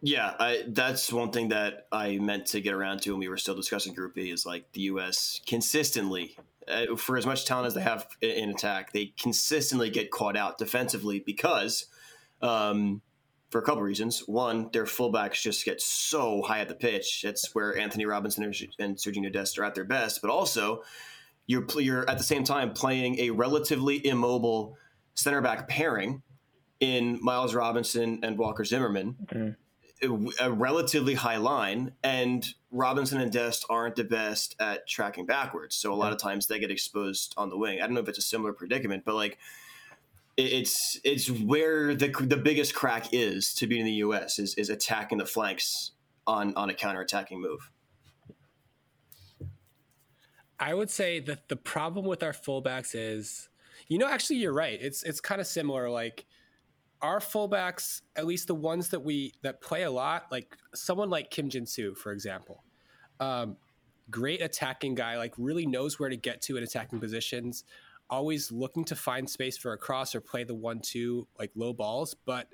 Yeah, 0.00 0.34
I, 0.38 0.64
that's 0.68 1.12
one 1.12 1.30
thing 1.30 1.48
that 1.48 1.86
I 1.92 2.18
meant 2.18 2.46
to 2.46 2.60
get 2.60 2.72
around 2.72 3.02
to 3.02 3.10
when 3.10 3.20
we 3.20 3.28
were 3.28 3.36
still 3.36 3.54
discussing 3.54 3.94
Group 3.94 4.14
B 4.14 4.30
is 4.30 4.46
like 4.46 4.72
the 4.72 4.82
U.S. 4.82 5.40
consistently 5.46 6.36
uh, 6.68 6.96
for 6.96 7.16
as 7.16 7.26
much 7.26 7.44
talent 7.44 7.66
as 7.66 7.74
they 7.74 7.80
have 7.80 8.06
in 8.20 8.50
attack, 8.50 8.92
they 8.92 9.12
consistently 9.18 9.90
get 9.90 10.10
caught 10.10 10.36
out 10.36 10.58
defensively 10.58 11.20
because, 11.20 11.86
um, 12.42 13.00
for 13.50 13.58
a 13.58 13.62
couple 13.62 13.82
reasons. 13.82 14.20
One, 14.26 14.68
their 14.72 14.84
fullbacks 14.84 15.40
just 15.40 15.64
get 15.64 15.80
so 15.80 16.42
high 16.42 16.60
at 16.60 16.68
the 16.68 16.74
pitch. 16.74 17.22
That's 17.22 17.54
where 17.54 17.76
Antonee 17.76 18.04
Robinson 18.04 18.44
and 18.44 18.96
Sergio 18.96 19.32
Dest 19.32 19.58
are 19.58 19.64
at 19.64 19.74
their 19.74 19.84
best. 19.84 20.20
But 20.20 20.30
also, 20.30 20.82
you're 21.46 21.66
you're 21.78 22.08
at 22.08 22.18
the 22.18 22.24
same 22.24 22.44
time 22.44 22.72
playing 22.72 23.18
a 23.20 23.30
relatively 23.30 24.06
immobile 24.06 24.76
center 25.18 25.40
back 25.40 25.68
pairing 25.68 26.22
in 26.80 27.18
Miles 27.22 27.54
Robinson 27.54 28.20
and 28.22 28.38
Walker 28.38 28.64
Zimmerman. 28.64 29.16
Mm-hmm 29.26 29.50
a 30.00 30.50
relatively 30.50 31.14
high 31.14 31.38
line, 31.38 31.92
and 32.04 32.46
Robinson 32.70 33.20
and 33.20 33.32
Dest 33.32 33.66
aren't 33.68 33.96
the 33.96 34.04
best 34.04 34.54
at 34.60 34.86
tracking 34.86 35.26
backwards. 35.26 35.74
So 35.74 35.92
a 35.92 35.96
lot 35.96 36.12
of 36.12 36.18
times 36.18 36.46
they 36.46 36.58
get 36.58 36.70
exposed 36.70 37.34
on 37.36 37.50
the 37.50 37.56
wing. 37.56 37.78
I 37.80 37.86
don't 37.86 37.94
know 37.94 38.00
if 38.00 38.08
it's 38.08 38.18
a 38.18 38.22
similar 38.22 38.52
predicament, 38.52 39.04
but 39.04 39.14
like 39.14 39.38
it's 40.36 41.00
it's 41.02 41.28
where 41.28 41.94
the 41.94 42.08
the 42.08 42.36
biggest 42.36 42.74
crack 42.74 43.12
is 43.12 43.52
to 43.54 43.66
be 43.66 43.80
in 43.80 43.84
the 43.84 43.92
U.S. 43.94 44.38
is 44.38 44.54
is 44.54 44.70
attacking 44.70 45.18
the 45.18 45.26
flanks 45.26 45.92
on 46.26 46.54
on 46.54 46.70
a 46.70 46.74
counterattacking 46.74 47.40
move. 47.40 47.70
I 50.60 50.74
would 50.74 50.90
say 50.90 51.20
that 51.20 51.48
the 51.48 51.56
problem 51.56 52.04
with 52.04 52.22
our 52.22 52.32
fullbacks 52.32 52.90
is, 52.94 53.48
you 53.88 53.98
know, 53.98 54.06
actually 54.06 54.36
you're 54.36 54.52
right. 54.52 54.78
It's 54.80 55.02
it's 55.02 55.20
kind 55.20 55.40
of 55.40 55.46
similar. 55.46 55.90
Like 55.90 56.26
our 57.00 57.20
fullbacks, 57.20 58.02
at 58.16 58.26
least 58.26 58.46
the 58.46 58.54
ones 58.54 58.88
that 58.90 59.00
we 59.00 59.32
that 59.42 59.60
play 59.60 59.84
a 59.84 59.90
lot, 59.90 60.26
like 60.30 60.56
someone 60.74 61.10
like 61.10 61.30
Kim 61.30 61.48
Jin 61.48 61.66
Soo, 61.66 61.94
for 61.94 62.12
example, 62.12 62.62
um, 63.20 63.56
great 64.10 64.42
attacking 64.42 64.94
guy, 64.94 65.16
like 65.16 65.34
really 65.38 65.66
knows 65.66 65.98
where 65.98 66.08
to 66.08 66.16
get 66.16 66.42
to 66.42 66.56
in 66.56 66.62
attacking 66.62 67.00
positions, 67.00 67.64
always 68.10 68.52
looking 68.52 68.84
to 68.84 68.96
find 68.96 69.28
space 69.28 69.56
for 69.56 69.72
a 69.72 69.78
cross 69.78 70.14
or 70.14 70.20
play 70.20 70.44
the 70.44 70.54
one-two 70.54 71.26
like 71.38 71.50
low 71.54 71.72
balls, 71.72 72.14
but 72.26 72.48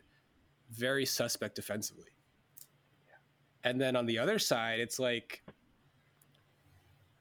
very 0.70 1.06
suspect 1.06 1.54
defensively. 1.56 2.10
And 3.62 3.80
then 3.80 3.96
on 3.96 4.06
the 4.06 4.18
other 4.18 4.38
side, 4.38 4.78
it's 4.78 4.98
like 4.98 5.42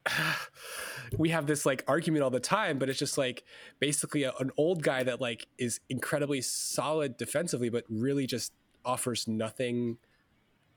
we 1.18 1.30
have 1.30 1.46
this 1.46 1.64
like 1.66 1.84
argument 1.86 2.22
all 2.22 2.30
the 2.30 2.40
time, 2.40 2.78
but 2.78 2.88
it's 2.88 2.98
just 2.98 3.18
like 3.18 3.44
basically 3.80 4.24
a, 4.24 4.32
an 4.40 4.50
old 4.56 4.82
guy 4.82 5.02
that 5.02 5.20
like 5.20 5.46
is 5.58 5.80
incredibly 5.88 6.40
solid 6.40 7.16
defensively, 7.16 7.68
but 7.68 7.84
really 7.88 8.26
just 8.26 8.52
offers 8.84 9.26
nothing 9.26 9.98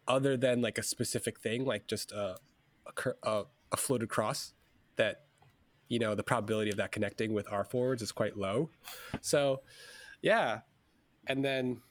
other 0.07 0.37
than 0.37 0.61
like 0.61 0.77
a 0.77 0.83
specific 0.83 1.39
thing, 1.39 1.65
like 1.65 1.87
just 1.87 2.11
a 2.11 2.37
a, 3.23 3.43
a 3.71 3.77
floated 3.77 4.09
cross 4.09 4.53
that 4.95 5.23
you 5.89 5.99
know 5.99 6.15
the 6.15 6.23
probability 6.23 6.71
of 6.71 6.77
that 6.77 6.91
connecting 6.91 7.33
with 7.33 7.51
our 7.51 7.63
forwards 7.63 8.01
is 8.01 8.11
quite 8.11 8.37
low. 8.37 8.69
So, 9.21 9.61
yeah, 10.21 10.61
and 11.27 11.43
then 11.43 11.81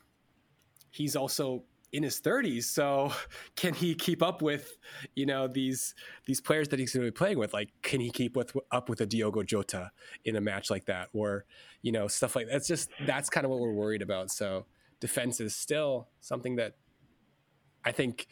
he's 0.90 1.16
also 1.16 1.64
in 1.96 2.02
his 2.02 2.20
30s 2.20 2.64
so 2.64 3.10
can 3.56 3.72
he 3.72 3.94
keep 3.94 4.22
up 4.22 4.42
with 4.42 4.76
you 5.14 5.24
know 5.24 5.48
these 5.48 5.94
these 6.26 6.40
players 6.40 6.68
that 6.68 6.78
he's 6.78 6.92
going 6.92 7.04
to 7.04 7.10
be 7.10 7.16
playing 7.16 7.38
with? 7.38 7.54
Like 7.54 7.70
can 7.82 8.00
he 8.00 8.10
keep 8.10 8.36
with 8.36 8.54
up 8.70 8.88
with 8.88 9.00
a 9.00 9.06
Diogo 9.06 9.42
Jota 9.42 9.90
in 10.24 10.36
a 10.36 10.40
match 10.40 10.70
like 10.70 10.84
that? 10.86 11.08
Or 11.12 11.46
you 11.82 11.92
know 11.92 12.06
stuff 12.06 12.36
like 12.36 12.48
that's 12.50 12.68
just 12.68 12.90
that's 13.06 13.30
kind 13.30 13.44
of 13.44 13.50
what 13.50 13.60
we're 13.60 13.72
worried 13.72 14.02
about. 14.02 14.30
So 14.30 14.66
defense 15.00 15.40
is 15.40 15.56
still 15.56 16.08
something 16.20 16.56
that 16.56 16.74
I 17.84 17.92
think 17.92 18.26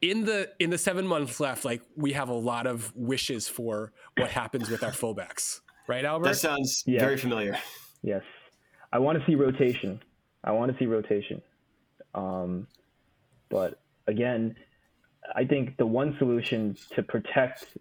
in 0.00 0.24
the 0.24 0.50
in 0.60 0.70
the 0.70 0.78
7 0.78 1.06
months 1.06 1.40
left 1.40 1.64
like 1.64 1.82
we 1.96 2.12
have 2.12 2.28
a 2.28 2.34
lot 2.34 2.66
of 2.66 2.94
wishes 2.94 3.48
for 3.48 3.92
what 4.16 4.30
happens 4.30 4.70
with 4.70 4.84
our 4.84 4.92
fullbacks. 4.92 5.60
Right 5.88 6.04
Albert? 6.04 6.28
That 6.28 6.36
sounds 6.36 6.84
yeah. 6.86 7.00
very 7.00 7.16
familiar. 7.16 7.58
Yes. 8.02 8.22
I 8.92 8.98
want 9.00 9.18
to 9.18 9.24
see 9.26 9.34
rotation. 9.34 10.00
I 10.44 10.52
want 10.52 10.70
to 10.70 10.78
see 10.78 10.86
rotation 10.86 11.42
um, 12.14 12.66
but 13.48 13.80
again, 14.06 14.56
I 15.34 15.44
think 15.44 15.76
the 15.76 15.86
one 15.86 16.16
solution 16.18 16.76
to 16.94 17.02
protect 17.02 17.76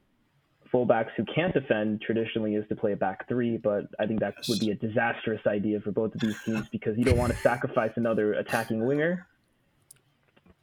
fullbacks 0.74 1.12
who 1.16 1.24
can't 1.26 1.54
defend 1.54 2.02
traditionally 2.02 2.56
is 2.56 2.68
to 2.70 2.76
play 2.76 2.94
a 2.94 2.96
back 2.96 3.28
three, 3.28 3.58
but 3.58 3.86
I 4.00 4.08
think 4.08 4.20
that 4.22 4.36
would 4.50 4.60
be 4.60 4.72
a 4.72 4.76
disastrous 4.76 5.42
idea 5.46 5.80
for 5.82 5.92
both 5.92 6.16
of 6.16 6.22
these 6.22 6.42
teams 6.44 6.68
because 6.70 6.98
you 6.98 7.04
don't 7.04 7.18
want 7.18 7.32
to 7.32 7.38
sacrifice 7.40 7.92
another 7.96 8.34
attacking 8.34 8.86
winger. 8.86 9.28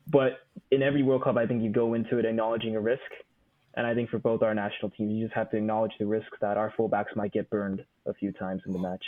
But 0.08 0.40
in 0.72 0.82
every 0.82 1.04
World 1.04 1.22
Cup, 1.22 1.36
I 1.36 1.46
think 1.46 1.62
you 1.62 1.70
go 1.70 1.94
into 1.94 2.18
it 2.18 2.24
acknowledging 2.24 2.74
a 2.74 2.80
risk. 2.80 3.02
And 3.74 3.86
I 3.86 3.94
think 3.94 4.10
for 4.10 4.18
both 4.18 4.42
our 4.42 4.52
national 4.52 4.90
teams, 4.90 5.12
you 5.12 5.24
just 5.24 5.34
have 5.34 5.50
to 5.52 5.56
acknowledge 5.56 5.92
the 6.00 6.06
risk 6.06 6.26
that 6.40 6.56
our 6.56 6.72
fullbacks 6.76 7.14
might 7.14 7.32
get 7.32 7.48
burned 7.48 7.84
a 8.06 8.12
few 8.12 8.32
times 8.32 8.62
in 8.66 8.72
the 8.72 8.80
match. 8.80 9.04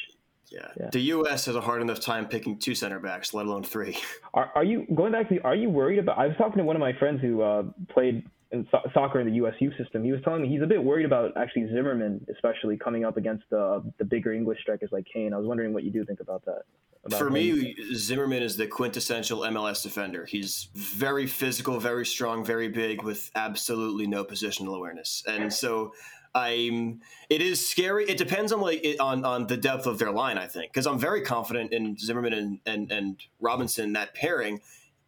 Yeah. 0.51 0.69
yeah. 0.79 0.91
The 0.91 1.01
U.S. 1.01 1.47
has 1.47 1.57
a 1.57 1.61
hard 1.61 1.83
enough 1.83 2.01
time 2.01 2.27
picking 2.27 2.59
two 2.59 2.75
center 2.75 3.01
backs, 3.01 3.33
let 3.33 3.47
alone 3.47 3.63
three. 3.63 3.99
Are, 4.35 4.51
are 4.55 4.65
you 4.65 4.87
going 4.95 5.13
back 5.13 5.29
to? 5.29 5.39
Are 5.41 5.55
you 5.55 5.69
worried 5.69 5.99
about? 5.99 6.19
I 6.19 6.27
was 6.27 6.37
talking 6.37 6.59
to 6.59 6.65
one 6.65 6.77
of 6.77 6.81
my 6.81 6.95
friends 6.95 7.21
who 7.21 7.43
uh, 7.43 7.65
played 7.91 8.25
in 8.53 8.67
so- 8.71 8.83
soccer 8.95 9.21
in 9.21 9.27
the 9.27 9.35
USU 9.35 9.71
system. 9.77 10.05
He 10.05 10.13
was 10.13 10.21
telling 10.23 10.43
me 10.43 10.49
he's 10.49 10.63
a 10.63 10.67
bit 10.67 10.83
worried 10.83 11.07
about 11.07 11.37
actually 11.37 11.67
Zimmerman, 11.69 12.25
especially 12.31 12.77
coming 12.77 13.05
up 13.05 13.17
against 13.17 13.45
the 13.51 13.83
the 13.99 14.05
bigger 14.05 14.33
English 14.33 14.61
strikers 14.61 14.91
like 14.93 15.07
Kane. 15.13 15.33
I 15.33 15.39
was 15.39 15.47
wondering 15.47 15.73
what 15.73 15.85
you 15.85 15.91
do 15.91 16.05
think 16.05 16.21
about 16.21 16.45
that. 16.45 16.63
About 17.05 17.19
For 17.19 17.31
me, 17.31 17.75
Zimmerman 17.95 18.43
is 18.43 18.57
the 18.57 18.67
quintessential 18.67 19.41
MLS 19.41 19.83
defender. 19.83 20.25
He's 20.25 20.69
very 20.75 21.27
physical, 21.27 21.81
very 21.81 22.07
strong, 22.07 22.45
very 22.45 22.69
big, 22.69 23.03
with 23.03 23.31
absolutely 23.35 24.07
no 24.07 24.25
positional 24.25 24.77
awareness, 24.77 25.25
and 25.27 25.53
so 25.53 25.93
I'm. 26.35 27.01
It 27.29 27.43
is 27.43 27.67
scary. 27.69 28.05
It 28.05 28.17
depends 28.17 28.53
on 28.53 28.61
like 28.61 28.85
it, 28.85 29.01
on 29.01 29.25
on 29.25 29.47
the 29.47 29.57
depth 29.57 29.87
of 29.87 29.99
their 29.99 30.11
line. 30.11 30.39
I 30.39 30.47
think 30.47 30.73
because 30.73 30.87
I'm 30.87 30.99
very 30.99 31.23
confident 31.23 31.73
in 31.73 31.97
Zimmerman 31.99 32.33
and, 32.33 32.61
and 32.67 32.91
and 32.91 33.21
Robinson 33.41 33.93
that 33.95 34.15
pairing, 34.15 34.61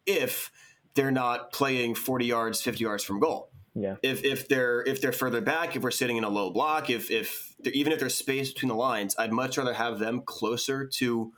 if 0.05 0.51
they're 0.93 1.11
not 1.11 1.51
playing 1.51 1.95
40 1.95 2.25
yards, 2.25 2.61
50 2.61 2.83
yards 2.83 3.03
from 3.03 3.19
goal. 3.19 3.49
Yeah. 3.75 3.95
If 4.01 4.23
if 4.23 4.47
they're 4.47 4.81
if 4.83 5.01
they're 5.01 5.11
further 5.11 5.41
back, 5.41 5.75
if 5.75 5.83
we're 5.83 5.91
sitting 5.91 6.15
in 6.17 6.23
a 6.23 6.29
low 6.29 6.49
block, 6.49 6.89
if 6.89 7.11
if 7.11 7.53
even 7.65 7.91
if 7.91 7.99
there's 7.99 8.15
space 8.15 8.53
between 8.53 8.69
the 8.69 8.75
lines, 8.75 9.15
I'd 9.19 9.33
much 9.33 9.57
rather 9.57 9.73
have 9.73 9.99
them 9.99 10.21
closer 10.21 10.87
to 10.87 11.33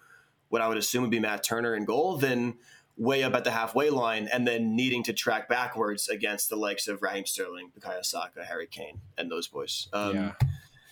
what 0.50 0.62
I 0.62 0.68
would 0.68 0.78
assume 0.78 1.02
would 1.02 1.12
be 1.12 1.20
Matt 1.20 1.44
Turner 1.44 1.76
in 1.76 1.86
goal 1.86 2.18
than 2.18 2.56
way 2.98 3.24
up 3.24 3.34
at 3.36 3.44
the 3.44 3.52
halfway 3.52 3.90
line 3.90 4.28
and 4.32 4.48
then 4.48 4.76
needing 4.76 5.04
to 5.04 5.14
track 5.14 5.48
backwards 5.48 6.10
against 6.10 6.50
the 6.50 6.56
likes 6.56 6.88
of 6.88 7.02
Raheem 7.02 7.26
Sterling, 7.26 7.72
Bukayo 7.78 8.04
Saka, 8.04 8.44
Harry 8.44 8.68
Kane, 8.68 9.00
and 9.18 9.32
those 9.32 9.48
boys. 9.48 9.88
Um, 9.94 10.16
yeah. 10.16 10.32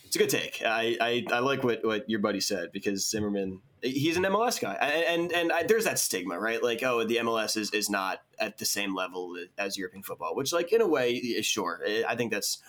It's 0.05 0.15
a 0.15 0.19
good 0.19 0.29
take. 0.29 0.61
I, 0.63 0.97
I, 1.01 1.25
I, 1.33 1.39
like 1.39 1.63
what, 1.63 1.83
what 1.83 2.09
your 2.09 2.19
buddy 2.19 2.39
said 2.39 2.71
because 2.71 3.09
Zimmerman, 3.09 3.61
he's 3.81 4.17
an 4.17 4.23
MLS 4.23 4.61
guy. 4.61 4.75
And, 4.75 5.23
and, 5.23 5.31
and 5.33 5.51
I, 5.51 5.63
there's 5.63 5.85
that 5.85 5.97
stigma, 5.97 6.39
right? 6.39 6.61
Like, 6.61 6.83
oh, 6.83 7.03
the 7.03 7.17
MLS 7.17 7.57
is, 7.57 7.71
is 7.71 7.89
not 7.89 8.21
at 8.39 8.59
the 8.59 8.65
same 8.65 8.95
level 8.95 9.35
as 9.57 9.77
European 9.77 10.03
football, 10.03 10.35
which, 10.35 10.53
like, 10.53 10.71
in 10.71 10.81
a 10.81 10.87
way, 10.87 11.13
is 11.13 11.45
sure. 11.45 11.81
I 12.07 12.15
think 12.15 12.31
that's 12.31 12.59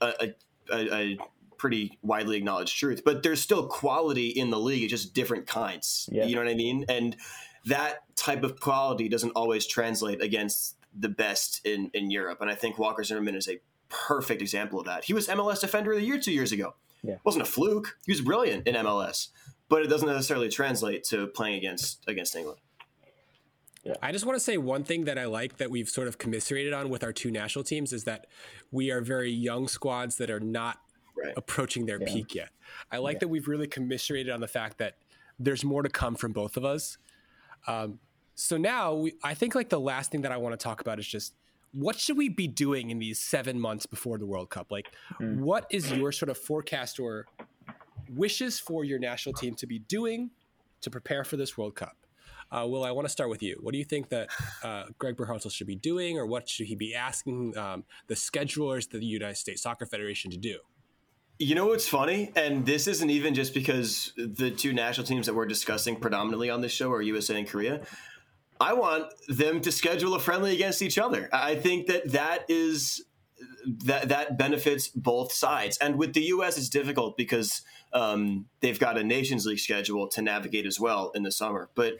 a, 0.00 0.34
a, 0.72 0.94
a 0.94 1.18
pretty 1.56 1.96
widely 2.02 2.36
acknowledged 2.36 2.76
truth. 2.76 3.02
But 3.04 3.22
there's 3.22 3.40
still 3.40 3.68
quality 3.68 4.26
in 4.26 4.50
the 4.50 4.58
league, 4.58 4.82
it's 4.82 4.90
just 4.90 5.14
different 5.14 5.46
kinds. 5.46 6.08
Yeah. 6.10 6.24
You 6.24 6.34
know 6.34 6.42
what 6.42 6.50
I 6.50 6.56
mean? 6.56 6.84
And 6.88 7.16
that 7.66 8.00
type 8.16 8.44
of 8.44 8.60
quality 8.60 9.08
doesn't 9.08 9.32
always 9.32 9.66
translate 9.66 10.22
against 10.22 10.76
the 10.98 11.08
best 11.08 11.64
in, 11.64 11.90
in 11.94 12.10
Europe. 12.10 12.40
And 12.40 12.50
I 12.50 12.54
think 12.54 12.78
Walker 12.78 13.02
Zimmerman 13.04 13.34
is 13.34 13.48
a 13.48 13.60
perfect 13.88 14.42
example 14.42 14.80
of 14.80 14.86
that. 14.86 15.04
He 15.04 15.14
was 15.14 15.28
MLS 15.28 15.60
Defender 15.60 15.92
of 15.92 15.98
the 15.98 16.06
Year 16.06 16.18
two 16.18 16.32
years 16.32 16.52
ago. 16.52 16.74
Yeah. 17.02 17.14
It 17.14 17.20
wasn't 17.24 17.42
a 17.42 17.50
fluke. 17.50 17.96
He 18.06 18.12
was 18.12 18.20
brilliant 18.20 18.66
in 18.66 18.74
MLS, 18.76 19.28
but 19.68 19.82
it 19.82 19.88
doesn't 19.88 20.08
necessarily 20.08 20.48
translate 20.48 21.04
to 21.04 21.26
playing 21.28 21.56
against 21.56 22.04
against 22.06 22.36
England. 22.36 22.58
Yeah. 23.84 23.94
I 24.00 24.12
just 24.12 24.24
want 24.24 24.36
to 24.36 24.40
say 24.40 24.58
one 24.58 24.84
thing 24.84 25.06
that 25.06 25.18
I 25.18 25.24
like 25.24 25.56
that 25.56 25.68
we've 25.70 25.88
sort 25.88 26.06
of 26.06 26.16
commiserated 26.16 26.72
on 26.72 26.88
with 26.88 27.02
our 27.02 27.12
two 27.12 27.32
national 27.32 27.64
teams 27.64 27.92
is 27.92 28.04
that 28.04 28.28
we 28.70 28.92
are 28.92 29.00
very 29.00 29.32
young 29.32 29.66
squads 29.66 30.18
that 30.18 30.30
are 30.30 30.38
not 30.38 30.78
right. 31.16 31.34
approaching 31.36 31.86
their 31.86 32.00
yeah. 32.00 32.06
peak 32.06 32.34
yet. 32.34 32.50
I 32.92 32.98
like 32.98 33.14
yeah. 33.14 33.20
that 33.20 33.28
we've 33.28 33.48
really 33.48 33.66
commiserated 33.66 34.32
on 34.32 34.40
the 34.40 34.46
fact 34.46 34.78
that 34.78 34.98
there's 35.38 35.64
more 35.64 35.82
to 35.82 35.88
come 35.88 36.14
from 36.14 36.32
both 36.32 36.56
of 36.56 36.64
us. 36.64 36.96
Um, 37.66 37.98
so 38.34 38.56
now 38.56 38.94
we, 38.94 39.14
I 39.22 39.34
think 39.34 39.54
like 39.54 39.68
the 39.68 39.80
last 39.80 40.10
thing 40.10 40.22
that 40.22 40.32
I 40.32 40.36
want 40.36 40.58
to 40.58 40.62
talk 40.62 40.80
about 40.80 40.98
is 40.98 41.06
just 41.06 41.34
what 41.72 41.98
should 41.98 42.16
we 42.16 42.28
be 42.28 42.46
doing 42.46 42.90
in 42.90 42.98
these 42.98 43.18
seven 43.18 43.58
months 43.58 43.86
before 43.86 44.18
the 44.18 44.26
World 44.26 44.50
Cup? 44.50 44.70
Like, 44.70 44.92
mm. 45.20 45.38
what 45.38 45.66
is 45.70 45.90
your 45.92 46.12
sort 46.12 46.28
of 46.28 46.36
forecast 46.36 47.00
or 47.00 47.26
wishes 48.14 48.60
for 48.60 48.84
your 48.84 48.98
national 48.98 49.34
team 49.34 49.54
to 49.54 49.66
be 49.66 49.78
doing 49.78 50.30
to 50.82 50.90
prepare 50.90 51.24
for 51.24 51.36
this 51.36 51.56
World 51.56 51.74
Cup? 51.74 51.96
Uh, 52.50 52.66
Will, 52.66 52.84
I 52.84 52.90
want 52.90 53.06
to 53.06 53.12
start 53.12 53.30
with 53.30 53.42
you. 53.42 53.58
What 53.62 53.72
do 53.72 53.78
you 53.78 53.84
think 53.84 54.10
that 54.10 54.28
uh, 54.62 54.84
Greg 54.98 55.16
Berhalter 55.16 55.50
should 55.50 55.66
be 55.66 55.76
doing, 55.76 56.18
or 56.18 56.26
what 56.26 56.46
should 56.46 56.66
he 56.66 56.74
be 56.74 56.94
asking 56.94 57.56
um, 57.56 57.84
the 58.08 58.14
schedulers, 58.14 58.90
the 58.90 59.02
United 59.02 59.36
States 59.36 59.62
Soccer 59.62 59.86
Federation, 59.86 60.30
to 60.30 60.36
do? 60.36 60.58
You 61.42 61.56
know 61.56 61.66
what's 61.66 61.88
funny? 61.88 62.30
And 62.36 62.64
this 62.64 62.86
isn't 62.86 63.10
even 63.10 63.34
just 63.34 63.52
because 63.52 64.12
the 64.16 64.52
two 64.52 64.72
national 64.72 65.08
teams 65.08 65.26
that 65.26 65.34
we're 65.34 65.46
discussing 65.46 65.96
predominantly 65.96 66.50
on 66.50 66.60
this 66.60 66.70
show 66.70 66.92
are 66.92 67.02
USA 67.02 67.36
and 67.36 67.48
Korea. 67.48 67.80
I 68.60 68.74
want 68.74 69.12
them 69.26 69.60
to 69.62 69.72
schedule 69.72 70.14
a 70.14 70.20
friendly 70.20 70.54
against 70.54 70.82
each 70.82 70.98
other. 70.98 71.28
I 71.32 71.56
think 71.56 71.88
that 71.88 72.12
that 72.12 72.44
is 72.48 73.04
that 73.86 74.10
that 74.10 74.38
benefits 74.38 74.86
both 74.86 75.32
sides. 75.32 75.78
And 75.78 75.96
with 75.96 76.14
the 76.14 76.22
U.S., 76.26 76.56
it's 76.56 76.68
difficult 76.68 77.16
because 77.16 77.62
um, 77.92 78.46
they've 78.60 78.78
got 78.78 78.96
a 78.96 79.02
Nations 79.02 79.44
League 79.44 79.58
schedule 79.58 80.06
to 80.10 80.22
navigate 80.22 80.64
as 80.64 80.78
well 80.78 81.10
in 81.12 81.24
the 81.24 81.32
summer. 81.32 81.70
But 81.74 81.94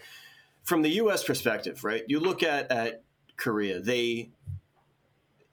from 0.62 0.82
the 0.82 0.90
U.S. 0.90 1.24
perspective, 1.24 1.82
right? 1.82 2.05
You 2.07 2.20
look 2.20 2.45
at 2.45 2.70
at 2.70 3.03
Korea. 3.36 3.80
They 3.80 4.30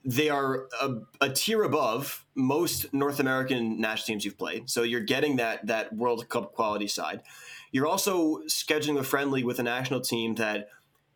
they 0.06 0.30
are 0.30 0.68
a, 0.82 0.95
a, 1.22 1.30
tier 1.30 1.64
above 1.64 2.26
most 2.36 2.93
North 2.93 3.20
American 3.20 3.82
national 3.82 4.06
teams 4.06 4.26
you've 4.26 4.38
played. 4.38 4.70
So 4.70 4.84
you're 4.84 5.02
getting 5.02 5.36
that 5.38 5.68
that 5.68 5.93
World 5.93 6.28
Cup 6.30 6.54
quality 6.54 6.88
side. 6.88 7.22
You're 7.72 7.88
also 7.88 8.39
scheduling 8.47 8.97
a 8.97 9.04
friendly 9.04 9.43
with 9.43 9.60
a 9.60 9.64
national 9.64 10.02
team 10.02 10.36
that 10.36 10.70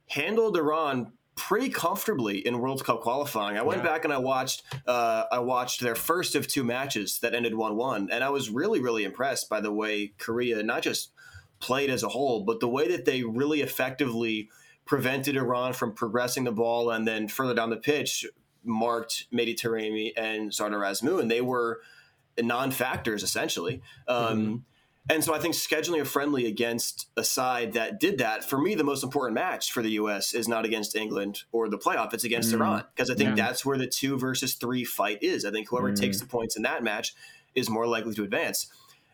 handled 0.10 0.58
Iran 0.58 1.14
pretty 1.36 1.70
comfortably 1.70 2.46
in 2.46 2.60
World 2.60 2.84
Cup 2.84 3.02
qualifying. 3.02 3.58
I 3.58 3.64
went 3.64 3.84
yeah. 3.84 3.90
back 3.90 4.04
and 4.04 4.14
I 4.14 4.18
watched 4.18 4.64
uh, 4.86 5.24
I 5.32 5.40
watched 5.40 5.80
their 5.80 5.96
first 5.96 6.36
of 6.36 6.48
two 6.48 6.64
matches 6.64 7.20
that 7.20 7.34
ended 7.34 7.56
one 7.56 7.76
one, 7.76 8.10
and 8.12 8.24
I 8.24 8.30
was 8.30 8.50
really 8.50 8.82
really 8.82 9.06
impressed 9.06 9.50
by 9.50 9.62
the 9.62 9.72
way 9.72 10.14
Korea 10.18 10.62
not 10.62 10.82
just 10.82 11.12
played 11.60 11.90
as 11.90 12.04
a 12.04 12.10
whole, 12.10 12.44
but 12.44 12.60
the 12.60 12.68
way 12.68 12.90
that 12.90 13.06
they 13.06 13.24
really 13.24 13.62
effectively 13.62 14.50
prevented 14.86 15.38
Iran 15.38 15.72
from 15.72 15.94
progressing 15.94 16.44
the 16.44 16.52
ball 16.52 16.92
and 16.92 17.08
then 17.08 17.30
further 17.30 17.54
down 17.54 17.70
the 17.70 17.78
pitch 17.78 18.26
marked 18.64 19.26
Mehdi 19.32 19.56
Taremi 19.56 20.14
and 20.16 20.54
Sardar 20.54 20.84
and 20.84 21.32
They 21.32 21.42
were 21.42 21.82
non-factors 22.40 23.24
essentially. 23.24 23.82
Um, 24.08 24.40
mm-hmm. 24.40 24.56
And 25.10 25.22
so 25.22 25.34
I 25.34 25.40
think 25.40 25.54
scheduling 25.54 26.00
a 26.00 26.06
friendly 26.06 26.46
against 26.46 27.10
a 27.18 27.26
side 27.26 27.74
that 27.74 28.00
did 28.00 28.20
that, 28.20 28.46
for 28.46 28.58
me, 28.58 28.74
the 28.74 28.86
most 28.86 29.04
important 29.04 29.36
match 29.36 29.74
for 29.74 29.84
the 29.84 29.92
U.S. 29.92 30.34
is 30.34 30.48
not 30.48 30.64
against 30.64 30.96
England 30.96 31.44
or 31.52 31.68
the 31.68 31.78
playoff. 31.78 32.14
It's 32.14 32.24
against 32.24 32.52
mm. 32.52 32.56
Iran 32.56 32.86
because 32.96 33.10
I 33.10 33.16
think 33.16 33.32
yeah. 33.32 33.48
that's 33.48 33.66
where 33.66 33.78
the 33.78 33.88
two 33.88 34.18
versus 34.18 34.54
three 34.54 34.86
fight 34.86 35.22
is. 35.22 35.44
I 35.44 35.52
think 35.52 35.68
whoever 35.68 35.92
mm. 35.92 36.00
takes 36.00 36.22
the 36.22 36.26
points 36.26 36.56
in 36.56 36.64
that 36.64 36.84
match 36.84 37.14
is 37.54 37.70
more 37.70 37.86
likely 37.86 38.14
to 38.14 38.24
advance. 38.24 38.68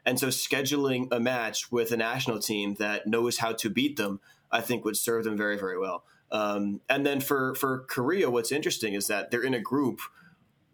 And 0.06 0.20
so 0.20 0.28
scheduling 0.28 1.08
a 1.12 1.20
match 1.20 1.72
with 1.72 1.92
a 1.92 1.98
national 1.98 2.40
team 2.40 2.76
that 2.76 3.08
knows 3.08 3.40
how 3.40 3.54
to 3.54 3.70
beat 3.70 3.98
them, 3.98 4.20
I 4.52 4.62
think 4.62 4.86
would 4.86 4.98
serve 4.98 5.24
them 5.24 5.38
very, 5.38 5.58
very 5.58 5.78
well. 5.80 6.04
Um, 6.32 6.82
and 6.90 7.06
then 7.06 7.22
for 7.22 7.56
for 7.56 7.86
Korea, 7.90 8.30
what's 8.30 8.52
interesting 8.52 8.94
is 8.94 9.08
that 9.08 9.32
they're 9.32 9.44
in 9.44 9.54
a 9.54 9.60
group 9.60 10.02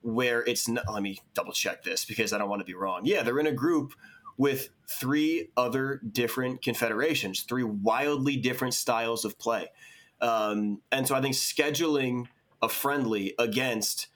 where 0.02 0.44
it's 0.44 0.68
not, 0.68 0.86
let 0.92 1.02
me 1.02 1.20
double 1.34 1.52
check 1.52 1.84
this 1.84 2.06
because 2.06 2.32
I 2.32 2.38
don't 2.38 2.50
want 2.50 2.60
to 2.60 2.66
be 2.66 2.76
wrong. 2.76 3.02
Yeah, 3.06 3.24
they're 3.24 3.40
in 3.40 3.48
a 3.48 3.52
group 3.52 3.94
with 4.38 4.70
three 4.88 5.50
other 5.58 6.00
different 6.12 6.62
confederations, 6.62 7.42
three 7.42 7.64
wildly 7.64 8.38
different 8.38 8.74
styles 8.74 9.26
of 9.26 9.40
play. 9.40 9.70
Um, 10.22 10.82
and 10.92 11.08
so 11.08 11.16
I 11.16 11.22
think 11.22 11.36
scheduling 11.36 12.28
a 12.62 12.70
friendly 12.70 13.34
against 13.40 14.08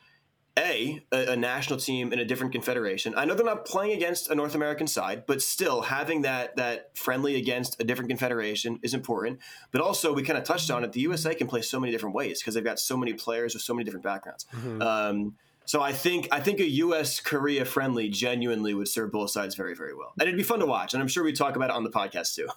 a, 0.60 1.02
a, 1.12 1.36
national 1.36 1.80
team 1.80 2.12
in 2.12 2.20
a 2.20 2.26
different 2.26 2.52
confederation. 2.52 3.14
I 3.16 3.26
know 3.26 3.34
they're 3.34 3.46
not 3.46 3.66
playing 3.66 3.96
against 3.96 4.30
a 4.30 4.36
North 4.36 4.56
American 4.56 4.88
side, 4.88 5.24
but 5.26 5.42
still 5.42 5.82
having 5.82 6.24
that 6.24 6.56
that 6.58 6.98
friendly 6.98 7.36
against 7.36 7.80
a 7.80 7.84
different 7.84 8.10
confederation 8.10 8.80
is 8.84 8.94
important. 8.94 9.40
But 9.72 9.82
also, 9.82 10.14
we 10.14 10.24
kind 10.24 10.38
of 10.38 10.44
touched 10.44 10.70
on 10.70 10.84
it. 10.84 10.92
The 10.92 11.02
USA 11.02 11.34
can 11.34 11.48
play 11.48 11.62
so 11.62 11.80
many 11.80 11.92
different 11.92 12.16
ways 12.16 12.42
because 12.42 12.56
they've 12.56 12.64
got 12.64 12.80
so 12.80 12.98
many 12.98 13.14
players 13.14 13.54
with 13.54 13.64
so 13.64 13.74
many 13.74 13.86
different 13.86 14.04
backgrounds. 14.04 14.46
Mm-hmm. 14.54 14.82
Um, 14.82 15.36
so 15.66 15.82
I 15.82 15.94
think 15.94 16.28
I 16.32 16.40
think 16.40 16.60
a 16.60 16.68
U.S. 16.68 17.20
Korea 17.20 17.64
friendly 17.64 18.10
genuinely 18.10 18.74
would 18.74 18.88
serve 18.88 19.12
both 19.12 19.30
sides 19.32 19.56
very 19.56 19.76
very 19.76 19.96
well, 19.96 20.14
and 20.20 20.28
it'd 20.28 20.38
be 20.38 20.44
fun 20.44 20.60
to 20.60 20.66
watch. 20.66 20.94
And 20.94 21.02
I'm 21.02 21.08
sure 21.08 21.24
we 21.24 21.34
talk 21.34 21.56
about 21.56 21.70
it 21.70 21.76
on 21.76 21.84
the 21.84 21.92
podcast 21.92 22.36
too. 22.36 22.48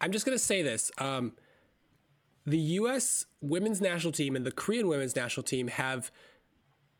I'm 0.00 0.12
just 0.12 0.24
gonna 0.24 0.38
say 0.38 0.62
this. 0.62 0.90
Um, 0.98 1.32
the 2.44 2.58
U.S. 2.58 3.26
women's 3.40 3.80
national 3.80 4.12
team 4.12 4.36
and 4.36 4.46
the 4.46 4.52
Korean 4.52 4.86
women's 4.86 5.16
national 5.16 5.42
team 5.42 5.66
have 5.68 6.12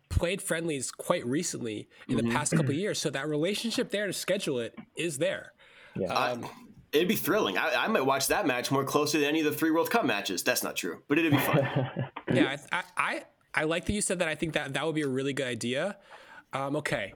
played 0.09 0.41
friendlies 0.41 0.91
quite 0.91 1.27
recently 1.27 1.89
in 2.09 2.17
mm-hmm. 2.17 2.29
the 2.29 2.35
past 2.35 2.55
couple 2.57 2.73
years, 2.75 2.99
so 2.99 3.11
that 3.11 3.29
relationship 3.29 3.91
there 3.91 4.07
to 4.07 4.13
schedule 4.13 4.59
it 4.59 4.75
is 4.97 5.19
there. 5.19 5.53
Yeah. 5.97 6.13
Um, 6.13 6.45
uh, 6.45 6.49
it'd 6.93 7.09
be 7.09 7.17
thrilling. 7.17 7.59
I, 7.59 7.85
I, 7.85 7.89
might 7.89 8.05
watch 8.05 8.29
that 8.29 8.47
match 8.47 8.71
more 8.71 8.85
closely 8.85 9.21
than 9.21 9.31
any 9.31 9.41
of 9.41 9.47
the 9.47 9.53
three 9.53 9.71
World 9.71 9.91
Cup 9.91 10.05
matches. 10.05 10.43
That's 10.43 10.63
not 10.63 10.77
true, 10.77 11.03
but 11.09 11.19
it'd 11.19 11.33
be 11.33 11.39
fun. 11.39 11.69
yeah, 12.33 12.57
I, 12.73 12.83
I, 12.97 13.23
I 13.55 13.65
like 13.65 13.87
that 13.87 13.93
you 13.93 14.01
said 14.01 14.19
that. 14.19 14.29
I 14.29 14.35
think 14.35 14.55
that 14.55 14.75
that 14.75 14.85
would 14.85 14.95
be 14.95 15.03
a 15.03 15.09
really 15.09 15.33
good 15.33 15.47
idea. 15.47 15.97
Um, 16.53 16.77
okay. 16.77 17.15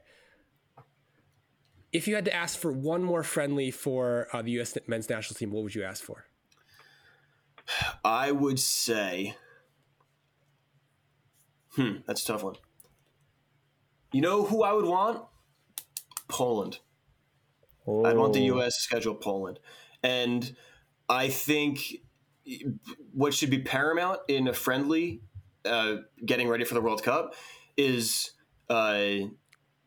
If 1.92 2.06
you 2.06 2.14
had 2.14 2.24
to 2.26 2.34
ask 2.34 2.58
for 2.58 2.72
one 2.72 3.02
more 3.02 3.22
friendly 3.22 3.70
for 3.70 4.28
uh, 4.32 4.42
the 4.42 4.52
U.S. 4.52 4.76
men's 4.86 5.08
national 5.08 5.36
team, 5.36 5.50
what 5.50 5.64
would 5.64 5.74
you 5.74 5.82
ask 5.82 6.02
for? 6.02 6.26
I 8.04 8.30
would 8.30 8.60
say, 8.60 9.36
hmm, 11.74 11.96
that's 12.06 12.22
a 12.22 12.26
tough 12.26 12.44
one. 12.44 12.54
You 14.12 14.20
know 14.20 14.44
who 14.44 14.62
I 14.62 14.72
would 14.72 14.86
want? 14.86 15.24
Poland. 16.28 16.78
Oh. 17.86 18.04
I'd 18.04 18.16
want 18.16 18.32
the 18.32 18.42
U.S. 18.42 18.76
to 18.76 18.82
schedule 18.82 19.14
Poland, 19.14 19.58
and 20.02 20.54
I 21.08 21.28
think 21.28 21.96
what 23.12 23.34
should 23.34 23.50
be 23.50 23.60
paramount 23.60 24.20
in 24.28 24.48
a 24.48 24.52
friendly, 24.52 25.22
uh, 25.64 25.96
getting 26.24 26.48
ready 26.48 26.64
for 26.64 26.74
the 26.74 26.80
World 26.80 27.02
Cup, 27.02 27.34
is 27.76 28.32
uh, 28.68 29.04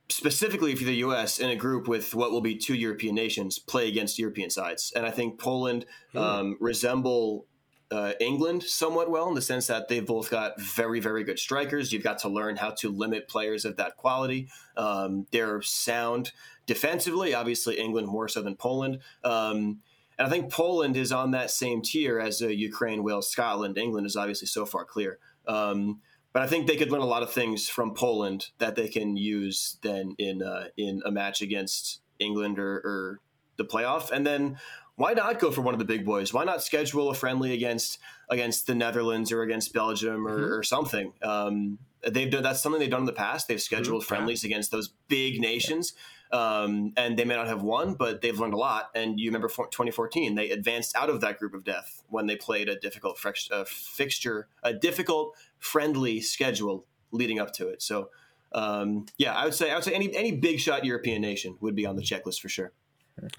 specifically 0.10 0.76
for 0.76 0.84
the 0.84 0.96
U.S. 0.96 1.40
in 1.40 1.50
a 1.50 1.56
group 1.56 1.88
with 1.88 2.16
what 2.16 2.32
will 2.32 2.42
be 2.42 2.56
two 2.56 2.76
European 2.76 3.16
nations 3.16 3.60
play 3.60 3.88
against 3.88 4.20
European 4.20 4.50
sides, 4.50 4.92
and 4.96 5.06
I 5.06 5.12
think 5.12 5.40
Poland 5.40 5.86
hmm. 6.12 6.18
um, 6.18 6.58
resemble 6.60 7.46
uh, 7.94 8.14
England 8.20 8.64
somewhat 8.64 9.12
well 9.12 9.28
in 9.28 9.36
the 9.36 9.42
sense 9.42 9.68
that 9.68 9.88
they've 9.88 10.06
both 10.06 10.32
got 10.32 10.60
very, 10.60 11.00
very 11.00 11.24
good 11.24 11.38
strikers. 11.38 11.94
You've 11.94 12.04
got 12.04 12.18
to 12.20 12.30
learn 12.30 12.56
how 12.56 12.72
to 12.80 12.90
limit 12.90 13.28
players 13.28 13.66
of 13.66 13.78
that 13.78 13.98
quality. 13.98 14.50
Um, 14.76 15.28
they're 15.32 15.62
sound 15.62 16.32
defensively, 16.66 17.36
obviously, 17.36 17.78
England 17.78 18.08
more 18.08 18.28
so 18.28 18.42
than 18.42 18.56
Poland. 18.56 19.00
Um, 19.24 19.82
and 20.18 20.28
I 20.28 20.30
think 20.30 20.52
Poland 20.52 20.98
is 20.98 21.12
on 21.12 21.32
that 21.32 21.52
same 21.52 21.84
tier 21.84 22.20
as 22.20 22.42
uh, 22.42 22.48
Ukraine, 22.48 23.04
Wales, 23.04 23.30
Scotland. 23.30 23.78
England 23.78 24.08
is 24.08 24.16
obviously 24.16 24.48
so 24.48 24.66
far 24.66 24.86
clear. 24.86 25.20
Um, 25.48 26.02
but 26.32 26.42
I 26.42 26.48
think 26.48 26.66
they 26.66 26.78
could 26.78 26.92
learn 26.92 27.02
a 27.02 27.06
lot 27.06 27.22
of 27.22 27.32
things 27.32 27.70
from 27.70 27.94
Poland 27.94 28.48
that 28.58 28.76
they 28.76 28.88
can 28.88 29.16
use 29.18 29.78
then 29.84 30.16
in 30.18 30.42
uh, 30.42 30.70
in 30.78 31.04
a 31.06 31.12
match 31.12 31.44
against 31.44 32.02
England 32.18 32.58
or, 32.58 32.78
or 32.78 33.20
the 33.58 33.66
playoff. 33.66 34.10
And 34.10 34.26
then 34.26 34.58
why 34.96 35.14
not 35.14 35.40
go 35.40 35.50
for 35.50 35.62
one 35.62 35.74
of 35.74 35.80
the 35.80 35.86
big 35.86 36.06
boys? 36.06 36.34
Why 36.34 36.44
not 36.44 36.64
schedule 36.64 37.10
a 37.10 37.16
friendly 37.16 37.54
against 37.54 38.00
against 38.30 38.68
the 38.68 38.76
Netherlands 38.76 39.32
or 39.32 39.42
against 39.42 39.74
Belgium 39.74 40.28
or, 40.28 40.40
mm-hmm. 40.40 40.54
or 40.54 40.64
something? 40.64 41.14
Um, 41.24 41.80
they've 42.08 42.30
done 42.30 42.44
that's 42.44 42.62
something 42.62 42.80
they've 42.80 42.90
done 42.90 43.02
in 43.02 43.08
the 43.08 43.14
past. 43.14 43.48
They've 43.48 43.62
scheduled 43.62 44.04
mm-hmm. 44.04 44.08
friendlies 44.08 44.44
against 44.44 44.72
those 44.72 44.94
big 45.08 45.42
nations, 45.42 45.94
um, 46.32 46.94
and 46.96 47.18
they 47.18 47.26
may 47.26 47.36
not 47.36 47.48
have 47.48 47.64
won, 47.64 47.96
but 47.96 48.22
they've 48.22 48.40
learned 48.40 48.54
a 48.54 48.58
lot. 48.58 48.92
And 48.94 49.20
you 49.20 49.30
remember 49.30 49.48
2014, 49.48 50.36
they 50.36 50.52
advanced 50.52 50.96
out 50.96 51.10
of 51.10 51.22
that 51.22 51.40
group 51.40 51.56
of 51.56 51.64
death 51.64 52.04
when 52.10 52.28
they 52.28 52.36
played 52.36 52.70
a 52.70 52.80
difficult 52.80 53.20
uh, 53.52 53.64
fixture, 53.66 54.48
a 54.62 54.74
difficult 54.74 55.36
friendly 55.58 56.22
schedule 56.22 56.86
leading 57.12 57.40
up 57.40 57.52
to 57.54 57.68
it. 57.68 57.82
So. 57.82 58.10
Um, 58.56 59.08
yeah, 59.18 59.34
I 59.34 59.46
would 59.46 59.56
say 59.56 59.72
I 59.72 59.74
would 59.74 59.84
say 59.84 59.96
any 59.96 60.16
any 60.16 60.32
big 60.32 60.60
shot 60.60 60.86
European 60.86 61.24
nation 61.24 61.58
would 61.60 61.74
be 61.74 61.88
on 61.88 61.96
the 61.96 62.04
checklist 62.04 62.40
for 62.40 62.50
sure. 62.50 62.72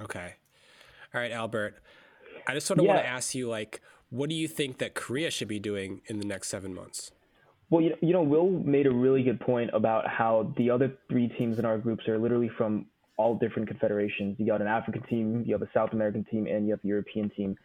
Okay. 0.01 0.35
All 1.15 1.21
right, 1.21 1.31
Albert. 1.31 1.77
I 2.49 2.55
just 2.55 2.67
sort 2.67 2.81
of 2.81 2.85
yeah. 2.85 2.95
want 2.95 3.05
to 3.05 3.09
ask 3.09 3.35
you, 3.35 3.49
like, 3.49 3.81
what 4.11 4.29
do 4.29 4.35
you 4.35 4.49
think 4.49 4.79
that 4.79 4.95
Korea 4.95 5.31
should 5.31 5.49
be 5.49 5.61
doing 5.61 6.01
in 6.07 6.19
the 6.19 6.27
next 6.27 6.49
seven 6.49 6.75
months? 6.75 7.13
Well, 7.71 7.83
you 7.83 8.13
know, 8.13 8.23
Will 8.23 8.51
made 8.51 8.87
a 8.87 8.91
really 8.91 9.23
good 9.23 9.41
point 9.41 9.71
about 9.73 10.09
how 10.09 10.53
the 10.57 10.71
other 10.71 10.93
three 11.09 11.29
teams 11.39 11.59
in 11.59 11.65
our 11.65 11.79
groups 11.79 12.07
are 12.09 12.19
literally 12.19 12.51
from 12.59 12.87
all 13.17 13.37
different 13.37 13.69
confederations. 13.69 14.37
You 14.39 14.47
got 14.47 14.61
an 14.61 14.67
African 14.67 15.03
team, 15.05 15.45
you 15.47 15.55
have 15.55 15.63
a 15.63 15.71
South 15.73 15.93
American 15.93 16.25
team, 16.25 16.47
and 16.47 16.67
you 16.67 16.73
have 16.73 16.83
the 16.83 16.89
European 16.89 17.31
team. 17.31 17.57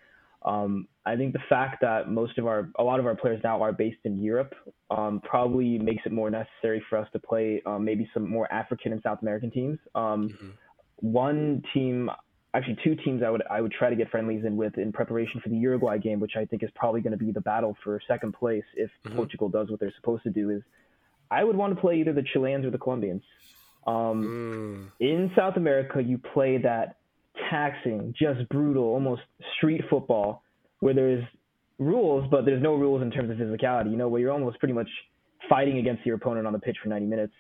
Um, 0.43 0.87
I 1.05 1.15
think 1.15 1.33
the 1.33 1.41
fact 1.49 1.81
that 1.81 2.09
most 2.09 2.37
of 2.37 2.47
our, 2.47 2.69
a 2.77 2.83
lot 2.83 2.99
of 2.99 3.05
our 3.05 3.15
players 3.15 3.41
now 3.43 3.61
are 3.61 3.73
based 3.73 3.99
in 4.05 4.21
Europe, 4.21 4.53
um, 4.89 5.21
probably 5.23 5.77
makes 5.79 6.03
it 6.05 6.11
more 6.11 6.29
necessary 6.29 6.83
for 6.89 6.97
us 6.97 7.07
to 7.13 7.19
play 7.19 7.61
um, 7.65 7.83
maybe 7.83 8.09
some 8.13 8.29
more 8.29 8.51
African 8.53 8.93
and 8.93 9.01
South 9.01 9.21
American 9.21 9.51
teams. 9.51 9.79
Um, 9.95 10.29
mm-hmm. 10.29 10.49
One 11.01 11.63
team 11.73 12.09
actually 12.53 12.77
two 12.83 12.95
teams 12.95 13.21
I 13.23 13.29
would 13.29 13.43
I 13.49 13.61
would 13.61 13.71
try 13.71 13.89
to 13.89 13.95
get 13.95 14.09
friendlies 14.09 14.43
in 14.45 14.57
with 14.57 14.77
in 14.77 14.91
preparation 14.91 15.39
for 15.41 15.49
the 15.49 15.57
Uruguay 15.57 15.97
game, 15.97 16.19
which 16.19 16.33
I 16.35 16.45
think 16.45 16.63
is 16.63 16.69
probably 16.75 17.01
going 17.01 17.11
to 17.11 17.23
be 17.23 17.31
the 17.31 17.41
battle 17.41 17.75
for 17.83 18.01
second 18.07 18.33
place 18.33 18.63
if 18.75 18.89
mm-hmm. 19.05 19.15
Portugal 19.15 19.49
does 19.49 19.69
what 19.69 19.79
they're 19.79 19.93
supposed 19.95 20.23
to 20.23 20.29
do. 20.29 20.49
Is 20.49 20.61
I 21.29 21.43
would 21.43 21.55
want 21.55 21.75
to 21.75 21.81
play 21.81 21.99
either 21.99 22.13
the 22.13 22.23
Chileans 22.33 22.65
or 22.65 22.71
the 22.71 22.77
Colombians. 22.77 23.23
Um, 23.85 24.91
mm. 24.99 25.07
In 25.07 25.31
South 25.35 25.57
America, 25.57 26.01
you 26.01 26.17
play 26.17 26.57
that 26.57 26.97
taxing, 27.49 28.13
just 28.19 28.47
brutal, 28.49 28.83
almost 28.83 29.21
street 29.57 29.81
football, 29.89 30.43
where 30.79 30.93
there's 30.93 31.23
rules, 31.77 32.27
but 32.29 32.45
there's 32.45 32.61
no 32.61 32.75
rules 32.75 33.01
in 33.01 33.11
terms 33.11 33.29
of 33.29 33.37
physicality. 33.37 33.91
You 33.91 33.97
know, 33.97 34.07
where 34.07 34.19
you're 34.19 34.31
almost 34.31 34.59
pretty 34.59 34.73
much 34.73 34.89
fighting 35.47 35.77
against 35.77 36.05
your 36.05 36.15
opponent 36.15 36.47
on 36.47 36.53
the 36.53 36.59
pitch 36.59 36.77
for 36.81 36.89
90 36.89 37.05
minutes. 37.05 37.33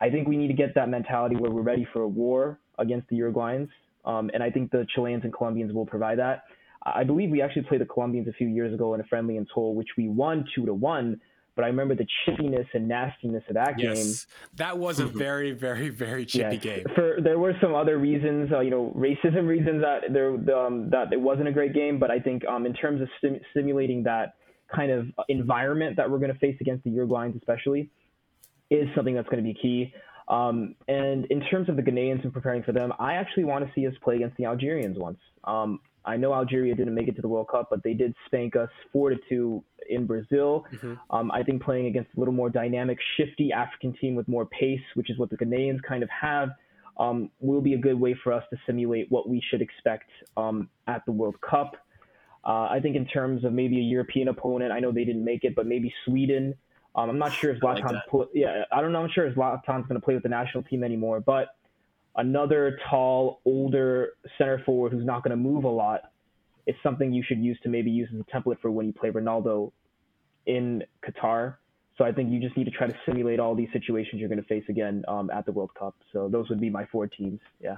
I 0.00 0.10
think 0.10 0.28
we 0.28 0.36
need 0.36 0.48
to 0.48 0.54
get 0.54 0.74
that 0.74 0.88
mentality 0.88 1.36
where 1.36 1.50
we're 1.50 1.62
ready 1.62 1.86
for 1.92 2.02
a 2.02 2.08
war 2.08 2.58
against 2.78 3.08
the 3.08 3.16
Uruguayans 3.16 3.68
um, 4.04 4.30
and 4.34 4.42
I 4.42 4.50
think 4.50 4.70
the 4.70 4.86
Chileans 4.94 5.24
and 5.24 5.32
Colombians 5.32 5.72
will 5.72 5.86
provide 5.86 6.18
that. 6.18 6.44
I 6.86 7.04
believe 7.04 7.30
we 7.30 7.40
actually 7.40 7.62
played 7.62 7.80
the 7.80 7.86
Colombians 7.86 8.28
a 8.28 8.32
few 8.32 8.46
years 8.46 8.74
ago 8.74 8.94
in 8.94 9.00
a 9.00 9.04
friendly 9.04 9.36
in 9.36 9.46
Seoul, 9.54 9.74
which 9.74 9.88
we 9.96 10.08
won 10.08 10.44
two 10.54 10.66
to 10.66 10.74
one. 10.74 11.20
But 11.56 11.64
I 11.64 11.68
remember 11.68 11.94
the 11.94 12.06
chippiness 12.26 12.66
and 12.74 12.88
nastiness 12.88 13.44
of 13.48 13.54
that 13.54 13.78
yes, 13.78 13.96
game. 13.96 14.14
That 14.56 14.78
was 14.78 14.98
a 14.98 15.06
very, 15.24 15.52
very, 15.52 15.88
very 15.88 16.26
chippy 16.26 16.56
yes. 16.56 16.62
game. 16.62 16.84
For 16.96 17.18
there 17.22 17.38
were 17.38 17.54
some 17.60 17.74
other 17.74 17.98
reasons, 17.98 18.50
uh, 18.52 18.58
you 18.58 18.70
know, 18.70 18.92
racism 18.96 19.46
reasons 19.46 19.80
that 19.82 20.12
there 20.12 20.30
um, 20.56 20.90
that 20.90 21.12
it 21.12 21.20
wasn't 21.20 21.46
a 21.46 21.52
great 21.52 21.72
game. 21.72 22.00
But 22.00 22.10
I 22.10 22.18
think 22.18 22.44
um, 22.46 22.66
in 22.66 22.74
terms 22.74 23.00
of 23.00 23.08
stim- 23.18 23.40
stimulating 23.52 24.02
that 24.02 24.34
kind 24.74 24.90
of 24.90 25.06
environment 25.28 25.96
that 25.96 26.10
we're 26.10 26.18
going 26.18 26.32
to 26.32 26.38
face 26.40 26.56
against 26.60 26.82
the 26.82 26.90
Uruguayans, 26.90 27.36
especially, 27.36 27.88
is 28.70 28.88
something 28.96 29.14
that's 29.14 29.28
going 29.28 29.42
to 29.42 29.48
be 29.48 29.54
key. 29.54 29.92
Um, 30.28 30.74
and 30.88 31.26
in 31.26 31.40
terms 31.50 31.68
of 31.68 31.76
the 31.76 31.82
Ghanaians 31.82 32.24
and 32.24 32.32
preparing 32.32 32.62
for 32.62 32.72
them, 32.72 32.92
I 32.98 33.14
actually 33.14 33.44
want 33.44 33.66
to 33.66 33.72
see 33.74 33.86
us 33.86 33.94
play 34.02 34.16
against 34.16 34.36
the 34.36 34.46
Algerians 34.46 34.98
once. 34.98 35.18
Um, 35.44 35.80
I 36.06 36.16
know 36.16 36.34
Algeria 36.34 36.74
didn't 36.74 36.94
make 36.94 37.08
it 37.08 37.16
to 37.16 37.22
the 37.22 37.28
World 37.28 37.48
Cup, 37.50 37.68
but 37.70 37.82
they 37.82 37.94
did 37.94 38.14
spank 38.26 38.56
us 38.56 38.68
four 38.92 39.10
to 39.10 39.16
two 39.28 39.64
in 39.88 40.06
Brazil. 40.06 40.66
Mm-hmm. 40.72 40.94
Um, 41.10 41.30
I 41.30 41.42
think 41.42 41.62
playing 41.62 41.86
against 41.86 42.10
a 42.16 42.18
little 42.18 42.34
more 42.34 42.50
dynamic, 42.50 42.98
shifty 43.16 43.52
African 43.52 43.94
team 44.00 44.14
with 44.14 44.28
more 44.28 44.46
pace, 44.46 44.80
which 44.94 45.10
is 45.10 45.18
what 45.18 45.30
the 45.30 45.36
Ghanaians 45.36 45.82
kind 45.82 46.02
of 46.02 46.08
have, 46.10 46.50
um, 46.98 47.30
will 47.40 47.60
be 47.60 47.74
a 47.74 47.78
good 47.78 47.98
way 47.98 48.16
for 48.22 48.32
us 48.32 48.44
to 48.50 48.56
simulate 48.66 49.10
what 49.10 49.28
we 49.28 49.42
should 49.50 49.62
expect 49.62 50.10
um, 50.36 50.68
at 50.86 51.04
the 51.06 51.12
World 51.12 51.36
Cup. 51.40 51.72
Uh, 52.44 52.68
I 52.70 52.78
think 52.82 52.96
in 52.96 53.06
terms 53.06 53.44
of 53.44 53.52
maybe 53.52 53.78
a 53.78 53.82
European 53.82 54.28
opponent, 54.28 54.72
I 54.72 54.80
know 54.80 54.92
they 54.92 55.04
didn't 55.04 55.24
make 55.24 55.44
it, 55.44 55.54
but 55.54 55.66
maybe 55.66 55.92
Sweden 56.04 56.54
um, 56.94 57.10
I'm 57.10 57.18
not 57.18 57.32
sure 57.32 57.50
if 57.50 57.60
Zlatan's 57.60 57.92
like 57.92 58.06
pl- 58.08 58.28
yeah, 58.34 58.64
I 58.70 58.80
don't 58.80 58.92
know. 58.92 59.02
I'm 59.02 59.10
sure 59.12 59.26
if 59.26 59.34
Zlatan's 59.34 59.86
going 59.88 60.00
to 60.00 60.04
play 60.04 60.14
with 60.14 60.22
the 60.22 60.28
national 60.28 60.62
team 60.64 60.84
anymore. 60.84 61.20
But 61.20 61.48
another 62.16 62.78
tall, 62.88 63.40
older 63.44 64.10
center 64.38 64.62
forward 64.64 64.92
who's 64.92 65.04
not 65.04 65.22
going 65.24 65.30
to 65.30 65.36
move 65.36 65.64
a 65.64 65.68
lot 65.68 66.02
is 66.66 66.76
something 66.82 67.12
you 67.12 67.22
should 67.26 67.38
use 67.38 67.58
to 67.62 67.68
maybe 67.68 67.90
use 67.90 68.08
as 68.14 68.20
a 68.20 68.24
template 68.24 68.60
for 68.60 68.70
when 68.70 68.86
you 68.86 68.92
play 68.92 69.10
Ronaldo 69.10 69.72
in 70.46 70.82
Qatar. 71.04 71.56
So 71.98 72.04
I 72.04 72.12
think 72.12 72.32
you 72.32 72.40
just 72.40 72.56
need 72.56 72.64
to 72.64 72.70
try 72.70 72.86
to 72.86 72.96
simulate 73.06 73.38
all 73.38 73.54
these 73.54 73.68
situations 73.72 74.20
you're 74.20 74.28
going 74.28 74.40
to 74.40 74.48
face 74.48 74.64
again 74.68 75.04
um, 75.06 75.30
at 75.30 75.46
the 75.46 75.52
World 75.52 75.70
Cup. 75.78 75.94
So 76.12 76.28
those 76.28 76.48
would 76.48 76.60
be 76.60 76.70
my 76.70 76.86
four 76.86 77.06
teams. 77.06 77.40
Yeah. 77.60 77.76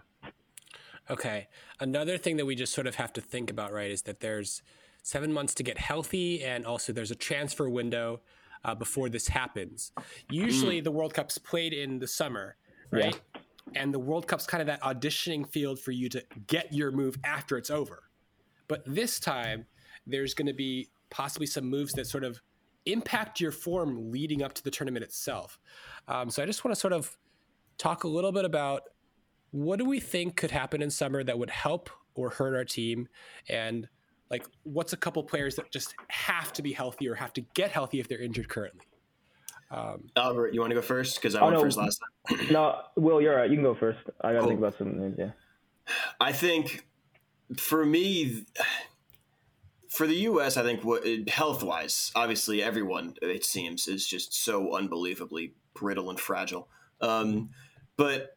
Okay. 1.10 1.48
Another 1.80 2.16
thing 2.18 2.36
that 2.36 2.46
we 2.46 2.54
just 2.54 2.72
sort 2.72 2.86
of 2.86 2.96
have 2.96 3.12
to 3.14 3.20
think 3.20 3.50
about, 3.50 3.72
right, 3.72 3.90
is 3.90 4.02
that 4.02 4.20
there's 4.20 4.62
seven 5.02 5.32
months 5.32 5.54
to 5.54 5.62
get 5.62 5.78
healthy, 5.78 6.42
and 6.42 6.66
also 6.66 6.92
there's 6.92 7.10
a 7.10 7.16
transfer 7.16 7.68
window 7.68 8.20
uh, 8.66 8.74
before 8.74 9.08
this 9.08 9.28
happens. 9.28 9.92
Usually, 10.28 10.80
mm. 10.80 10.84
the 10.84 10.90
World 10.90 11.14
Cup's 11.14 11.38
played 11.38 11.72
in 11.72 12.00
the 12.00 12.08
summer, 12.08 12.56
right? 12.90 13.18
Yeah. 13.34 13.40
And 13.74 13.94
the 13.94 13.98
World 13.98 14.26
Cup's 14.26 14.46
kind 14.46 14.60
of 14.60 14.66
that 14.66 14.82
auditioning 14.82 15.48
field 15.48 15.78
for 15.78 15.92
you 15.92 16.08
to 16.10 16.22
get 16.46 16.72
your 16.72 16.90
move 16.90 17.16
after 17.24 17.56
it's 17.56 17.70
over. 17.70 18.02
But 18.68 18.82
this 18.84 19.20
time, 19.20 19.66
there's 20.06 20.34
going 20.34 20.46
to 20.46 20.52
be 20.52 20.88
possibly 21.10 21.46
some 21.46 21.64
moves 21.64 21.92
that 21.94 22.06
sort 22.06 22.24
of 22.24 22.40
impact 22.84 23.40
your 23.40 23.52
form 23.52 24.10
leading 24.10 24.42
up 24.42 24.52
to 24.54 24.64
the 24.64 24.70
tournament 24.70 25.04
itself. 25.04 25.58
Um, 26.08 26.28
so 26.30 26.42
I 26.42 26.46
just 26.46 26.64
want 26.64 26.74
to 26.74 26.80
sort 26.80 26.92
of 26.92 27.16
talk 27.78 28.04
a 28.04 28.08
little 28.08 28.32
bit 28.32 28.44
about 28.44 28.82
what 29.50 29.78
do 29.78 29.84
we 29.84 30.00
think 30.00 30.36
could 30.36 30.50
happen 30.50 30.82
in 30.82 30.90
summer 30.90 31.22
that 31.22 31.38
would 31.38 31.50
help 31.50 31.88
or 32.14 32.30
hurt 32.30 32.54
our 32.54 32.64
team, 32.64 33.08
and 33.48 33.88
like 34.30 34.46
what's 34.64 34.92
a 34.92 34.96
couple 34.96 35.22
players 35.22 35.56
that 35.56 35.70
just 35.70 35.94
have 36.08 36.52
to 36.54 36.62
be 36.62 36.72
healthy 36.72 37.08
or 37.08 37.14
have 37.14 37.32
to 37.34 37.42
get 37.54 37.70
healthy 37.70 38.00
if 38.00 38.08
they're 38.08 38.22
injured 38.22 38.48
currently. 38.48 38.82
Um, 39.70 40.04
Albert, 40.16 40.54
you 40.54 40.60
want 40.60 40.70
to 40.70 40.76
go 40.76 40.82
first 40.82 41.16
because 41.16 41.34
I 41.34 41.40
oh, 41.40 41.44
went 41.46 41.56
no, 41.56 41.62
first 41.62 41.78
last 41.78 42.00
time. 42.28 42.46
no, 42.52 42.82
Will, 42.96 43.20
you're 43.20 43.36
right. 43.36 43.50
You 43.50 43.56
can 43.56 43.64
go 43.64 43.74
first. 43.74 43.98
I 44.20 44.28
got 44.28 44.34
to 44.34 44.40
cool. 44.40 44.48
think 44.48 44.60
about 44.60 44.78
some 44.78 44.98
names. 44.98 45.16
Yeah. 45.18 45.30
I 46.20 46.32
think 46.32 46.86
for 47.56 47.84
me, 47.84 48.44
for 49.88 50.06
the 50.06 50.14
U.S., 50.14 50.56
I 50.56 50.62
think 50.62 50.84
what 50.84 51.04
health 51.28 51.62
wise, 51.62 52.12
obviously 52.14 52.62
everyone 52.62 53.14
it 53.22 53.44
seems 53.44 53.88
is 53.88 54.06
just 54.06 54.34
so 54.34 54.76
unbelievably 54.76 55.54
brittle 55.74 56.10
and 56.10 56.18
fragile. 56.18 56.68
Um, 57.00 57.50
but 57.96 58.36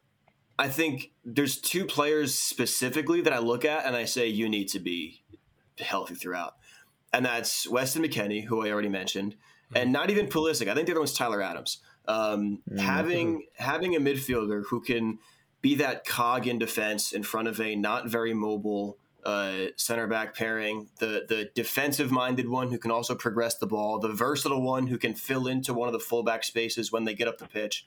I 0.58 0.68
think 0.68 1.12
there's 1.24 1.60
two 1.60 1.86
players 1.86 2.34
specifically 2.34 3.20
that 3.22 3.32
I 3.32 3.38
look 3.38 3.64
at 3.64 3.86
and 3.86 3.96
I 3.96 4.04
say 4.04 4.26
you 4.28 4.48
need 4.48 4.68
to 4.68 4.78
be 4.78 5.22
healthy 5.80 6.14
throughout, 6.14 6.56
and 7.12 7.24
that's 7.24 7.68
Weston 7.68 8.02
McKennie, 8.02 8.44
who 8.44 8.64
I 8.64 8.70
already 8.70 8.88
mentioned, 8.88 9.36
and 9.74 9.92
not 9.92 10.10
even 10.10 10.26
Pulisic. 10.26 10.68
I 10.68 10.74
think 10.74 10.86
the 10.86 10.92
other 10.92 11.00
one's 11.00 11.12
Tyler 11.12 11.42
Adams. 11.42 11.78
Um, 12.06 12.62
mm-hmm. 12.68 12.78
Having 12.78 13.46
having 13.54 13.96
a 13.96 14.00
midfielder 14.00 14.64
who 14.68 14.80
can 14.80 15.18
be 15.62 15.74
that 15.76 16.06
cog 16.06 16.46
in 16.46 16.58
defense 16.58 17.12
in 17.12 17.22
front 17.22 17.48
of 17.48 17.60
a 17.60 17.76
not 17.76 18.08
very 18.08 18.34
mobile 18.34 18.98
uh, 19.24 19.66
center 19.76 20.06
back 20.06 20.34
pairing, 20.34 20.88
the 20.98 21.24
the 21.28 21.50
defensive 21.54 22.10
minded 22.10 22.48
one 22.48 22.70
who 22.70 22.78
can 22.78 22.90
also 22.90 23.14
progress 23.14 23.56
the 23.56 23.66
ball, 23.66 23.98
the 23.98 24.08
versatile 24.08 24.62
one 24.62 24.86
who 24.86 24.98
can 24.98 25.14
fill 25.14 25.46
into 25.46 25.74
one 25.74 25.88
of 25.88 25.92
the 25.92 26.00
fullback 26.00 26.44
spaces 26.44 26.90
when 26.90 27.04
they 27.04 27.14
get 27.14 27.28
up 27.28 27.38
the 27.38 27.46
pitch. 27.46 27.86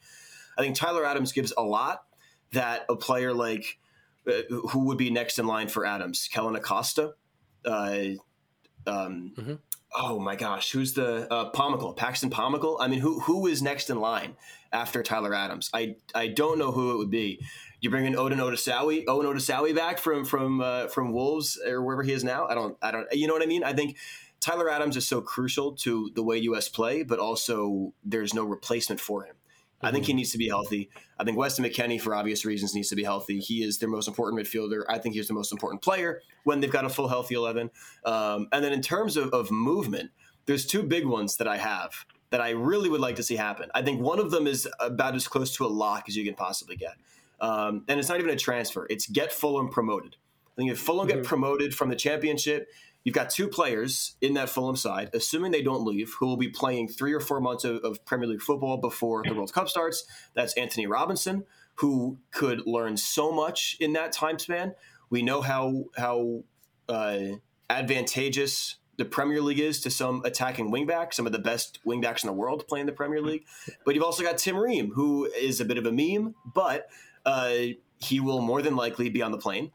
I 0.57 0.61
think 0.61 0.75
Tyler 0.75 1.05
Adams 1.05 1.31
gives 1.31 1.51
a 1.57 1.63
lot 1.63 2.03
that 2.51 2.85
a 2.87 2.95
player 2.95 3.33
like 3.33 3.79
uh, 4.27 4.43
who 4.69 4.85
would 4.85 4.97
be 4.97 5.09
next 5.09 5.39
in 5.39 5.47
line 5.47 5.67
for 5.67 5.85
Adams, 5.85 6.29
Kellyn 6.31 6.55
Acosta. 6.55 7.15
Uh, 7.65 8.15
um, 8.85 9.33
mm-hmm 9.35 9.53
oh 9.95 10.19
my 10.19 10.35
gosh, 10.35 10.71
who's 10.71 10.93
the 10.93 11.31
uh, 11.31 11.51
Pomykal, 11.51 11.95
Paxton 11.95 12.29
Pomykal? 12.29 12.77
I 12.79 12.87
mean, 12.87 12.99
who 12.99 13.19
who 13.21 13.47
is 13.47 13.61
next 13.61 13.89
in 13.89 13.99
line 13.99 14.35
after 14.71 15.03
Tyler 15.03 15.33
Adams? 15.33 15.69
I 15.73 15.95
I 16.13 16.27
don't 16.27 16.59
know 16.59 16.71
who 16.71 16.93
it 16.93 16.97
would 16.97 17.11
be. 17.11 17.39
You 17.81 17.89
bring 17.89 18.05
in 18.05 18.15
Odin 18.15 18.39
Otasowie, 18.39 19.03
Owen 19.07 19.27
Otasowie 19.27 19.75
back 19.75 19.99
from 19.99 20.25
from 20.25 20.61
uh, 20.61 20.87
from 20.87 21.13
Wolves 21.13 21.59
or 21.65 21.81
wherever 21.81 22.03
he 22.03 22.13
is 22.13 22.23
now. 22.23 22.47
I 22.47 22.55
don't 22.55 22.77
I 22.81 22.91
don't 22.91 23.07
you 23.11 23.27
know 23.27 23.33
what 23.33 23.43
I 23.43 23.47
mean? 23.47 23.63
I 23.63 23.73
think 23.73 23.97
Tyler 24.39 24.69
Adams 24.69 24.97
is 24.97 25.07
so 25.07 25.21
crucial 25.21 25.73
to 25.77 26.11
the 26.15 26.23
way 26.23 26.37
US 26.39 26.69
play, 26.69 27.03
but 27.03 27.19
also 27.19 27.93
there's 28.03 28.33
no 28.33 28.43
replacement 28.43 28.99
for 28.99 29.25
him. 29.25 29.35
I 29.83 29.91
think 29.91 30.05
he 30.05 30.11
mm-hmm. 30.11 30.17
needs 30.17 30.31
to 30.31 30.37
be 30.37 30.47
healthy. 30.47 30.89
I 31.19 31.23
think 31.23 31.37
Weston 31.37 31.65
McKennie, 31.65 31.99
for 31.99 32.15
obvious 32.15 32.45
reasons, 32.45 32.73
needs 32.73 32.89
to 32.89 32.95
be 32.95 33.03
healthy. 33.03 33.39
He 33.39 33.63
is 33.63 33.79
their 33.79 33.89
most 33.89 34.07
important 34.07 34.41
midfielder. 34.41 34.83
I 34.87 34.97
think 34.97 35.15
he's 35.15 35.27
the 35.27 35.33
most 35.33 35.51
important 35.51 35.81
player 35.81 36.21
when 36.43 36.59
they've 36.59 36.71
got 36.71 36.85
a 36.85 36.89
full 36.89 37.07
healthy 37.07 37.35
11. 37.35 37.69
Um, 38.05 38.47
and 38.51 38.63
then 38.63 38.73
in 38.73 38.81
terms 38.81 39.17
of, 39.17 39.29
of 39.33 39.51
movement, 39.51 40.11
there's 40.45 40.65
two 40.65 40.83
big 40.83 41.05
ones 41.05 41.37
that 41.37 41.47
I 41.47 41.57
have 41.57 42.05
that 42.31 42.41
I 42.41 42.49
really 42.49 42.89
would 42.89 43.01
like 43.01 43.15
to 43.17 43.23
see 43.23 43.35
happen. 43.35 43.69
I 43.75 43.83
think 43.83 44.01
one 44.01 44.19
of 44.19 44.31
them 44.31 44.47
is 44.47 44.67
about 44.79 45.15
as 45.15 45.27
close 45.27 45.55
to 45.57 45.65
a 45.65 45.67
lock 45.67 46.05
as 46.07 46.15
you 46.15 46.25
can 46.25 46.33
possibly 46.33 46.75
get. 46.75 46.95
Um, 47.39 47.83
and 47.87 47.99
it's 47.99 48.09
not 48.09 48.19
even 48.19 48.31
a 48.31 48.35
transfer, 48.35 48.87
it's 48.89 49.05
get 49.07 49.31
Fulham 49.31 49.69
promoted. 49.69 50.15
I 50.47 50.55
think 50.55 50.71
if 50.71 50.79
Fulham 50.79 51.07
mm-hmm. 51.07 51.17
get 51.17 51.25
promoted 51.25 51.75
from 51.75 51.89
the 51.89 51.95
championship, 51.95 52.69
You've 53.03 53.15
got 53.15 53.29
two 53.29 53.47
players 53.47 54.15
in 54.21 54.33
that 54.35 54.49
Fulham 54.49 54.75
side, 54.75 55.09
assuming 55.13 55.51
they 55.51 55.61
don't 55.61 55.85
leave, 55.85 56.13
who 56.19 56.27
will 56.27 56.37
be 56.37 56.49
playing 56.49 56.87
three 56.87 57.13
or 57.13 57.19
four 57.19 57.41
months 57.41 57.65
of, 57.65 57.77
of 57.83 58.05
Premier 58.05 58.27
League 58.27 58.41
football 58.41 58.77
before 58.77 59.23
the 59.23 59.33
World 59.33 59.51
Cup 59.51 59.67
starts. 59.67 60.05
That's 60.33 60.57
Antonee 60.57 60.85
Robinson, 60.85 61.43
who 61.75 62.19
could 62.31 62.65
learn 62.65 62.95
so 62.97 63.31
much 63.31 63.75
in 63.79 63.93
that 63.93 64.13
time 64.13 64.39
span. 64.39 64.75
We 65.09 65.21
know 65.21 65.41
how 65.41 65.85
how 65.97 66.43
uh, 66.87 67.19
advantageous 67.69 68.75
the 68.97 69.05
Premier 69.05 69.41
League 69.41 69.59
is 69.59 69.81
to 69.81 69.89
some 69.89 70.21
attacking 70.23 70.71
wingback, 70.71 71.13
some 71.13 71.25
of 71.25 71.31
the 71.31 71.39
best 71.39 71.79
wingbacks 71.85 72.23
in 72.23 72.27
the 72.27 72.33
world 72.33 72.67
playing 72.67 72.85
the 72.85 72.91
Premier 72.91 73.21
League. 73.21 73.43
But 73.85 73.95
you've 73.95 74.03
also 74.03 74.23
got 74.23 74.37
Tim 74.37 74.55
Ream, 74.55 74.91
who 74.91 75.25
is 75.25 75.59
a 75.59 75.65
bit 75.65 75.77
of 75.77 75.85
a 75.85 75.91
meme, 75.91 76.35
but 76.45 76.87
uh, 77.25 77.53
he 77.99 78.19
will 78.19 78.41
more 78.41 78.61
than 78.61 78.75
likely 78.75 79.09
be 79.09 79.21
on 79.21 79.31
the 79.31 79.37
plane. 79.37 79.71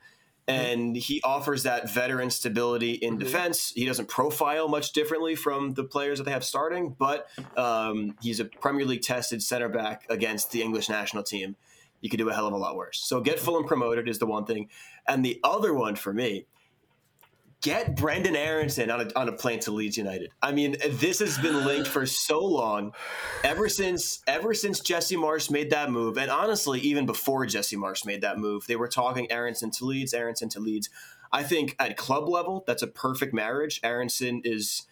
Mm-hmm. 0.48 0.60
and 0.60 0.96
he 0.96 1.20
offers 1.22 1.64
that 1.64 1.90
veteran 1.90 2.30
stability 2.30 2.92
in 2.92 3.14
mm-hmm. 3.14 3.24
defense. 3.24 3.70
He 3.74 3.84
doesn't 3.84 4.08
profile 4.08 4.66
much 4.68 4.92
differently 4.92 5.34
from 5.34 5.74
the 5.74 5.84
players 5.84 6.18
that 6.18 6.24
they 6.24 6.30
have 6.30 6.44
starting, 6.44 6.96
but 6.98 7.28
um, 7.56 8.16
he's 8.22 8.40
a 8.40 8.46
Premier 8.46 8.86
League 8.86 9.02
tested 9.02 9.42
center 9.42 9.68
back 9.68 10.06
against 10.08 10.50
the 10.50 10.62
English 10.62 10.88
national 10.88 11.22
team. 11.22 11.56
You 12.00 12.08
could 12.08 12.18
do 12.18 12.28
a 12.30 12.34
hell 12.34 12.46
of 12.46 12.54
a 12.54 12.56
lot 12.56 12.76
worse. 12.76 12.98
So 13.00 13.20
get 13.20 13.38
Fulham 13.38 13.64
promoted 13.64 14.08
is 14.08 14.18
the 14.18 14.26
one 14.26 14.46
thing, 14.46 14.70
and 15.06 15.24
the 15.24 15.38
other 15.44 15.74
one 15.74 15.96
for 15.96 16.14
me 16.14 16.46
get 17.62 17.96
Brendan 17.96 18.36
Aaronson 18.36 18.90
on 18.90 19.00
a, 19.00 19.18
on 19.18 19.28
a 19.28 19.32
plane 19.32 19.58
to 19.60 19.72
Leeds 19.72 19.96
United. 19.96 20.30
I 20.40 20.52
mean, 20.52 20.76
this 20.88 21.18
has 21.18 21.38
been 21.38 21.64
linked 21.64 21.88
for 21.88 22.06
so 22.06 22.44
long, 22.44 22.92
ever 23.42 23.68
since 23.68 24.22
ever 24.26 24.54
since 24.54 24.80
Jesse 24.80 25.16
Marsch 25.16 25.50
made 25.50 25.70
that 25.70 25.90
move, 25.90 26.16
and 26.16 26.30
honestly, 26.30 26.80
even 26.80 27.06
before 27.06 27.46
Jesse 27.46 27.76
Marsch 27.76 28.06
made 28.06 28.20
that 28.20 28.38
move, 28.38 28.66
they 28.66 28.76
were 28.76 28.88
talking 28.88 29.30
Aaronson 29.30 29.70
to 29.72 29.84
Leeds, 29.84 30.14
Aaronson 30.14 30.48
to 30.50 30.60
Leeds. 30.60 30.88
I 31.32 31.42
think 31.42 31.76
at 31.78 31.96
club 31.96 32.28
level, 32.28 32.64
that's 32.66 32.82
a 32.82 32.86
perfect 32.86 33.34
marriage. 33.34 33.80
Aaronson 33.82 34.40
is 34.44 34.86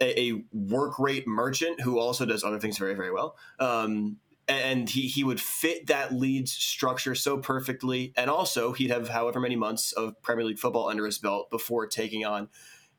a, 0.00 0.20
a 0.20 0.44
work 0.52 0.98
rate 0.98 1.26
merchant 1.26 1.80
who 1.80 1.98
also 1.98 2.26
does 2.26 2.44
other 2.44 2.58
things 2.58 2.76
very, 2.78 2.94
very 2.94 3.10
well. 3.10 3.36
Um, 3.58 4.18
and 4.48 4.88
he, 4.88 5.02
he 5.02 5.24
would 5.24 5.40
fit 5.40 5.86
that 5.86 6.12
Leeds 6.12 6.52
structure 6.52 7.14
so 7.14 7.38
perfectly. 7.38 8.12
And 8.16 8.28
also, 8.28 8.72
he'd 8.72 8.90
have 8.90 9.08
however 9.08 9.40
many 9.40 9.56
months 9.56 9.92
of 9.92 10.20
Premier 10.22 10.44
League 10.44 10.58
football 10.58 10.88
under 10.88 11.06
his 11.06 11.18
belt 11.18 11.50
before 11.50 11.86
taking 11.86 12.24
on 12.24 12.48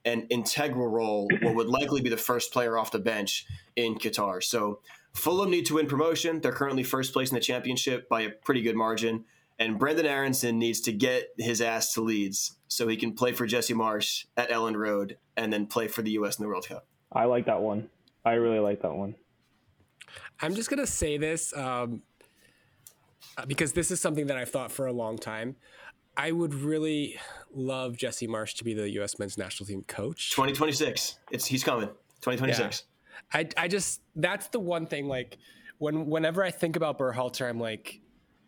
an 0.05 0.27
integral 0.29 0.87
role, 0.87 1.29
what 1.41 1.55
would 1.55 1.67
likely 1.67 2.01
be 2.01 2.09
the 2.09 2.17
first 2.17 2.51
player 2.51 2.77
off 2.77 2.91
the 2.91 2.99
bench 2.99 3.45
in 3.75 3.95
Qatar. 3.95 4.43
So, 4.43 4.79
Fulham 5.13 5.51
need 5.51 5.65
to 5.67 5.75
win 5.75 5.85
promotion. 5.85 6.41
They're 6.41 6.51
currently 6.51 6.83
first 6.83 7.13
place 7.13 7.29
in 7.29 7.35
the 7.35 7.41
championship 7.41 8.09
by 8.09 8.21
a 8.21 8.29
pretty 8.29 8.61
good 8.61 8.75
margin. 8.75 9.25
And 9.59 9.77
Brendan 9.77 10.07
Aaronson 10.07 10.57
needs 10.57 10.81
to 10.81 10.91
get 10.91 11.29
his 11.37 11.61
ass 11.61 11.93
to 11.93 12.01
Leeds 12.01 12.57
so 12.67 12.87
he 12.87 12.97
can 12.97 13.13
play 13.13 13.31
for 13.31 13.45
Jesse 13.45 13.75
Marsch 13.75 14.25
at 14.35 14.49
Elland 14.49 14.75
Road 14.75 15.17
and 15.37 15.53
then 15.53 15.67
play 15.67 15.87
for 15.87 16.01
the 16.01 16.11
U.S. 16.11 16.39
in 16.39 16.43
the 16.43 16.49
World 16.49 16.67
Cup. 16.67 16.87
I 17.11 17.25
like 17.25 17.45
that 17.45 17.61
one. 17.61 17.89
I 18.25 18.33
really 18.33 18.59
like 18.59 18.81
that 18.81 18.95
one. 18.95 19.15
I'm 20.41 20.55
just 20.55 20.69
gonna 20.69 20.87
say 20.87 21.17
this 21.17 21.55
um, 21.55 22.01
uh, 23.37 23.45
because 23.45 23.73
this 23.73 23.91
is 23.91 23.99
something 23.99 24.27
that 24.27 24.37
I've 24.37 24.49
thought 24.49 24.71
for 24.71 24.87
a 24.87 24.93
long 24.93 25.17
time. 25.17 25.55
I 26.15 26.31
would 26.31 26.53
really 26.53 27.19
love 27.51 27.97
Jesse 27.97 28.27
Marsch 28.27 28.55
to 28.57 28.63
be 28.63 28.73
the 28.73 28.89
U.S. 28.91 29.17
men's 29.17 29.37
national 29.37 29.65
team 29.65 29.83
coach. 29.83 30.31
2026. 30.31 31.17
It's 31.31 31.45
he's 31.45 31.63
coming. 31.63 31.87
2026. 32.21 32.83
Yeah. 33.33 33.39
I 33.39 33.63
I 33.63 33.67
just 33.67 34.01
that's 34.15 34.47
the 34.47 34.59
one 34.59 34.85
thing. 34.85 35.07
Like 35.07 35.37
when 35.79 36.05
whenever 36.05 36.43
I 36.43 36.51
think 36.51 36.75
about 36.75 36.99
Berhalter, 36.99 37.49
I'm 37.49 37.59
like, 37.59 38.01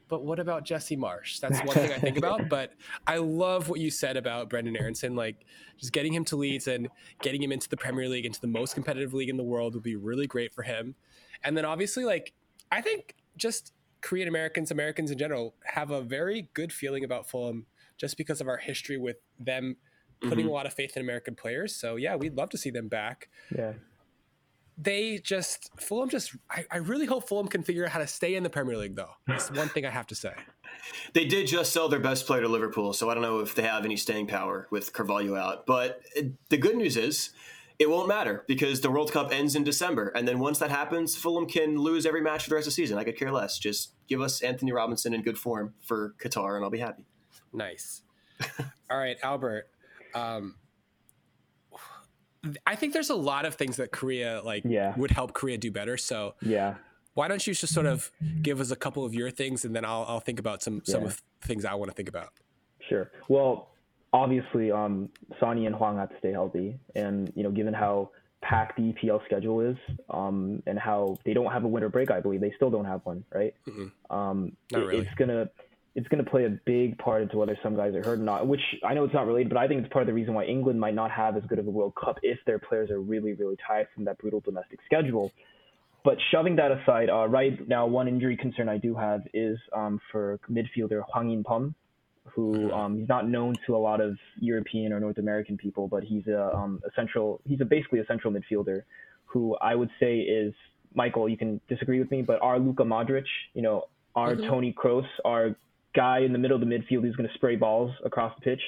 but 0.08 0.24
what 0.24 0.40
about 0.40 0.64
Jesse 0.64 0.96
Marsch? 0.96 1.40
That's 1.40 1.60
one 1.60 1.76
thing 1.76 1.92
I 1.92 1.98
think 2.00 2.18
about. 2.18 2.48
But 2.50 2.74
I 3.08 3.18
love 3.18 3.70
what 3.70 3.80
you 3.80 3.90
said 3.90 4.18
about 4.18 4.50
Brendan 4.50 4.78
Aaronson. 4.78 5.16
Like 5.16 5.46
just 5.78 5.92
getting 5.92 6.14
him 6.14 6.24
to 6.26 6.36
Leeds 6.36 6.68
and 6.68 6.88
getting 7.22 7.42
him 7.42 7.52
into 7.52 7.68
the 7.68 7.78
Premier 7.78 8.08
League, 8.08 8.26
into 8.26 8.40
the 8.40 8.48
most 8.48 8.76
competitive 8.76 9.14
league 9.14 9.30
in 9.30 9.38
the 9.38 9.44
world 9.44 9.74
would 9.74 9.84
be 9.84 9.96
really 9.96 10.28
great 10.28 10.54
for 10.54 10.62
him. 10.62 10.96
And 11.44 11.58
then 11.58 11.66
obviously, 11.66 12.06
like, 12.06 12.34
I 12.72 12.82
think 12.82 13.16
just 13.38 13.74
Korean 14.02 14.28
Americans, 14.28 14.72
Americans 14.72 15.12
in 15.12 15.18
general, 15.18 15.56
have 15.64 15.92
a 15.92 16.02
very 16.02 16.50
good 16.54 16.72
feeling 16.72 17.04
about 17.04 17.30
Fulham 17.30 17.66
just 17.98 18.18
because 18.18 18.42
of 18.42 18.48
our 18.48 18.58
history 18.58 18.98
with 18.98 19.18
them 19.40 19.78
putting 20.22 20.40
mm-hmm. 20.40 20.50
a 20.50 20.52
lot 20.52 20.66
of 20.66 20.74
faith 20.74 20.96
in 20.96 21.02
American 21.02 21.36
players. 21.36 21.76
So 21.76 21.96
yeah, 21.96 22.16
we'd 22.16 22.36
love 22.36 22.50
to 22.52 22.58
see 22.58 22.70
them 22.70 22.88
back. 22.88 23.30
Yeah. 23.56 23.74
They 24.78 25.20
just 25.20 25.72
Fulham 25.80 26.10
just 26.10 26.36
I, 26.50 26.66
I 26.70 26.78
really 26.78 27.06
hope 27.06 27.28
Fulham 27.28 27.48
can 27.48 27.64
figure 27.64 27.86
out 27.86 27.92
how 27.92 28.00
to 28.00 28.08
stay 28.08 28.36
in 28.36 28.44
the 28.44 28.50
Premier 28.50 28.78
League 28.78 28.96
though. 28.96 29.12
That's 29.28 29.50
one 29.50 29.70
thing 29.70 29.86
I 29.86 29.90
have 29.90 30.08
to 30.08 30.16
say. 30.16 30.34
They 31.14 31.26
did 31.26 31.48
just 31.48 31.72
sell 31.72 31.88
their 31.88 32.00
best 32.00 32.28
player 32.28 32.42
to 32.42 32.48
Liverpool, 32.50 32.92
so 32.94 33.10
I 33.10 33.14
don't 33.14 33.24
know 33.24 33.40
if 33.40 33.56
they 33.56 33.64
have 33.64 33.86
any 33.86 33.96
staying 33.96 34.28
power 34.28 34.68
with 34.70 34.92
Carvalho 34.92 35.36
out. 35.36 35.66
But 35.66 36.02
the 36.50 36.58
good 36.58 36.76
news 36.76 36.98
is 36.98 37.30
it 37.78 37.90
won't 37.90 38.08
matter 38.08 38.44
because 38.48 38.82
the 38.82 38.90
World 38.90 39.12
Cup 39.12 39.32
ends 39.34 39.56
in 39.56 39.64
December. 39.64 40.10
And 40.16 40.28
then 40.28 40.40
once 40.40 40.60
that 40.60 40.72
happens, 40.72 41.16
Fulham 41.16 41.46
can 41.46 41.78
lose 41.78 42.06
every 42.06 42.22
match 42.22 42.44
for 42.44 42.50
the 42.50 42.56
rest 42.56 42.68
of 42.68 42.72
the 42.72 42.76
season. 42.76 42.98
I 42.98 43.04
could 43.04 43.18
care 43.18 43.32
less. 43.32 43.60
Just 43.60 43.94
give 44.08 44.22
us 44.22 44.42
Antonee 44.44 44.72
Robinson 44.72 45.14
in 45.14 45.22
good 45.22 45.38
form 45.38 45.74
for 45.82 46.16
Qatar, 46.20 46.56
and 46.56 46.64
I'll 46.64 46.72
be 46.72 46.80
happy. 46.80 47.06
Nice. 47.52 48.02
All 48.90 48.98
right, 48.98 49.18
Albert. 49.24 49.68
Um, 50.14 50.56
I 52.66 52.76
think 52.76 52.94
there's 52.94 53.10
a 53.10 53.16
lot 53.16 53.46
of 53.46 53.56
things 53.56 53.78
that 53.78 53.92
Korea 53.92 54.42
like 54.44 54.64
yeah. 54.66 54.94
would 54.98 55.12
help 55.12 55.34
Korea 55.34 55.58
do 55.58 55.72
better. 55.72 55.98
So 55.98 56.36
yeah, 56.42 56.76
why 57.14 57.28
don't 57.28 57.46
you 57.46 57.54
just 57.54 57.74
sort 57.74 57.88
of 57.88 58.12
give 58.42 58.60
us 58.60 58.72
a 58.72 58.76
couple 58.76 59.04
of 59.04 59.14
your 59.14 59.32
things, 59.32 59.66
and 59.66 59.76
then 59.76 59.84
I'll 59.84 60.06
I'll 60.08 60.20
think 60.20 60.40
about 60.40 60.62
some 60.62 60.82
yeah. 60.86 60.94
some 60.94 61.04
of 61.04 61.22
things 61.42 61.66
I 61.66 61.74
want 61.74 61.92
to 61.92 61.96
think 61.96 62.10
about. 62.10 62.30
Sure. 62.88 63.12
Well, 63.28 63.70
obviously, 64.16 64.72
um, 64.72 65.10
Sonny 65.40 65.66
and 65.66 65.76
Hwang 65.76 65.98
have 65.98 66.10
to 66.10 66.18
stay 66.20 66.32
healthy, 66.32 66.80
and 66.96 67.32
you 67.36 67.44
know, 67.44 67.52
given 67.52 67.74
how 67.74 68.12
packed 68.42 68.78
the 68.78 68.94
EPL 68.94 69.24
schedule 69.26 69.60
is, 69.62 69.78
um, 70.10 70.62
and 70.68 70.78
how 70.80 71.18
they 71.26 71.34
don't 71.34 71.52
have 71.52 71.64
a 71.64 71.68
winter 71.68 71.90
break. 71.90 72.12
I 72.12 72.20
believe 72.22 72.42
they 72.42 72.54
still 72.56 72.70
don't 72.70 72.86
have 72.86 73.02
one, 73.04 73.24
right? 73.34 73.54
Um, 74.10 74.56
Not 74.72 74.84
it- 74.84 74.86
really. 74.86 74.98
It's 75.06 75.14
gonna 75.16 75.50
it's 75.96 76.08
gonna 76.10 76.24
play 76.26 76.44
a 76.46 76.50
big 76.66 76.98
part 76.98 77.22
into 77.22 77.38
whether 77.38 77.58
some 77.64 77.74
guys 77.76 77.96
are 77.96 78.04
hurt 78.04 78.20
or 78.20 78.24
not. 78.24 78.48
Which 78.48 78.60
I 78.84 78.94
know 78.94 79.06
it's 79.06 79.14
not 79.14 79.28
related, 79.28 79.50
but 79.50 79.58
I 79.58 79.68
think 79.68 79.82
it's 79.84 79.92
part 79.94 80.04
of 80.04 80.08
the 80.08 80.14
reason 80.14 80.34
why 80.34 80.44
England 80.46 80.78
might 80.80 80.94
not 80.94 81.10
have 81.12 81.38
as 81.38 81.44
good 81.48 81.58
of 81.60 81.68
a 81.68 81.72
World 81.72 81.94
Cup 81.96 82.18
if 82.22 82.38
their 82.46 82.60
players 82.60 82.90
are 82.92 83.00
really 83.00 83.34
really 83.34 83.58
tired 83.68 83.88
from 83.94 84.06
that 84.06 84.18
brutal 84.18 84.42
domestic 84.42 84.80
schedule. 84.86 85.32
But 86.04 86.18
shoving 86.32 86.56
that 86.58 86.72
aside, 86.72 87.10
uh, 87.10 87.28
right 87.28 87.68
now 87.68 87.88
one 87.88 88.08
injury 88.08 88.38
concern 88.38 88.70
I 88.70 88.78
do 88.78 88.94
have 88.94 89.22
is 89.34 89.58
um, 89.74 90.00
for 90.12 90.40
midfielder 90.52 91.02
Hwang 91.12 91.32
In-beom, 91.32 91.74
who 92.34 92.72
um, 92.72 92.98
he's 92.98 93.08
not 93.08 93.30
known 93.30 93.56
to 93.66 93.76
a 93.76 93.78
lot 93.78 94.02
of 94.02 94.18
European 94.40 94.92
or 94.92 95.00
North 95.00 95.18
American 95.18 95.58
people, 95.58 95.88
but 95.88 96.04
he's 96.04 96.28
a, 96.28 96.54
um, 96.54 96.82
a 96.86 96.90
central. 96.96 97.42
He's 97.46 97.62
a, 97.62 97.66
basically 97.66 98.00
a 98.00 98.06
central 98.06 98.34
midfielder, 98.34 98.84
who 99.26 99.56
I 99.58 99.76
would 99.76 99.90
say 100.00 100.20
is 100.20 100.54
Michael. 100.94 101.30
You 101.30 101.38
can 101.38 101.62
disagree 101.70 102.00
with 102.00 102.12
me, 102.12 102.22
but 102.22 102.42
our 102.42 102.60
Luka 102.60 102.84
Modric, 102.84 103.26
you 103.54 103.62
know, 103.62 103.86
our 104.16 104.36
Tony 104.36 104.74
Kroos, 104.74 105.06
our 105.24 105.56
guy 105.94 106.20
in 106.20 106.34
the 106.34 106.40
middle 106.40 106.56
of 106.56 106.68
the 106.68 106.74
midfield 106.74 107.02
who's 107.02 107.16
going 107.16 107.28
to 107.28 107.36
spray 107.36 107.56
balls 107.56 107.92
across 108.04 108.34
the 108.36 108.42
pitch. 108.42 108.62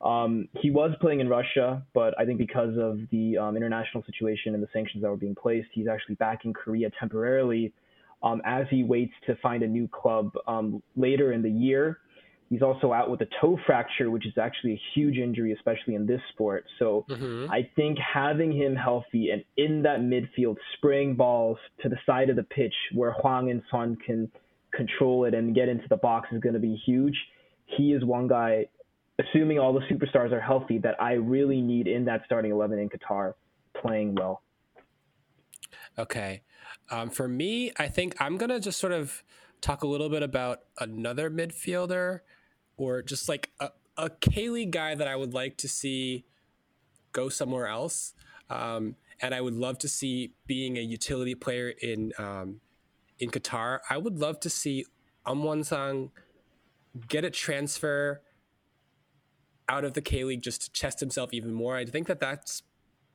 Um, 0.00 0.48
he 0.60 0.70
was 0.70 0.92
playing 1.00 1.20
in 1.20 1.28
Russia, 1.28 1.82
but 1.92 2.18
I 2.18 2.24
think 2.24 2.38
because 2.38 2.76
of 2.78 3.00
the 3.10 3.36
um, 3.36 3.56
international 3.56 4.04
situation 4.04 4.54
and 4.54 4.62
the 4.62 4.68
sanctions 4.72 5.02
that 5.02 5.10
were 5.10 5.16
being 5.16 5.34
placed, 5.34 5.68
he's 5.72 5.88
actually 5.88 6.14
back 6.14 6.44
in 6.44 6.52
Korea 6.52 6.90
temporarily 6.98 7.72
um, 8.22 8.40
as 8.44 8.66
he 8.70 8.84
waits 8.84 9.12
to 9.26 9.34
find 9.36 9.62
a 9.62 9.66
new 9.66 9.88
club 9.88 10.32
um, 10.46 10.82
later 10.96 11.32
in 11.32 11.42
the 11.42 11.50
year. 11.50 11.98
He's 12.48 12.62
also 12.62 12.92
out 12.92 13.10
with 13.10 13.20
a 13.20 13.28
toe 13.40 13.58
fracture, 13.66 14.10
which 14.10 14.26
is 14.26 14.38
actually 14.38 14.72
a 14.72 14.80
huge 14.94 15.18
injury, 15.18 15.52
especially 15.52 15.94
in 15.94 16.06
this 16.06 16.20
sport. 16.30 16.64
So 16.78 17.04
Mhm. 17.08 17.48
I 17.50 17.62
think 17.76 17.98
having 17.98 18.52
him 18.52 18.74
healthy 18.74 19.30
and 19.30 19.44
in 19.56 19.82
that 19.82 20.00
midfield, 20.00 20.56
spraying 20.74 21.14
balls 21.16 21.58
to 21.82 21.88
the 21.88 21.98
side 22.06 22.30
of 22.30 22.36
the 22.36 22.44
pitch 22.44 22.74
where 22.92 23.12
Hwang 23.12 23.50
and 23.50 23.62
Son 23.70 23.96
can 23.96 24.30
control 24.70 25.24
it 25.24 25.34
and 25.34 25.54
get 25.54 25.68
into 25.68 25.86
the 25.88 25.96
box 25.96 26.32
is 26.32 26.40
going 26.40 26.54
to 26.54 26.60
be 26.60 26.74
huge. 26.74 27.16
He 27.66 27.92
is 27.92 28.04
one 28.04 28.28
guy, 28.28 28.68
assuming 29.18 29.58
all 29.58 29.74
the 29.74 29.80
superstars 29.80 30.32
are 30.32 30.40
healthy, 30.40 30.78
that 30.78 31.00
I 31.02 31.14
really 31.14 31.60
need 31.60 31.86
in 31.86 32.06
that 32.06 32.22
starting 32.24 32.50
11 32.50 32.78
in 32.78 32.88
Qatar 32.88 33.34
playing 33.74 34.14
well. 34.14 34.42
Okay. 35.98 36.42
Um, 36.90 37.10
for 37.10 37.28
me, 37.28 37.72
I 37.78 37.88
think 37.88 38.14
I'm 38.20 38.36
going 38.38 38.50
to 38.50 38.60
just 38.60 38.78
sort 38.78 38.92
of 38.92 39.22
talk 39.60 39.82
a 39.82 39.86
little 39.86 40.08
bit 40.08 40.22
about 40.22 40.60
another 40.78 41.30
midfielder 41.30 42.20
or 42.78 43.02
just 43.02 43.28
like 43.28 43.50
a, 43.60 43.70
a 43.98 44.08
K 44.08 44.48
League 44.48 44.70
guy 44.70 44.94
that 44.94 45.06
I 45.06 45.16
would 45.16 45.34
like 45.34 45.58
to 45.58 45.68
see 45.68 46.24
go 47.12 47.28
somewhere 47.28 47.66
else. 47.66 48.14
Um, 48.48 48.96
and 49.20 49.34
I 49.34 49.40
would 49.40 49.54
love 49.54 49.78
to 49.80 49.88
see 49.88 50.32
being 50.46 50.78
a 50.78 50.80
utility 50.80 51.34
player 51.34 51.68
in 51.82 52.12
um, 52.18 52.60
in 53.18 53.30
Qatar. 53.30 53.80
I 53.90 53.98
would 53.98 54.18
love 54.18 54.40
to 54.40 54.50
see 54.50 54.86
Amwan 55.26 55.64
Sang 55.66 56.10
get 57.08 57.24
a 57.24 57.30
transfer 57.30 58.22
out 59.68 59.84
of 59.84 59.92
the 59.92 60.00
K 60.00 60.24
League 60.24 60.42
just 60.42 60.62
to 60.62 60.72
test 60.72 61.00
himself 61.00 61.34
even 61.34 61.52
more. 61.52 61.76
I 61.76 61.84
think 61.84 62.06
that 62.06 62.20
that's 62.20 62.62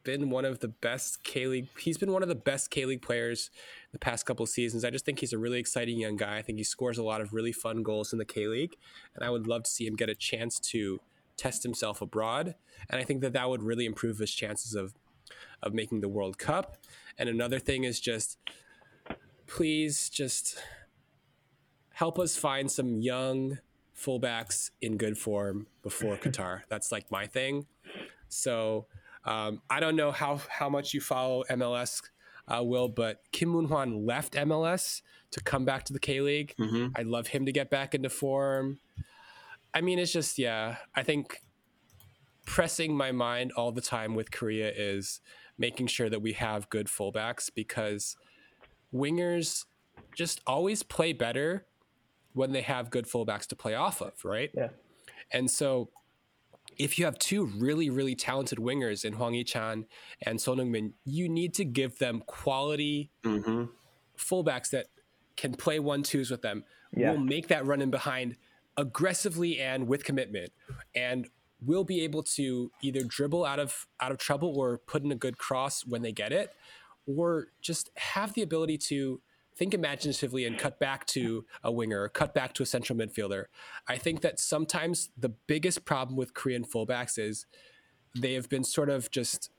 been 0.03 0.29
one 0.29 0.45
of 0.45 0.59
the 0.59 0.67
best 0.67 1.23
K 1.23 1.47
League. 1.47 1.67
He's 1.79 1.97
been 1.97 2.11
one 2.11 2.21
of 2.21 2.29
the 2.29 2.35
best 2.35 2.69
K 2.69 2.85
League 2.85 3.01
players 3.01 3.49
the 3.93 3.99
past 3.99 4.25
couple 4.25 4.43
of 4.43 4.49
seasons. 4.49 4.83
I 4.83 4.89
just 4.89 5.05
think 5.05 5.19
he's 5.19 5.31
a 5.31 5.37
really 5.37 5.59
exciting 5.59 5.99
young 5.99 6.17
guy. 6.17 6.37
I 6.37 6.41
think 6.41 6.57
he 6.57 6.63
scores 6.63 6.97
a 6.97 7.03
lot 7.03 7.21
of 7.21 7.31
really 7.31 7.53
fun 7.53 7.83
goals 7.83 8.11
in 8.11 8.19
the 8.19 8.25
K 8.25 8.47
League, 8.47 8.75
and 9.15 9.23
I 9.23 9.29
would 9.29 9.47
love 9.47 9.63
to 9.63 9.71
see 9.71 9.87
him 9.87 9.95
get 9.95 10.09
a 10.09 10.15
chance 10.15 10.59
to 10.59 10.99
test 11.37 11.63
himself 11.63 12.01
abroad. 12.01 12.55
And 12.89 12.99
I 12.99 13.05
think 13.05 13.21
that 13.21 13.33
that 13.33 13.49
would 13.49 13.63
really 13.63 13.85
improve 13.85 14.17
his 14.17 14.33
chances 14.33 14.75
of 14.75 14.93
of 15.61 15.73
making 15.73 16.01
the 16.01 16.09
World 16.09 16.37
Cup. 16.37 16.77
And 17.17 17.29
another 17.29 17.59
thing 17.59 17.85
is 17.85 17.99
just 17.99 18.37
please 19.47 20.09
just 20.09 20.57
help 21.93 22.19
us 22.19 22.35
find 22.35 22.71
some 22.71 22.99
young 22.99 23.59
fullbacks 23.95 24.71
in 24.81 24.97
good 24.97 25.17
form 25.17 25.67
before 25.83 26.17
Qatar. 26.23 26.61
That's 26.67 26.91
like 26.91 27.09
my 27.11 27.27
thing. 27.27 27.67
So 28.27 28.87
um, 29.25 29.61
I 29.69 29.79
don't 29.79 29.95
know 29.95 30.11
how 30.11 30.41
how 30.49 30.69
much 30.69 30.93
you 30.93 31.01
follow 31.01 31.43
MLS, 31.51 32.01
uh, 32.47 32.63
Will, 32.63 32.87
but 32.87 33.21
Kim 33.31 33.49
Moon 33.49 33.65
Hwan 33.65 34.05
left 34.05 34.33
MLS 34.33 35.01
to 35.31 35.41
come 35.41 35.65
back 35.65 35.83
to 35.85 35.93
the 35.93 35.99
K 35.99 36.21
League. 36.21 36.53
Mhm. 36.59 36.91
I'd 36.95 37.07
love 37.07 37.27
him 37.27 37.45
to 37.45 37.51
get 37.51 37.69
back 37.69 37.95
into 37.95 38.09
form. 38.09 38.79
I 39.73 39.81
mean, 39.81 39.97
it's 39.99 40.11
just 40.11 40.37
yeah. 40.37 40.77
I 40.95 41.03
think 41.03 41.41
pressing 42.45 42.95
my 42.95 43.11
mind 43.11 43.51
all 43.53 43.71
the 43.71 43.81
time 43.81 44.15
with 44.15 44.31
Korea 44.31 44.71
is 44.75 45.21
making 45.57 45.87
sure 45.87 46.09
that 46.09 46.21
we 46.21 46.33
have 46.33 46.69
good 46.69 46.87
fullbacks 46.87 47.49
because 47.53 48.17
wingers 48.93 49.65
just 50.15 50.41
always 50.45 50.83
play 50.83 51.13
better 51.13 51.65
when 52.33 52.51
they 52.51 52.61
have 52.61 52.89
good 52.89 53.05
fullbacks 53.05 53.47
to 53.47 53.55
play 53.55 53.73
off 53.75 54.01
of, 54.01 54.13
right? 54.25 54.51
Yeah. 54.53 54.69
And 55.31 55.49
so 55.49 55.89
if 56.77 56.97
you 56.99 57.05
have 57.05 57.17
two 57.19 57.45
really, 57.45 57.89
really 57.89 58.15
talented 58.15 58.59
wingers 58.59 59.05
in 59.05 59.13
Hwang 59.13 59.33
Hee-chan 59.33 59.85
and 60.21 60.39
Son 60.39 60.57
Heung-min, 60.57 60.93
you 61.05 61.29
need 61.29 61.53
to 61.55 61.65
give 61.65 61.99
them 61.99 62.23
quality 62.25 63.11
hmm 63.23 63.65
fullbacks 64.17 64.69
that 64.69 64.85
can 65.35 65.55
play 65.55 65.79
one-twos 65.79 66.29
with 66.29 66.43
them. 66.43 66.63
Yeah. 66.95 67.11
Will 67.11 67.17
make 67.17 67.47
that 67.47 67.65
run 67.65 67.81
in 67.81 67.89
behind 67.89 68.37
aggressively 68.77 69.59
and 69.59 69.87
with 69.87 70.03
commitment. 70.03 70.51
And 70.95 71.27
will 71.65 71.83
be 71.83 72.01
able 72.01 72.23
to 72.23 72.71
either 72.81 73.03
dribble 73.03 73.45
out 73.45 73.59
of 73.59 73.87
out 73.99 74.11
of 74.11 74.17
trouble 74.17 74.53
or 74.55 74.77
put 74.79 75.03
in 75.03 75.11
a 75.11 75.15
good 75.15 75.37
cross 75.37 75.85
when 75.85 76.01
they 76.01 76.11
get 76.11 76.31
it, 76.31 76.53
or 77.07 77.47
just 77.61 77.89
have 77.95 78.33
the 78.33 78.41
ability 78.41 78.77
to 78.77 79.21
think 79.57 79.73
imaginatively 79.73 80.45
and 80.45 80.57
cut 80.57 80.79
back 80.79 81.05
to 81.07 81.45
a 81.63 81.71
winger 81.71 82.09
cut 82.09 82.33
back 82.33 82.53
to 82.53 82.63
a 82.63 82.65
central 82.65 82.97
midfielder. 82.97 83.45
I 83.87 83.97
think 83.97 84.21
that 84.21 84.39
sometimes 84.39 85.09
the 85.17 85.29
biggest 85.29 85.85
problem 85.85 86.17
with 86.17 86.33
Korean 86.33 86.63
fullbacks 86.63 87.17
is 87.19 87.45
they 88.17 88.33
have 88.33 88.49
been 88.49 88.63
sort 88.63 88.89
of 88.89 89.11
just 89.11 89.49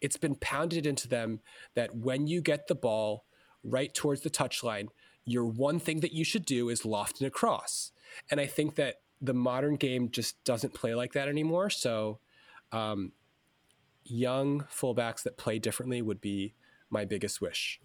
it's 0.00 0.16
been 0.16 0.34
pounded 0.34 0.86
into 0.86 1.08
them 1.08 1.40
that 1.74 1.96
when 1.96 2.26
you 2.26 2.42
get 2.42 2.66
the 2.66 2.74
ball 2.74 3.24
right 3.62 3.94
towards 3.94 4.20
the 4.20 4.30
touchline, 4.30 4.88
your 5.24 5.46
one 5.46 5.78
thing 5.78 6.00
that 6.00 6.12
you 6.12 6.24
should 6.24 6.44
do 6.44 6.68
is 6.68 6.84
loft 6.84 7.20
and 7.20 7.26
across. 7.26 7.92
And 8.30 8.38
I 8.38 8.46
think 8.46 8.74
that 8.74 8.96
the 9.20 9.32
modern 9.32 9.76
game 9.76 10.10
just 10.10 10.42
doesn't 10.44 10.74
play 10.74 10.94
like 10.94 11.14
that 11.14 11.28
anymore. 11.28 11.70
So, 11.70 12.18
um, 12.72 13.12
young 14.04 14.64
fullbacks 14.64 15.22
that 15.22 15.38
play 15.38 15.58
differently 15.58 16.02
would 16.02 16.20
be 16.20 16.54
my 16.90 17.06
biggest 17.06 17.40
wish. 17.40 17.80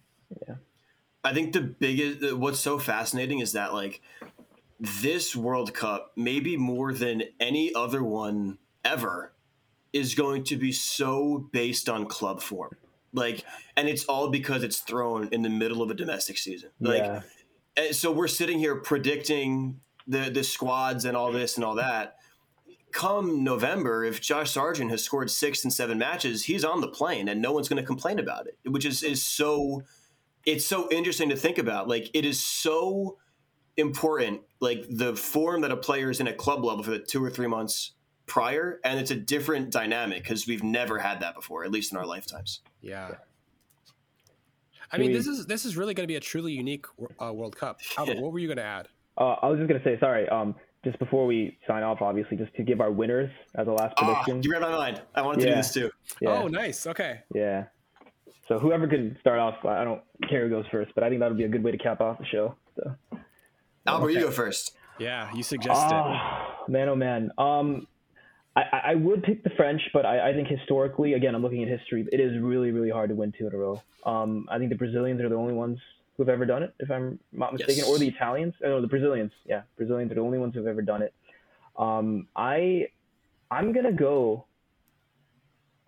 I 1.23 1.33
think 1.33 1.53
the 1.53 1.61
biggest, 1.61 2.35
what's 2.35 2.59
so 2.59 2.79
fascinating 2.79 3.39
is 3.39 3.53
that 3.53 3.73
like 3.73 4.01
this 4.79 5.35
World 5.35 5.73
Cup, 5.73 6.11
maybe 6.15 6.55
more 6.55 6.93
than 6.93 7.23
any 7.39 7.73
other 7.73 8.03
one 8.03 8.57
ever, 8.85 9.33
is 9.91 10.15
going 10.15 10.43
to 10.45 10.55
be 10.55 10.71
so 10.71 11.49
based 11.51 11.89
on 11.89 12.05
club 12.05 12.41
form. 12.41 12.75
Like, 13.11 13.43
and 13.75 13.89
it's 13.89 14.05
all 14.05 14.29
because 14.29 14.63
it's 14.63 14.79
thrown 14.79 15.29
in 15.31 15.41
the 15.41 15.49
middle 15.49 15.81
of 15.81 15.89
a 15.89 15.93
domestic 15.93 16.37
season. 16.37 16.69
Like, 16.79 17.03
yeah. 17.03 17.21
and 17.75 17.95
so 17.95 18.11
we're 18.11 18.27
sitting 18.27 18.59
here 18.59 18.75
predicting 18.75 19.79
the 20.07 20.29
the 20.29 20.43
squads 20.43 21.05
and 21.05 21.17
all 21.17 21.31
this 21.31 21.55
and 21.55 21.65
all 21.65 21.75
that. 21.75 22.17
Come 22.91 23.43
November, 23.43 24.03
if 24.03 24.21
Josh 24.21 24.51
Sargent 24.51 24.89
has 24.91 25.03
scored 25.03 25.29
six 25.29 25.63
and 25.63 25.71
seven 25.71 25.97
matches, 25.97 26.45
he's 26.45 26.63
on 26.63 26.81
the 26.81 26.87
plane, 26.87 27.27
and 27.27 27.41
no 27.41 27.51
one's 27.51 27.67
going 27.67 27.81
to 27.81 27.85
complain 27.85 28.19
about 28.19 28.47
it. 28.47 28.57
Which 28.63 28.85
is 28.85 29.03
is 29.03 29.23
so 29.23 29.83
it's 30.45 30.65
so 30.65 30.89
interesting 30.91 31.29
to 31.29 31.35
think 31.35 31.57
about. 31.57 31.87
Like 31.87 32.09
it 32.13 32.25
is 32.25 32.41
so 32.41 33.17
important, 33.77 34.41
like 34.59 34.85
the 34.89 35.15
form 35.15 35.61
that 35.61 35.71
a 35.71 35.77
player 35.77 36.09
is 36.09 36.19
in 36.19 36.27
at 36.27 36.37
club 36.37 36.63
level 36.63 36.83
for 36.83 36.91
the 36.91 36.99
two 36.99 37.23
or 37.23 37.29
three 37.29 37.47
months 37.47 37.91
prior, 38.25 38.79
and 38.83 38.99
it's 38.99 39.11
a 39.11 39.15
different 39.15 39.71
dynamic 39.71 40.23
because 40.23 40.45
we've 40.47 40.63
never 40.63 40.99
had 40.99 41.19
that 41.21 41.35
before, 41.35 41.63
at 41.63 41.71
least 41.71 41.91
in 41.91 41.97
our 41.97 42.05
lifetimes. 42.05 42.61
Yeah. 42.81 43.11
I 44.91 44.95
Can 44.97 45.01
mean, 45.01 45.11
we- 45.11 45.17
this 45.17 45.27
is 45.27 45.45
this 45.45 45.65
is 45.65 45.77
really 45.77 45.93
going 45.93 46.03
to 46.03 46.07
be 46.11 46.15
a 46.15 46.19
truly 46.19 46.51
unique 46.53 46.85
uh, 47.21 47.31
World 47.33 47.55
Cup. 47.55 47.79
Albert, 47.97 48.15
Yeah. 48.15 48.21
what 48.21 48.31
were 48.31 48.39
you 48.39 48.47
going 48.47 48.57
to 48.57 48.63
add? 48.63 48.87
Uh, 49.17 49.35
I 49.41 49.47
was 49.49 49.57
just 49.59 49.67
gonna 49.67 49.83
say, 49.83 49.99
sorry. 49.99 50.27
Um, 50.29 50.55
just 50.83 50.97
before 50.97 51.25
we 51.25 51.57
sign 51.67 51.83
off, 51.83 52.01
obviously, 52.01 52.37
just 52.37 52.53
to 52.55 52.63
give 52.63 52.79
our 52.79 52.89
winners 52.89 53.29
as 53.55 53.67
a 53.67 53.71
last 53.71 53.93
Ah, 53.97 54.05
prediction. 54.23 54.41
you 54.43 54.51
read 54.53 54.61
my 54.61 54.71
mind. 54.71 55.01
I 55.13 55.21
wanted 55.21 55.41
to 55.41 55.49
do 55.49 55.55
this 55.55 55.73
too. 55.73 55.91
yeah, 56.21 56.29
Oh, 56.41 56.47
nice. 56.47 56.87
Okay. 56.87 57.19
yeah. 57.35 57.65
So 58.49 58.57
whoever 58.57 58.87
can 58.87 59.15
start 59.21 59.39
off, 59.39 59.63
I 59.63 59.83
don't 59.83 60.01
care 60.27 60.43
who 60.43 60.49
goes 60.49 60.65
first, 60.71 60.91
but 60.95 61.03
I 61.03 61.09
think 61.09 61.21
that 61.21 61.29
would 61.29 61.37
be 61.37 61.43
a 61.43 61.49
good 61.49 61.63
way 61.63 61.71
to 61.71 61.77
cap 61.77 62.01
off 62.01 62.17
the 62.17 62.25
show. 62.25 62.55
So. 62.75 62.95
Albert, 63.85 64.09
you 64.09 64.21
go 64.21 64.31
first. 64.31 64.75
Yeah, 64.97 65.29
you 65.33 65.43
suggested. 65.43 65.93
Ah, 65.95 66.57
man, 66.67 66.89
oh 66.89 66.95
man. 66.95 67.31
Um, 67.37 67.87
I, 68.55 68.61
I 68.61 68.81
I 68.91 68.95
would 68.95 69.21
pick 69.23 69.43
the 69.43 69.51
French, 69.51 69.81
but 69.93 70.03
I, 70.05 70.31
I 70.31 70.33
think 70.33 70.47
historically, 70.47 71.13
again, 71.13 71.35
I'm 71.35 71.43
looking 71.43 71.61
at 71.63 71.69
history. 71.69 72.07
It 72.11 72.19
is 72.19 72.41
really, 72.41 72.71
really 72.71 72.89
hard 72.89 73.09
to 73.09 73.15
win 73.15 73.31
two 73.37 73.45
in 73.47 73.53
a 73.53 73.57
row. 73.57 73.81
Um, 74.03 74.47
I 74.51 74.57
think 74.57 74.71
the 74.71 74.75
Brazilians 74.75 75.21
are 75.21 75.29
the 75.29 75.35
only 75.35 75.53
ones 75.53 75.77
who've 76.17 76.27
ever 76.27 76.45
done 76.45 76.63
it, 76.63 76.73
if 76.79 76.89
I'm 76.91 77.19
not 77.31 77.53
mistaken, 77.53 77.83
Yes. 77.85 77.87
or 77.87 77.99
the 77.99 78.07
Italians. 78.07 78.55
Oh, 78.65 78.69
no, 78.69 78.81
the 78.81 78.87
Brazilians. 78.87 79.31
Yeah, 79.45 79.61
Brazilians 79.77 80.11
are 80.11 80.15
the 80.15 80.21
only 80.21 80.39
ones 80.39 80.55
who've 80.55 80.67
ever 80.67 80.81
done 80.81 81.03
it. 81.03 81.13
Um, 81.77 82.27
I, 82.35 82.87
I'm 83.51 83.71
gonna 83.73 83.93
go. 83.93 84.45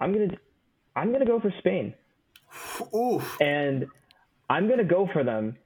I'm 0.00 0.12
gonna 0.12 0.36
I'm 0.94 1.12
gonna 1.12 1.26
go 1.26 1.40
for 1.40 1.52
Spain. 1.58 1.94
Ooh. 2.94 3.22
And 3.40 3.86
I'm 4.50 4.68
gonna 4.68 4.84
go 4.84 5.08
for 5.12 5.24
them 5.24 5.56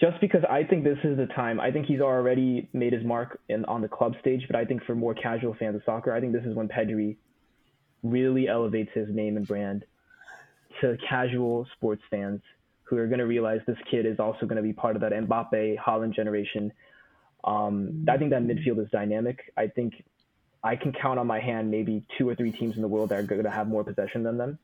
just 0.00 0.20
because 0.20 0.42
I 0.48 0.64
think 0.64 0.84
this 0.84 0.98
is 1.04 1.16
the 1.16 1.26
time. 1.26 1.60
I 1.60 1.70
think 1.70 1.86
he's 1.86 2.00
already 2.00 2.68
made 2.72 2.92
his 2.92 3.04
mark 3.04 3.40
in 3.48 3.64
on 3.66 3.80
the 3.80 3.88
club 3.88 4.14
stage, 4.20 4.42
but 4.46 4.56
I 4.56 4.64
think 4.64 4.84
for 4.84 4.94
more 4.94 5.14
casual 5.14 5.54
fans 5.58 5.76
of 5.76 5.82
soccer, 5.84 6.12
I 6.12 6.20
think 6.20 6.32
this 6.32 6.44
is 6.44 6.54
when 6.54 6.68
Pedri 6.68 7.16
really 8.02 8.48
elevates 8.48 8.90
his 8.94 9.08
name 9.10 9.36
and 9.36 9.46
brand 9.46 9.84
to 10.80 10.96
casual 11.08 11.66
sports 11.76 12.02
fans 12.10 12.40
who 12.84 12.96
are 12.96 13.06
going 13.06 13.18
to 13.18 13.26
realize 13.26 13.60
this 13.66 13.78
kid 13.90 14.06
is 14.06 14.20
also 14.20 14.46
going 14.46 14.56
to 14.56 14.62
be 14.62 14.72
part 14.72 14.96
of 14.96 15.02
that 15.02 15.12
Mbappe 15.12 15.76
Haaland 15.78 16.14
generation. 16.14 16.72
Um, 17.44 18.04
I 18.08 18.16
think 18.16 18.30
that 18.30 18.42
midfield 18.42 18.80
is 18.82 18.90
dynamic. 18.90 19.52
I 19.56 19.66
think 19.68 19.94
I 20.62 20.76
can 20.76 20.92
count 20.92 21.18
on 21.18 21.26
my 21.26 21.40
hand 21.40 21.70
maybe 21.70 22.04
two 22.18 22.28
or 22.28 22.34
three 22.34 22.52
teams 22.52 22.76
in 22.76 22.82
the 22.82 22.88
world 22.88 23.10
that 23.10 23.18
are 23.18 23.22
going 23.22 23.44
to 23.44 23.50
have 23.50 23.68
more 23.68 23.84
possession 23.84 24.22
than 24.22 24.38
them. 24.38 24.58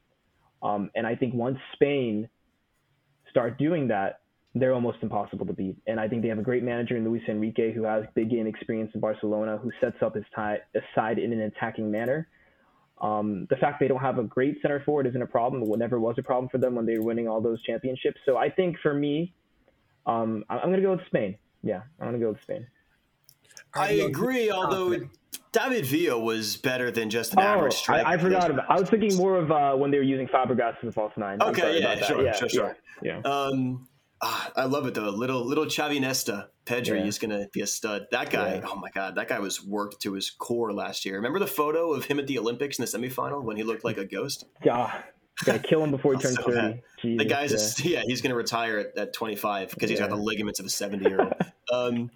Um, 0.63 0.91
and 0.95 1.07
I 1.07 1.15
think 1.15 1.35
once 1.35 1.59
Spain 1.75 2.29
start 3.31 3.59
doing 3.59 3.89
that, 3.89 4.21
they're 4.55 4.75
almost 4.75 4.99
impossible 5.01 5.47
to 5.47 5.53
beat. 5.53 5.77
And 5.87 5.99
I 5.99 6.09
think 6.09 6.23
they 6.23 6.29
have 6.29 6.39
a 6.39 6.43
great 6.43 6.63
manager 6.63 6.97
in 6.97 7.05
Luis 7.05 7.23
Enrique 7.27 7.73
who 7.73 7.85
has 7.85 8.05
big 8.15 8.31
game 8.31 8.47
experience 8.47 8.91
in 8.95 9.01
Barcelona, 9.01 9.57
who 9.57 9.71
sets 9.81 9.97
up 10.03 10.15
his 10.15 10.25
tie, 10.35 10.59
side 10.95 11.19
in 11.19 11.33
an 11.33 11.41
attacking 11.41 11.91
manner. 11.91 12.29
Um, 13.01 13.47
the 13.51 13.57
fact 13.57 13.81
they 13.81 13.89
don't 13.89 14.01
have 14.01 14.19
a 14.19 14.25
great 14.25 14.61
center 14.61 14.81
forward 14.85 15.07
isn't 15.07 15.23
a 15.23 15.27
problem. 15.27 15.63
It 15.63 15.79
never 15.79 15.99
was 15.99 16.17
a 16.19 16.23
problem 16.23 16.49
for 16.51 16.59
them 16.59 16.75
when 16.75 16.87
they 16.87 16.99
were 16.99 17.05
winning 17.05 17.29
all 17.29 17.41
those 17.41 17.63
championships. 17.63 18.21
So 18.27 18.37
I 18.37 18.51
think 18.51 18.77
for 18.81 18.95
me, 18.95 19.35
um, 20.07 20.45
I'm 20.51 20.61
going 20.61 20.77
to 20.77 20.83
go 20.83 20.93
with 20.93 21.07
Spain. 21.07 21.37
Yeah, 21.63 21.83
I'm 21.99 22.09
going 22.09 22.21
to 22.21 22.25
go 22.25 22.33
with 22.33 22.43
Spain. 22.43 22.67
I 23.75 23.93
agree, 23.93 24.51
although 24.51 25.01
David 25.53 25.85
Villa 25.85 26.19
was 26.19 26.57
better 26.57 26.91
than 26.91 27.11
just 27.11 27.35
an 27.35 27.41
oh, 27.41 27.43
average 27.43 27.75
striker. 27.75 28.07
I, 28.07 28.15
I 28.15 28.19
forgot 28.19 28.51
about. 28.51 28.71
I 28.71 28.81
was 28.81 28.89
thinking 28.89 29.15
more 29.17 29.37
of 29.37 29.51
uh, 29.53 29.75
when 29.75 29.91
they 29.91 29.99
were 29.99 30.03
using 30.03 30.27
Fabregas 30.27 30.77
as 30.83 30.89
a 30.89 30.93
false 30.93 31.13
nine. 31.17 31.43
Okay, 31.43 31.81
yeah 31.81 31.97
sure, 32.05 32.25
yeah, 32.25 32.33
sure, 32.33 32.49
sure, 32.49 32.77
yeah, 33.03 33.21
yeah. 33.23 33.31
Um, 33.31 33.87
ah, 34.23 34.51
I 34.57 34.65
love 34.65 34.87
it 34.87 34.95
though. 34.95 35.11
Little 35.11 35.45
little 35.45 35.67
Xavi 35.67 35.99
Iniesta, 36.01 36.47
Pedri 36.65 37.01
Yeah. 37.01 37.05
is 37.05 37.19
going 37.19 37.31
to 37.33 37.49
be 37.53 37.61
a 37.61 37.67
stud. 37.67 38.07
That 38.13 38.31
guy, 38.31 38.55
Yeah. 38.55 38.67
oh 38.67 38.77
my 38.77 38.89
god, 38.95 39.17
that 39.17 39.29
guy 39.29 39.41
was 39.41 39.63
worked 39.63 40.01
to 40.03 40.15
his 40.15 40.31
core 40.31 40.73
last 40.73 41.05
year. 41.05 41.17
Remember 41.17 41.39
the 41.39 41.47
photo 41.47 41.93
of 41.93 42.07
him 42.07 42.19
at 42.19 42.27
the 42.27 42.39
Olympics 42.39 42.79
in 42.79 42.85
the 42.85 42.91
semifinal 42.91 43.43
when 43.45 43.59
he 43.59 43.63
looked 43.63 43.85
like 43.85 43.99
a 43.99 44.07
ghost? 44.07 44.47
Ah, 44.71 45.05
gotta 45.45 45.59
kill 45.59 45.83
him 45.85 45.91
before 45.91 46.15
he 46.15 46.19
turns 46.23 46.37
So 46.37 46.43
thirty. 46.45 46.83
Jesus, 47.03 47.19
The 47.25 47.29
guy's, 47.29 47.81
yeah. 47.85 47.91
a, 47.91 47.95
yeah, 47.95 48.03
he's 48.07 48.23
going 48.23 48.31
to 48.31 48.37
retire 48.37 48.79
at, 48.79 48.97
at 48.97 49.13
25 49.13 49.71
because 49.71 49.91
he's 49.91 49.99
got 49.99 50.11
the 50.11 50.17
ligaments 50.17 50.61
of 50.61 50.67
a 50.67 50.69
70 50.69 51.09
year 51.09 51.21
old. 51.21 51.35
um, 51.73 52.11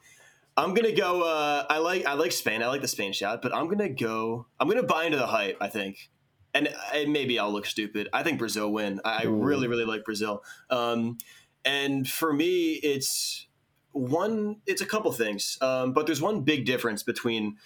I'm 0.57 0.73
gonna 0.73 0.93
go. 0.93 1.23
Uh, 1.23 1.67
I 1.69 1.79
like 1.79 2.07
I 2.07 2.15
like 2.15 2.33
Spain. 2.33 2.63
I 2.63 2.69
like 2.69 2.81
the 2.81 2.89
Spain 2.89 3.13
shot, 3.13 3.43
but 3.43 3.55
I'm 3.55 3.69
gonna 3.69 3.91
go. 3.91 4.47
I'm 4.59 4.69
gonna 4.69 4.83
buy 4.83 5.05
into 5.05 5.19
the 5.19 5.27
hype. 5.27 5.59
I 5.61 5.69
think, 5.69 6.11
and, 6.55 6.69
and 6.95 7.13
maybe 7.13 7.39
I'll 7.39 7.53
look 7.53 7.67
stupid. 7.67 8.09
I 8.13 8.23
think 8.23 8.39
Brazil 8.39 8.73
win. 8.73 9.01
I, 9.05 9.23
I 9.23 9.27
really 9.27 9.69
really 9.69 9.85
like 9.85 10.05
Brazil. 10.05 10.43
Um, 10.71 11.19
and 11.65 12.09
for 12.09 12.33
me, 12.33 12.75
it's 12.75 13.47
one. 13.93 14.57
It's 14.67 14.81
a 14.81 14.87
couple 14.87 15.13
things, 15.13 15.59
um, 15.61 15.93
but 15.93 16.07
there's 16.07 16.23
one 16.23 16.41
big 16.41 16.65
difference 16.65 17.03
between 17.03 17.57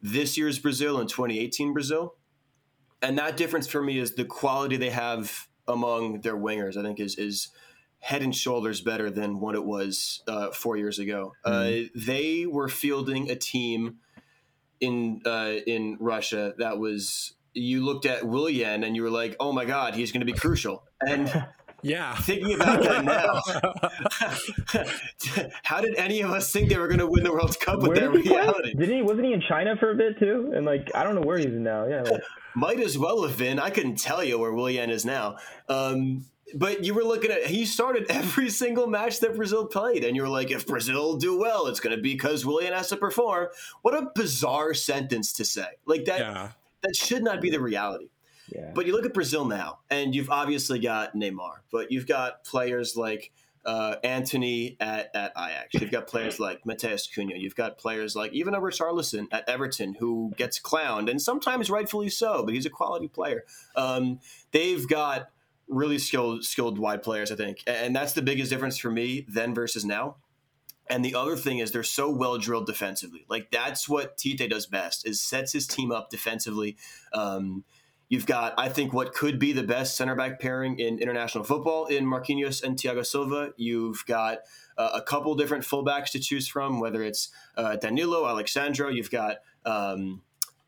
this 0.00 0.36
year's 0.36 0.58
Brazil 0.58 0.98
and 0.98 1.08
2018 1.08 1.72
Brazil, 1.72 2.16
and 3.00 3.16
that 3.18 3.36
difference 3.36 3.68
for 3.68 3.82
me 3.82 3.98
is 3.98 4.16
the 4.16 4.24
quality 4.24 4.76
they 4.76 4.90
have 4.90 5.46
among 5.68 6.22
their 6.22 6.36
wingers. 6.36 6.76
I 6.76 6.82
think 6.82 6.98
is 6.98 7.16
is 7.16 7.50
head 8.02 8.20
and 8.20 8.34
shoulders 8.34 8.80
better 8.80 9.10
than 9.10 9.38
what 9.38 9.54
it 9.54 9.64
was 9.64 10.22
uh, 10.26 10.50
four 10.50 10.76
years 10.76 10.98
ago. 10.98 11.32
Uh, 11.44 11.70
they 11.94 12.44
were 12.46 12.68
fielding 12.68 13.30
a 13.30 13.36
team 13.36 13.96
in 14.80 15.22
uh, 15.24 15.54
in 15.66 15.96
Russia 16.00 16.52
that 16.58 16.78
was. 16.78 17.34
You 17.54 17.84
looked 17.84 18.06
at 18.06 18.24
Willian 18.26 18.82
and 18.82 18.96
you 18.96 19.02
were 19.02 19.10
like, 19.10 19.36
"Oh 19.38 19.52
my 19.52 19.64
God, 19.64 19.94
he's 19.94 20.10
going 20.10 20.26
to 20.26 20.32
be 20.32 20.32
crucial." 20.32 20.84
And 21.06 21.30
Yeah. 21.82 22.14
thinking 22.14 22.54
about 22.54 22.82
that 22.84 23.04
now, 23.04 23.40
how 25.64 25.80
did 25.80 25.96
any 25.96 26.20
of 26.20 26.30
us 26.30 26.52
think 26.52 26.68
they 26.68 26.78
were 26.78 26.86
going 26.86 27.00
to 27.00 27.06
win 27.08 27.24
the 27.24 27.32
World 27.32 27.58
Cup 27.60 27.78
with 27.80 27.88
Where 27.88 27.96
that 27.96 28.12
did 28.12 28.24
he 28.24 28.30
reality? 28.30 28.74
Didn't 28.74 28.96
he? 28.96 29.02
Wasn't 29.02 29.24
he 29.26 29.32
in 29.32 29.42
China 29.48 29.74
for 29.78 29.90
a 29.90 29.94
bit 29.96 30.18
too? 30.18 30.52
And 30.54 30.64
like, 30.64 30.90
I 30.94 31.02
don't 31.02 31.16
know 31.16 31.22
where 31.22 31.38
he's 31.38 31.48
now. 31.50 31.86
Yeah. 31.88 32.02
Like, 32.02 32.22
Might 32.54 32.78
as 32.80 32.96
well 32.96 33.26
have 33.26 33.36
been. 33.36 33.58
I 33.58 33.70
couldn't 33.70 33.96
tell 33.96 34.22
you 34.22 34.38
where 34.38 34.52
Willian 34.52 34.90
is 34.90 35.04
now. 35.04 35.38
Um, 35.68 36.26
but 36.54 36.84
you 36.84 36.94
were 36.94 37.04
looking 37.04 37.30
at 37.30 37.46
he 37.46 37.64
started 37.66 38.06
every 38.10 38.50
single 38.50 38.86
match 38.86 39.20
that 39.20 39.36
Brazil 39.36 39.66
played, 39.66 40.04
and 40.04 40.16
you 40.16 40.22
were 40.22 40.28
like, 40.28 40.50
if 40.50 40.66
Brazil 40.66 41.16
do 41.16 41.38
well, 41.38 41.66
it's 41.66 41.80
going 41.80 41.96
to 41.96 42.02
be 42.02 42.14
because 42.14 42.44
Willian 42.46 42.72
has 42.72 42.88
to 42.88 42.96
perform. 42.96 43.48
What 43.82 43.94
a 43.94 44.10
bizarre 44.14 44.74
sentence 44.74 45.32
to 45.34 45.44
say! 45.44 45.66
Like 45.86 46.04
that. 46.06 46.20
Yeah. 46.20 46.48
That 46.82 46.96
should 46.96 47.22
not 47.22 47.40
be 47.40 47.48
the 47.48 47.60
reality. 47.60 48.08
yeah. 48.48 48.72
But 48.74 48.86
you 48.86 48.92
look 48.92 49.06
at 49.06 49.14
Brazil 49.14 49.44
now, 49.44 49.78
and 49.88 50.16
you've 50.16 50.30
obviously 50.30 50.80
got 50.80 51.14
Neymar, 51.14 51.58
but 51.70 51.92
you've 51.92 52.08
got 52.08 52.42
players 52.42 52.96
like 52.96 53.30
uh, 53.64 53.96
Antony 54.02 54.76
at, 54.80 55.14
at 55.14 55.32
Ajax. 55.36 55.74
You've 55.74 55.90
got 55.90 56.06
players 56.06 56.40
like 56.40 56.64
Matheus 56.64 57.08
Cunha. 57.08 57.38
You've 57.38 57.54
got 57.54 57.78
players 57.78 58.16
like 58.16 58.32
even 58.32 58.54
a 58.54 58.60
Richarlison 58.60 59.28
at 59.30 59.48
Everton 59.48 59.94
who 59.94 60.32
gets 60.36 60.58
clowned, 60.58 61.08
and 61.08 61.22
sometimes 61.22 61.70
rightfully 61.70 62.08
so, 62.08 62.44
but 62.44 62.54
he's 62.54 62.66
a 62.66 62.70
quality 62.70 63.08
player. 63.08 63.44
Um, 63.76 64.18
they've 64.50 64.86
got 64.88 65.30
really 65.68 65.98
skilled, 65.98 66.44
skilled 66.44 66.78
wide 66.78 67.02
players, 67.02 67.30
I 67.30 67.36
think, 67.36 67.62
and 67.66 67.94
that's 67.94 68.12
the 68.12 68.22
biggest 68.22 68.50
difference 68.50 68.78
for 68.78 68.90
me 68.90 69.26
then 69.28 69.54
versus 69.54 69.84
now. 69.84 70.16
And 70.88 71.04
the 71.04 71.14
other 71.14 71.36
thing 71.36 71.58
is 71.58 71.70
they're 71.70 71.82
so 71.82 72.10
well 72.10 72.38
drilled 72.38 72.66
defensively. 72.66 73.24
Like 73.28 73.50
that's 73.50 73.88
what 73.88 74.18
Tite 74.18 74.50
does 74.50 74.66
best 74.66 75.06
is 75.06 75.20
sets 75.20 75.52
his 75.52 75.66
team 75.66 75.92
up 75.92 76.10
defensively. 76.10 76.76
Um, 77.14 77.64
you've 78.08 78.26
got, 78.26 78.54
I 78.58 78.68
think, 78.68 78.92
what 78.92 79.14
could 79.14 79.38
be 79.38 79.52
the 79.52 79.62
best 79.62 79.96
center 79.96 80.14
back 80.14 80.40
pairing 80.40 80.78
in 80.78 80.98
international 80.98 81.44
football 81.44 81.86
in 81.86 82.04
Marquinhos 82.04 82.62
and 82.62 82.76
Thiago 82.76 83.06
Silva. 83.06 83.54
You've 83.56 84.04
got 84.06 84.40
uh, 84.76 84.90
a 84.92 85.00
couple 85.00 85.34
different 85.34 85.64
fullbacks 85.64 86.10
to 86.10 86.18
choose 86.18 86.48
from, 86.48 86.80
whether 86.80 87.02
it's 87.02 87.30
uh, 87.56 87.76
Danilo, 87.76 88.26
Alex 88.26 88.52
Sandro. 88.52 88.88
You've 88.90 89.10
got 89.10 89.36
um, 89.64 90.20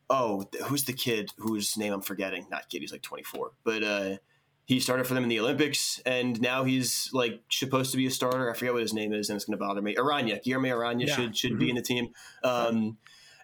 oh, 0.09 0.45
who's 0.65 0.85
the 0.85 0.93
kid 0.93 1.31
whose 1.37 1.77
name 1.77 1.93
I'm 1.93 2.01
forgetting? 2.01 2.47
Not 2.49 2.69
kid, 2.69 2.81
he's 2.81 2.91
like 2.91 3.01
24, 3.01 3.51
but 3.63 3.83
uh, 3.83 4.17
he 4.65 4.79
started 4.79 5.05
for 5.05 5.13
them 5.13 5.23
in 5.23 5.29
the 5.29 5.39
Olympics, 5.39 6.01
and 6.05 6.41
now 6.41 6.63
he's 6.63 7.09
like 7.13 7.41
supposed 7.49 7.91
to 7.91 7.97
be 7.97 8.07
a 8.07 8.11
starter. 8.11 8.49
I 8.49 8.53
forget 8.57 8.73
what 8.73 8.81
his 8.81 8.93
name 8.93 9.13
is, 9.13 9.29
and 9.29 9.35
it's 9.37 9.45
going 9.45 9.57
to 9.57 9.63
bother 9.63 9.81
me. 9.81 9.95
Arana, 9.97 10.39
Guilherme 10.45 10.71
Arana 10.71 11.05
Yeah. 11.05 11.15
should 11.15 11.37
should 11.37 11.57
be 11.59 11.69
in 11.69 11.75
the 11.75 11.81
team. 11.83 12.09
Um, 12.43 12.97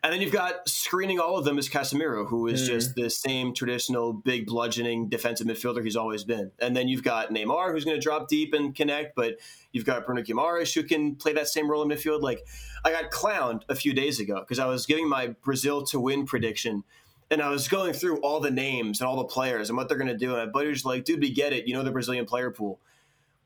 and 0.04 0.12
then 0.12 0.20
you've 0.20 0.32
got 0.34 0.68
screening 0.68 1.20
all 1.20 1.38
of 1.38 1.46
them 1.46 1.60
is 1.60 1.70
Casemiro, 1.70 2.28
who 2.28 2.48
is 2.48 2.64
Mhm. 2.64 2.66
just 2.66 2.96
the 2.96 3.08
same 3.12 3.54
traditional 3.54 4.14
big 4.14 4.48
bludgeoning 4.48 5.10
defensive 5.10 5.46
midfielder 5.46 5.84
he's 5.84 5.96
always 5.96 6.24
been. 6.24 6.52
And 6.60 6.76
then 6.76 6.88
you've 6.88 7.04
got 7.04 7.30
Neymar, 7.30 7.72
who's 7.72 7.86
going 7.86 7.98
to 7.98 8.02
drop 8.02 8.28
deep 8.28 8.56
and 8.56 8.74
connect, 8.76 9.16
but 9.16 9.38
you've 9.72 9.86
got 9.86 10.08
Bruno 10.08 10.24
Guimaraes, 10.24 10.74
who 10.74 10.82
can 10.82 11.16
play 11.18 11.34
that 11.34 11.50
same 11.50 11.70
role 11.70 11.84
in 11.84 11.90
midfield. 11.90 12.22
Like 12.24 12.40
I 12.84 12.92
got 12.92 13.12
clowned 13.12 13.62
a 13.70 13.76
few 13.76 13.94
days 13.94 14.20
ago 14.20 14.40
because 14.40 14.58
I 14.58 14.66
was 14.66 14.88
giving 14.88 15.08
my 15.08 15.36
Brazil 15.44 15.84
to 15.86 16.00
win 16.00 16.26
prediction. 16.26 16.84
And 17.32 17.42
I 17.42 17.50
was 17.50 17.68
going 17.68 17.94
through 17.94 18.18
all 18.20 18.40
the 18.40 18.52
names 18.52 19.02
and 19.02 19.08
all 19.08 19.16
the 19.16 19.24
players 19.24 19.70
and 19.70 19.78
what 19.78 19.88
they're 19.88 19.98
going 19.98 20.10
to 20.10 20.18
do. 20.18 20.36
And 20.36 20.46
my 20.46 20.52
buddy 20.52 20.70
was 20.70 20.86
like, 20.86 21.06
dude, 21.06 21.22
we 21.22 21.32
get 21.32 21.54
it. 21.54 21.68
You 21.68 21.74
know 21.74 21.82
the 21.82 21.92
Brazilian 21.92 22.26
player 22.26 22.52
pool. 22.52 22.80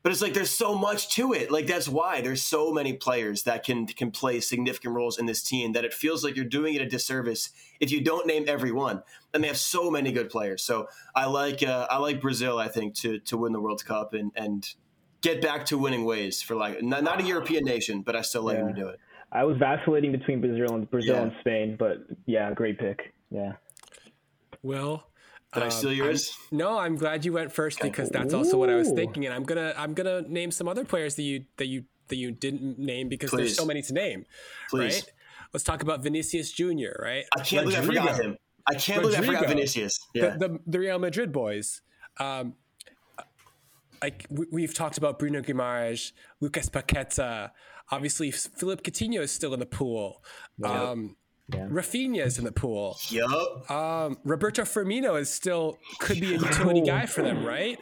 But 0.02 0.12
it's 0.12 0.22
like 0.22 0.34
there's 0.34 0.50
so 0.50 0.76
much 0.76 1.08
to 1.16 1.32
it. 1.32 1.50
Like 1.50 1.66
that's 1.66 1.88
why 1.88 2.20
there's 2.20 2.42
so 2.42 2.72
many 2.72 2.92
players 2.92 3.42
that 3.42 3.64
can 3.64 3.86
can 3.86 4.10
play 4.12 4.38
significant 4.40 4.94
roles 4.94 5.18
in 5.18 5.26
this 5.26 5.42
team 5.42 5.72
that 5.72 5.84
it 5.84 5.92
feels 5.92 6.22
like 6.22 6.36
you're 6.36 6.44
doing 6.44 6.74
it 6.74 6.82
a 6.82 6.86
disservice 6.86 7.50
if 7.80 7.90
you 7.90 8.00
don't 8.00 8.26
name 8.26 8.44
everyone. 8.46 9.02
And 9.34 9.42
they 9.42 9.48
have 9.48 9.56
so 9.56 9.90
many 9.90 10.12
good 10.12 10.30
players. 10.30 10.62
So 10.62 10.88
I 11.14 11.26
like 11.26 11.62
uh, 11.64 11.88
I 11.90 11.98
like 11.98 12.20
Brazil. 12.20 12.58
I 12.58 12.68
think 12.68 12.94
to 12.96 13.18
to 13.20 13.36
win 13.36 13.52
the 13.52 13.60
World 13.60 13.84
Cup 13.84 14.14
and 14.14 14.30
and 14.36 14.68
get 15.22 15.42
back 15.42 15.66
to 15.66 15.78
winning 15.78 16.04
ways 16.04 16.40
for 16.40 16.54
like 16.54 16.82
not, 16.84 17.02
not 17.02 17.20
a 17.20 17.24
European 17.24 17.64
nation, 17.64 18.02
but 18.02 18.14
I 18.14 18.22
still 18.22 18.42
like 18.42 18.58
them 18.58 18.68
to 18.74 18.80
do 18.80 18.88
it. 18.88 19.00
I 19.32 19.42
was 19.42 19.56
vacillating 19.58 20.12
between 20.12 20.40
Brazil 20.40 20.76
and 20.76 20.88
Brazil 20.88 21.16
Yeah. 21.16 21.22
and 21.22 21.32
Spain, 21.40 21.76
but 21.76 21.98
yeah, 22.26 22.52
great 22.54 22.78
pick. 22.78 23.12
Yeah. 23.30 23.54
Will. 24.62 25.06
Did 25.54 25.62
I 25.62 25.66
um, 25.66 25.70
steal 25.70 25.92
yours? 25.92 26.32
I'm- 26.36 26.58
no, 26.58 26.78
I'm 26.78 26.96
glad 26.96 27.24
you 27.24 27.32
went 27.32 27.52
first 27.52 27.80
because 27.80 28.10
that's 28.10 28.34
also 28.34 28.58
what 28.58 28.68
I 28.70 28.74
was 28.74 28.90
thinking, 28.90 29.24
and 29.24 29.34
I'm 29.34 29.44
gonna 29.44 29.74
I'm 29.76 29.94
gonna 29.94 30.22
name 30.22 30.50
some 30.50 30.68
other 30.68 30.84
players 30.84 31.14
that 31.16 31.22
you 31.22 31.44
that 31.56 31.66
you 31.66 31.84
that 32.08 32.16
you 32.16 32.30
didn't 32.30 32.78
name 32.78 33.08
because 33.08 33.30
there's 33.30 33.56
so 33.56 33.64
many 33.64 33.82
to 33.82 33.92
name. 33.92 34.24
Please. 34.70 34.94
Right? 34.94 35.12
Let's 35.52 35.64
talk 35.64 35.82
about 35.82 36.02
Vinicius 36.02 36.52
Jr. 36.52 36.98
Right? 36.98 37.24
I 37.36 37.40
can't 37.40 37.64
believe 37.64 37.78
I 37.78 37.86
forgot 37.86 38.20
him. 38.20 38.36
I 38.66 38.74
can't 38.74 39.00
believe 39.00 39.18
I 39.18 39.24
forgot 39.24 39.46
Vinicius. 39.46 39.98
Yeah. 40.12 40.36
the, 40.36 40.48
the, 40.48 40.58
the 40.66 40.80
Real 40.80 40.98
Madrid 40.98 41.32
boys. 41.32 41.82
Um, 42.18 42.54
like 44.02 44.26
we, 44.30 44.46
we've 44.50 44.74
talked 44.74 44.98
about 44.98 45.18
Bruno 45.18 45.40
Guimaraes, 45.40 46.12
Lucas 46.40 46.68
Paqueta. 46.68 47.50
Obviously, 47.90 48.30
Philippe 48.30 48.82
Coutinho 48.82 49.20
is 49.20 49.30
still 49.30 49.54
in 49.54 49.60
the 49.60 49.66
pool. 49.66 50.24
Um, 50.64 51.16
Yeah. 51.52 51.66
Rafinha 51.68 52.24
is 52.24 52.38
in 52.38 52.44
the 52.44 52.52
pool. 52.52 52.98
yup. 53.08 53.70
Um, 53.70 54.18
Roberto 54.24 54.62
Firmino 54.62 55.18
is 55.20 55.32
still 55.32 55.78
could 56.00 56.20
be 56.20 56.34
a 56.34 56.38
utility 56.38 56.80
guy 56.80 57.06
for 57.06 57.22
them, 57.22 57.44
right? 57.44 57.78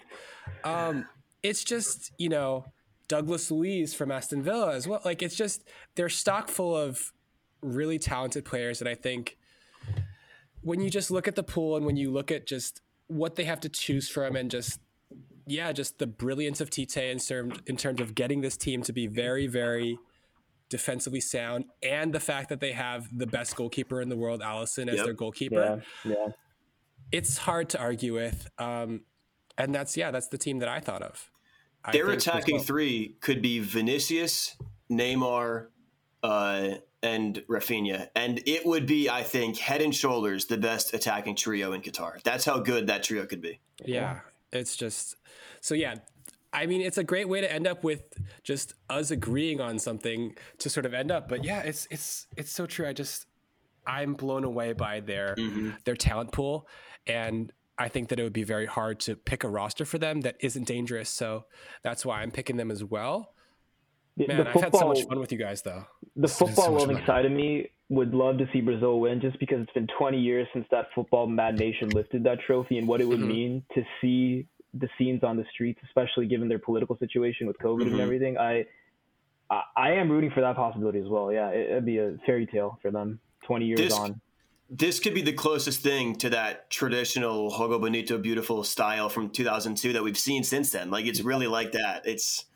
Um, 0.64 1.06
it's 1.42 1.64
just 1.64 2.12
you 2.18 2.28
know 2.28 2.66
Douglas 3.08 3.50
Luiz 3.50 3.94
from 3.94 4.10
Aston 4.10 4.42
Villa 4.42 4.74
as 4.74 4.86
well. 4.86 5.00
Like 5.04 5.22
it's 5.22 5.34
just 5.34 5.64
they're 5.94 6.10
stock 6.10 6.48
full 6.48 6.76
of 6.76 7.12
really 7.62 7.98
talented 7.98 8.44
players, 8.44 8.80
and 8.80 8.88
I 8.88 8.94
think 8.94 9.38
when 10.60 10.80
you 10.80 10.90
just 10.90 11.10
look 11.10 11.26
at 11.26 11.34
the 11.34 11.42
pool 11.42 11.76
and 11.76 11.86
when 11.86 11.96
you 11.96 12.10
look 12.10 12.30
at 12.30 12.46
just 12.46 12.82
what 13.06 13.36
they 13.36 13.44
have 13.44 13.60
to 13.60 13.68
choose 13.68 14.08
from 14.08 14.36
and 14.36 14.50
just 14.50 14.80
yeah, 15.46 15.72
just 15.72 15.98
the 15.98 16.06
brilliance 16.06 16.60
of 16.60 16.70
Tite 16.70 16.96
in 16.96 17.18
terms 17.18 17.58
in 17.66 17.76
terms 17.76 18.00
of 18.00 18.14
getting 18.14 18.40
this 18.40 18.56
team 18.56 18.82
to 18.82 18.92
be 18.92 19.06
very, 19.06 19.46
very 19.46 19.98
defensively 20.68 21.20
sound, 21.20 21.66
and 21.82 22.12
the 22.12 22.20
fact 22.20 22.48
that 22.48 22.60
they 22.60 22.72
have 22.72 23.08
the 23.16 23.26
best 23.26 23.54
goalkeeper 23.56 24.00
in 24.00 24.08
the 24.08 24.16
world, 24.16 24.40
Alisson, 24.40 24.88
as 24.88 24.96
Yep. 24.96 25.04
their 25.04 25.14
goalkeeper. 25.14 25.82
Yeah, 26.04 26.12
yeah. 26.12 26.32
It's 27.12 27.38
hard 27.38 27.68
to 27.70 27.78
argue 27.78 28.14
with, 28.14 28.48
um, 28.58 29.02
and 29.58 29.74
that's 29.74 29.96
yeah, 29.96 30.10
that's 30.10 30.28
the 30.28 30.38
team 30.38 30.58
that 30.60 30.68
I 30.68 30.80
thought 30.80 31.02
of. 31.02 31.30
I 31.84 31.92
Their 31.92 32.08
attacking 32.10 32.56
well. 32.56 32.64
three 32.64 33.16
could 33.20 33.42
be 33.42 33.60
Vinicius, 33.60 34.56
Neymar, 34.90 35.66
uh, 36.22 36.70
and 37.02 37.44
Rafinha, 37.48 38.08
and 38.16 38.40
it 38.46 38.64
would 38.64 38.86
be, 38.86 39.10
I 39.10 39.22
think, 39.22 39.58
head 39.58 39.82
and 39.82 39.94
shoulders 39.94 40.46
the 40.46 40.56
best 40.56 40.94
attacking 40.94 41.36
trio 41.36 41.72
in 41.74 41.82
Qatar. 41.82 42.22
That's 42.22 42.46
how 42.46 42.58
good 42.58 42.86
that 42.86 43.02
trio 43.02 43.26
could 43.26 43.42
be. 43.42 43.60
Yeah, 43.84 44.20
it's 44.50 44.74
just 44.76 45.16
so 45.60 45.74
yeah. 45.74 45.96
I 46.54 46.66
mean, 46.66 46.80
it's 46.80 46.98
a 46.98 47.04
great 47.04 47.28
way 47.28 47.40
to 47.40 47.52
end 47.52 47.66
up 47.66 47.82
with 47.84 48.04
just 48.44 48.74
us 48.88 49.10
agreeing 49.10 49.60
on 49.60 49.78
something 49.78 50.36
to 50.58 50.70
sort 50.70 50.86
of 50.86 50.94
end 50.94 51.10
up. 51.10 51.28
But 51.28 51.44
yeah, 51.44 51.60
it's 51.62 51.86
it's 51.90 52.26
it's 52.36 52.50
so 52.52 52.64
true. 52.66 52.86
I 52.86 52.92
just 52.92 53.26
I'm 53.86 54.14
blown 54.14 54.44
away 54.44 54.72
by 54.72 55.00
their 55.00 55.36
their 55.84 55.96
talent 55.96 56.32
pool, 56.32 56.66
and 57.06 57.52
I 57.76 57.88
think 57.88 58.08
that 58.10 58.20
it 58.20 58.22
would 58.22 58.32
be 58.32 58.44
very 58.44 58.66
hard 58.66 59.00
to 59.00 59.16
pick 59.16 59.42
a 59.44 59.48
roster 59.48 59.84
for 59.84 59.98
them 59.98 60.20
that 60.22 60.36
isn't 60.40 60.66
dangerous. 60.68 61.10
So 61.10 61.46
that's 61.82 62.06
why 62.06 62.22
I'm 62.22 62.30
picking 62.30 62.56
them 62.56 62.70
as 62.70 62.84
well. 62.84 63.34
Man, 64.16 64.28
the 64.44 64.48
I've 64.48 64.54
had 64.54 64.76
so 64.76 64.86
much 64.86 65.02
fun 65.08 65.18
with 65.18 65.32
you 65.32 65.38
guys, 65.38 65.62
though. 65.62 65.86
the 66.14 66.22
It's 66.28 66.38
been 66.38 66.46
so 66.48 66.54
football 66.54 66.78
loving 66.78 66.98
fun. 66.98 67.06
side 67.06 67.26
of 67.26 67.32
me 67.32 67.68
would 67.88 68.14
love 68.14 68.38
to 68.38 68.48
see 68.52 68.60
Brazil 68.60 69.00
win 69.00 69.20
just 69.20 69.38
because 69.40 69.60
it's 69.60 69.72
been 69.72 69.88
20 69.98 70.18
years 70.20 70.46
since 70.52 70.64
that 70.70 70.86
football 70.94 71.26
mad 71.26 71.58
nation 71.58 71.88
lifted 71.90 72.22
that 72.24 72.38
trophy 72.46 72.78
and 72.78 72.86
what 72.86 73.00
it 73.00 73.06
would 73.08 73.18
Mhm. 73.18 73.26
mean 73.26 73.64
to 73.74 73.82
see 74.00 74.46
the 74.78 74.88
scenes 74.98 75.22
on 75.22 75.36
the 75.36 75.44
streets, 75.52 75.80
especially 75.84 76.26
given 76.26 76.48
their 76.48 76.58
political 76.58 76.96
situation 76.98 77.46
with 77.46 77.56
COVID 77.58 77.82
Mhm. 77.84 77.92
and 77.92 78.00
everything. 78.00 78.38
I, 78.38 78.66
I 79.50 79.62
I 79.76 79.90
am 79.92 80.10
rooting 80.10 80.30
for 80.30 80.40
that 80.40 80.56
possibility 80.56 80.98
as 80.98 81.08
well. 81.08 81.32
Yeah, 81.32 81.48
it, 81.50 81.70
it'd 81.70 81.84
be 81.86 81.98
a 81.98 82.16
fairy 82.26 82.46
tale 82.46 82.78
for 82.82 82.90
them 82.90 83.20
20 83.46 83.66
years 83.66 83.78
This- 83.80 83.92
on. 83.94 84.20
This 84.70 84.98
could 84.98 85.12
be 85.14 85.20
the 85.20 85.32
closest 85.34 85.82
thing 85.82 86.16
to 86.16 86.30
that 86.30 86.70
traditional 86.70 87.50
Jogo 87.52 87.78
Bonito, 87.78 88.16
beautiful 88.16 88.64
style 88.64 89.10
from 89.10 89.28
2002 89.28 89.92
that 89.92 90.02
we've 90.02 90.16
seen 90.18 90.42
since 90.42 90.70
then. 90.70 90.90
Like 90.90 91.04
it's 91.04 91.20
really 91.20 91.46
like 91.46 91.72
that. 91.72 92.06
It's 92.06 92.46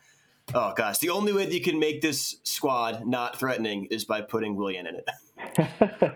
oh 0.55 0.73
gosh, 0.75 0.97
the 0.97 1.11
only 1.11 1.31
way 1.31 1.45
that 1.45 1.53
you 1.53 1.61
can 1.61 1.77
make 1.79 2.01
this 2.01 2.37
squad 2.43 3.05
not 3.05 3.39
threatening 3.39 3.85
is 3.91 4.05
by 4.05 4.21
putting 4.21 4.55
Willian 4.55 4.87
in 4.87 4.95
it. 4.95 5.07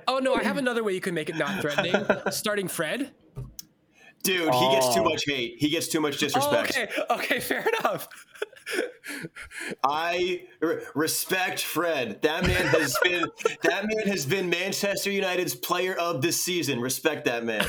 Oh 0.08 0.18
no, 0.20 0.34
I 0.34 0.44
have 0.44 0.58
another 0.58 0.84
way 0.84 0.94
you 0.94 1.00
can 1.00 1.14
make 1.14 1.30
it 1.30 1.38
not 1.38 1.62
threatening. 1.62 1.96
Starting 2.32 2.68
Fred. 2.68 3.12
Dude, 4.24 4.54
he 4.54 4.70
gets 4.72 4.94
too 4.96 5.02
Oh. 5.02 5.04
much 5.04 5.24
hate. 5.28 5.56
He 5.60 5.70
gets 5.70 5.88
too 5.88 6.00
much 6.00 6.16
Oh, 6.16 6.20
disrespect. 6.20 6.78
okay, 6.78 6.90
okay, 7.10 7.40
fair 7.42 7.66
enough. 7.80 8.08
I 9.84 10.44
re- 10.62 10.80
respect 10.96 11.62
Fred. 11.62 12.22
That 12.22 12.44
man 12.48 12.66
has 12.68 12.96
been 13.04 13.26
that 13.64 13.86
man 13.86 14.08
has 14.08 14.26
been 14.26 14.50
Manchester 14.50 15.12
United's 15.12 15.54
player 15.56 15.94
of 15.96 16.22
the 16.22 16.32
season. 16.32 16.80
Respect 16.80 17.26
that 17.26 17.44
man. 17.44 17.66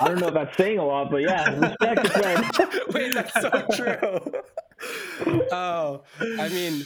I 0.00 0.08
don't 0.08 0.18
know 0.18 0.28
if 0.28 0.34
that's 0.34 0.56
saying 0.56 0.78
a 0.78 0.84
lot, 0.86 1.10
but 1.10 1.18
yeah, 1.18 1.50
respect 1.58 2.02
the 2.02 2.08
friend. 2.08 2.84
Wait, 2.94 3.14
that's 3.14 3.34
so 3.34 3.50
true. 3.76 5.46
oh, 5.52 6.02
I 6.40 6.48
mean, 6.48 6.84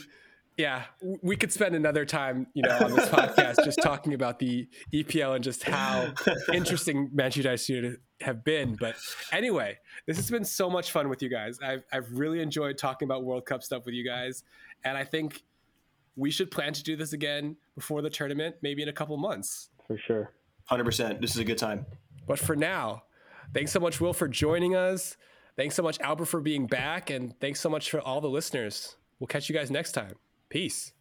yeah, 0.57 0.83
we 1.21 1.37
could 1.37 1.53
spend 1.53 1.73
another 1.75 2.03
time, 2.05 2.47
you 2.53 2.63
know, 2.63 2.77
on 2.77 2.93
this 2.95 3.07
podcast 3.09 3.63
just 3.63 3.79
talking 3.81 4.13
about 4.13 4.39
the 4.39 4.67
EPL 4.93 5.35
and 5.35 5.43
just 5.43 5.63
how 5.63 6.13
interesting 6.53 7.09
Manchester 7.13 7.41
United 7.43 7.97
have 8.21 8.43
been. 8.43 8.75
But 8.75 8.95
anyway, 9.31 9.77
this 10.05 10.17
has 10.17 10.29
been 10.29 10.43
so 10.43 10.69
much 10.69 10.91
fun 10.91 11.09
with 11.09 11.21
you 11.21 11.29
guys. 11.29 11.59
I've 11.61 11.83
I've 11.91 12.11
really 12.11 12.41
enjoyed 12.41 12.77
talking 12.77 13.07
about 13.07 13.23
World 13.23 13.45
Cup 13.45 13.63
stuff 13.63 13.85
with 13.85 13.95
you 13.95 14.05
guys, 14.05 14.43
and 14.83 14.97
I 14.97 15.03
think 15.03 15.43
we 16.15 16.31
should 16.31 16.49
plan 16.51 16.73
to 16.73 16.83
do 16.83 16.95
this 16.95 17.13
again 17.13 17.55
before 17.75 18.01
the 18.01 18.09
tournament, 18.09 18.55
maybe 18.61 18.81
in 18.81 18.89
a 18.89 18.93
couple 18.93 19.15
months. 19.17 19.69
For 19.85 19.97
sure. 19.97 20.33
Hundred 20.65 20.85
percent. 20.85 21.21
This 21.21 21.31
is 21.31 21.37
a 21.37 21.45
good 21.45 21.57
time. 21.57 21.85
But 22.27 22.39
for 22.39 22.55
now, 22.55 23.03
thanks 23.53 23.71
so 23.71 23.79
much, 23.79 24.01
Will, 24.01 24.13
for 24.13 24.27
joining 24.27 24.75
us. 24.75 25.15
Thanks 25.55 25.75
so 25.75 25.81
much, 25.81 25.99
Albert, 26.01 26.25
for 26.25 26.41
being 26.41 26.67
back. 26.67 27.09
And 27.09 27.39
thanks 27.39 27.59
so 27.59 27.69
much 27.69 27.89
for 27.89 28.01
all 28.01 28.21
the 28.21 28.29
listeners. 28.29 28.97
We'll 29.19 29.27
catch 29.27 29.49
you 29.49 29.55
guys 29.55 29.71
next 29.71 29.93
time. 29.93 30.15
Peace. 30.49 30.91